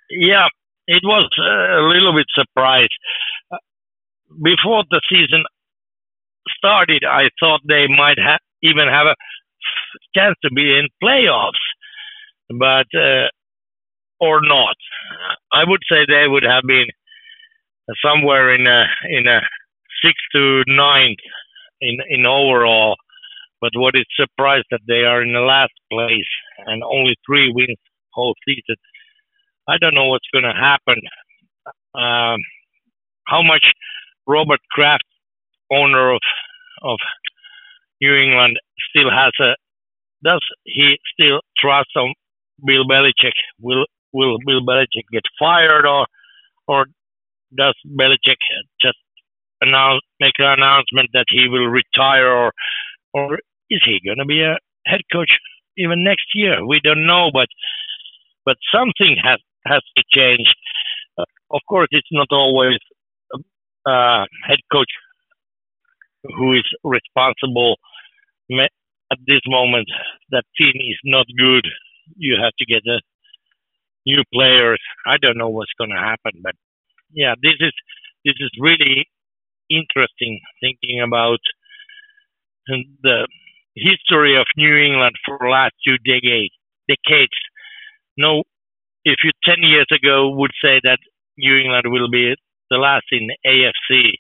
Yeah, 0.10 0.48
it 0.88 1.02
was 1.04 1.30
uh, 1.40 1.80
a 1.80 1.84
little 1.88 2.14
bit 2.14 2.28
surprised. 2.34 2.92
Before 4.44 4.84
the 4.90 5.02
season 5.10 5.44
started, 6.58 7.04
I 7.08 7.30
thought 7.40 7.62
they 7.68 7.88
might 7.88 8.20
have 8.20 8.40
even 8.64 8.88
have 8.88 9.08
a 9.08 9.16
chance 10.16 10.36
to 10.44 10.52
be 10.54 10.78
in 10.78 10.88
playoffs, 11.04 11.66
but 12.50 12.88
uh, 12.98 13.28
or 14.20 14.40
not. 14.42 14.76
I 15.52 15.64
would 15.66 15.82
say 15.90 16.06
they 16.08 16.28
would 16.28 16.44
have 16.44 16.64
been 16.68 16.88
somewhere 18.04 18.54
in 18.54 18.68
a 18.68 18.86
in 19.10 19.28
a 19.28 19.42
six 20.04 20.16
to 20.36 20.64
nine 20.68 21.16
in 21.82 21.98
in 22.10 22.26
overall. 22.26 22.96
But 23.60 23.72
what 23.76 23.96
is 23.96 24.06
surprised 24.16 24.66
that 24.72 24.82
they 24.88 25.04
are 25.04 25.22
in 25.22 25.34
the 25.34 25.40
last 25.40 25.74
place 25.92 26.32
and 26.66 26.84
only 26.84 27.16
three 27.28 27.52
wins 27.54 27.78
whole 28.14 28.36
season. 28.48 28.76
I 29.68 29.78
don't 29.80 29.96
know 29.96 30.08
what's 30.08 30.28
going 30.34 30.44
to 30.44 30.54
happen. 30.54 30.98
Um, 31.96 32.40
how 33.28 33.42
much 33.44 33.64
Robert 34.28 34.60
Kraft, 34.72 35.06
owner 35.72 36.14
of 36.14 36.22
of 36.84 36.98
New 38.02 38.16
England, 38.16 38.58
still 38.90 39.10
has 39.12 39.32
a 39.42 39.56
does 40.24 40.42
he 40.64 40.98
still 41.14 41.42
trust 41.58 41.90
on 41.96 42.14
Bill 42.66 42.86
Belichick? 42.86 43.34
Will 43.60 43.86
will 44.14 44.38
Bill 44.46 44.62
Belichick 44.62 45.06
get 45.12 45.24
fired 45.40 45.86
or 45.86 46.08
or 46.68 46.86
does 47.56 47.76
Belichick 47.88 48.38
just 48.82 48.98
announce 49.62 50.02
make 50.20 50.34
an 50.40 50.60
announcement 50.60 51.10
that 51.14 51.26
he 51.30 51.48
will 51.48 51.68
retire 51.68 52.28
or 52.28 52.52
or 53.14 53.40
is 53.70 53.82
he 53.86 54.00
going 54.06 54.20
to 54.20 54.26
be 54.26 54.42
a 54.42 54.58
head 54.86 55.02
coach 55.12 55.32
even 55.78 56.04
next 56.04 56.26
year? 56.36 56.66
We 56.66 56.80
don't 56.84 57.06
know, 57.08 57.30
but 57.34 57.48
but 58.46 58.58
something 58.74 59.18
has 59.24 59.40
has 59.66 59.82
to 59.98 60.04
change. 60.14 60.48
Uh, 61.18 61.26
of 61.52 61.62
course, 61.68 61.88
it's 61.92 62.08
not 62.12 62.28
always 62.32 62.80
uh, 63.86 64.26
head 64.48 64.60
coach 64.72 64.92
who 66.38 66.54
is 66.54 66.66
responsible. 66.84 67.78
At 68.60 69.20
this 69.28 69.42
moment, 69.46 69.88
that 70.32 70.44
team 70.58 70.74
is 70.76 71.00
not 71.04 71.26
good. 71.38 71.68
You 72.16 72.38
have 72.42 72.54
to 72.60 72.66
get 72.66 72.82
a 72.88 73.00
new 74.06 74.24
players. 74.34 74.80
I 75.06 75.18
don't 75.18 75.38
know 75.38 75.50
what's 75.50 75.74
going 75.78 75.92
to 75.92 75.98
happen, 75.98 76.42
but 76.44 76.56
yeah, 77.14 77.36
this 77.42 77.56
is 77.60 77.74
this 78.26 78.36
is 78.40 78.52
really 78.60 79.08
interesting 79.70 80.40
thinking 80.62 81.02
about 81.02 81.40
the 82.68 83.28
history 83.76 84.38
of 84.38 84.46
New 84.58 84.76
England 84.76 85.16
for 85.26 85.38
the 85.40 85.48
last 85.48 85.74
two 85.86 85.98
decades. 86.06 86.54
Decades. 86.88 87.38
No, 88.18 88.44
if 89.06 89.18
you 89.24 89.32
ten 89.44 89.62
years 89.62 89.88
ago 89.92 90.30
would 90.30 90.52
say 90.64 90.80
that 90.84 91.00
New 91.38 91.58
England 91.58 91.86
will 91.88 92.10
be 92.10 92.36
the 92.70 92.78
last 92.78 93.06
in 93.12 93.30
AFC 93.46 94.14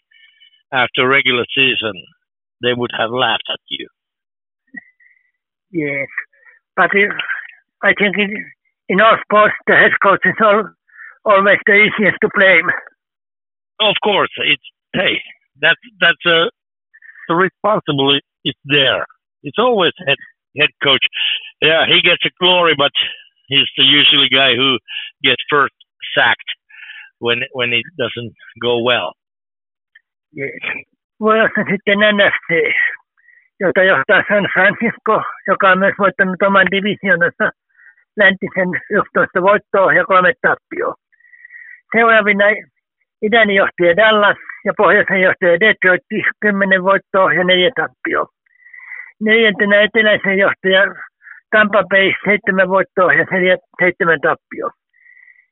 after 0.74 1.08
regular 1.08 1.46
season, 1.56 1.94
they 2.62 2.74
would 2.74 2.92
have 2.98 3.12
laughed 3.12 3.50
at 3.52 3.60
you. 3.70 3.88
Yes, 5.72 6.08
but 6.76 6.92
it, 6.94 7.12
I 7.84 7.94
think 7.98 8.18
it, 8.18 8.30
in 8.90 9.02
all 9.02 9.18
sports, 9.24 9.56
the 9.68 9.74
head 9.74 9.92
coach 10.04 10.20
is 10.26 10.36
all, 10.44 10.64
always 11.26 11.60
the 11.66 11.74
easiest 11.74 12.18
to 12.22 12.30
blame. 12.36 12.70
Of 13.80 13.96
course, 14.04 14.32
it's 14.38 14.64
hey, 14.94 15.22
that's 15.60 15.80
that's 16.00 16.26
a 16.26 16.50
the 17.28 17.36
responsibility 17.36 18.22
is 18.46 18.56
there. 18.66 19.06
It's 19.44 19.58
always 19.58 19.94
head 20.06 20.18
head 20.58 20.70
coach. 20.84 21.06
Yeah, 21.62 21.86
he 21.88 22.02
gets 22.02 22.22
the 22.24 22.32
glory, 22.40 22.74
but 22.78 22.92
he's 23.48 23.70
the 23.78 23.86
usually 23.86 24.30
guy 24.30 24.56
who 24.56 24.78
gets 25.24 25.42
first 25.50 25.74
sacked 26.16 26.52
when 27.20 27.40
when 27.54 27.74
it 27.74 27.86
doesn't 27.98 28.34
go 28.62 28.84
well. 28.84 29.14
Yes. 30.34 30.52
Vuorossa 31.22 31.64
sitten 31.70 32.00
NFC, 32.02 32.74
jota 33.62 33.84
johtaa 33.84 34.24
San 34.28 34.48
Francisco, 34.54 35.24
joka 35.48 35.72
on 35.72 35.80
myös 35.80 35.94
voittanut 36.00 36.42
oman 36.42 36.68
divisionansa 36.72 37.46
läntisen 38.18 38.70
11 38.90 39.42
voittoa 39.42 39.94
ja 39.94 40.06
kolme 40.06 40.34
tappioa. 40.42 40.94
Seuraavina 41.96 42.46
Itäinen 43.22 43.56
johtaja 43.56 43.96
Dallas 43.96 44.38
ja 44.66 44.74
pohjoisen 44.78 45.22
johtaja 45.22 45.60
Detroit 45.60 46.02
10 46.42 46.84
voittoa 46.84 47.34
ja 47.34 47.44
4 47.44 47.70
tappioa. 47.76 48.26
Neljäntenä 49.22 49.82
eteläisen 49.82 50.38
johtaja 50.38 50.82
Tampa 51.52 51.84
Bay 51.84 52.14
7 52.26 52.70
voittoa 52.70 53.14
ja 53.14 53.26
7 53.80 54.22
tappioa. 54.22 54.72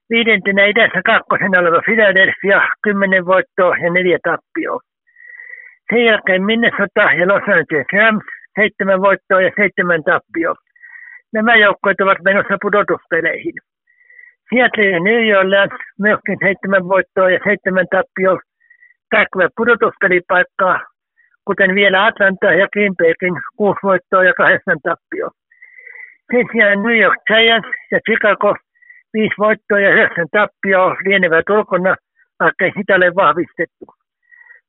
Viidentenä 0.10 0.66
idässä 0.66 1.02
kakkosena 1.06 1.60
oleva 1.60 1.82
Philadelphia 1.86 2.62
10 2.82 3.26
voittoa 3.26 3.76
ja 3.78 3.90
4 3.94 4.18
tappioa. 4.24 4.80
Sen 5.90 6.06
jälkeen 6.06 6.44
Minnesota 6.44 7.04
ja 7.20 7.28
Los 7.28 7.44
Angeles 7.56 7.88
Rams 7.94 8.24
seitsemän 8.56 9.02
voittoa 9.02 9.42
ja 9.42 9.52
seitsemän 9.56 10.04
tappioa. 10.04 10.56
Nämä 11.34 11.56
joukkueet 11.56 12.02
ovat 12.02 12.18
menossa 12.24 12.58
pudotuspeleihin. 12.62 13.54
Seattle 14.50 14.86
ja 14.86 15.00
New 15.00 15.38
Orleans 15.40 15.72
myöskin 16.00 16.38
seitsemän 16.44 16.88
voittoa 16.90 17.30
ja 17.30 17.40
seitsemän 17.44 17.86
tappioa 17.92 18.40
tähtävät 19.10 19.52
pudotuspelipaikkaa, 19.58 20.80
kuten 21.46 21.76
vielä 21.76 22.06
Atlanta 22.06 22.46
ja 22.46 22.68
Green 22.74 22.96
Baykin 22.98 23.34
kuusi 23.58 23.80
voittoa 23.84 24.24
ja 24.24 24.34
kahdeksan 24.34 24.80
tappioa. 24.84 25.32
Sen 26.32 26.46
sijaan 26.52 26.84
New 26.84 26.98
York 26.98 27.20
Giants 27.28 27.70
ja 27.92 28.00
Chicago 28.00 28.56
viisi 29.14 29.36
voittoa 29.40 29.80
ja 29.80 29.90
yhdeksän 29.90 30.28
tappioa 30.32 30.96
lienevät 31.06 31.50
ulkona, 31.50 31.96
vaikka 32.40 32.66
sitä 32.78 32.96
ole 32.96 33.16
vahvistettu. 33.16 33.99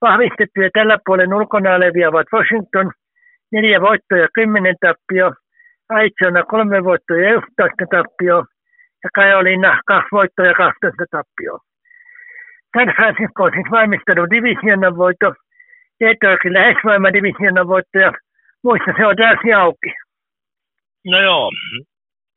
Vahvistettuja 0.01 0.71
tällä 0.73 0.99
puolen 1.07 1.35
ulkona 1.35 1.75
olevia 1.75 2.09
ovat 2.09 2.27
Washington, 2.33 2.93
neljä 3.53 3.81
voittoa 3.81 4.19
ja 4.19 4.29
kymmenen 4.35 4.77
tappioa, 4.81 5.33
Aitsona 5.89 6.43
kolme 6.43 6.85
voittoa 6.85 7.17
ja 7.17 7.35
11 7.35 7.85
tappioa, 7.91 8.45
ja 9.05 9.11
Kajolina 9.15 9.81
kaksi 9.87 10.09
voittoa 10.13 10.47
ja 10.47 10.55
12 10.55 11.05
tappioa. 11.11 11.59
San 12.77 12.95
Francisco 12.97 13.43
on 13.43 13.53
siis 13.55 13.71
valmistanut 13.71 14.31
divisionan 14.31 14.97
voitto, 14.97 15.35
Detroitin 16.01 16.53
lähes 16.53 16.77
voima 16.85 17.13
divisionan 17.13 17.69
voitto, 17.69 17.99
ja 17.99 18.13
muissa 18.65 18.93
se 18.97 19.07
on 19.07 19.17
täysin 19.17 19.57
auki. 19.57 19.91
No 21.11 21.21
joo, 21.21 21.51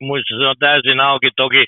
muissa 0.00 0.34
se 0.38 0.46
on 0.46 0.56
täysin 0.58 1.00
auki. 1.00 1.30
Toki 1.36 1.64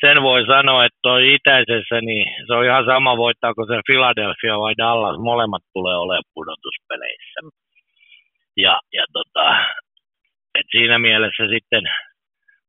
sen 0.00 0.22
voi 0.22 0.46
sanoa, 0.46 0.84
että 0.84 0.98
toi 1.02 1.34
itäisessä, 1.34 2.00
niin 2.00 2.26
se 2.46 2.54
on 2.54 2.64
ihan 2.64 2.84
sama 2.84 3.16
voittaako 3.16 3.66
se 3.66 3.80
Philadelphia 3.86 4.58
vai 4.58 4.74
Dallas. 4.78 5.18
Molemmat 5.18 5.62
tulee 5.72 5.96
olemaan 5.96 6.32
pudotuspeleissä. 6.34 7.40
Ja, 8.56 8.80
ja 8.92 9.04
tota, 9.12 9.64
et 10.58 10.66
siinä 10.70 10.98
mielessä 10.98 11.48
sitten 11.48 11.82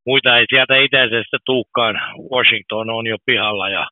muita 0.05 0.37
ei 0.37 0.45
sieltä 0.49 0.75
itäisestä 0.75 1.37
tuukkaan. 1.45 1.95
Washington 2.31 2.89
on 2.89 3.07
jo 3.07 3.17
pihalla 3.25 3.69
ja 3.69 3.87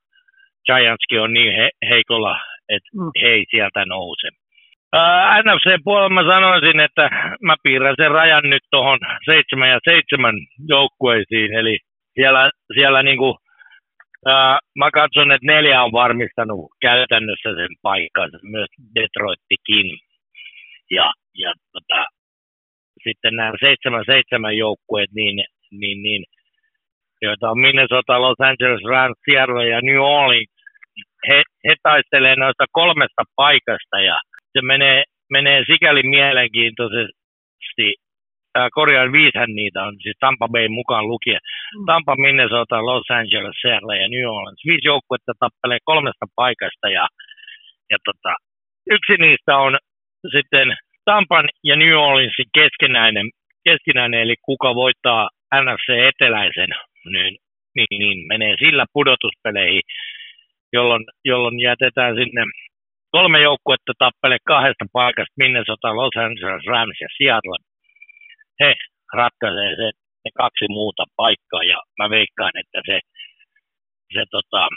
Giantskin 0.65 1.21
on 1.21 1.33
niin 1.33 1.55
he, 1.55 1.69
heikolla, 1.89 2.39
että 2.69 2.89
mm. 2.93 3.11
he 3.21 3.27
ei 3.27 3.45
sieltä 3.49 3.85
nouse. 3.85 4.27
Uh, 4.95 5.53
NFC-puolella 5.53 6.09
mä 6.09 6.23
sanoisin, 6.23 6.79
että 6.79 7.09
mä 7.41 7.55
piirrän 7.63 7.95
sen 7.97 8.11
rajan 8.11 8.43
nyt 8.49 8.63
tuohon 8.71 8.99
7 9.25 9.69
ja 9.69 9.79
7 9.83 10.35
joukkueisiin, 10.69 11.53
eli 11.53 11.77
siellä, 12.19 12.51
siellä 12.73 13.03
niinku, 13.03 13.29
uh, 13.29 14.57
mä 14.79 14.91
katson, 14.91 15.31
että 15.31 15.51
neljä 15.53 15.83
on 15.83 15.91
varmistanut 15.91 16.71
käytännössä 16.81 17.49
sen 17.55 17.73
paikan, 17.81 18.31
myös 18.43 18.69
Detroittikin. 18.95 19.87
Ja, 20.91 21.13
ja 21.37 21.53
tota, 21.71 22.05
sitten 23.03 23.35
nämä 23.35 23.51
7-7 23.51 24.51
joukkueet, 24.57 25.11
niin, 25.15 25.35
niin, 25.71 26.03
niin, 26.03 26.23
joita 27.21 27.49
on 27.49 27.59
Minnesota, 27.59 28.21
Los 28.21 28.39
Angeles 28.39 28.83
Rams, 28.89 29.17
Seattle 29.25 29.67
ja 29.67 29.79
New 29.81 30.01
Orleans, 30.01 30.49
he, 31.27 31.43
he 31.67 31.75
taistelee 31.83 32.35
noista 32.35 32.65
kolmesta 32.71 33.23
paikasta 33.35 33.99
ja 33.99 34.19
se 34.53 34.61
menee, 34.61 35.03
menee 35.29 35.63
sikäli 35.71 36.03
mielenkiintoisesti, 36.03 37.87
äh, 38.57 38.67
korjaan 38.71 39.11
viishän 39.11 39.51
niitä 39.55 39.83
on, 39.83 39.95
siis 40.03 40.17
Tampa 40.19 40.47
Bay 40.47 40.67
mukaan 40.67 41.07
lukien. 41.07 41.41
Mm. 41.43 41.85
Tampa, 41.85 42.15
Minnesota, 42.15 42.85
Los 42.85 43.07
Angeles, 43.09 43.55
Seattle 43.61 43.97
ja 44.01 44.07
New 44.09 44.25
Orleans. 44.35 44.61
Viisi 44.65 44.87
joukkuetta 44.87 45.33
tappelee 45.39 45.77
kolmesta 45.83 46.25
paikasta 46.35 46.89
ja, 46.89 47.07
ja 47.91 47.97
tota, 48.05 48.35
yksi 48.95 49.15
niistä 49.23 49.57
on 49.57 49.77
sitten 50.35 50.67
Tampan 51.05 51.49
ja 51.63 51.75
New 51.75 51.95
Orleansin 52.07 52.49
keskinäinen, 52.53 53.27
keskinäinen 53.63 54.21
eli 54.21 54.35
kuka 54.41 54.75
voittaa 54.75 55.29
NFC 55.61 55.87
Eteläisen, 55.89 56.69
niin, 57.05 57.37
niin, 57.75 57.99
niin 57.99 58.27
menee 58.27 58.55
sillä 58.63 58.85
pudotuspeleihin, 58.93 59.81
jolloin, 60.73 61.03
jolloin 61.25 61.59
jätetään 61.59 62.15
sinne 62.15 62.43
kolme 63.11 63.41
joukkuetta 63.41 63.93
tappele 63.97 64.37
kahdesta 64.47 64.85
paikasta, 64.93 65.33
Minnesota, 65.37 65.95
Los 65.95 66.15
Angeles 66.17 66.65
Rams 66.65 66.97
ja 67.01 67.07
Seattle. 67.17 67.68
He 68.59 68.75
ratkaisee 69.13 69.75
se, 69.75 69.87
ne 70.25 70.31
kaksi 70.37 70.65
muuta 70.69 71.03
paikkaa 71.15 71.63
ja 71.63 71.77
mä 71.99 72.09
veikkaan, 72.09 72.51
että 72.59 72.81
se, 72.85 72.99
se 74.13 74.23
tota, 74.31 74.67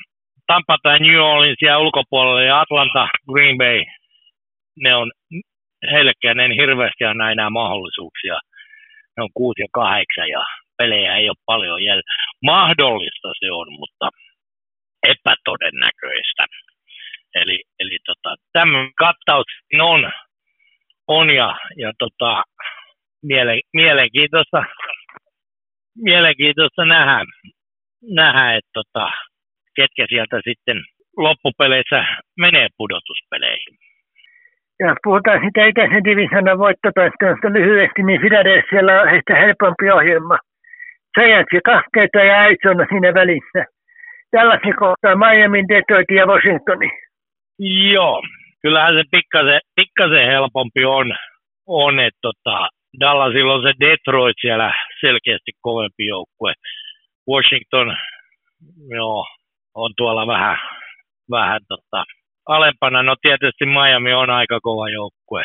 Tampa 0.47 0.77
tai 0.83 0.99
New 0.99 1.21
Orleans 1.21 1.63
ja 1.63 1.79
ulkopuolelle 1.79 2.45
ja 2.45 2.61
Atlanta, 2.61 3.09
Green 3.33 3.59
Bay, 3.59 3.81
ne 4.83 4.95
on 4.95 5.11
heillekään 5.93 6.41
en 6.41 6.53
hirveästi 6.53 7.05
anna 7.05 7.31
enää 7.31 7.51
mahdollisuuksia. 7.51 8.39
Ne 9.17 9.23
on 9.23 9.31
kuusi 9.35 9.63
ja 9.63 9.69
kahdeksan 9.73 10.29
ja 10.29 10.45
pelejä 10.79 11.17
ei 11.17 11.29
ole 11.29 11.45
paljon 11.47 11.83
jäljellä. 11.83 12.13
Mahdollista 12.43 13.29
se 13.41 13.51
on, 13.51 13.67
mutta 13.81 14.09
epätodennäköistä. 15.09 16.45
Eli, 17.35 17.63
eli 17.81 17.99
tota, 18.07 18.37
tämmöinen 18.53 18.93
kattaus 18.99 19.47
on, 19.81 20.13
on 21.09 21.31
ja, 21.31 21.57
ja 21.77 21.93
tota, 21.99 22.43
miele, 23.23 23.61
mielenkiintoista, 23.73 24.65
mielenkiintoista 25.97 26.85
nähdä, 26.85 27.25
nähdä 28.15 28.55
että 28.57 28.71
tota, 28.73 29.11
ketkä 29.77 30.07
sieltä 30.09 30.41
sitten 30.45 30.77
loppupeleissä 31.17 32.05
menee 32.39 32.69
pudotuspeleihin. 32.77 33.75
Ja 34.81 34.97
puhutaan 35.05 35.41
sitä 35.45 35.67
itäisen 35.67 36.05
divisionan 36.05 36.59
voittotaistelusta 36.59 37.49
lyhyesti, 37.53 38.03
niin 38.03 38.21
Philadelphialla 38.21 39.01
on 39.01 39.09
heistä 39.09 39.35
helpompi 39.35 39.91
ohjelma. 39.91 40.39
Giants 41.15 41.53
kahkeita 41.65 42.19
ja 42.19 42.41
Arizona 42.41 42.87
siinä 42.89 43.15
välissä. 43.15 43.65
Tällaisia 44.31 44.75
kohtaa 44.79 45.17
Miami, 45.17 45.65
Detroit 45.69 46.11
ja 46.11 46.27
Washingtoni. 46.27 46.91
Joo, 47.93 48.23
kyllähän 48.63 48.95
se 48.95 49.03
pikkasen, 49.11 49.61
pikkasen 49.77 50.27
helpompi 50.27 50.85
on, 50.85 51.17
on 51.67 52.01
että 52.01 52.19
tota, 52.23 52.69
Dallasilla 53.01 53.55
on 53.55 53.63
se 53.63 53.73
Detroit 53.81 54.37
siellä 54.41 54.75
selkeästi 55.01 55.53
kovempi 55.61 56.07
joukkue. 56.07 56.53
Washington, 57.29 57.97
joo, 58.89 59.27
on 59.75 59.93
tuolla 59.97 60.27
vähän, 60.27 60.59
vähän 61.31 61.61
tota, 61.69 62.05
alempana, 62.49 63.03
no 63.03 63.17
tietysti 63.23 63.67
Miami 63.67 64.13
on 64.13 64.31
aika 64.31 64.61
kova 64.61 64.89
joukkue. 64.89 65.45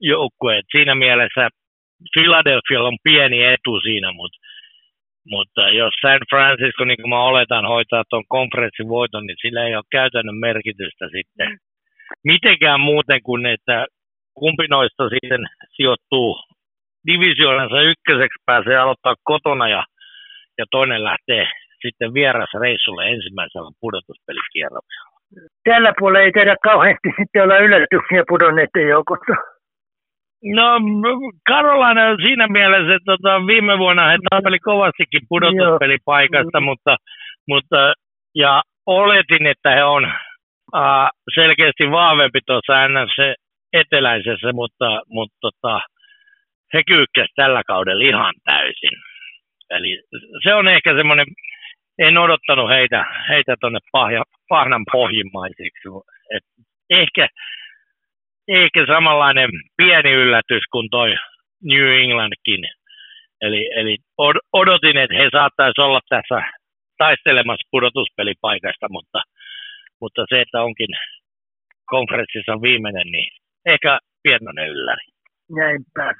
joukkue. 0.00 0.60
Siinä 0.70 0.94
mielessä 0.94 1.48
Philadelphia 2.14 2.82
on 2.82 2.96
pieni 3.02 3.44
etu 3.44 3.80
siinä, 3.80 4.12
mutta, 4.12 4.38
mutta 5.26 5.68
jos 5.68 5.94
San 6.02 6.20
Francisco, 6.30 6.84
niin 6.84 7.00
kuin 7.00 7.08
mä 7.10 7.24
oletan, 7.24 7.66
hoitaa 7.66 8.04
tuon 8.10 8.24
konferenssin 8.28 8.88
voiton, 8.88 9.26
niin 9.26 9.36
sillä 9.42 9.64
ei 9.66 9.76
ole 9.76 9.84
käytännön 9.90 10.36
merkitystä 10.36 11.08
sitten. 11.16 11.58
Mitenkään 12.24 12.80
muuten 12.80 13.22
kuin, 13.22 13.46
että 13.46 13.86
kumpi 14.34 14.66
noista 14.70 15.08
sitten 15.08 15.40
sijoittuu 15.76 16.38
divisioonansa 17.06 17.80
ykköseksi, 17.80 18.42
pääsee 18.46 18.76
aloittaa 18.76 19.14
kotona 19.22 19.68
ja, 19.68 19.84
ja 20.58 20.64
toinen 20.70 21.04
lähtee 21.04 21.48
sitten 21.82 22.14
vierasreissulle 22.14 23.08
ensimmäisellä 23.08 23.70
pudotuspelikierroksella 23.80 25.14
tällä 25.64 25.92
puolella 25.98 26.24
ei 26.24 26.32
tehdä 26.32 26.56
kauheasti 26.64 27.08
sitten 27.18 27.42
olla 27.42 27.58
yllätyksiä 27.58 28.22
pudonneiden 28.28 28.88
joukossa. 28.88 29.34
No 30.42 30.66
Karolana 31.48 32.06
on 32.06 32.18
siinä 32.24 32.46
mielessä, 32.48 32.94
että 32.94 33.12
tota, 33.12 33.46
viime 33.46 33.78
vuonna 33.78 34.10
he 34.10 34.18
tappeli 34.30 34.58
kovastikin 34.58 35.20
pudotuspelipaikasta, 35.28 36.60
mutta, 36.60 36.96
mutta 37.48 37.92
ja 38.34 38.62
oletin, 38.86 39.46
että 39.46 39.70
he 39.70 39.84
on 39.84 40.04
uh, 40.74 41.08
selkeästi 41.34 41.90
vahvempi 41.90 42.40
tuossa 42.46 42.88
NFC 42.88 43.34
eteläisessä, 43.72 44.52
mutta, 44.52 45.02
mutta 45.08 45.36
tota, 45.40 45.80
he 46.74 46.82
kyykkäs 46.86 47.28
tällä 47.36 47.62
kaudella 47.66 48.04
ihan 48.04 48.34
täysin. 48.44 48.96
Eli 49.70 50.02
se 50.42 50.54
on 50.54 50.68
ehkä 50.68 50.94
semmoinen 50.96 51.26
en 51.98 52.18
odottanut 52.18 52.70
heitä, 52.70 53.04
heitä 53.28 53.56
tuonne 53.60 53.78
pahnan 54.48 54.84
pohjimmaisiksi. 54.92 55.88
Et 56.36 56.42
ehkä, 56.90 57.28
ehkä 58.48 58.86
samanlainen 58.86 59.50
pieni 59.76 60.12
yllätys 60.12 60.64
kuin 60.72 60.90
toi 60.90 61.16
New 61.62 61.86
Englandkin. 62.02 62.64
Eli, 63.40 63.70
eli 63.76 63.96
odotin, 64.52 64.96
että 64.96 65.16
he 65.16 65.28
saattaisi 65.32 65.80
olla 65.80 66.00
tässä 66.08 66.42
taistelemassa 66.98 67.68
pudotuspelipaikasta, 67.70 68.86
mutta, 68.90 69.22
mutta 70.00 70.24
se, 70.28 70.40
että 70.40 70.62
onkin 70.62 70.88
konferenssissa 71.86 72.62
viimeinen, 72.62 73.06
niin 73.12 73.28
ehkä 73.66 73.98
pienoinen 74.22 74.68
ylläri. 74.68 75.06
Näinpä. 75.56 76.14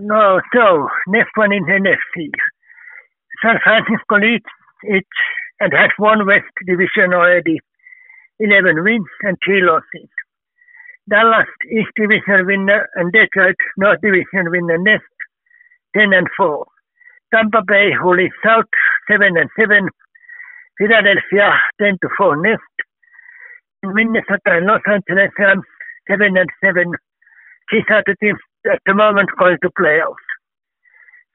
No, 0.00 0.40
so, 0.54 0.88
next 1.08 1.30
one 1.34 1.52
in 1.52 1.64
NFC. 1.64 2.30
San 3.42 3.58
Francisco 3.62 4.18
leads 4.18 4.44
it 4.82 5.06
and 5.60 5.72
has 5.72 5.90
won 5.98 6.26
West 6.26 6.52
Division 6.66 7.14
already, 7.14 7.58
11 8.38 8.82
wins 8.84 9.06
and 9.22 9.36
3 9.44 9.62
losses. 9.62 10.08
Dallas 11.08 11.48
East 11.72 11.90
Division 11.96 12.46
winner 12.46 12.88
and 12.94 13.12
Detroit 13.12 13.56
North 13.76 14.00
Division 14.02 14.50
winner 14.50 14.78
next, 14.78 15.06
10 15.96 16.12
and 16.12 16.28
4. 16.36 16.66
Tampa 17.34 17.62
Bay, 17.66 17.90
who 18.00 18.14
leads 18.14 18.34
South, 18.44 18.66
7 19.10 19.36
and 19.36 19.50
7. 19.58 19.88
Philadelphia, 20.78 21.58
10 21.80 21.98
to 22.02 22.08
4 22.16 22.36
next. 22.42 22.62
Minnesota 23.82 24.38
and 24.46 24.66
Los 24.66 24.82
Angeles, 24.86 25.30
7 26.08 26.36
and 26.36 26.50
7. 26.62 26.92
These 27.72 27.84
are 27.90 28.02
the 28.06 28.14
teams 28.20 28.38
at 28.66 28.80
the 28.86 28.94
moment 28.94 29.28
going 29.38 29.58
to 29.62 29.70
playoffs. 29.78 30.26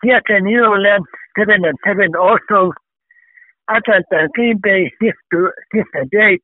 Seattle 0.03 0.41
New 0.41 0.65
Orleans, 0.65 1.05
7 1.39 1.63
and 1.63 1.77
7 1.85 2.15
also. 2.15 2.73
Atlanta 3.69 4.03
and 4.11 4.31
Green 4.33 4.59
Bay, 4.61 4.91
6 5.01 5.17
to 5.31 5.49
6 5.73 5.89
and 5.93 6.13
8. 6.13 6.41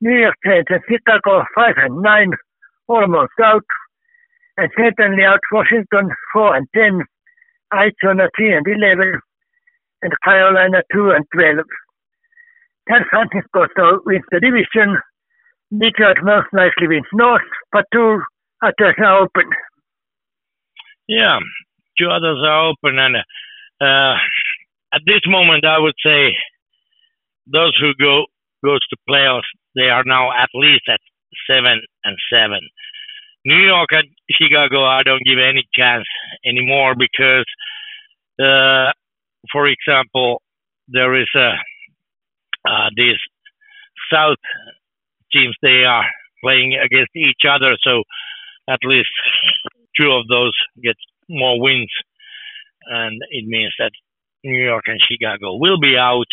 New 0.00 0.18
York 0.18 0.34
Saints 0.44 0.70
and 0.70 0.80
Chicago 0.88 1.44
5 1.54 1.74
and 1.76 2.02
9, 2.02 2.30
almost 2.88 3.32
out. 3.42 3.64
And 4.56 4.70
certainly 4.76 5.24
out 5.24 5.40
Washington 5.52 6.10
4 6.32 6.56
and 6.56 6.66
10, 6.74 7.00
Arizona 7.74 8.28
3 8.36 8.54
and 8.54 8.66
11, 8.66 9.20
and 10.02 10.12
Carolina 10.24 10.82
2 10.92 11.10
and 11.10 11.24
12. 11.34 11.64
San 12.88 13.04
Francisco 13.10 13.66
so 13.76 14.00
wins 14.04 14.24
the 14.30 14.40
division. 14.40 14.98
Detroit 15.76 16.18
most 16.22 16.48
likely 16.52 16.86
wins 16.88 17.06
North, 17.12 17.42
but 17.72 17.84
two 17.92 18.20
others 18.62 18.94
are 18.98 19.22
open. 19.22 19.50
Yeah, 21.08 21.38
two 21.98 22.08
others 22.08 22.38
are 22.44 22.68
open, 22.68 22.98
and 22.98 23.16
uh, 23.80 24.14
at 24.94 25.02
this 25.06 25.20
moment, 25.26 25.64
I 25.66 25.78
would 25.78 25.94
say 26.04 26.34
those 27.46 27.76
who 27.78 27.92
go 28.00 28.24
goes 28.64 28.80
to 28.88 28.96
playoffs 29.08 29.42
they 29.76 29.90
are 29.90 30.04
now 30.06 30.30
at 30.32 30.48
least 30.54 30.84
at 30.88 31.00
seven 31.50 31.82
and 32.04 32.16
seven. 32.32 32.60
New 33.44 33.58
York 33.58 33.88
and 33.92 34.08
Chicago, 34.30 34.84
I 34.84 35.02
don't 35.02 35.24
give 35.24 35.38
any 35.38 35.64
chance 35.74 36.06
anymore 36.46 36.94
because, 36.96 37.44
uh, 38.40 38.92
for 39.52 39.66
example, 39.66 40.40
there 40.88 41.14
is 41.20 41.28
a 41.36 41.52
uh, 42.66 42.88
these 42.96 43.18
South 44.10 44.38
teams 45.32 45.54
they 45.60 45.84
are 45.84 46.06
playing 46.42 46.74
against 46.82 47.10
each 47.14 47.42
other, 47.48 47.76
so 47.82 48.02
at 48.68 48.78
least 48.84 49.10
two 49.98 50.10
of 50.10 50.26
those 50.28 50.54
get 50.82 50.96
more 51.28 51.60
wins, 51.60 51.90
and 52.86 53.20
it 53.30 53.44
means 53.46 53.72
that 53.78 53.92
New 54.42 54.62
York 54.62 54.84
and 54.86 55.00
Chicago 55.00 55.56
will 55.56 55.80
be 55.80 55.96
out 55.96 56.28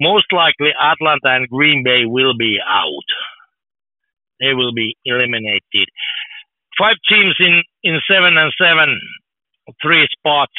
most 0.00 0.26
likely 0.32 0.70
Atlanta 0.80 1.36
and 1.36 1.48
Green 1.48 1.84
Bay 1.84 2.04
will 2.04 2.36
be 2.36 2.58
out. 2.66 3.08
They 4.40 4.54
will 4.54 4.72
be 4.74 4.96
eliminated. 5.04 5.88
Five 6.78 6.96
teams 7.08 7.36
in, 7.38 7.62
in 7.84 8.00
seven 8.10 8.36
and 8.36 8.52
seven, 8.60 8.98
three 9.80 10.06
spots. 10.18 10.52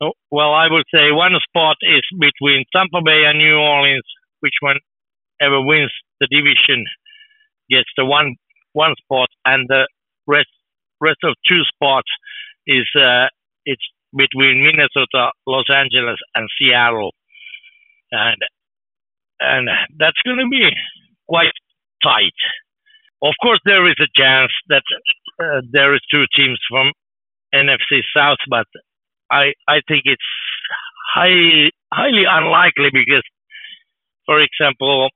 Oh, 0.00 0.12
well, 0.30 0.52
I 0.52 0.68
would 0.70 0.84
say 0.92 1.12
one 1.12 1.32
spot 1.48 1.76
is 1.82 2.02
between 2.18 2.64
Tampa 2.72 3.02
Bay 3.04 3.24
and 3.26 3.38
New 3.38 3.56
Orleans, 3.56 4.04
which 4.40 4.56
one 4.60 4.76
ever 5.40 5.60
wins 5.60 5.92
the 6.20 6.28
division 6.30 6.84
gets 7.68 7.88
the 7.96 8.04
one 8.04 8.36
one 8.72 8.94
spot, 9.02 9.28
and 9.44 9.66
the 9.68 9.88
rest 10.26 10.48
rest 11.00 11.18
of 11.24 11.34
two 11.48 11.62
spots 11.74 12.08
is 12.66 12.86
uh, 12.98 13.26
it's 13.64 13.82
between 14.16 14.64
Minnesota, 14.64 15.30
Los 15.46 15.66
Angeles, 15.70 16.18
and 16.34 16.48
Seattle 16.58 17.12
and 18.12 18.36
and 19.40 19.68
that's 19.98 20.20
going 20.24 20.38
to 20.38 20.48
be 20.50 20.68
quite 21.28 21.52
tight. 22.02 22.38
Of 23.22 23.34
course, 23.42 23.60
there 23.64 23.88
is 23.88 23.96
a 24.00 24.08
chance 24.16 24.52
that 24.68 24.82
uh, 25.40 25.60
there 25.70 25.94
is 25.94 26.00
two 26.12 26.24
teams 26.36 26.58
from 26.70 26.92
NFC 27.54 28.00
South, 28.16 28.38
but 28.48 28.66
I 29.30 29.52
I 29.68 29.80
think 29.88 30.02
it's 30.04 30.22
high, 31.14 31.70
highly 31.92 32.24
unlikely 32.28 32.90
because, 32.92 33.24
for 34.26 34.40
example, 34.40 35.10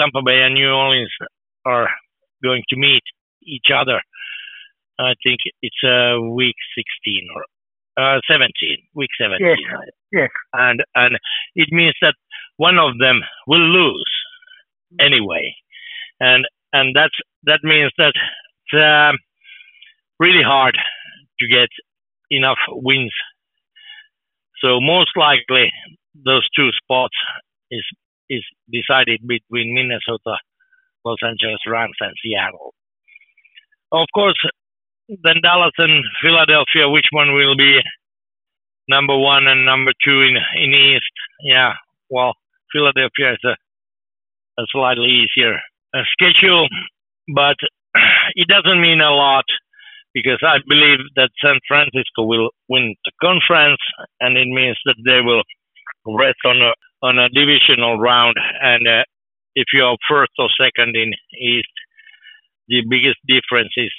Tampa 0.00 0.22
Bay 0.24 0.42
and 0.42 0.54
New 0.54 0.70
Orleans 0.70 1.12
are 1.64 1.88
going 2.42 2.62
to 2.70 2.76
meet 2.76 3.02
each 3.44 3.68
other. 3.74 4.00
I 4.98 5.14
think 5.22 5.38
it's 5.62 5.82
uh, 5.84 6.20
week 6.20 6.56
16 6.76 7.28
or 7.34 7.44
uh, 7.98 8.20
17, 8.30 8.50
week 8.94 9.10
17. 9.20 9.46
Yes, 9.46 9.58
yes. 10.12 10.30
And 10.52 10.82
and 10.94 11.18
it 11.54 11.68
means 11.70 11.94
that 12.00 12.14
one 12.56 12.78
of 12.78 12.98
them 12.98 13.20
will 13.46 13.60
lose 13.60 14.10
anyway, 15.00 15.54
and 16.20 16.44
and 16.72 16.94
that's 16.94 17.14
that 17.44 17.60
means 17.62 17.92
that 17.98 18.12
it's 18.16 18.74
um, 18.74 19.16
really 20.18 20.42
hard 20.44 20.76
to 21.40 21.48
get 21.48 21.68
enough 22.30 22.58
wins. 22.68 23.12
So 24.60 24.80
most 24.80 25.10
likely 25.16 25.70
those 26.24 26.46
two 26.56 26.70
spots 26.82 27.14
is 27.70 27.84
is 28.30 28.44
decided 28.70 29.20
between 29.26 29.74
Minnesota, 29.74 30.38
Los 31.04 31.18
Angeles 31.22 31.60
Rams, 31.66 31.96
and 32.00 32.14
Seattle. 32.22 32.74
Of 33.90 34.06
course, 34.14 34.36
then 35.08 35.40
Dallas 35.42 35.72
and 35.78 36.04
Philadelphia, 36.22 36.88
which 36.88 37.08
one 37.12 37.32
will 37.34 37.56
be 37.56 37.80
number 38.88 39.16
one 39.16 39.46
and 39.46 39.64
number 39.64 39.92
two 40.04 40.20
in 40.22 40.36
in 40.56 40.74
East? 40.74 41.12
Yeah, 41.42 41.74
well, 42.10 42.34
Philadelphia 42.72 43.32
is 43.32 43.44
a, 43.44 43.56
a 44.60 44.66
slightly 44.70 45.24
easier 45.24 45.58
uh, 45.94 46.02
schedule, 46.12 46.68
but 47.34 47.56
it 48.34 48.48
doesn't 48.48 48.80
mean 48.80 49.00
a 49.00 49.10
lot 49.10 49.44
because 50.14 50.40
I 50.42 50.58
believe 50.66 50.98
that 51.16 51.30
San 51.42 51.58
Francisco 51.66 52.24
will 52.24 52.50
win 52.68 52.94
the 53.04 53.12
conference, 53.20 53.80
and 54.20 54.36
it 54.36 54.48
means 54.48 54.78
that 54.84 54.96
they 55.04 55.20
will 55.20 55.42
rest 56.06 56.38
on 56.44 56.60
a 56.60 56.72
on 57.00 57.18
a 57.18 57.28
divisional 57.28 57.98
round. 57.98 58.36
And 58.60 58.86
uh, 58.86 59.04
if 59.54 59.66
you're 59.72 59.96
first 60.10 60.32
or 60.38 60.48
second 60.58 60.96
in 60.96 61.12
East, 61.40 61.72
the 62.68 62.82
biggest 62.88 63.18
difference 63.26 63.72
is 63.76 63.92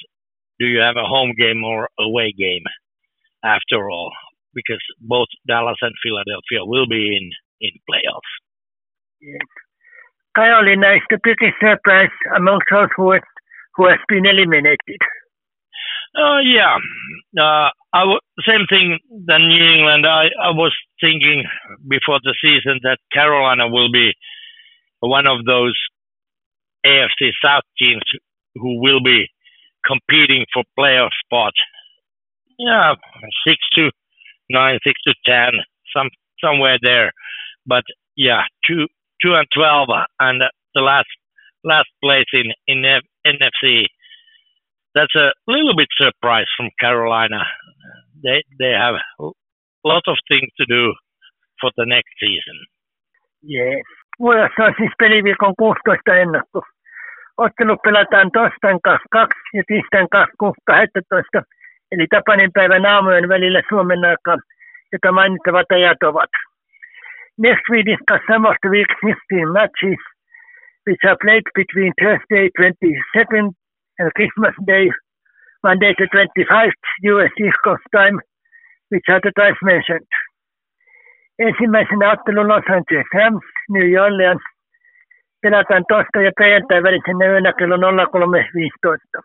do 0.60 0.66
you 0.66 0.80
have 0.80 0.98
a 0.98 1.08
home 1.08 1.34
game 1.38 1.64
or 1.64 1.90
away 2.00 2.34
game 2.38 2.64
after 3.44 3.90
all, 3.90 4.12
because 4.54 4.82
both 5.00 5.28
Dallas 5.48 5.78
and 5.82 5.94
Philadelphia 6.04 6.66
will 6.66 6.88
be 6.88 7.16
in 7.18 7.32
in 7.62 7.72
playoffs. 7.90 8.34
Yes. 9.22 9.42
Carolina 10.36 10.96
is 10.96 11.02
the 11.10 11.20
biggest 11.24 11.58
surprise 11.60 12.14
among 12.36 12.60
those 12.72 12.88
who 12.96 13.12
has, 13.12 13.22
who 13.76 13.88
has 13.88 14.00
been 14.08 14.26
eliminated. 14.26 15.02
Uh, 16.16 16.40
yeah, 16.40 16.78
uh, 17.38 17.70
I 17.94 18.02
w- 18.02 18.20
same 18.48 18.66
thing 18.70 19.00
than 19.28 19.48
New 19.48 19.64
England. 19.64 20.08
I, 20.08 20.30
I 20.42 20.50
was 20.52 20.74
thinking 21.02 21.44
before 21.88 22.20
the 22.24 22.34
season 22.42 22.80
that 22.84 22.98
Carolina 23.14 23.68
will 23.68 23.92
be 23.92 24.14
one 25.02 25.28
of 25.28 25.46
those 25.46 25.78
AFC 26.86 27.30
South 27.44 27.64
teams 27.78 28.02
who 28.56 28.82
will 28.82 29.02
be 29.02 29.28
competing 29.90 30.46
for 30.54 30.64
playoff 30.78 31.10
spot. 31.26 31.54
Yeah, 32.58 32.94
six 33.48 33.58
to 33.76 33.92
nine, 34.50 34.80
six 34.84 35.00
to 35.08 35.14
ten, 35.26 35.52
some 35.96 36.10
somewhere 36.44 36.78
there. 36.82 37.12
But 37.66 37.84
yeah, 38.16 38.44
two 38.68 38.88
two 39.24 39.34
and 39.36 39.48
twelve, 39.54 39.90
and 40.20 40.42
the 40.76 40.82
last 40.82 41.10
last 41.64 41.90
place 42.04 42.30
in 42.34 42.52
in 42.68 42.84
NFC. 43.26 43.86
That's 44.96 45.16
a 45.16 45.32
little 45.48 45.76
bit 45.76 45.88
surprise 45.98 46.48
from 46.58 46.70
Carolina. 46.80 47.44
They 48.24 48.44
they 48.60 48.72
have 48.72 48.96
lots 49.86 50.08
of 50.08 50.18
things 50.28 50.50
to 50.58 50.66
do 50.66 50.94
for 51.62 51.72
the 51.78 51.86
next 51.86 52.12
season. 52.20 52.58
Yes. 53.42 53.84
Vuodessa 54.20 54.66
on 54.66 54.74
siis 54.78 54.94
peliviikon 55.00 55.54
16 55.60 56.22
ennakko. 56.22 56.62
Ottelu 57.46 57.78
pelataan 57.84 58.32
torstain 58.32 58.80
2 58.82 59.38
ja 59.54 59.64
tiistain 59.68 60.08
18, 60.10 61.44
eli 61.92 62.06
Tapanin 62.10 62.52
päivän 62.54 62.86
aamujen 62.86 63.30
välillä 63.30 63.62
Suomen 63.70 64.06
aikaa, 64.06 64.38
jota 64.92 65.12
mainittavat 65.12 65.72
ajat 65.72 66.04
ovat. 66.04 66.30
Next 67.38 67.66
we 67.72 67.80
discuss 67.92 68.22
some 68.32 68.50
of 68.50 68.56
the 68.62 68.70
week's 68.76 69.00
16 69.02 69.54
matches, 69.58 70.02
which 70.88 71.04
are 71.10 71.18
played 71.24 71.46
between 71.60 71.92
Thursday 72.02 72.46
22nd 72.60 73.48
and 74.00 74.10
Christmas 74.18 74.56
Day, 74.68 74.86
Monday 75.64 75.94
the 76.00 76.08
25th 76.16 76.86
US 77.12 77.34
East 77.46 77.60
Coast 77.64 77.88
time, 77.98 78.18
which 78.92 79.08
are 79.14 79.22
the 79.26 79.32
times 79.40 79.62
mentioned. 79.64 80.10
Ensimmäisenä 81.40 82.12
ottelu 82.12 82.48
Los 82.48 82.68
Angeles 82.76 83.10
Rams, 83.14 83.46
New 83.70 83.90
Orleans, 84.04 84.44
pelataan 85.42 85.84
toista 85.88 86.22
ja 86.22 86.32
perjantai 86.40 86.84
välisenä 86.84 87.26
yönä 87.34 87.54
kello 87.54 87.78
03.15. 87.78 89.22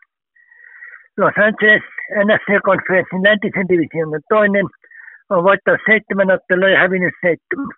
Los 1.18 1.36
Angeles 1.46 1.82
NFC-konferenssin 2.26 3.24
läntisen 3.28 3.68
divisioonan 3.68 4.22
toinen 4.28 4.66
on 5.30 5.44
voittanut 5.44 5.80
seitsemän 5.86 6.30
ottelua 6.30 6.68
ja 6.68 6.78
hävinnyt 6.78 7.14
seitsemän. 7.22 7.68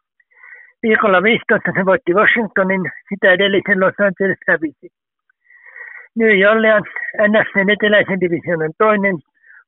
Viikolla 0.82 1.22
15 1.22 1.70
se 1.76 1.84
voitti 1.84 2.12
Washingtonin, 2.14 2.84
sitä 3.08 3.32
edellisen 3.32 3.80
Los 3.80 3.98
Angeles 4.06 4.38
hävisi. 4.48 4.88
New 6.18 6.34
Orleans 6.50 6.90
NFCn 7.30 7.70
eteläisen 7.70 8.20
divisioonan 8.20 8.72
toinen 8.78 9.16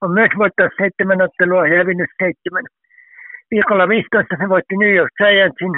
on 0.02 0.10
myös 0.18 0.30
voittanut 0.38 0.72
seitsemän 0.78 1.22
ottelua 1.22 1.66
ja 1.66 1.78
hävinnyt 1.78 2.10
seitsemän. 2.22 2.64
Viikolla 3.50 3.88
15 3.88 4.36
se 4.40 4.48
voitti 4.48 4.76
New 4.76 4.94
York 4.94 5.12
Giantsin, 5.18 5.74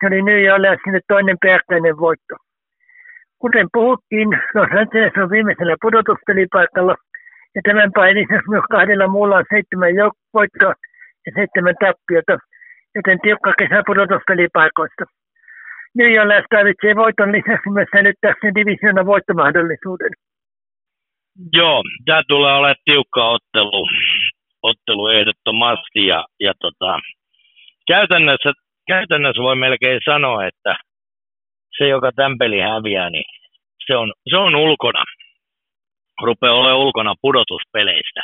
se 0.00 0.06
oli 0.06 0.22
New 0.22 0.52
Orleansille 0.54 1.00
toinen 1.08 1.36
peräkkäinen 1.42 1.96
voitto. 1.98 2.34
Kuten 3.38 3.68
puhuttiin, 3.72 4.28
Los 4.54 4.70
Angeles 4.80 5.12
on 5.22 5.30
viimeisellä 5.30 5.76
pudotuspelipaikalla 5.82 6.94
ja 7.54 7.60
tämän 7.64 7.90
painissa 7.94 8.48
myös 8.48 8.66
kahdella 8.70 9.06
muulla 9.08 9.36
on 9.36 9.44
seitsemän 9.52 9.90
voittoa 10.34 10.74
ja 11.26 11.32
seitsemän 11.34 11.74
tappiota, 11.80 12.38
joten 12.94 13.18
tiukka 13.20 13.52
kesä 13.58 13.82
pudotuspelipaikoista. 13.86 15.04
New 15.96 16.20
Orleans 16.20 16.46
tarvitsee 16.50 16.96
voiton 16.96 17.32
lisäksi 17.32 17.70
myös 17.70 17.88
säilyttääkseen 17.92 18.54
divisioonan 18.54 19.06
voittomahdollisuuden. 19.06 20.12
Joo, 21.52 21.82
tämä 22.06 22.22
tulee 22.28 22.52
olemaan 22.52 22.84
tiukka 22.84 23.28
ottelu, 23.28 23.86
ottelu 24.62 25.08
ehdottomasti 25.08 26.06
ja, 26.06 26.26
ja 26.40 26.52
tota, 26.60 26.98
käytännössä, 27.88 28.52
käytännössä 28.88 29.42
voi 29.42 29.56
melkein 29.56 30.00
sanoa, 30.04 30.46
että 30.46 30.76
se, 31.78 31.88
joka 31.88 32.10
tämän 32.12 32.38
pelin 32.38 32.62
häviää, 32.62 33.10
niin 33.10 33.24
se 33.86 33.96
on, 33.96 34.12
se 34.30 34.36
on 34.36 34.56
ulkona. 34.56 35.04
Rupeaa 36.22 36.54
olemaan 36.54 36.78
ulkona 36.78 37.14
pudotuspeleistä. 37.22 38.20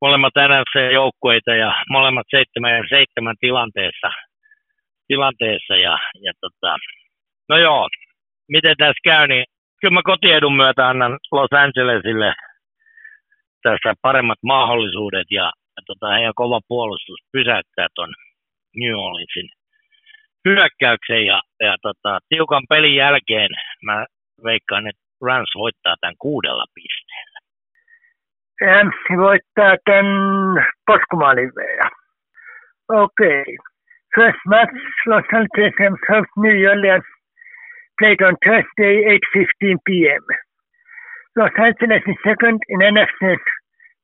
Molemmat 0.00 0.32
NFC-joukkueita 0.48 1.54
ja 1.54 1.84
molemmat 1.90 2.26
seitsemän 2.30 2.76
ja 2.76 2.84
seitsemän 2.88 3.36
tilanteessa, 3.40 4.10
tilanteessa 5.06 5.76
ja, 5.76 5.98
ja 6.20 6.32
tota, 6.40 6.76
no 7.48 7.56
joo, 7.58 7.88
miten 8.48 8.74
tässä 8.78 9.00
käy, 9.04 9.26
niin 9.26 9.44
kyllä 9.80 9.94
mä 9.94 10.02
kotiedun 10.04 10.56
myötä 10.56 10.88
annan 10.88 11.18
Los 11.32 11.52
Angelesille 11.52 12.34
tässä 13.62 13.94
paremmat 14.02 14.38
mahdollisuudet 14.42 15.26
ja, 15.30 15.52
ja 15.76 15.82
tota, 15.86 16.12
heidän 16.14 16.32
kova 16.36 16.60
puolustus 16.68 17.18
pysäyttää 17.32 17.86
tuon 17.94 18.14
New 18.76 18.94
Orleansin 19.04 19.48
hyökkäyksen 20.44 21.26
ja, 21.26 21.40
ja 21.60 21.76
tota, 21.82 22.18
tiukan 22.28 22.62
pelin 22.68 22.96
jälkeen 22.96 23.50
mä 23.82 24.06
veikkaan, 24.44 24.86
että 24.86 25.02
Rams 25.22 25.52
voittaa 25.54 25.96
tämän 26.00 26.14
kuudella 26.18 26.64
pisteellä. 26.74 27.38
Rams 28.60 28.96
voittaa 29.16 29.76
tämän 29.84 30.66
poskumaalin 30.86 31.52
vielä. 31.56 31.90
Okei. 32.88 33.40
Okay. 33.40 33.56
First 34.14 34.42
match, 34.46 34.78
Los 35.06 35.24
Angeles 35.32 35.74
Rams 35.80 36.00
host 36.08 36.32
New 36.36 36.58
Orleans 36.70 37.04
played 37.98 38.20
on 38.22 38.36
Thursday, 38.44 38.94
8.15 39.02 39.78
p.m. 39.86 40.24
Los 41.36 41.54
Angeles 41.58 42.02
is 42.06 42.18
second 42.22 42.58
in 42.68 42.78
NFC 42.94 43.22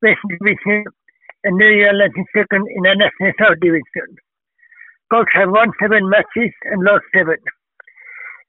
West 0.03 0.23
Division 0.31 0.83
and 1.43 1.55
New 1.55 1.73
Orleans 1.87 2.17
is 2.17 2.27
second 2.35 2.67
in 2.75 2.83
NFC 2.83 3.31
South 3.39 3.59
Division. 3.61 4.09
Both 5.11 5.27
have 5.33 5.51
won 5.51 5.71
seven 5.79 6.09
matches 6.09 6.55
and 6.65 6.83
lost 6.83 7.03
seven. 7.13 7.37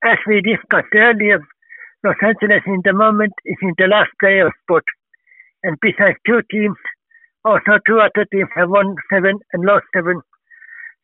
As 0.05 0.19
we 0.27 0.41
discussed 0.41 0.95
earlier, 0.95 1.41
Los 2.05 2.17
Angeles 2.23 2.63
in 2.67 2.81
the 2.85 2.93
moment 2.95 3.35
is 3.45 3.59
in 3.61 3.75
the 3.77 3.89
last 3.91 4.11
playoff 4.23 4.55
spot, 4.63 4.85
and 5.63 5.77
besides 5.83 6.19
two 6.27 6.41
teams, 6.51 6.79
also 7.45 7.83
two 7.87 7.99
other 7.99 8.25
teams 8.33 8.49
have 8.55 8.71
won 8.71 8.95
seven 9.13 9.39
and 9.53 9.65
lost 9.65 9.85
seven, 9.95 10.23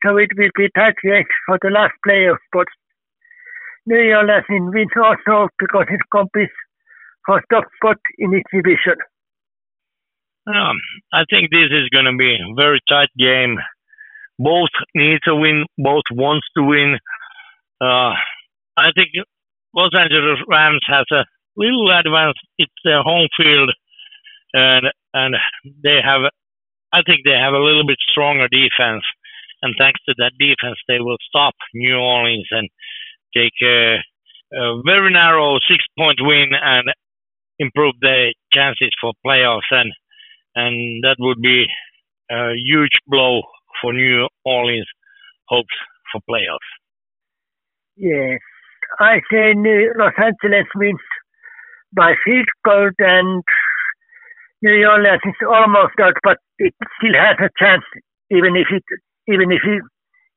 so 0.07 0.17
it 0.17 0.31
will 0.39 0.55
be 0.55 0.71
tight 0.75 0.95
race 1.05 1.35
for 1.47 1.59
the 1.61 1.71
last 1.71 1.95
playoff 2.07 2.39
spot 2.47 2.67
New 3.89 4.15
Orleans 4.15 4.45
wins 4.49 4.93
also 5.03 5.49
because 5.59 5.87
it 5.89 6.01
competes 6.13 6.53
for 7.25 7.41
top 7.51 7.65
spot 7.77 7.97
in 8.19 8.35
its 8.35 8.45
division. 8.53 9.01
Um, 10.47 10.77
I 11.13 11.25
think 11.31 11.51
this 11.51 11.73
is 11.73 11.89
going 11.89 12.05
to 12.05 12.17
be 12.17 12.37
a 12.37 12.55
very 12.55 12.81
tight 12.87 13.09
game. 13.19 13.57
Both 14.39 14.71
need 14.95 15.19
to 15.25 15.35
win, 15.35 15.65
both 15.77 16.05
wants 16.13 16.47
to 16.57 16.63
win. 16.63 16.99
Uh, 17.81 18.15
I 18.77 18.93
think 18.95 19.11
Los 19.75 19.91
Angeles 19.95 20.39
Rams 20.49 20.83
has 20.87 21.07
a 21.13 21.25
little 21.57 21.91
advance. 21.91 22.37
It's 22.59 22.73
their 22.85 23.03
home 23.03 23.29
field, 23.37 23.71
and 24.55 24.87
and 25.15 25.35
they 25.83 25.99
have. 26.05 26.23
I 26.93 27.03
think 27.03 27.21
they 27.25 27.37
have 27.37 27.53
a 27.53 27.59
little 27.63 27.87
bit 27.87 27.99
stronger 28.09 28.49
defense, 28.49 29.05
and 29.63 29.75
thanks 29.79 30.01
to 30.09 30.15
that 30.19 30.33
defense, 30.39 30.79
they 30.89 31.01
will 31.01 31.19
stop 31.29 31.55
New 31.75 31.97
Orleans 31.97 32.47
and 32.51 32.69
take 33.37 33.53
a, 33.63 33.97
a 34.55 34.83
very 34.87 35.13
narrow 35.13 35.59
six 35.69 35.85
point 35.99 36.19
win 36.21 36.51
and 36.55 36.89
improve 37.59 37.95
their 38.01 38.33
chances 38.53 38.91
for 39.01 39.13
playoffs 39.27 39.71
and 39.71 39.93
and 40.55 41.05
that 41.05 41.17
would 41.19 41.41
be 41.41 41.67
a 42.31 42.53
huge 42.57 42.99
blow 43.07 43.43
for 43.81 43.93
New 43.93 44.29
Orleans 44.45 44.87
hopes 45.49 45.75
for 46.13 46.21
playoffs. 46.29 46.71
Yes, 47.97 48.41
I 49.01 49.21
say 49.31 49.55
New 49.55 49.93
Los 49.99 50.13
Angeles 50.17 50.67
wins 50.75 51.01
by 51.95 52.15
field 52.25 52.49
goal 52.65 52.91
and 52.99 53.43
New 54.63 54.87
Orleans 54.89 55.21
is 55.25 55.47
almost 55.49 55.95
out, 56.01 56.15
but 56.23 56.39
it 56.59 56.75
still 56.99 57.15
has 57.15 57.37
a 57.41 57.51
chance, 57.59 57.85
even 58.31 58.57
if 58.57 58.67
it, 58.71 58.85
even 59.29 59.53
if 59.53 59.63
it, 59.65 59.83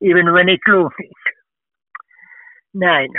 even 0.01 0.33
when 0.33 0.49
it 0.49 0.59
loses. 0.67 1.21
Näin. 2.73 3.11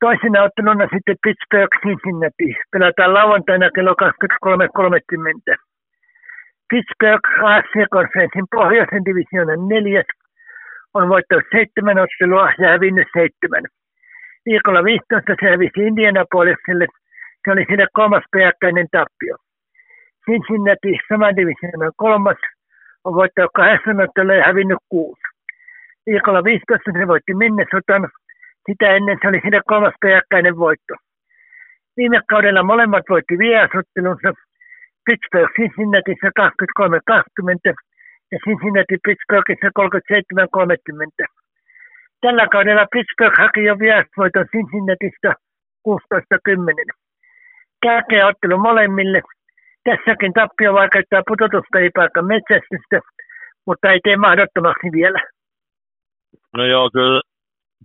Toisena 0.00 0.42
otteluna 0.42 0.88
sitten 0.92 1.16
Pittsburgh 1.22 1.74
Cincinnati. 1.82 2.56
Pelataan 2.72 3.14
lauantaina 3.14 3.70
kello 3.74 3.94
23.30. 3.94 5.69
Pittsburgh 6.70 7.28
AFC-konferenssin 7.50 8.46
pohjoisen 8.56 9.04
divisioonan 9.04 9.68
neljäs 9.68 10.06
on 10.94 11.08
voittanut 11.08 11.44
seitsemän 11.52 11.98
ottelua 11.98 12.52
ja 12.58 12.68
hävinnyt 12.68 13.08
seitsemän. 13.12 13.64
Viikolla 14.46 14.84
15 14.84 15.34
se 15.40 15.50
hävisi 15.50 15.80
Indianapolisille. 15.90 16.86
Se 17.44 17.50
oli 17.52 17.64
sille 17.68 17.86
kolmas 17.92 18.24
peräkkäinen 18.32 18.86
tappio. 18.92 19.36
Cincinnati, 20.24 20.92
saman 21.08 21.36
divisioonan 21.36 21.92
kolmas, 21.96 22.40
on 23.04 23.14
voittanut 23.14 23.50
kahdeksan 23.54 24.00
ottelua 24.00 24.34
ja 24.34 24.44
hävinnyt 24.44 24.78
kuusi. 24.88 25.22
Viikolla 26.06 26.44
15 26.44 26.92
se 26.92 27.08
voitti 27.08 27.34
Minnesotan 27.34 28.08
sitä 28.66 28.86
ennen 28.96 29.18
se 29.22 29.28
oli 29.28 29.40
siinä 29.42 29.60
kolmas 29.66 29.94
peräkkäinen 30.00 30.56
voitto. 30.56 30.94
Viime 31.96 32.20
kaudella 32.28 32.62
molemmat 32.62 33.04
voitti 33.08 33.38
vierasottelunsa 33.38 34.32
Pittsburgh 35.06 35.52
Cincinnatissa 35.56 36.30
23-20 36.40 37.74
ja 38.32 38.38
Cincinnati 38.44 38.96
Pittsburghissa 39.06 39.68
37-30. 41.22 41.24
Tällä 42.20 42.46
kaudella 42.54 42.86
Pittsburgh 42.92 43.38
haki 43.42 43.62
jo 43.64 43.78
vierasvoiton 43.78 44.46
Cincinnatista 44.52 45.30
16-10. 45.88 45.92
Tärkeä 47.86 48.26
ottelu 48.26 48.58
molemmille. 48.58 49.20
Tässäkin 49.84 50.32
tappio 50.32 50.72
vaikuttaa 50.74 51.22
putotuspelipaikan 51.28 52.26
metsästystä, 52.26 53.00
mutta 53.66 53.92
ei 53.92 54.00
tee 54.04 54.16
mahdottomaksi 54.16 54.88
vielä. 54.92 55.20
No 56.56 56.64
joo, 56.64 56.90
kyllä 56.92 57.20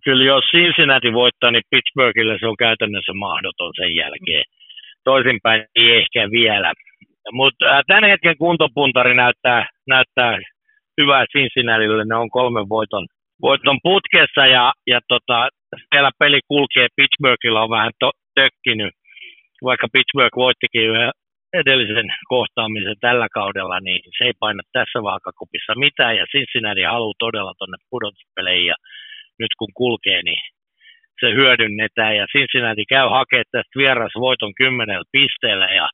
kyllä 0.04 0.24
jos 0.24 0.46
Cincinnati 0.52 1.14
voittaa, 1.14 1.52
niin 1.52 1.70
Pittsburghille 1.70 2.38
se 2.40 2.48
on 2.48 2.58
käytännössä 2.58 3.14
mahdoton 3.14 3.72
sen 3.76 3.96
jälkeen. 3.96 4.44
Toisinpäin 5.04 5.66
ei 5.76 5.98
ehkä 5.98 6.32
vielä. 6.32 6.74
Mutta 7.32 7.66
äh, 7.66 7.82
tämän 7.88 8.10
hetken 8.10 8.38
kuntopuntari 8.38 9.16
näyttää, 9.16 9.68
näyttää 9.88 10.40
hyvää 11.02 11.26
Cincinnatille. 11.34 12.06
Ne 12.06 12.16
on 12.16 12.30
kolmen 12.30 12.70
voiton, 12.70 13.06
voiton 13.42 13.80
putkessa 13.84 14.46
ja, 14.48 14.74
ja 14.88 15.00
tota, 15.08 15.50
siellä 15.94 16.12
peli 16.20 16.40
kulkee. 16.48 16.88
Pittsburghilla 16.96 17.64
on 17.64 17.70
vähän 17.70 17.92
to, 18.00 18.12
tökkinyt. 18.36 18.94
Vaikka 19.64 19.88
Pittsburgh 19.94 20.36
voittikin 20.36 20.90
yhden 20.90 21.12
edellisen 21.54 22.06
kohtaamisen 22.28 22.96
tällä 23.02 23.28
kaudella, 23.34 23.80
niin 23.80 24.02
se 24.18 24.24
ei 24.24 24.34
paina 24.40 24.64
tässä 24.74 25.04
vaakakupissa 25.04 25.74
mitään. 25.76 26.18
Ja 26.18 26.26
Cincinnati 26.32 26.82
haluaa 26.82 27.20
todella 27.20 27.54
tuonne 27.58 27.78
pudotuspeleihin. 27.90 28.68
Ja 28.68 28.76
nyt 29.40 29.54
kun 29.60 29.72
kulkee, 29.74 30.22
niin 30.24 30.42
se 31.20 31.28
hyödynnetään. 31.34 32.18
Ja 32.18 32.26
Cincinnati 32.28 32.84
käy 32.90 33.08
hakemaan 33.10 33.46
tästä 33.52 33.80
vierasvoiton 33.80 34.54
kymmenellä 34.56 35.04
pisteellä 35.12 35.66
ja 35.66 35.90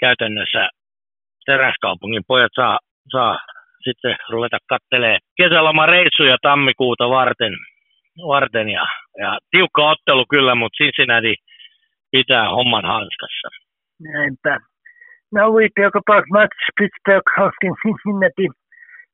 käytännössä 0.00 0.68
teräskaupungin 1.46 2.22
pojat 2.26 2.52
saa, 2.54 2.78
saa 3.12 3.38
sitten 3.84 4.16
ruveta 4.30 4.58
kattelee 4.68 5.18
kesälomareissuja 5.36 6.36
tammikuuta 6.42 7.10
varten, 7.10 7.52
varten 8.28 8.68
ja 8.68 8.86
ja 9.18 9.38
tiukka 9.50 9.90
ottelu 9.90 10.24
kyllä, 10.30 10.54
mutta 10.54 10.76
Cincinnati 10.76 11.34
pitää 12.10 12.48
homman 12.48 12.84
hanskassa. 12.84 13.48
Näinpä. 14.00 14.58
Now 15.32 15.48
we 15.56 15.68
talk 15.80 15.94
about 15.96 16.24
match 16.32 16.58
Pittsburgh 16.78 17.28
hosting 17.38 17.74
Cincinnati 17.82 18.48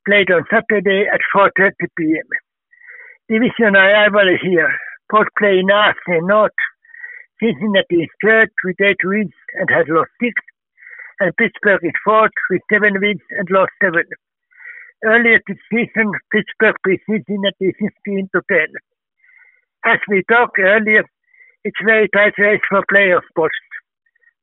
played 0.04 0.30
on 0.36 0.44
Saturday 0.52 1.08
at 1.14 1.22
4.30 1.36 1.72
p.m. 1.96 2.28
Division 3.28 3.74
rivalry 3.74 4.38
here. 4.42 4.72
Both 5.10 5.30
play 5.38 5.58
in 5.58 5.70
AFC 5.70 6.08
North. 6.26 6.60
Cincinnati 7.40 8.04
is 8.04 8.12
third 8.22 8.50
with 8.64 8.80
eight 8.80 9.02
wins 9.04 9.32
and 9.58 9.68
has 9.70 9.86
lost 9.88 10.10
six, 10.20 10.34
and 11.20 11.36
Pittsburgh 11.36 11.84
is 11.84 11.92
fourth 12.04 12.32
with 12.48 12.62
seven 12.72 12.94
wins 13.00 13.20
and 13.38 13.48
lost 13.50 13.72
seven. 13.82 14.04
Earlier 15.04 15.40
this 15.46 15.58
season, 15.70 16.12
Pittsburgh 16.32 16.76
beat 16.84 17.00
Cincinnati 17.08 17.72
15 18.04 18.28
to 18.34 18.40
10. 18.50 18.66
As 19.84 19.98
we 20.08 20.22
talked 20.28 20.58
earlier, 20.58 21.04
it's 21.64 21.76
very 21.84 22.08
tight 22.14 22.34
race 22.38 22.60
for 22.68 22.82
playoff 22.90 23.22
spots. 23.28 23.54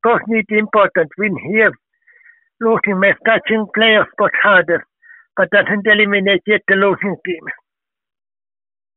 Both 0.04 0.22
need 0.28 0.46
important 0.50 1.10
win 1.18 1.36
here. 1.52 1.74
Losing 2.62 3.00
makes 3.00 3.20
touching 3.26 3.66
playoff 3.76 4.10
spots 4.12 4.38
harder, 4.42 4.86
but 5.36 5.50
doesn't 5.50 5.86
eliminate 5.86 6.42
yet 6.48 6.62
the 6.68 6.76
losing 6.76 7.18
team. 7.26 7.46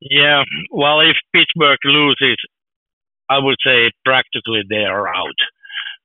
Yeah, 0.01 0.45
well, 0.71 1.01
if 1.01 1.17
Pittsburgh 1.35 1.79
loses, 1.85 2.39
I 3.29 3.39
would 3.39 3.57
say 3.65 3.91
practically 4.05 4.63
they 4.69 4.85
are 4.85 5.09
out. 5.09 5.41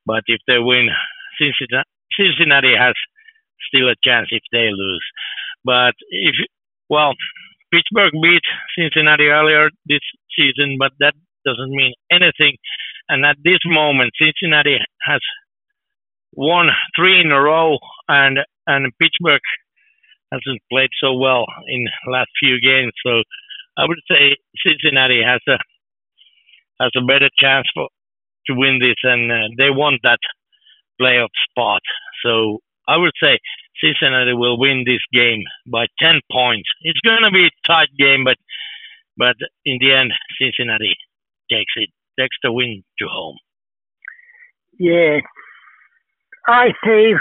But 0.04 0.22
if 0.26 0.40
they 0.46 0.58
win, 0.58 0.88
Cincinnati, 1.38 2.74
has 2.76 2.94
still 3.68 3.88
a 3.88 3.94
chance 4.04 4.28
if 4.30 4.42
they 4.52 4.68
lose. 4.70 5.04
But 5.64 5.94
if 6.10 6.34
well, 6.88 7.14
Pittsburgh 7.72 8.12
beat 8.22 8.46
Cincinnati 8.78 9.26
earlier 9.26 9.70
this 9.86 10.04
season, 10.38 10.76
but 10.78 10.92
that 11.00 11.14
doesn't 11.44 11.70
mean 11.70 11.94
anything. 12.10 12.56
And 13.08 13.24
at 13.24 13.36
this 13.42 13.58
moment, 13.64 14.12
Cincinnati 14.20 14.78
has 15.02 15.20
won 16.32 16.68
three 16.96 17.20
in 17.20 17.32
a 17.32 17.40
row, 17.40 17.78
and 18.08 18.38
and 18.66 18.92
Pittsburgh 19.00 19.42
hasn't 20.32 20.60
played 20.70 20.90
so 21.00 21.14
well 21.14 21.46
in 21.68 21.86
last 22.10 22.30
few 22.40 22.60
games. 22.60 22.92
So 23.04 23.22
I 23.78 23.86
would 23.86 24.00
say 24.10 24.36
Cincinnati 24.64 25.22
has 25.22 25.40
a 25.48 25.58
has 26.80 26.92
a 26.96 27.04
better 27.04 27.30
chance 27.38 27.66
for 27.74 27.88
to 28.46 28.54
win 28.54 28.78
this, 28.80 28.96
and 29.02 29.30
uh, 29.30 29.48
they 29.58 29.70
want 29.70 30.00
that 30.02 30.18
playoff 31.00 31.34
spot. 31.48 31.82
So 32.24 32.60
I 32.88 32.96
would 32.96 33.12
say 33.22 33.38
Cincinnati 33.82 34.32
will 34.32 34.58
win 34.58 34.84
this 34.86 35.02
game 35.12 35.42
by 35.66 35.86
10 35.98 36.20
points. 36.30 36.68
It's 36.82 37.00
going 37.00 37.22
to 37.24 37.30
be 37.30 37.46
a 37.46 37.66
tight 37.66 37.88
game, 37.98 38.24
but 38.24 38.36
but 39.18 39.36
in 39.64 39.78
the 39.80 39.92
end, 39.92 40.12
Cincinnati 40.38 40.94
takes 41.50 41.72
it 41.76 41.90
takes 42.18 42.36
the 42.42 42.52
win 42.52 42.82
to 42.98 43.06
home. 43.08 43.38
Yeah, 44.78 45.20
I 46.46 46.72
say 46.84 47.14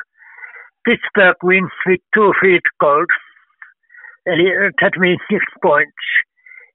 Pittsburgh 0.85 1.37
wins 1.41 1.71
with 1.85 2.01
two 2.13 2.33
field 2.41 2.67
goals. 2.79 3.07
Eli 4.27 4.71
that 4.81 4.93
means 4.97 5.19
six 5.29 5.43
points. 5.61 6.05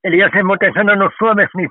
Eli 0.04 0.16
jos 0.16 0.32
en 0.34 0.46
muuten 0.46 0.72
sanonut 0.74 1.12
suomeksi, 1.18 1.56
niin 1.56 1.70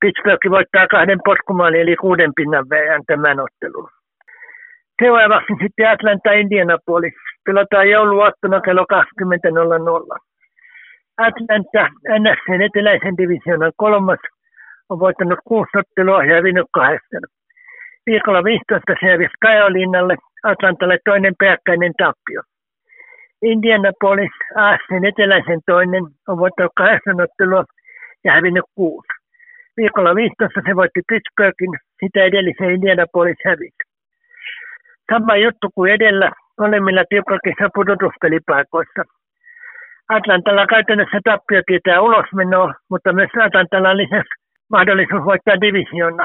Pittsburgh 0.00 0.50
voittaa 0.50 0.86
kahden 0.86 1.20
potkumaalin 1.24 1.80
eli 1.80 1.96
kuuden 1.96 2.32
pinnan 2.36 2.68
verran 2.70 3.40
ottelun. 3.40 3.88
Seuraavaksi 5.02 5.52
sitten 5.62 5.90
Atlanta 5.90 6.32
Indianapolis. 6.32 7.14
Pelataan 7.44 7.90
jouluaattona 7.90 8.60
kello 8.60 8.84
20.00. 8.92 10.18
Atlanta 11.18 11.82
NFCn 12.18 12.62
eteläisen 12.62 13.16
divisioonan 13.16 13.72
kolmas 13.76 14.18
on 14.88 14.98
voittanut 14.98 15.38
kuusi 15.44 15.78
ottelua 15.78 16.24
ja 16.24 16.34
hävinnyt 16.34 16.66
kahdeksan. 16.72 17.22
Viikolla 18.06 18.44
15 18.44 18.94
se 19.00 19.06
hävisi 19.06 19.34
Kajolinnalle, 19.40 20.16
Atlantalle 20.42 20.98
toinen 21.04 21.34
peräkkäinen 21.38 21.92
tappio. 21.98 22.42
Indianapolis, 23.42 24.34
AFCn 24.56 25.04
eteläisen 25.06 25.60
toinen, 25.66 26.04
on 26.28 26.38
voittanut 26.38 26.72
kahdeksan 26.76 27.20
ottelua 27.20 27.64
ja 28.24 28.32
hävinnyt 28.32 28.64
kuusi. 28.74 29.08
Viikolla 29.76 30.14
15 30.14 30.60
se 30.66 30.76
voitti 30.76 31.00
Pittsburghin, 31.08 31.74
sitä 32.00 32.24
edellisen 32.24 32.70
Indianapolis 32.70 33.38
hävisi. 33.44 33.83
Sama 35.12 35.36
juttu 35.36 35.66
kuin 35.74 35.92
edellä, 35.92 36.30
molemmilla 36.60 37.04
tiukakissa 37.08 37.68
pudotuspelipaikoissa. 37.74 39.02
Atlantalla 40.08 40.66
käytännössä 40.66 41.20
tappio 41.24 41.62
tietää 41.66 42.00
ulosmenoa, 42.00 42.74
mutta 42.90 43.12
myös 43.12 43.30
Atlantalla 43.46 43.90
on 43.90 43.96
lisäksi 43.96 44.34
mahdollisuus 44.70 45.24
voittaa 45.24 45.60
divisiona. 45.60 46.24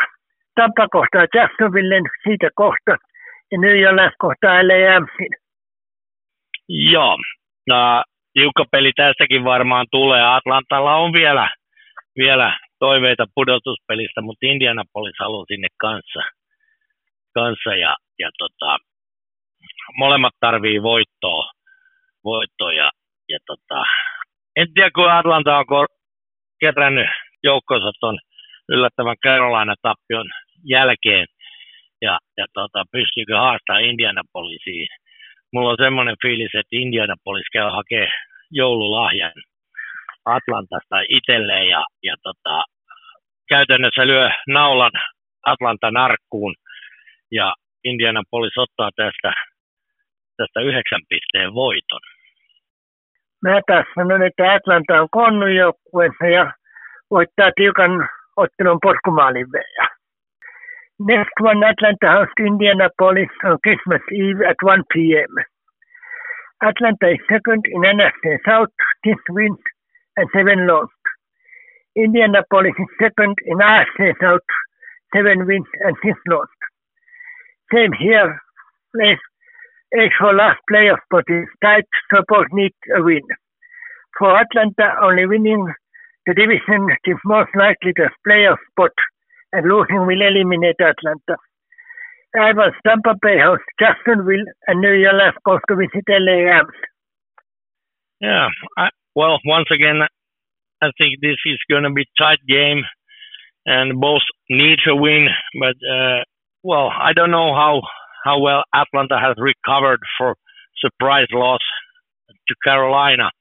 Tampa 0.56 0.88
kohtaa 0.88 1.26
Jacksonvillen 1.34 2.04
siitä 2.24 2.50
kohta 2.56 2.92
ja 3.52 3.58
New 3.60 3.80
York 3.80 4.14
kohtaa 4.18 4.68
LAMsin. 4.68 5.34
Joo, 6.70 7.18
no, 7.68 8.04
tiukka 8.34 8.66
peli 8.72 8.92
tästäkin 8.96 9.44
varmaan 9.44 9.86
tulee. 9.92 10.24
Atlantalla 10.36 10.96
on 10.96 11.14
vielä, 11.14 11.50
vielä 12.18 12.58
toiveita 12.80 13.26
pudotuspelistä, 13.36 14.22
mutta 14.22 14.46
Indianapolis 14.46 15.16
haluaa 15.20 15.46
sinne 15.48 15.68
kanssa. 15.78 16.39
Kanssa 17.34 17.76
ja, 17.76 17.96
ja 18.20 18.30
tota, 18.38 18.78
molemmat 19.98 20.34
tarvii 20.40 20.82
voittoa, 20.82 21.52
voittoa 22.24 22.74
ja, 22.74 22.92
ja 23.30 23.40
tota, 23.46 23.84
en 24.56 24.68
tiedä, 24.74 24.92
kun 24.96 25.12
Atlanta 25.12 25.58
on 25.58 25.88
kerännyt 26.60 27.08
joukkonsa 27.44 27.92
tuon 28.00 28.20
yllättävän 28.70 29.16
Carolina-tappion 29.26 30.30
jälkeen 30.64 31.28
ja, 32.02 32.20
ja 32.38 32.46
tota, 32.54 32.84
pystyykö 32.92 33.38
haastaa 33.38 33.78
Indianapolisiin. 33.78 34.88
Mulla 35.54 35.70
on 35.70 35.78
semmoinen 35.80 36.16
fiilis, 36.22 36.56
että 36.56 36.76
Indianapolis 36.76 37.48
käy 37.54 37.70
hakee 37.70 38.08
joululahjan 38.52 39.34
Atlantasta 40.26 41.00
itselleen 41.10 41.70
ja, 41.70 41.84
ja 42.04 42.16
tota, 42.24 42.64
käytännössä 43.50 44.08
lyö 44.08 44.30
naulan 44.48 44.92
Atlantan 45.46 45.98
arkkuun 45.98 46.56
ja 47.32 47.54
Indianapolis 47.84 48.58
ottaa 48.58 48.90
tästä, 48.96 49.32
tästä 50.38 50.60
yhdeksän 50.60 51.02
pisteen 51.10 51.54
voiton. 51.54 52.00
Mä 53.44 53.62
taas 53.68 53.86
sanon, 53.96 54.24
että 54.24 54.54
Atlanta 54.54 55.02
on 55.02 55.08
konnun 55.12 55.56
joukkueensa 55.56 56.26
ja 56.28 56.54
voittaa 57.12 57.52
tiukan 57.56 58.10
ottelun 58.38 58.80
potkumaalin 58.82 59.52
verran. 59.52 59.90
Next 61.00 61.38
one 61.42 61.66
Atlanta 61.70 62.12
host 62.12 62.40
Indianapolis 62.40 63.32
on 63.44 63.58
Christmas 63.64 64.02
Eve 64.12 64.44
at 64.50 64.60
1 64.64 64.84
p.m. 64.94 65.34
Atlanta 66.62 67.08
is 67.16 67.22
second 67.32 67.64
in 67.72 67.82
NFC 67.98 68.24
South, 68.46 68.76
six 69.06 69.16
wins 69.32 69.64
and 70.18 70.28
seven 70.36 70.68
lost. 70.68 71.02
Indianapolis 71.96 72.76
is 72.84 72.92
second 73.00 73.36
in 73.46 73.58
AFC 73.60 74.12
South, 74.22 74.50
seven 75.16 75.48
wins 75.48 75.72
and 75.86 75.96
six 76.04 76.20
lost. 76.28 76.59
Same 77.74 77.94
here. 77.94 78.42
Place 78.96 79.20
Ace 79.98 80.12
for 80.20 80.34
last 80.34 80.60
playoff 80.70 81.02
spot 81.06 81.24
is 81.30 81.48
tight, 81.64 81.86
both 82.28 82.46
need 82.52 82.74
a 82.96 83.02
win. 83.02 83.22
For 84.18 84.38
Atlanta, 84.38 84.94
only 85.02 85.26
winning 85.26 85.66
the 86.28 86.34
division 86.36 86.90
is 87.06 87.18
most 87.26 87.50
likely 87.56 87.94
the 87.96 88.10
playoff 88.28 88.58
spot, 88.72 88.92
and 89.52 89.68
losing 89.68 90.06
will 90.06 90.22
eliminate 90.22 90.76
Atlanta. 90.80 91.38
Rivals 92.36 92.76
Tampa 92.86 93.16
Bay 93.20 93.40
host 93.42 93.64
Jacksonville, 93.80 94.46
and 94.68 94.82
New 94.82 94.94
York 94.94 95.34
goes 95.44 95.60
to 95.68 95.76
visit 95.76 96.06
LA 96.08 96.44
Rams. 96.46 96.78
Yeah, 98.22 98.50
I, 98.78 98.90
well, 99.16 99.40
once 99.46 99.70
again, 99.74 100.02
I 100.84 100.92
think 101.00 101.20
this 101.22 101.38
is 101.48 101.58
going 101.70 101.84
to 101.84 101.90
be 101.90 102.06
tight 102.16 102.40
game, 102.48 102.84
and 103.66 104.00
both 104.00 104.22
need 104.50 104.78
to 104.86 104.96
win. 104.96 105.30
But 105.60 105.76
uh, 105.82 106.24
well, 106.64 106.90
I 106.90 107.14
don't 107.14 107.32
know 107.32 107.54
how 107.54 107.82
how 108.24 108.40
well 108.40 108.64
Atlanta 108.76 109.20
has 109.20 109.36
recovered 109.38 110.00
for 110.18 110.36
surprise 110.78 111.28
loss 111.32 111.62
to 112.48 112.56
Carolina, 112.64 113.32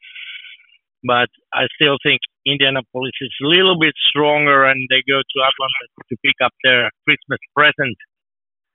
but 1.05 1.29
I 1.53 1.67
still 1.75 1.99
think 2.03 2.21
Indianapolis 2.47 3.13
is 3.21 3.35
a 3.43 3.47
little 3.47 3.79
bit 3.79 3.95
stronger, 4.09 4.65
and 4.65 4.87
they 4.91 5.03
go 5.09 5.19
to 5.19 5.39
Atlanta 5.43 5.85
to 6.09 6.17
pick 6.25 6.39
up 6.43 6.53
their 6.63 6.91
Christmas 7.05 7.41
present, 7.55 7.97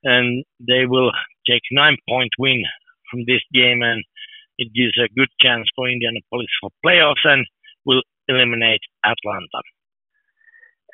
and 0.04 0.44
they 0.60 0.86
will 0.86 1.10
take 1.48 1.62
nine 1.72 1.96
point 2.08 2.30
win 2.38 2.62
from 3.10 3.20
this 3.26 3.42
game, 3.52 3.82
and 3.82 4.04
it 4.58 4.68
gives 4.74 4.96
a 4.98 5.12
good 5.18 5.30
chance 5.40 5.68
for 5.74 5.88
Indianapolis 5.88 6.52
for 6.60 6.70
playoffs, 6.84 7.24
and 7.24 7.46
will 7.86 8.02
eliminate 8.28 8.80
Atlanta. 9.04 9.60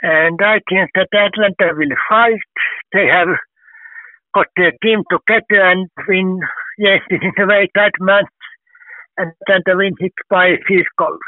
And 0.03 0.41
I 0.41 0.61
think 0.69 0.91
that 0.95 1.09
Atlanta 1.13 1.75
will 1.77 1.95
fight. 2.09 2.41
They 2.93 3.07
have 3.07 3.29
got 4.35 4.47
their 4.57 4.73
team 4.83 5.03
together 5.11 5.63
and 5.63 5.89
win. 6.09 6.41
Yes, 6.79 7.01
this 7.11 7.21
is 7.23 7.35
a 7.39 7.47
very 7.47 7.69
tight 7.77 7.93
match, 8.01 8.27
and 9.19 9.33
Atlanta 9.43 9.77
wins 9.77 9.97
it 10.01 10.13
by 10.31 10.57
field 10.67 10.87
goals. 10.97 11.21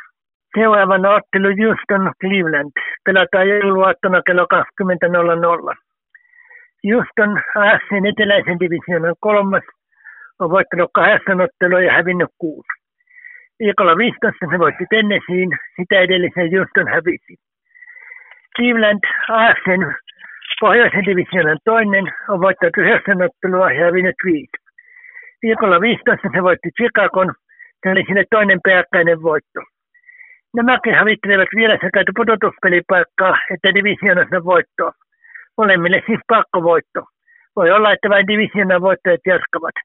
Seuraavana 0.57 1.09
ottelu 1.19 1.51
Houston 1.61 2.13
Cleveland. 2.21 2.73
Pelataan 3.05 3.49
jouluaattona 3.49 4.23
kello 4.27 4.47
20.00. 4.55 5.75
Houston 6.85 7.43
AFCn 7.57 8.07
eteläisen 8.07 8.61
divisioonan 8.61 9.15
kolmas 9.21 9.65
on 10.39 10.51
voittanut 10.51 10.91
kahdeksan 10.95 11.41
ottelua 11.41 11.81
ja 11.81 11.93
hävinnyt 11.93 12.31
kuusi. 12.39 12.73
Viikolla 13.59 13.97
15 13.97 14.47
se 14.51 14.59
voitti 14.59 14.85
Tennesseein, 14.91 15.51
sitä 15.77 16.01
edellisen 16.01 16.51
Houston 16.53 16.89
hävisi. 16.89 17.35
Cleveland 18.57 19.01
AFCn 19.29 19.83
pohjoisen 20.61 21.05
divisioonan 21.07 21.59
toinen 21.65 22.07
on 22.29 22.41
voittanut 22.41 22.77
yhdeksän 22.77 23.23
ottelua 23.23 23.73
ja 23.73 23.85
hävinnyt 23.85 24.21
viisi. 24.25 24.57
Viikolla 25.43 25.81
15 25.81 26.29
se 26.35 26.43
voitti 26.43 26.71
Chicagon, 26.77 27.31
se 27.83 27.91
oli 27.91 28.05
sinne 28.07 28.25
toinen 28.31 28.61
peräkkäinen 28.65 29.23
voitto. 29.23 29.61
Nämäkin 30.57 30.99
havittelevat 30.99 31.49
vielä 31.57 31.77
sekä 31.85 32.05
pudotuspelipaikkaa 32.17 33.35
että 33.55 33.75
divisioonassa 33.75 34.45
voittoa. 34.45 34.93
Molemmille 35.59 36.03
siis 36.07 36.21
pakkovoitto. 36.29 37.01
Voi 37.57 37.71
olla, 37.71 37.93
että 37.93 38.09
vain 38.09 38.27
divisioonan 38.27 38.83
voittajat 38.83 39.21
jatkavat. 39.27 39.77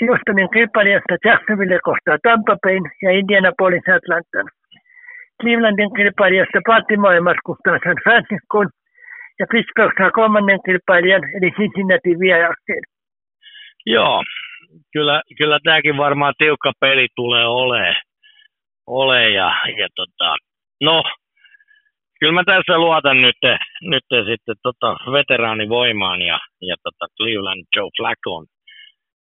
Houstonin 0.00 0.50
kilpailijasta 0.54 1.16
Jacksonville 1.24 1.78
kohtaa 1.88 2.18
Tampa 2.22 2.56
Bayn 2.62 2.84
ja 3.02 3.10
Indianapolis 3.10 3.88
Atlantan. 3.96 4.48
Clevelandin 5.42 5.94
kilpailijasta 5.96 6.60
Baltimore 6.66 7.20
matkustaa 7.20 7.78
San 7.84 8.00
Franciscoon 8.04 8.68
ja 9.38 9.46
Pittsburgh 9.52 9.94
saa 9.98 10.10
kolmannen 10.10 10.60
kilpailijan 10.66 11.22
eli 11.36 11.50
Cincinnati 11.50 12.12
vierakseen. 12.20 12.84
Joo, 13.86 14.22
kyllä, 14.92 15.22
kyllä 15.38 15.58
tämäkin 15.64 15.96
varmaan 15.96 16.34
tiukka 16.38 16.72
peli 16.80 17.06
tulee 17.16 17.46
olemaan. 17.46 17.96
Ole 18.86 19.30
ja, 19.30 19.52
ja 19.78 19.88
tota, 19.96 20.36
no, 20.80 21.02
kyllä 22.20 22.32
mä 22.32 22.44
tässä 22.44 22.78
luotan 22.78 23.22
nyt, 23.22 23.36
nyt 23.82 24.04
sitten 24.10 24.54
tota 24.62 24.96
veteraanivoimaan 25.12 26.22
ja, 26.22 26.38
ja 26.62 26.76
tota 26.82 27.06
Cleveland 27.16 27.64
Joe 27.76 27.90
Flaccon 27.96 28.46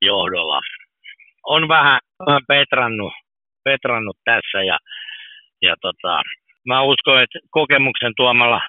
johdolla. 0.02 0.60
On 1.46 1.68
vähän, 1.68 2.00
vähän 2.26 2.42
petrannut, 2.48 3.12
petrannut 3.64 4.16
tässä 4.24 4.62
ja, 4.62 4.78
ja 5.62 5.74
tota, 5.80 6.22
mä 6.66 6.82
uskon, 6.82 7.22
että 7.22 7.38
kokemuksen 7.50 8.12
tuomalla, 8.16 8.60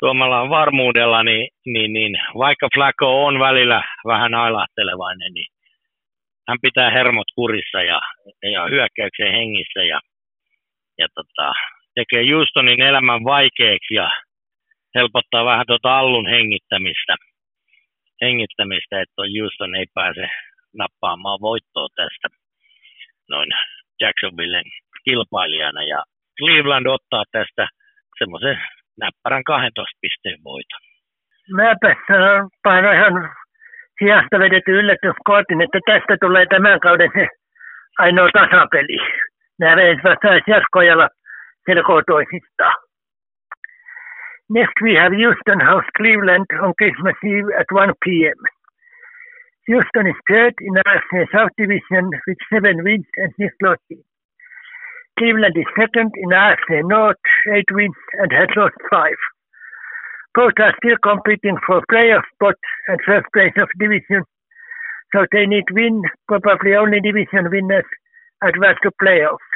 tuomalla 0.00 0.48
varmuudella, 0.48 1.22
niin, 1.22 1.48
niin, 1.66 1.92
niin 1.92 2.12
vaikka 2.38 2.68
Flacco 2.74 3.24
on 3.26 3.38
välillä 3.38 3.82
vähän 4.06 4.34
ailahtelevainen, 4.34 5.32
niin 5.34 5.46
hän 6.48 6.58
pitää 6.62 6.90
hermot 6.90 7.26
kurissa 7.34 7.82
ja, 7.82 8.00
ja 8.52 8.64
hyökkäyksen 8.70 9.32
hengissä 9.32 9.84
ja, 9.84 10.00
ja 10.98 11.08
tota, 11.14 11.52
tekee 11.94 12.32
Houstonin 12.32 12.80
elämän 12.80 13.24
vaikeaksi 13.24 13.94
ja 13.94 14.10
helpottaa 14.94 15.44
vähän 15.44 15.66
tuota 15.66 15.98
allun 15.98 16.26
hengittämistä, 16.26 17.14
hengittämistä 18.20 19.00
että 19.00 19.22
Houston 19.38 19.74
ei 19.74 19.86
pääse 19.94 20.28
nappaamaan 20.74 21.40
voittoa 21.40 21.88
tästä 21.96 22.28
noin 23.28 23.48
Jacksonvillen 24.00 24.64
kilpailijana 25.04 25.82
ja 25.82 26.02
Cleveland 26.38 26.86
ottaa 26.86 27.24
tästä 27.32 27.68
semmoisen 28.18 28.58
näppärän 29.00 29.44
12 29.44 29.98
pisteen 30.00 30.40
voiton. 30.44 30.80
Mäpä 31.56 31.96
sanon 32.08 32.94
ihan 32.94 33.30
sijasta 33.98 34.38
vedetty 34.38 34.70
yllätyskohtin, 34.80 35.62
että 35.62 35.78
tästä 35.86 36.16
tulee 36.20 36.46
tämän 36.46 36.80
kauden 36.80 37.10
se 37.14 37.26
ainoa 37.98 38.28
tasapeli. 38.32 38.98
Nämä 39.58 39.76
veisivät 39.76 40.18
saisi 40.22 40.50
jatkojalla 40.50 41.08
selkoa 41.66 42.02
toisistaan. 42.06 42.76
Next 44.50 44.76
we 44.82 44.92
have 45.02 45.14
Houston 45.22 45.60
house 45.68 45.88
Cleveland 45.96 46.46
on 46.64 46.74
Christmas 46.78 47.18
Eve 47.24 47.50
at 47.60 47.70
1 47.70 47.94
p.m. 48.04 48.40
Houston 49.68 50.06
is 50.06 50.20
third 50.26 50.54
in 50.60 50.74
AFC 50.76 51.12
South 51.32 51.54
Division 51.56 52.04
with 52.26 52.40
seven 52.52 52.84
wins 52.84 53.06
and 53.22 53.32
six 53.38 53.54
losses. 53.62 54.11
Cleveland 55.18 55.56
is 55.56 55.66
second 55.78 56.10
in 56.16 56.30
AFC 56.30 56.88
North, 56.88 57.16
eight 57.54 57.68
wins 57.70 57.94
and 58.14 58.32
has 58.32 58.48
lost 58.56 58.74
five. 58.90 59.20
Both 60.34 60.54
are 60.58 60.74
still 60.82 60.96
competing 61.02 61.58
for 61.66 61.82
playoff 61.92 62.24
spot 62.34 62.56
and 62.88 62.98
first 63.04 63.26
place 63.34 63.52
of 63.58 63.68
division, 63.78 64.24
so 65.14 65.26
they 65.30 65.44
need 65.44 65.64
win. 65.70 66.02
Probably 66.26 66.74
only 66.74 67.00
division 67.00 67.50
winners 67.50 67.84
advance 68.42 68.78
to 68.82 68.90
playoffs. 69.02 69.50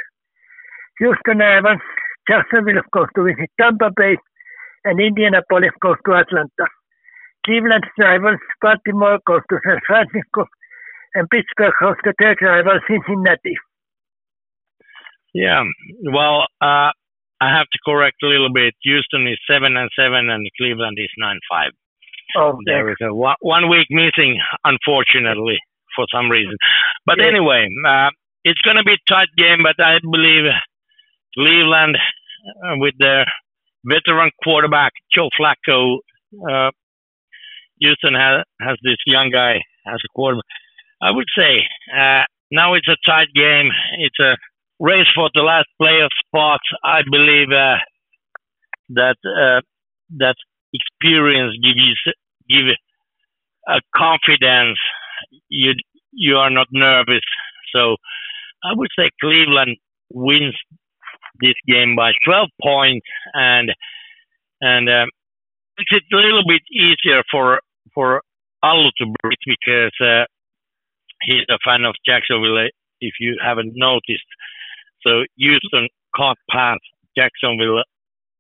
Houston 0.99 1.41
Evans, 1.41 1.81
Jacksonville 2.29 2.83
goes 2.93 3.09
to 3.17 3.25
visit 3.25 3.51
Tampa 3.59 3.91
Bay, 3.97 4.17
and 4.85 5.01
Indianapolis 5.01 5.73
goes 5.81 5.97
to 6.05 6.15
Atlanta. 6.15 6.67
Cleveland 7.45 7.85
rivals 7.99 8.41
Baltimore 8.61 9.19
goes 9.27 9.43
to 9.49 9.59
San 9.65 9.81
Francisco, 9.87 10.45
and 11.15 11.31
Pittsburgh 11.31 11.75
hosts 11.81 12.03
the 12.05 12.13
third 12.19 12.39
rival 12.43 12.79
Cincinnati. 12.87 13.57
Yeah, 15.37 15.65
well, 16.19 16.47
uh, 16.63 16.91
I 17.41 17.49
have 17.57 17.69
to 17.73 17.79
correct 17.85 18.17
a 18.23 18.27
little 18.27 18.53
bit. 18.53 18.75
Houston 18.83 19.27
is 19.27 19.39
seven 19.51 19.77
and 19.77 19.91
seven, 19.99 20.31
and 20.31 20.49
Cleveland 20.59 20.97
is 20.99 21.11
nine 21.19 21.41
five. 21.51 21.73
Oh, 22.37 22.59
there 22.65 22.89
is 22.91 22.97
a 23.03 23.13
one, 23.15 23.37
one 23.41 23.69
week 23.69 23.87
missing, 23.91 24.39
unfortunately, 24.65 25.59
for 25.95 26.07
some 26.15 26.31
reason. 26.31 26.57
But 27.05 27.19
Yeah. 27.19 27.27
anyway, 27.27 27.69
uh, 27.87 28.11
it's 28.45 28.61
going 28.63 28.77
to 28.79 28.85
be 28.85 28.95
a 28.95 29.05
tight 29.13 29.29
game. 29.37 29.63
But 29.63 29.77
I 29.85 29.99
believe 30.01 30.45
Cleveland, 31.35 31.97
uh, 32.65 32.75
with 32.79 32.95
their 32.99 33.27
veteran 33.85 34.31
quarterback 34.43 34.93
Joe 35.15 35.29
Flacco, 35.39 35.99
uh, 36.51 36.71
Houston 37.81 38.15
has 38.15 38.45
has 38.61 38.77
this 38.83 38.97
young 39.07 39.31
guy 39.31 39.57
as 39.87 40.01
a 40.05 40.09
quarterback. 40.15 40.45
I 41.03 41.11
would 41.11 41.29
say 41.39 41.53
uh, 41.95 42.25
now 42.51 42.75
it's 42.75 42.89
a 42.89 42.97
tight 43.05 43.29
game. 43.35 43.69
It's 43.99 44.19
a 44.19 44.37
race 44.81 45.07
for 45.15 45.31
the 45.35 45.43
last 45.43 45.69
playoff 45.81 46.11
spot. 46.27 46.61
I 46.85 47.01
believe 47.11 47.51
uh, 47.51 47.77
that 48.91 49.17
uh, 49.25 49.61
that 50.19 50.37
experience 50.73 51.57
gives 51.63 52.17
give 52.49 52.67
a 53.69 53.81
confidence. 53.95 54.79
You 55.49 55.73
you 56.13 56.37
are 56.37 56.51
not 56.51 56.69
nervous. 56.71 57.25
So 57.75 57.97
I 58.65 58.73
would 58.75 58.91
say 58.99 59.11
Cleveland 59.21 59.77
wins 60.13 60.55
this 61.41 61.55
game 61.67 61.95
by 61.97 62.13
12 62.25 62.49
points 62.63 63.07
and 63.35 63.71
and 64.61 64.89
um, 64.89 65.09
makes 65.79 65.93
it 65.93 66.03
a 66.13 66.17
little 66.17 66.45
bit 66.47 66.63
easier 66.73 67.23
for 67.31 67.61
for 67.95 68.23
Allu 68.65 68.91
to 68.99 69.07
beat 69.07 69.39
because 69.47 69.93
uh, 70.01 70.25
he's 71.23 71.45
a 71.51 71.59
fan 71.65 71.85
of 71.85 71.95
Jacksonville. 72.07 72.69
If 73.01 73.15
you 73.21 73.37
haven't 73.43 73.73
noticed, 73.75 74.25
so 75.07 75.25
Houston 75.37 75.89
can't 76.17 76.39
pass 76.51 76.79
Jacksonville 77.17 77.83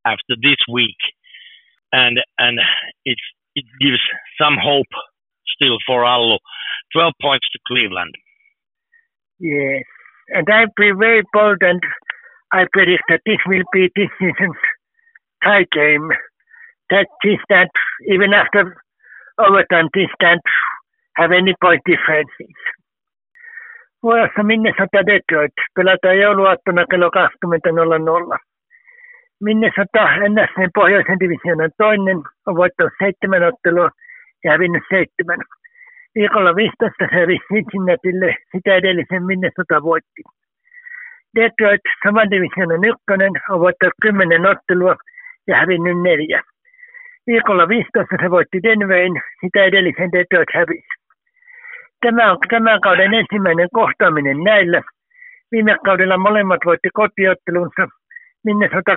after 0.04 0.34
this 0.42 0.58
week, 0.70 0.98
and 1.92 2.18
and 2.38 2.58
it 3.04 3.18
gives 3.80 4.00
some 4.40 4.56
hope 4.60 4.92
still 5.56 5.78
for 5.86 6.04
Allu. 6.04 6.38
Twelve 6.92 7.14
points 7.20 7.46
to 7.52 7.58
Cleveland. 7.66 8.14
Yes, 9.38 9.84
and 10.30 10.48
I'll 10.50 10.66
be 10.76 10.92
very 10.98 11.22
bold 11.32 11.58
and 11.60 11.80
I 12.52 12.64
predict 12.72 13.02
that 13.08 13.20
this 13.26 13.38
will 13.46 13.64
be 13.72 13.90
this 13.96 14.08
season's 14.18 14.56
tie 15.44 15.66
game. 15.72 16.10
That 16.90 17.06
this 17.24 17.38
that 17.48 17.70
even 18.06 18.32
after 18.32 18.76
overtime 19.38 19.88
this 19.92 20.08
that 20.20 20.40
have 21.16 21.32
any 21.32 21.54
point 21.60 21.82
differences. 21.84 22.54
Vuorossa 24.06 24.42
Minnesota 24.42 25.00
Detroit 25.10 25.56
pelataan 25.76 26.18
jouluaattona 26.18 26.84
kello 26.90 27.08
20.00. 27.08 28.38
Minnesota 29.40 30.02
NSN 30.32 30.70
pohjoisen 30.74 31.20
divisioonan 31.20 31.70
toinen 31.78 32.18
on 32.46 32.56
voittanut 32.56 32.92
seitsemän 33.02 33.42
ottelua 33.42 33.88
ja 34.44 34.50
hävinnyt 34.50 34.82
seitsemän. 34.90 35.40
Viikolla 36.14 36.56
15 36.56 37.04
se 37.10 37.20
Cincinnatille, 37.48 38.36
sitä 38.52 38.74
edellisen 38.74 39.22
Minnesota 39.30 39.82
voitti. 39.82 40.22
Detroit, 41.36 41.84
saman 42.04 42.30
divisioonan 42.30 42.84
ykkönen, 42.90 43.32
on 43.50 43.60
voittanut 43.60 44.00
kymmenen 44.02 44.46
ottelua 44.46 44.94
ja 45.46 45.56
hävinnyt 45.56 45.98
neljä. 46.02 46.42
Viikolla 47.26 47.68
15 47.68 48.16
se 48.22 48.30
voitti 48.30 48.62
Denverin, 48.62 49.16
sitä 49.40 49.64
edellisen 49.64 50.12
Detroit 50.12 50.50
hävisi. 50.54 50.95
Tämä 52.06 52.32
on 52.32 52.38
tämän 52.50 52.80
kauden 52.80 53.14
ensimmäinen 53.14 53.68
kohtaaminen 53.72 54.44
näillä. 54.44 54.82
Viime 55.52 55.76
kaudella 55.84 56.18
molemmat 56.18 56.60
voitti 56.64 56.88
kotiottelunsa 56.92 57.88
Minnesota 58.44 58.92
28-24 58.94 58.96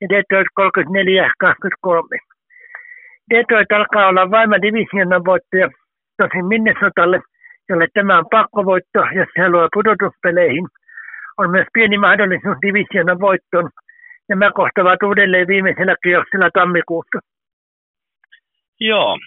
ja 0.00 0.08
Detroit 0.08 0.46
34-23. 0.60 2.18
Detroit 3.34 3.72
alkaa 3.72 4.08
olla 4.08 4.30
vaima 4.30 4.62
divisioonan 4.62 5.24
voittaja, 5.24 5.68
tosin 6.16 6.46
Minnesotalle, 6.46 7.20
jolle 7.68 7.86
tämä 7.94 8.18
on 8.18 8.26
pakkovoitto, 8.30 9.00
jos 9.14 9.28
se 9.34 9.42
haluaa 9.42 9.68
pudotuspeleihin, 9.74 10.66
on 11.38 11.50
myös 11.50 11.66
pieni 11.72 11.98
mahdollisuus 11.98 12.56
divisionan 12.66 13.20
voittoon. 13.20 13.70
Nämä 14.28 14.50
kohtavat 14.52 15.02
uudelleen 15.02 15.48
viimeisellä 15.48 15.94
kierroksella 16.02 16.50
tammikuussa. 16.54 17.18
Joo, 18.80 19.18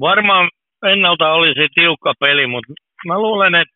varmaan 0.00 0.48
ennalta 0.86 1.32
olisi 1.32 1.68
tiukka 1.74 2.12
peli, 2.20 2.46
mutta 2.46 2.72
mä 3.06 3.18
luulen, 3.18 3.54
että 3.54 3.74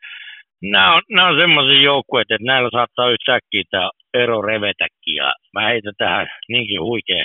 nämä 0.63 0.95
on, 0.95 1.03
nämä 1.11 1.29
on 1.29 1.39
semmoisia 1.39 1.83
joukkueita, 1.83 2.35
että 2.35 2.47
näillä 2.47 2.71
saattaa 2.73 3.11
yhtäkkiä 3.11 3.63
tämä 3.71 3.91
ero 4.15 4.43
revetäkin. 4.43 5.15
Ja 5.17 5.35
mä 5.53 5.69
heitän 5.69 5.93
tähän 5.99 6.27
niinkin 6.49 6.81
huikea, 6.81 7.25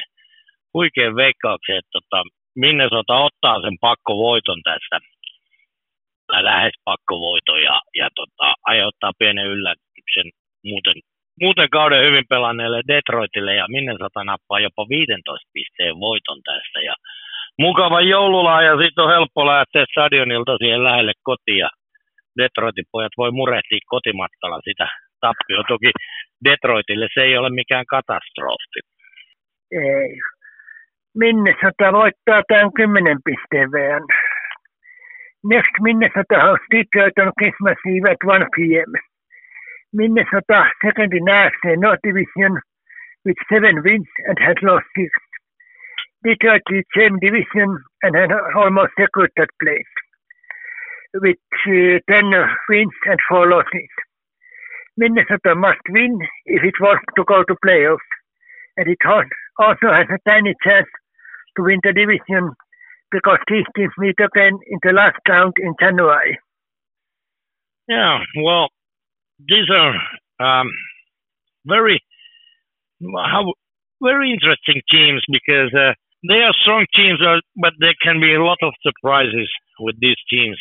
huikean 0.73 1.15
veikkauksen, 1.15 1.77
että 1.77 1.89
tota, 1.91 2.23
Minnesota 2.55 3.17
ottaa 3.17 3.61
sen 3.61 3.77
pakkovoiton 3.81 4.61
tästä, 4.63 4.99
tai 6.27 6.43
lähes 6.43 6.73
pakkovoiton, 6.83 7.61
ja, 7.63 7.81
ja 7.95 8.09
tota, 8.15 8.53
aiheuttaa 8.63 9.11
pienen 9.19 9.45
yllätyksen 9.45 10.29
muuten, 10.65 10.95
muuten 11.41 11.69
kauden 11.69 12.05
hyvin 12.07 12.25
pelanneelle 12.29 12.81
Detroitille, 12.87 13.55
ja 13.55 13.65
Minnesota 13.67 14.23
nappaa 14.23 14.59
jopa 14.59 14.85
15 14.89 15.49
pisteen 15.53 15.99
voiton 15.99 16.41
tästä. 16.43 16.79
Ja 16.79 16.93
mukava 17.59 18.01
joulula, 18.01 18.61
ja 18.63 18.73
sitten 18.81 19.03
on 19.03 19.13
helppo 19.15 19.45
lähteä 19.45 19.85
stadionilta 19.91 20.57
siihen 20.57 20.83
lähelle 20.83 21.13
kotiin, 21.23 21.69
Detroitin 22.37 22.85
pojat 22.91 23.13
voi 23.17 23.31
murehtia 23.31 23.89
kotimatkalla 23.93 24.59
sitä 24.67 24.87
tappio. 25.21 25.63
Toki 25.67 25.91
Detroitille 26.45 27.07
se 27.13 27.21
ei 27.21 27.37
ole 27.37 27.49
mikään 27.49 27.85
katastrofi. 27.85 28.79
Ei. 29.71 30.11
Minnesota 31.23 31.85
voittaa 31.99 32.41
tämän 32.47 32.73
10 32.73 33.17
pisteen 33.25 33.71
verran. 33.71 34.07
Next 35.51 35.75
Minnesota 35.81 36.35
hosts 36.45 36.67
Detroit 36.73 37.17
on 37.23 37.31
Christmas 37.39 37.79
Eve 37.93 38.11
at 38.11 38.23
1 38.23 38.49
p.m. 38.55 38.91
Minnesota 39.99 40.59
second 40.85 41.13
in 41.13 41.25
North 41.81 42.03
Division 42.07 42.53
with 43.25 43.39
seven 43.51 43.75
wins 43.83 44.11
and 44.27 44.37
has 44.47 44.57
lost 44.61 44.87
six. 44.97 45.11
Leads 46.25 46.85
same 46.95 47.17
division 47.19 47.77
and 48.03 48.15
has 48.15 48.29
almost 48.55 48.91
secured 48.99 49.31
that 49.37 49.49
place 49.61 49.91
with 51.13 51.37
uh, 51.67 51.99
10 52.11 52.31
wins 52.69 52.93
and 53.05 53.19
4 53.29 53.49
losses. 53.49 53.89
Minnesota 54.97 55.55
must 55.55 55.79
win 55.89 56.19
if 56.45 56.63
it 56.63 56.75
wants 56.81 57.05
to 57.15 57.23
go 57.23 57.43
to 57.43 57.55
playoffs, 57.65 58.09
and 58.75 58.87
it 58.87 58.97
also 59.07 59.87
has 59.87 60.07
a 60.11 60.29
tiny 60.29 60.53
chance 60.63 60.87
to 61.55 61.63
win 61.63 61.79
the 61.83 61.93
division 61.93 62.51
because 63.11 63.39
these 63.49 63.65
teams 63.75 63.93
meet 63.97 64.19
again 64.19 64.59
in 64.67 64.79
the 64.83 64.91
last 64.91 65.17
round 65.27 65.53
in 65.57 65.73
January. 65.79 66.37
Yeah, 67.87 68.19
well, 68.43 68.67
these 69.39 69.69
are 69.71 69.95
um, 70.39 70.69
very 71.65 72.03
how 73.01 73.53
very 74.01 74.31
interesting 74.33 74.81
teams 74.91 75.23
because 75.31 75.73
uh, 75.73 75.93
they 76.27 76.41
are 76.43 76.53
strong 76.61 76.85
teams, 76.95 77.19
uh, 77.21 77.39
but 77.55 77.73
there 77.79 77.95
can 78.03 78.19
be 78.19 78.33
a 78.33 78.43
lot 78.43 78.57
of 78.61 78.73
surprises 78.83 79.49
with 79.79 79.95
these 79.99 80.19
teams, 80.29 80.59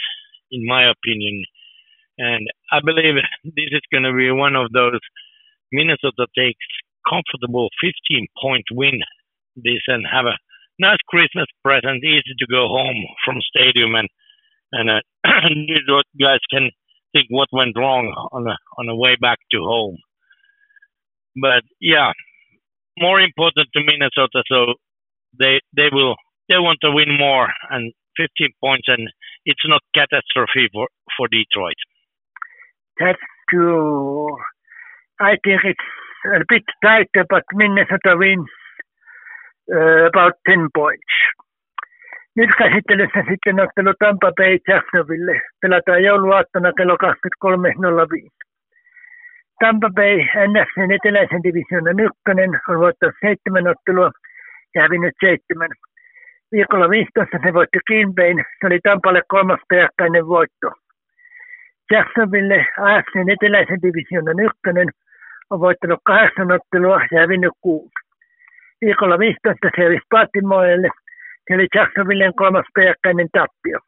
in 0.51 0.65
my 0.67 0.89
opinion. 0.89 1.45
And 2.19 2.47
I 2.73 2.81
believe 2.85 3.15
this 3.45 3.71
is 3.73 3.83
going 3.93 4.05
to 4.05 4.15
be 4.15 4.31
one 4.31 4.57
of 4.57 4.71
those 4.73 5.01
Minnesota 5.73 6.27
takes 6.37 6.67
comfortable 7.09 7.69
15 7.81 8.27
point 8.41 8.65
win 8.73 9.01
this 9.57 9.83
and 9.89 10.05
have 10.07 10.27
a 10.27 10.39
nice 10.79 11.03
Christmas 11.09 11.47
present, 11.65 12.05
easy 12.05 12.35
to 12.39 12.47
go 12.51 12.69
home 12.69 13.05
from 13.25 13.41
stadium 13.43 13.95
and 13.95 14.09
and 14.71 14.91
uh, 14.91 15.01
you 15.51 16.03
guys 16.21 16.41
can 16.51 16.71
think 17.13 17.27
what 17.31 17.49
went 17.53 17.77
wrong 17.77 18.13
on 18.33 18.45
the 18.45 18.57
on 18.79 18.87
the 18.87 18.95
way 18.95 19.17
back 19.21 19.39
to 19.53 19.59
home. 19.59 19.97
But 21.41 21.63
yeah, 21.81 22.13
more 22.99 23.21
important 23.21 23.69
to 23.73 23.81
Minnesota, 23.81 24.43
so 24.47 24.75
they 25.39 25.61
they 25.77 25.89
will 25.93 26.17
they 26.49 26.59
want 26.59 26.79
to 26.83 26.91
win 26.91 27.17
more 27.19 27.49
and 27.71 27.93
15 28.17 28.51
points, 28.61 28.89
and 28.89 29.09
it's 29.45 29.67
not 29.67 29.83
catastrophe 29.95 30.69
for 30.73 30.89
for 31.17 31.29
Detroit. 31.29 31.79
That's 32.99 33.21
true. 33.51 34.37
I 35.21 35.37
think 35.45 35.63
it's 35.65 35.89
a 36.27 36.45
bit 36.49 36.65
tighter, 36.83 37.25
but 37.29 37.45
Minnesota 37.55 38.17
wins 38.17 38.49
uh, 39.73 40.07
about 40.07 40.35
10 40.47 40.69
points. 40.75 41.13
Nyt 42.37 42.51
käsittelyssä 42.59 43.25
sitten 43.29 43.61
ottelu 43.61 43.95
Tampa 43.99 44.33
Bay 44.33 44.59
Jacksonville. 44.69 45.41
Pelataan 45.61 46.03
jouluaattona 46.03 46.73
kello 46.73 46.97
23.05. 46.97 48.29
Tampa 49.61 49.91
Bay 49.91 50.17
NFCn 50.51 50.93
eteläisen 50.93 51.43
divisioonan 51.43 52.01
ykkönen 52.01 52.51
on 52.69 52.79
voittanut 52.79 53.15
seitsemän 53.21 53.69
ottelua 53.69 54.11
hävinnyt 54.77 55.15
seitsemän. 55.21 55.71
Viikolla 56.53 56.91
15 56.91 57.39
se 57.43 57.55
voitti 57.55 57.79
Bayn. 58.17 58.45
Se 58.61 58.67
oli 58.67 58.81
Tampalle 58.83 59.23
kolmas 59.29 59.61
peräkkäinen 59.69 60.27
voitto. 60.27 60.69
Jacksonville 61.91 62.67
AFCn 62.79 63.31
eteläisen 63.31 63.83
divisioonan 63.83 64.41
ykkönen 64.41 64.89
on 65.51 65.61
voittanut 65.61 66.01
kahdeksan 66.05 66.53
ottelua 66.53 67.01
ja 67.13 67.21
hävinnyt 67.21 67.53
kuusi. 67.61 67.95
Viikolla 68.81 69.19
15 69.19 69.69
se 69.77 69.99
Baltimoreelle. 70.11 70.89
Se 71.49 71.55
oli 71.55 71.67
Jacksonvillen 71.75 72.35
kolmas 72.35 72.67
peräkkäinen 72.75 73.29
tappio. 73.33 73.79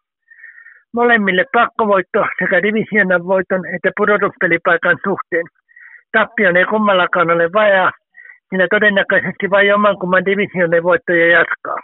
Molemmille 0.95 1.45
pakkovoitto 1.53 2.27
sekä 2.39 2.63
divisioonan 2.63 3.27
voiton 3.27 3.67
että 3.75 3.91
pudotuspelipaikan 3.97 4.99
suhteen. 5.05 5.47
Tappion 6.13 6.57
ei 6.57 6.65
kummallakaan 6.65 7.31
ole 7.31 7.53
vajaa, 7.53 7.91
sillä 8.51 8.67
todennäköisesti 8.71 9.51
vain 9.51 9.75
oman 9.75 9.99
kumman 9.99 10.25
divisioonan 10.25 10.83
voittoja 10.83 11.27
jatkaa. 11.27 11.81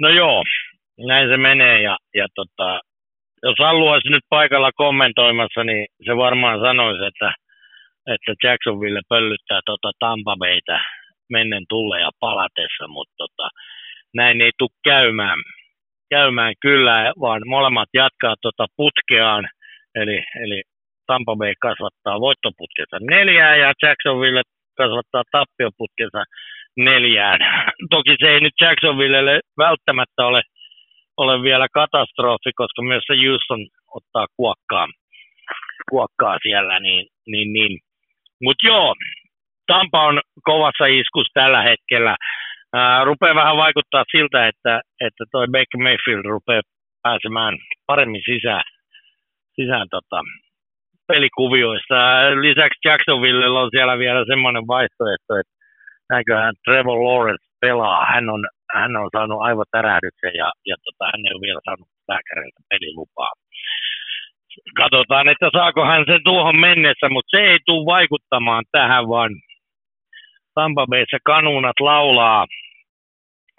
No 0.00 0.08
joo, 0.08 0.42
näin 1.06 1.28
se 1.28 1.36
menee 1.36 1.82
ja, 1.82 1.96
ja 2.14 2.26
tota, 2.34 2.80
jos 3.42 3.60
Allu 3.60 3.88
olisi 3.88 4.08
nyt 4.10 4.24
paikalla 4.28 4.70
kommentoimassa, 4.74 5.64
niin 5.64 5.86
se 6.04 6.16
varmaan 6.16 6.60
sanoisi, 6.60 7.04
että, 7.04 7.32
että 8.14 8.32
Jacksonville 8.42 9.00
pöllyttää 9.08 9.60
tota 9.66 9.90
Tampa 9.98 10.36
Baytä 10.38 10.80
mennen 11.30 11.64
tulle 11.68 12.00
ja 12.00 12.10
palatessa, 12.20 12.88
mutta 12.88 13.14
tota, 13.16 13.48
näin 14.14 14.40
ei 14.40 14.50
tule 14.58 14.80
käymään, 14.84 15.38
käymään 16.10 16.54
kyllä, 16.60 17.12
vaan 17.20 17.42
molemmat 17.46 17.88
jatkaa 17.94 18.34
tota 18.42 18.66
putkeaan, 18.76 19.48
eli, 19.94 20.24
eli 20.44 20.62
Tampa 21.06 21.36
Bay 21.36 21.52
kasvattaa 21.60 22.20
voittoputkensa 22.20 22.96
neljään 23.00 23.58
ja 23.60 23.72
Jacksonville 23.82 24.42
kasvattaa 24.76 25.22
tappioputkensa 25.32 26.22
neljään. 26.76 27.40
Toki 27.94 28.16
se 28.20 28.28
ei 28.28 28.40
nyt 28.40 28.56
Jacksonvillelle 28.60 29.40
välttämättä 29.58 30.26
ole 30.26 30.42
ole 31.16 31.42
vielä 31.42 31.66
katastrofi, 31.74 32.50
koska 32.56 32.82
myös 32.82 33.04
se 33.06 33.14
Houston 33.26 33.66
ottaa 33.94 34.26
kuokkaa, 34.36 34.86
kuokkaa 35.90 36.38
siellä, 36.42 36.80
niin, 36.80 37.06
niin, 37.26 37.52
niin. 37.52 37.78
Mutta 38.42 38.66
joo, 38.66 38.94
Tampa 39.66 40.02
on 40.02 40.20
kovassa 40.44 40.86
iskus 40.86 41.26
tällä 41.34 41.62
hetkellä. 41.62 42.16
Ää, 42.74 43.04
rupeaa 43.04 43.34
vähän 43.34 43.56
vaikuttaa 43.56 44.04
siltä, 44.10 44.48
että, 44.48 44.80
että 45.00 45.24
toi 45.32 45.46
Baker 45.46 45.80
Mayfield 45.82 46.24
rupeaa 46.24 46.62
pääsemään 47.02 47.54
paremmin 47.86 48.22
sisään, 48.24 48.64
sisään 49.56 49.86
tota, 49.90 50.22
pelikuvioista. 51.06 51.94
Lisäksi 52.46 52.80
Jacksonville 52.84 53.46
on 53.48 53.68
siellä 53.70 53.98
vielä 53.98 54.24
semmoinen 54.32 54.66
vaihtoehto, 54.66 55.32
että 55.40 55.54
näköhän 56.10 56.54
Trevor 56.64 56.98
Lawrence 57.06 57.46
pelaa. 57.60 58.06
Hän 58.12 58.28
on 58.28 58.42
hän 58.74 58.96
on 58.96 59.08
saanut 59.16 59.40
aivotärähdyksen 59.40 60.34
ja, 60.34 60.52
ja 60.66 60.76
tota, 60.84 61.04
hän 61.04 61.26
ei 61.26 61.34
ole 61.34 61.46
vielä 61.46 61.60
saanut 61.64 61.88
lääkäriltä 62.08 62.60
pelilupaa. 62.70 63.32
Katsotaan, 64.80 65.28
että 65.28 65.48
saako 65.52 65.84
hän 65.84 66.04
sen 66.06 66.20
tuohon 66.24 66.58
mennessä, 66.60 67.08
mutta 67.08 67.30
se 67.36 67.42
ei 67.50 67.58
tule 67.66 67.86
vaikuttamaan 67.86 68.64
tähän, 68.72 69.08
vaan 69.08 69.30
Tampa 70.54 70.86
Bayssä 70.86 71.18
kanunat 71.24 71.80
laulaa, 71.80 72.46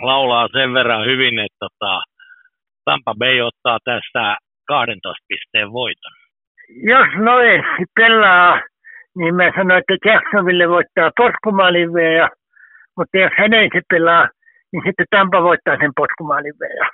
laulaa 0.02 0.48
sen 0.54 0.74
verran 0.74 1.06
hyvin, 1.06 1.40
että 1.40 1.58
tota, 1.60 2.02
Tampa 2.86 3.14
Bay 3.20 3.42
ottaa 3.42 3.80
tästä 3.84 4.38
12 4.68 5.26
pisteen 5.28 5.72
voiton. 5.72 6.25
Jos 6.70 7.08
Noesi 7.16 7.86
pelaa, 7.96 8.62
niin 9.16 9.36
mä 9.36 9.52
sanoin, 9.56 9.80
että 9.80 10.10
Jacksonville 10.10 10.70
voittaa 10.70 11.12
potkumaaliveja, 11.18 12.30
mutta 12.98 13.18
jos 13.18 13.32
hän 13.38 13.54
ei 13.54 13.70
se 13.74 13.82
pelaa, 13.90 14.30
niin 14.72 14.84
sitten 14.86 15.06
Tampa 15.10 15.44
voittaa 15.44 15.78
sen 15.78 15.92
potkumaalin 15.96 16.60
verran. 16.60 16.92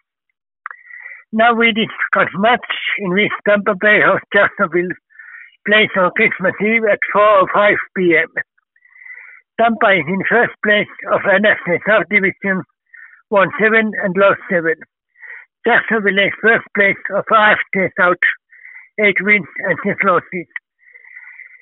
Now 1.33 1.55
we 1.55 1.67
discuss 1.75 2.31
match 2.37 2.75
in 2.97 3.13
which 3.13 3.35
Tampa 3.45 3.75
Bay 3.75 4.01
hosts 4.01 4.27
Jacksonville 4.35 4.95
plays 5.65 5.91
on 5.97 6.11
Christmas 6.17 6.55
Eve 6.59 6.91
at 6.91 6.99
4.05 7.15 7.77
p.m. 7.95 8.31
Tampa 9.57 9.89
is 9.91 10.07
in 10.07 10.23
first 10.29 10.55
place 10.63 10.93
of 11.13 11.21
NFC 11.21 11.79
South 11.87 12.07
Division, 12.09 12.63
won 13.29 13.47
seven 13.59 13.91
and 14.03 14.13
lost 14.17 14.41
seven. 14.49 14.75
Jacksonville 15.65 16.19
is 16.19 16.33
first 16.41 16.65
place 16.75 17.01
of 17.15 17.23
AFC 17.31 17.89
South, 17.97 18.25
eight 19.01 19.17
wins 19.21 19.47
and 19.67 19.77
six 19.83 19.97
losses. 20.03 20.47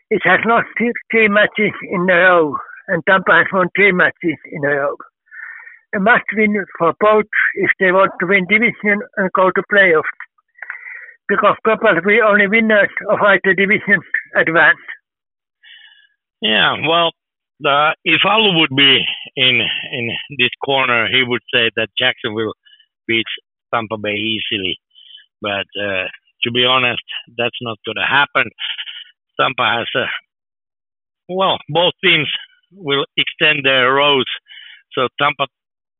It 0.09 0.21
has 0.25 0.39
lost 0.45 0.67
three 0.77 1.27
matches 1.27 1.73
in 1.89 2.09
a 2.09 2.15
row, 2.15 2.57
and 2.87 3.03
Tampa 3.07 3.31
has 3.31 3.47
won 3.53 3.67
three 3.75 3.91
matches 3.91 4.37
in 4.51 4.65
a 4.65 4.75
row. 4.75 4.95
A 5.95 5.99
must 5.99 6.25
win 6.35 6.53
for 6.77 6.93
both 6.99 7.29
if 7.55 7.71
they 7.79 7.91
want 7.91 8.11
to 8.19 8.27
win 8.27 8.45
division 8.49 9.01
and 9.17 9.29
go 9.33 9.49
to 9.49 9.63
playoffs. 9.71 10.17
Because 11.27 11.55
probably 11.63 12.17
only 12.25 12.47
winners 12.47 12.89
of 13.09 13.19
either 13.21 13.53
division 13.53 14.01
advance. 14.35 14.81
Yeah, 16.41 16.75
well, 16.87 17.11
uh, 17.65 17.91
if 18.03 18.21
Alu 18.25 18.59
would 18.59 18.75
be 18.75 19.03
in 19.35 19.61
in 19.91 20.09
this 20.37 20.49
corner, 20.63 21.07
he 21.11 21.23
would 21.23 21.41
say 21.53 21.69
that 21.75 21.89
Jacksonville 21.99 22.53
beats 23.07 23.31
Tampa 23.73 23.97
Bay 23.97 24.15
easily. 24.15 24.77
But 25.41 25.67
uh, 25.79 26.07
to 26.43 26.51
be 26.51 26.65
honest, 26.65 27.03
that's 27.37 27.57
not 27.61 27.77
going 27.85 27.97
to 27.97 28.07
happen. 28.07 28.49
Tampa 29.39 29.63
has 29.63 29.87
a 29.95 30.05
well, 31.29 31.59
both 31.69 31.93
teams 32.03 32.27
will 32.73 33.05
extend 33.15 33.63
their 33.63 33.93
rows, 33.93 34.25
so 34.93 35.07
Tampa 35.21 35.45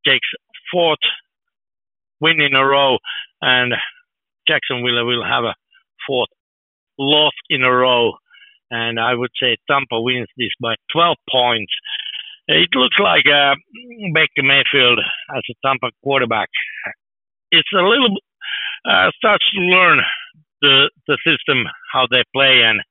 takes 0.06 0.28
fourth 0.72 1.06
win 2.20 2.42
in 2.42 2.56
a 2.56 2.66
row, 2.66 2.98
and 3.42 3.74
Jacksonville 4.48 5.06
will 5.06 5.24
have 5.24 5.44
a 5.44 5.56
fourth 6.08 6.30
loss 6.98 7.34
in 7.50 7.64
a 7.64 7.72
row. 7.72 8.14
And 8.72 9.00
I 9.00 9.16
would 9.16 9.32
say 9.42 9.58
Tampa 9.70 10.02
wins 10.02 10.28
this 10.38 10.54
by 10.62 10.76
12 10.94 11.18
points. 11.32 11.74
It 12.48 12.70
looks 12.74 12.98
like 13.00 13.26
uh, 13.26 13.56
Baker 14.14 14.44
Mayfield 14.44 15.00
as 15.36 15.44
a 15.50 15.54
Tampa 15.66 15.92
quarterback. 16.04 16.50
It's 17.52 17.70
a 17.74 17.82
little 17.82 18.18
uh, 18.86 19.12
starts 19.18 19.46
to 19.52 19.60
learn 19.60 20.00
the 20.62 20.90
the 21.08 21.18
system 21.26 21.66
how 21.92 22.08
they 22.10 22.24
play 22.34 22.62
and 22.64 22.82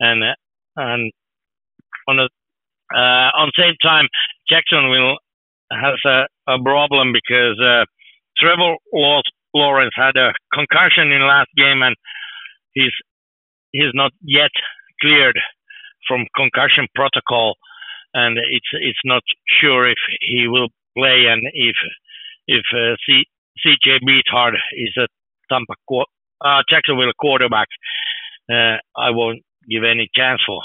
and 0.00 0.22
and 0.76 1.12
on 2.08 2.18
a 2.18 2.28
uh, 2.94 3.30
on 3.36 3.50
same 3.58 3.74
time 3.82 4.08
Jacksonville 4.48 5.18
has 5.70 5.98
a, 6.06 6.26
a 6.48 6.62
problem 6.62 7.12
because 7.12 7.60
uh, 7.60 7.84
Trevor 8.38 8.76
Lawrence 9.54 9.94
had 9.94 10.16
a 10.16 10.32
concussion 10.54 11.12
in 11.12 11.20
last 11.22 11.50
game 11.56 11.82
and 11.82 11.94
he's 12.72 12.92
he's 13.72 13.92
not 13.94 14.12
yet 14.22 14.50
cleared 15.00 15.38
from 16.06 16.26
concussion 16.36 16.86
protocol 16.94 17.54
and 18.14 18.38
it's 18.38 18.70
it's 18.72 19.04
not 19.04 19.22
sure 19.60 19.88
if 19.88 19.98
he 20.20 20.48
will 20.48 20.68
play 20.96 21.26
and 21.28 21.42
if 21.52 21.76
if 22.46 22.64
uh, 22.74 22.96
C, 23.06 23.24
CJ 23.64 24.00
Beathard 24.08 24.54
is 24.72 24.96
a 24.96 25.06
Tampa 25.50 25.74
uh, 26.44 26.62
Jacksonville 26.68 27.12
quarterback, 27.18 27.68
uh, 28.50 28.78
I 28.96 29.10
won't 29.10 29.40
give 29.68 29.84
any 29.84 30.08
chance 30.14 30.40
for 30.46 30.60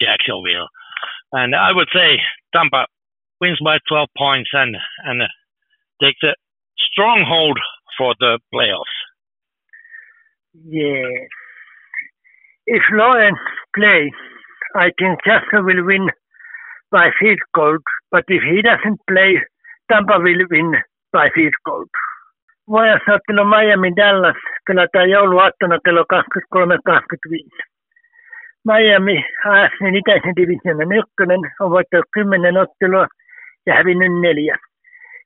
Jacksonville. 0.00 0.68
And 1.32 1.54
I 1.54 1.72
would 1.72 1.88
say 1.92 2.20
Tampa 2.54 2.86
wins 3.40 3.58
by 3.62 3.78
12 3.88 4.08
points 4.16 4.50
and 4.52 4.76
and 5.04 5.22
uh, 5.22 5.26
takes 6.02 6.22
a 6.22 6.34
stronghold 6.78 7.58
for 7.96 8.14
the 8.20 8.38
playoffs. 8.54 8.96
Yes. 10.64 11.28
If 12.66 12.82
Lawrence 12.92 13.38
plays, 13.74 14.12
I 14.76 14.90
think 14.98 15.20
Jacksonville 15.24 15.64
will 15.64 15.86
win 15.86 16.08
by 16.90 17.10
field 17.20 17.38
goal. 17.54 17.78
But 18.10 18.24
if 18.28 18.42
he 18.42 18.62
doesn't 18.62 19.00
play, 19.08 19.40
Tampa 19.90 20.18
will 20.18 20.46
win 20.50 20.74
by 21.12 21.28
field 21.34 21.54
goal. 22.68 22.78
Vuojasottelu 22.78 23.44
Miami 23.44 23.96
Dallas 23.96 24.36
pelataan 24.66 25.10
jouluaattona 25.10 25.78
kello 25.84 26.04
23.25. 26.12 27.68
Miami 28.64 29.24
AFCn 29.44 29.96
itäisen 29.96 30.36
divisionan 30.36 30.92
ykkönen 30.92 31.40
on 31.60 31.70
voittanut 31.70 32.06
kymmenen 32.12 32.56
ottelua 32.56 33.06
ja 33.66 33.74
hävinnyt 33.74 34.20
neljä. 34.20 34.56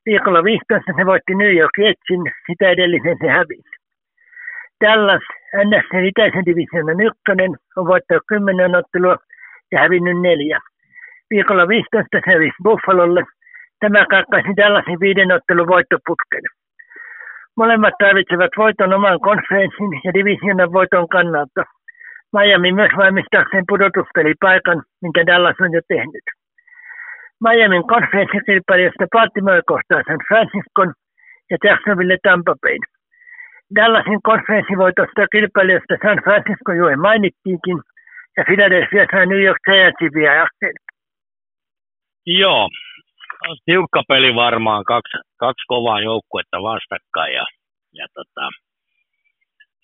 Viikolla 0.06 0.44
15 0.44 0.93
se 0.97 1.06
voitti 1.06 1.35
New 1.35 1.56
York 1.56 1.78
Jetsin, 1.78 2.23
sitä 2.47 2.70
edellisen 2.70 3.16
se 3.20 3.28
hävisi. 3.28 3.70
Dallas 4.85 5.23
NFCn 5.56 6.05
itäisen 6.05 6.47
divisionan 6.47 7.01
ykkönen 7.01 7.52
on 7.77 7.86
voittanut 7.86 8.23
kymmenen 8.28 8.74
ottelua 8.74 9.16
ja 9.73 9.81
hävinnyt 9.81 10.20
neljä. 10.20 10.59
Viikolla 11.31 11.69
15 11.69 12.19
se 12.24 12.31
hävisi 12.32 12.62
Buffalolle. 12.62 13.23
Tämä 13.81 14.06
kakkaisi 14.06 14.56
Dallasin 14.56 15.01
viiden 15.01 15.32
ottelun 15.32 15.69
voittoputken. 15.69 16.62
Molemmat 17.57 17.95
tarvitsevat 17.99 18.51
voiton 18.57 18.93
oman 18.93 19.20
konferenssin 19.20 19.93
ja 20.05 20.11
divisionan 20.15 20.73
voiton 20.73 21.09
kannalta. 21.09 21.62
Miami 22.33 22.73
myös 22.73 22.93
valmistaakseen 22.97 23.65
pudotuspelipaikan, 23.69 24.83
minkä 25.03 25.27
Dallas 25.27 25.61
on 25.61 25.73
jo 25.73 25.81
tehnyt. 25.89 26.27
Miamin 27.45 27.87
konferenssikilpailijasta 27.93 29.07
Baltimore 29.12 29.62
kohtaa 29.66 30.03
San 30.07 30.23
Franciscon 30.29 30.93
ja 31.51 31.57
Jacksonville 31.65 32.19
Tampa 32.23 32.55
Bay. 32.62 32.79
Dallasin 33.77 34.23
konferenssivoitosta 34.23 35.27
kilpailijasta 35.33 35.95
San 36.05 36.19
Francisco 36.24 36.73
juuri 36.73 36.97
mainittiinkin, 36.97 37.79
ja 38.37 38.45
Philadelphia 38.49 39.07
saa 39.11 39.27
New 39.27 39.43
York 39.47 39.62
Giantsin 39.66 40.12
vierakseen. 40.15 40.77
Joo, 42.27 42.69
tiukka 43.64 44.02
peli 44.09 44.35
varmaan, 44.35 44.85
kaksi, 44.85 45.16
kaksi 45.36 45.64
kovaa 45.66 46.01
joukkuetta 46.01 46.62
vastakkain. 46.62 47.35
Ja, 47.35 47.47
ja 47.93 48.06
tota, 48.14 48.48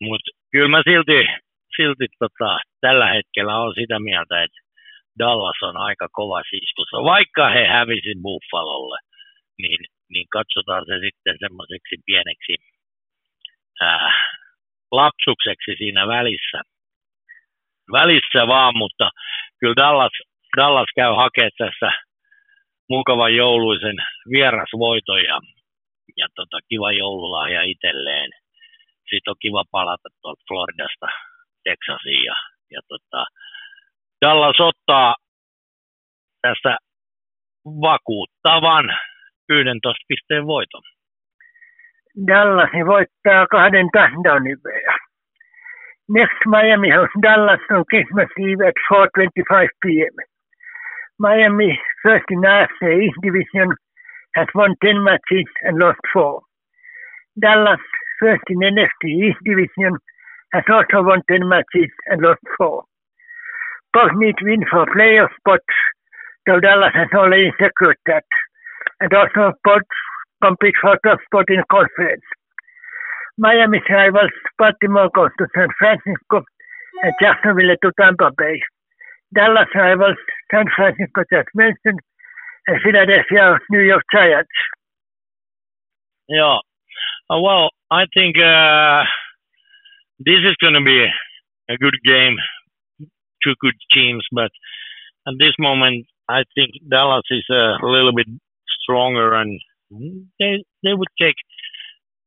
Mutta 0.00 0.30
kyllä 0.52 0.68
mä 0.68 0.82
silti, 0.84 1.26
silti 1.76 2.06
tota, 2.18 2.58
tällä 2.80 3.06
hetkellä 3.06 3.58
on 3.58 3.74
sitä 3.74 3.98
mieltä, 3.98 4.42
että 4.42 4.60
Dallas 5.18 5.62
on 5.62 5.76
aika 5.76 6.08
kova 6.12 6.40
iskussa. 6.40 6.96
Vaikka 6.96 7.48
he 7.48 7.66
hävisi 7.66 8.14
Buffalolle, 8.22 8.98
niin, 9.58 9.80
niin 10.10 10.26
katsotaan 10.32 10.84
se 10.86 10.94
sitten 11.04 11.36
semmoiseksi 11.38 11.96
pieneksi 12.06 12.54
ää, 13.80 14.12
lapsukseksi 14.92 15.72
siinä 15.78 16.06
välissä. 16.06 16.60
Välissä 17.92 18.46
vaan, 18.46 18.78
mutta 18.78 19.10
kyllä 19.60 19.76
Dallas, 19.76 20.12
Dallas 20.56 20.88
käy 20.96 21.12
hakemaan 21.14 21.50
tässä 21.58 22.07
mukavan 22.88 23.36
jouluisen 23.36 23.96
vierasvoiton 24.30 25.22
ja, 25.24 25.40
ja 26.16 26.26
tota, 26.34 26.58
kiva 26.68 26.92
joululahja 26.92 27.62
itselleen. 27.62 28.30
Sitten 29.10 29.30
on 29.30 29.36
kiva 29.40 29.64
palata 29.70 30.08
tuolta 30.22 30.42
Floridasta 30.48 31.06
Texasiin 31.64 32.24
ja, 32.24 32.34
ja 32.70 32.80
tota, 32.88 33.24
Dallas 34.20 34.60
ottaa 34.60 35.16
tästä 36.42 36.78
vakuuttavan 37.66 38.96
11 39.48 40.04
pisteen 40.08 40.46
voiton. 40.46 40.82
Dallas 42.26 42.70
voittaa 42.86 43.46
kahden 43.46 43.88
touchdownin 43.92 44.58
verran. 44.64 44.98
Next 46.08 46.40
Miami 46.46 46.90
hosts 46.90 47.22
Dallas 47.22 47.60
on 47.70 47.84
Christmas 47.90 48.30
Eve 48.38 48.68
at 48.68 48.78
4.25 48.92 49.68
p.m. 49.82 50.16
Miami, 51.20 51.76
first 52.02 52.24
in 52.30 52.42
AFC 52.42 53.02
East 53.02 53.18
Division, 53.22 53.74
has 54.36 54.46
won 54.54 54.74
10 54.84 55.02
matches 55.02 55.50
and 55.62 55.76
lost 55.76 55.98
4. 56.12 56.40
Dallas, 57.40 57.80
first 58.20 58.42
in 58.48 58.58
NFC 58.58 59.26
East 59.26 59.42
Division, 59.44 59.98
has 60.52 60.62
also 60.70 61.02
won 61.02 61.22
10 61.28 61.48
matches 61.48 61.90
and 62.06 62.22
lost 62.22 62.38
4. 62.56 62.84
Both 63.92 64.12
need 64.14 64.36
to 64.38 64.44
win 64.44 64.62
for 64.70 64.86
playoff 64.86 65.34
spots, 65.40 65.74
though 66.46 66.60
Dallas 66.60 66.94
has 66.94 67.08
already 67.12 67.50
secured 67.58 67.98
that, 68.06 68.24
and 69.00 69.12
also 69.12 69.58
both 69.64 69.90
compete 70.40 70.74
for 70.80 70.96
top 71.04 71.18
spot 71.26 71.46
in 71.48 71.64
conference. 71.68 72.22
Miami's 73.38 73.82
rivals 73.90 74.30
Baltimore 74.56 75.10
goes 75.14 75.30
to 75.38 75.46
San 75.54 75.68
Francisco 75.78 76.42
and 77.02 77.12
Jacksonville 77.20 77.74
to 77.82 77.90
Tampa 77.98 78.30
Bay. 78.38 78.60
Dallas 79.34 79.68
rivals 79.74 80.18
San 80.50 80.66
Francisco 80.74 81.22
just 81.32 81.48
mentioned 81.54 82.00
and 82.66 82.80
Philadelphia 82.82 83.58
New 83.70 83.80
York 83.80 84.04
Giants. 84.12 84.50
Yeah. 86.28 86.58
Uh, 87.30 87.40
well, 87.40 87.70
I 87.90 88.04
think 88.14 88.36
uh, 88.36 89.04
this 90.18 90.40
is 90.44 90.56
going 90.60 90.74
to 90.74 90.84
be 90.84 91.06
a 91.70 91.76
good 91.76 91.96
game. 92.04 92.36
Two 93.42 93.54
good 93.60 93.74
teams, 93.94 94.26
but 94.32 94.50
at 95.26 95.34
this 95.38 95.54
moment, 95.58 96.06
I 96.28 96.42
think 96.54 96.72
Dallas 96.90 97.22
is 97.30 97.44
a 97.50 97.76
little 97.82 98.12
bit 98.14 98.26
stronger, 98.82 99.34
and 99.34 99.60
they 100.40 100.64
they 100.82 100.92
would 100.92 101.08
take 101.20 101.36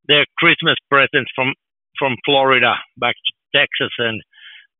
their 0.08 0.24
Christmas 0.38 0.76
presents 0.90 1.30
from 1.34 1.52
from 1.98 2.16
Florida 2.24 2.74
back 2.96 3.14
to 3.14 3.58
Texas, 3.60 3.92
and 3.98 4.22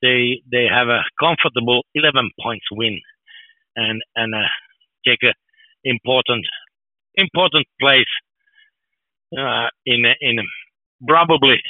they 0.00 0.42
they 0.50 0.64
have 0.64 0.88
a 0.88 1.04
comfortable 1.20 1.82
11 1.94 2.30
points 2.40 2.66
win, 2.72 2.98
and 3.76 4.02
and 4.16 4.34
uh, 4.34 4.48
take 5.06 5.22
a 5.22 5.34
important 5.84 6.46
important 7.16 7.66
place 7.80 8.12
uh, 9.38 9.68
in 9.86 10.04
in 10.20 10.38
probably 11.06 11.60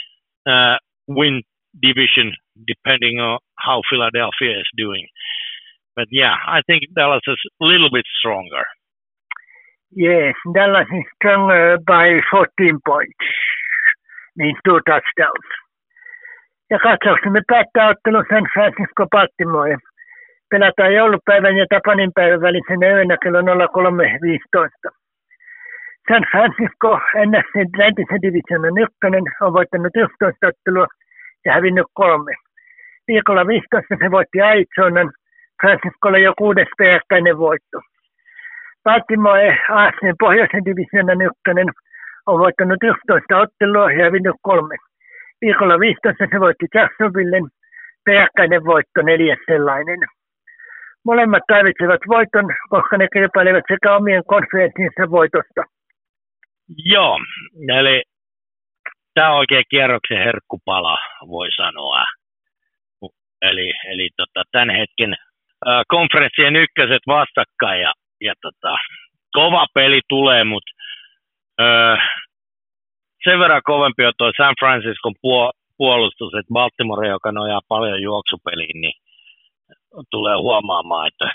uh, 0.46 0.76
win 1.08 1.42
division 1.80 2.32
depending 2.66 3.18
on 3.20 3.38
how 3.56 3.80
Philadelphia 3.90 4.60
is 4.60 4.70
doing. 4.76 5.06
but 5.96 6.06
yeah, 6.10 6.34
I 6.46 6.62
think 6.66 6.82
Dallas 6.94 7.22
is 7.26 7.38
a 7.60 7.64
little 7.64 7.90
bit 7.92 8.04
stronger. 8.18 8.64
Yes, 9.90 10.34
Dallas 10.54 10.86
is 10.92 11.04
stronger 11.16 11.78
by 11.86 12.20
14 12.30 12.80
points, 12.86 13.24
means 14.36 14.56
two 14.64 14.80
touchdowns. 14.86 15.50
Ja 16.70 16.78
katsauksemme 16.78 17.40
päättää 17.46 17.88
ottelu 17.88 18.22
San 18.30 18.46
Francisco 18.54 19.06
Baltimore. 19.10 19.76
Pelataan 20.52 20.94
joulupäivän 20.94 21.56
ja 21.56 21.66
Tapanin 21.70 22.12
päivän 22.14 22.40
välisenä 22.40 22.86
yönä 22.96 23.16
kello 23.22 23.40
03.15. 23.40 23.46
San 26.08 26.24
Francisco 26.30 26.90
NFC 27.26 27.54
läntisen 27.78 28.22
divisionan 28.22 28.78
ykkönen 28.84 29.24
on 29.40 29.52
voittanut 29.52 29.96
11 29.96 30.46
ottelua 30.46 30.86
ja 31.44 31.52
hävinnyt 31.52 31.86
kolme. 31.94 32.32
Viikolla 33.08 33.46
15 33.46 33.96
se 34.00 34.10
voitti 34.10 34.40
Arizonan, 34.40 35.12
Franciscolle 35.60 36.20
jo 36.20 36.32
kuudes 36.38 36.68
peräkkäinen 36.78 37.38
voitto. 37.38 37.78
Baltimore 38.84 39.58
AFCn 39.68 40.16
pohjoisen 40.18 40.64
divisionan 40.64 41.20
ykkönen 41.28 41.68
on 42.26 42.38
voittanut 42.38 42.82
11 42.82 43.38
ottelua 43.38 43.92
ja 43.92 44.04
hävinnyt 44.04 44.36
kolme. 44.42 44.76
Viikolla 45.40 45.80
15 45.80 46.26
se 46.30 46.40
voitti 46.40 46.66
Jacksonvillen, 46.74 47.44
peräkkäinen 48.04 48.64
voitto 48.64 49.02
neljäs 49.02 49.38
sellainen. 49.46 50.00
Molemmat 51.04 51.42
tarvitsevat 51.48 52.00
voiton, 52.08 52.44
koska 52.68 52.96
ne 52.96 53.06
kilpailevat 53.12 53.64
sekä 53.72 53.96
omien 53.96 54.22
konferenssinsa 54.26 55.10
voitosta. 55.10 55.62
Joo, 56.84 57.18
eli 57.78 58.02
tämä 59.14 59.30
on 59.30 59.38
oikein 59.38 59.64
kierroksen 59.70 60.18
herkkupala, 60.18 60.98
voi 61.28 61.52
sanoa. 61.52 62.04
Eli, 63.42 63.72
eli 63.92 64.08
tota, 64.16 64.42
tämän 64.52 64.76
hetken 64.76 65.12
äh, 65.12 65.82
konferenssien 65.88 66.56
ykköset 66.56 67.02
vastakkain 67.06 67.80
ja, 67.80 67.92
ja 68.20 68.34
tota, 68.42 68.76
kova 69.32 69.66
peli 69.74 70.00
tulee, 70.08 70.44
mutta 70.44 70.72
sen 73.24 73.38
verran 73.38 73.62
kovempi 73.64 74.06
on 74.06 74.12
tuo 74.18 74.32
San 74.36 74.54
Franciscon 74.60 75.14
puolustus, 75.76 76.34
että 76.34 76.52
Baltimore, 76.52 77.08
joka 77.08 77.32
nojaa 77.32 77.60
paljon 77.68 78.02
juoksupeliin, 78.02 78.80
niin 78.80 78.94
tulee 80.10 80.36
huomaamaan, 80.36 81.08
että 81.08 81.30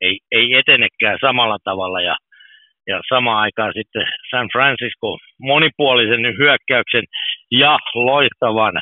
ei, 0.00 0.18
ei 0.30 0.54
etenekään 0.54 1.18
samalla 1.20 1.58
tavalla. 1.64 2.00
Ja, 2.00 2.16
ja 2.86 3.00
samaan 3.08 3.38
aikaan 3.38 3.72
sitten 3.76 4.06
San 4.30 4.48
Francisco 4.52 5.18
monipuolisen 5.38 6.38
hyökkäyksen 6.38 7.04
ja 7.50 7.78
loistavan 7.94 8.74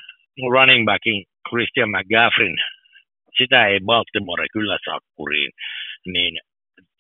running 0.53 0.85
backin 0.85 1.25
Christian 1.49 1.91
McGaffrin, 1.91 2.57
sitä 3.39 3.67
ei 3.67 3.81
Baltimore 3.87 4.47
kyllä 4.53 4.79
saa 4.85 4.99
kuriin, 5.17 5.51
niin 6.07 6.39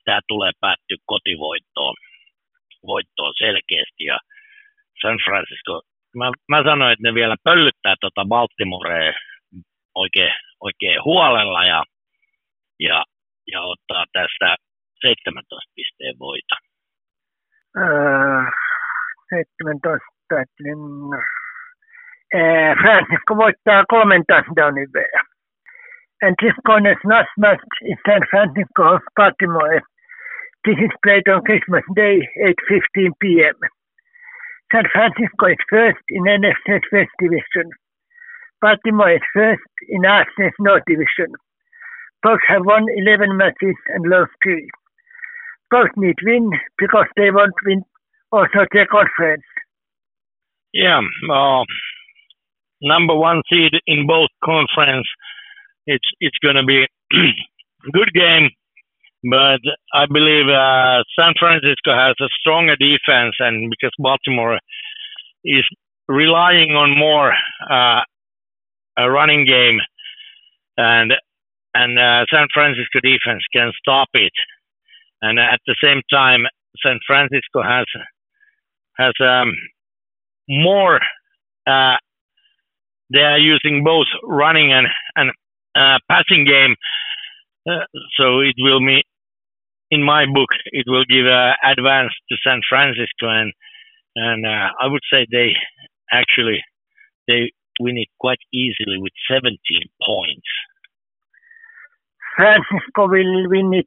tämä 0.04 0.20
tulee 0.28 0.52
päättyä 0.60 0.96
kotivoittoon 1.06 1.94
voittoon 2.86 3.34
selkeästi. 3.38 4.04
Ja 4.04 4.18
San 5.02 5.18
Francisco, 5.24 5.82
mä, 6.16 6.30
mä 6.48 6.62
sanoin, 6.62 6.92
että 6.92 7.08
ne 7.08 7.14
vielä 7.14 7.36
pöllyttää 7.44 7.94
tuota 8.00 8.24
Baltimorea 8.28 9.12
oikein, 9.94 10.34
oikein 10.60 11.04
huolella. 11.04 11.64
Ja, 11.64 11.84
ja, 12.80 13.04
ja 13.52 13.60
ottaa 13.62 14.04
tästä 14.12 14.56
17 15.00 15.72
pisteen 15.74 16.18
voita. 16.18 16.56
Äh, 17.78 18.46
17, 19.30 20.06
niin 20.64 20.78
äh, 22.34 22.76
Francisco 22.82 23.36
voittaa 23.36 23.84
kolmen 23.88 24.24
touchdownin 24.26 24.92
verran. 24.92 25.26
Corner's 26.66 27.04
last 27.04 27.34
match 27.36 27.74
is 27.82 27.98
San 28.06 28.22
Francisco 28.30 28.82
of 28.94 29.02
Baltimore. 29.16 29.82
This 30.64 30.78
is 30.78 30.90
played 31.02 31.28
on 31.28 31.42
Christmas 31.44 31.84
Day, 31.94 32.16
8.15 32.40 33.12
p.m. 33.20 33.58
San 34.72 34.84
Francisco 34.92 35.46
is 35.46 35.60
first 35.68 36.00
in 36.08 36.24
NFC's 36.24 36.86
West 36.90 37.12
Division. 37.20 37.70
Baltimore 38.62 39.12
is 39.12 39.26
first 39.34 39.68
in 39.88 40.02
AFC's 40.02 40.56
North 40.58 40.84
Division. 40.86 41.30
Both 42.24 42.40
have 42.48 42.64
won 42.64 42.86
11 43.06 43.36
matches 43.36 43.76
and 43.94 44.10
lost 44.10 44.32
three. 44.42 44.68
Both 45.70 45.90
need 45.96 46.16
win 46.24 46.50
because 46.78 47.06
they 47.16 47.30
want 47.30 47.52
to 47.62 47.68
win 47.68 47.84
also 48.32 48.66
their 48.72 48.86
conference. 48.86 49.44
Yeah, 50.72 51.00
uh, 51.30 51.62
number 52.82 53.14
one 53.14 53.42
seed 53.48 53.72
in 53.86 54.06
both 54.08 54.30
conference. 54.44 55.06
It's 55.86 56.08
it's 56.18 56.38
going 56.42 56.56
to 56.56 56.64
be 56.64 56.82
a 56.82 56.88
good 57.92 58.12
game 58.12 58.48
but 59.24 59.60
I 59.94 60.04
believe 60.06 60.48
uh, 60.48 61.02
San 61.18 61.32
Francisco 61.38 61.94
has 61.94 62.14
a 62.20 62.28
stronger 62.40 62.76
defense, 62.76 63.34
and 63.38 63.70
because 63.70 63.92
Baltimore 63.98 64.58
is 65.44 65.64
relying 66.08 66.72
on 66.72 66.96
more 66.96 67.32
uh, 67.70 68.00
a 68.98 69.10
running 69.10 69.46
game, 69.46 69.80
and 70.76 71.14
and 71.74 71.98
uh, 71.98 72.24
San 72.32 72.46
Francisco 72.52 73.00
defense 73.02 73.42
can 73.52 73.72
stop 73.78 74.08
it, 74.14 74.32
and 75.22 75.38
at 75.38 75.60
the 75.66 75.76
same 75.82 76.02
time, 76.10 76.46
San 76.84 76.98
Francisco 77.06 77.62
has 77.62 77.86
has 78.98 79.14
um, 79.20 79.52
more. 80.48 81.00
Uh, 81.66 81.96
they 83.12 83.20
are 83.20 83.38
using 83.38 83.84
both 83.84 84.06
running 84.22 84.72
and 84.72 84.86
and 85.16 85.30
uh, 85.74 85.98
passing 86.08 86.44
game, 86.44 86.76
uh, 87.68 87.84
so 88.16 88.40
it 88.40 88.54
will 88.58 88.80
be 88.80 89.02
in 89.90 90.02
my 90.02 90.26
book, 90.26 90.50
it 90.72 90.86
will 90.88 91.04
give 91.04 91.26
uh, 91.26 91.52
advance 91.64 92.12
to 92.28 92.36
San 92.44 92.60
Francisco, 92.68 93.28
and 93.28 93.52
and 94.16 94.46
uh, 94.46 94.68
I 94.80 94.86
would 94.86 95.02
say 95.12 95.26
they 95.30 95.54
actually 96.12 96.62
they 97.28 97.52
win 97.80 97.98
it 97.98 98.08
quite 98.20 98.38
easily 98.52 98.98
with 98.98 99.12
17 99.30 99.58
points. 100.04 100.48
Francisco 102.36 103.08
will 103.08 103.48
win 103.48 103.74
it 103.74 103.86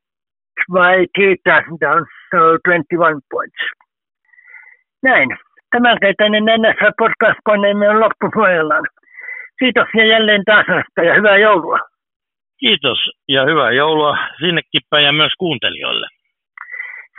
by 0.71 1.05
three 1.15 1.35
touchdowns, 1.45 2.07
so 2.31 2.57
21 2.65 3.21
points. 3.31 3.61
Näin. 5.03 5.37
Tämänkertainen 5.71 6.43
NFL-podcast-koneemme 6.43 7.89
on 7.89 7.99
loppupuolellaan. 7.99 8.85
Kiitoksia 9.59 10.05
jälleen 10.05 10.43
taas 10.45 10.65
ja 11.05 11.13
hyvää 11.13 11.37
joulua. 11.37 11.79
Kiitos 12.59 12.99
ja 13.27 13.45
hyvää 13.45 13.71
joulua 13.71 14.17
sinnekin 14.39 14.81
päin 14.89 15.05
ja 15.05 15.11
myös 15.11 15.31
kuuntelijoille. 15.37 16.07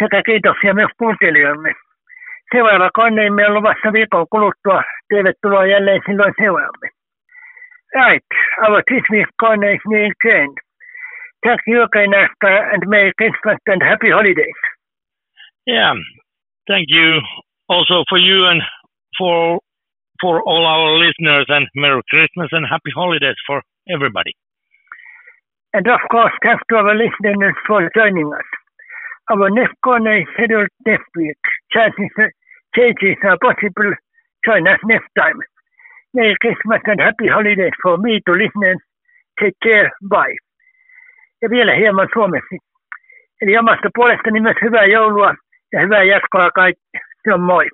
Sekä 0.03 0.23
kiitoksia 0.23 0.75
myös 0.75 0.91
kuuntelijoille. 0.99 1.75
Seuraava 2.53 2.91
koneimme 2.95 3.47
on 3.47 3.55
luvassa 3.55 3.93
viikon 3.93 4.27
kuluttua. 4.31 4.83
Tervetuloa 5.09 5.67
jälleen 5.67 6.01
silloin 6.07 6.35
seuraamme. 6.41 6.89
Right, 7.95 8.27
our 8.69 8.83
this 8.91 9.03
week's 9.13 9.33
corner 9.41 9.75
is. 9.75 9.83
Thank 11.45 11.61
you 11.67 11.83
again, 11.83 12.13
and 12.15 12.83
Merry 12.87 13.13
Christmas 13.17 13.59
and 13.67 13.83
Happy 13.83 14.11
Holidays. 14.11 14.59
Yeah, 15.67 15.95
thank 16.67 16.87
you 16.89 17.21
also 17.69 18.05
for 18.09 18.19
you 18.19 18.47
and 18.47 18.63
for 19.19 19.61
for 20.21 20.43
all 20.43 20.67
our 20.67 20.99
listeners 20.99 21.47
and 21.49 21.67
Merry 21.77 22.03
Christmas 22.11 22.49
and 22.51 22.67
Happy 22.69 22.91
Holidays 22.95 23.37
for 23.47 23.63
everybody. 23.89 24.35
And 25.73 25.87
of 25.87 26.01
course, 26.11 26.33
thanks 26.43 26.63
to 26.71 26.77
our 26.77 26.95
listeners 26.97 27.55
for 27.67 27.89
joining 27.95 28.33
us. 28.33 28.49
Our 29.31 29.51
next 29.51 29.75
corner 29.85 30.21
is 30.21 30.27
scheduled 30.35 30.69
next 30.87 31.07
week. 31.15 31.37
Chances, 31.71 32.11
changes 32.75 33.17
are 33.23 33.39
possible. 33.39 33.93
Join 34.45 34.67
us 34.67 34.81
next 34.87 35.09
time. 35.17 35.39
Merry 36.15 36.35
Christmas 36.41 36.81
and 36.87 37.01
happy 37.01 37.29
holidays 37.29 37.77
for 37.83 37.99
me 37.99 38.21
to 38.27 38.33
listeners. 38.33 38.79
Take 39.39 39.55
care, 39.63 39.93
bye. 40.03 40.35
Ja 41.43 41.51
vielä 41.51 41.75
hieman 41.75 42.09
suomeksi. 42.13 42.59
Eli 43.43 43.59
omasta 43.59 43.89
puolestani 43.95 44.41
myös 44.41 44.57
hyvää 44.63 44.85
joulua 44.85 45.35
ja 45.73 45.81
hyvää 45.81 46.03
jatkoa 46.03 46.51
kaikille. 46.51 47.01
Se 47.25 47.35
on 47.35 47.41
moi. 47.41 47.69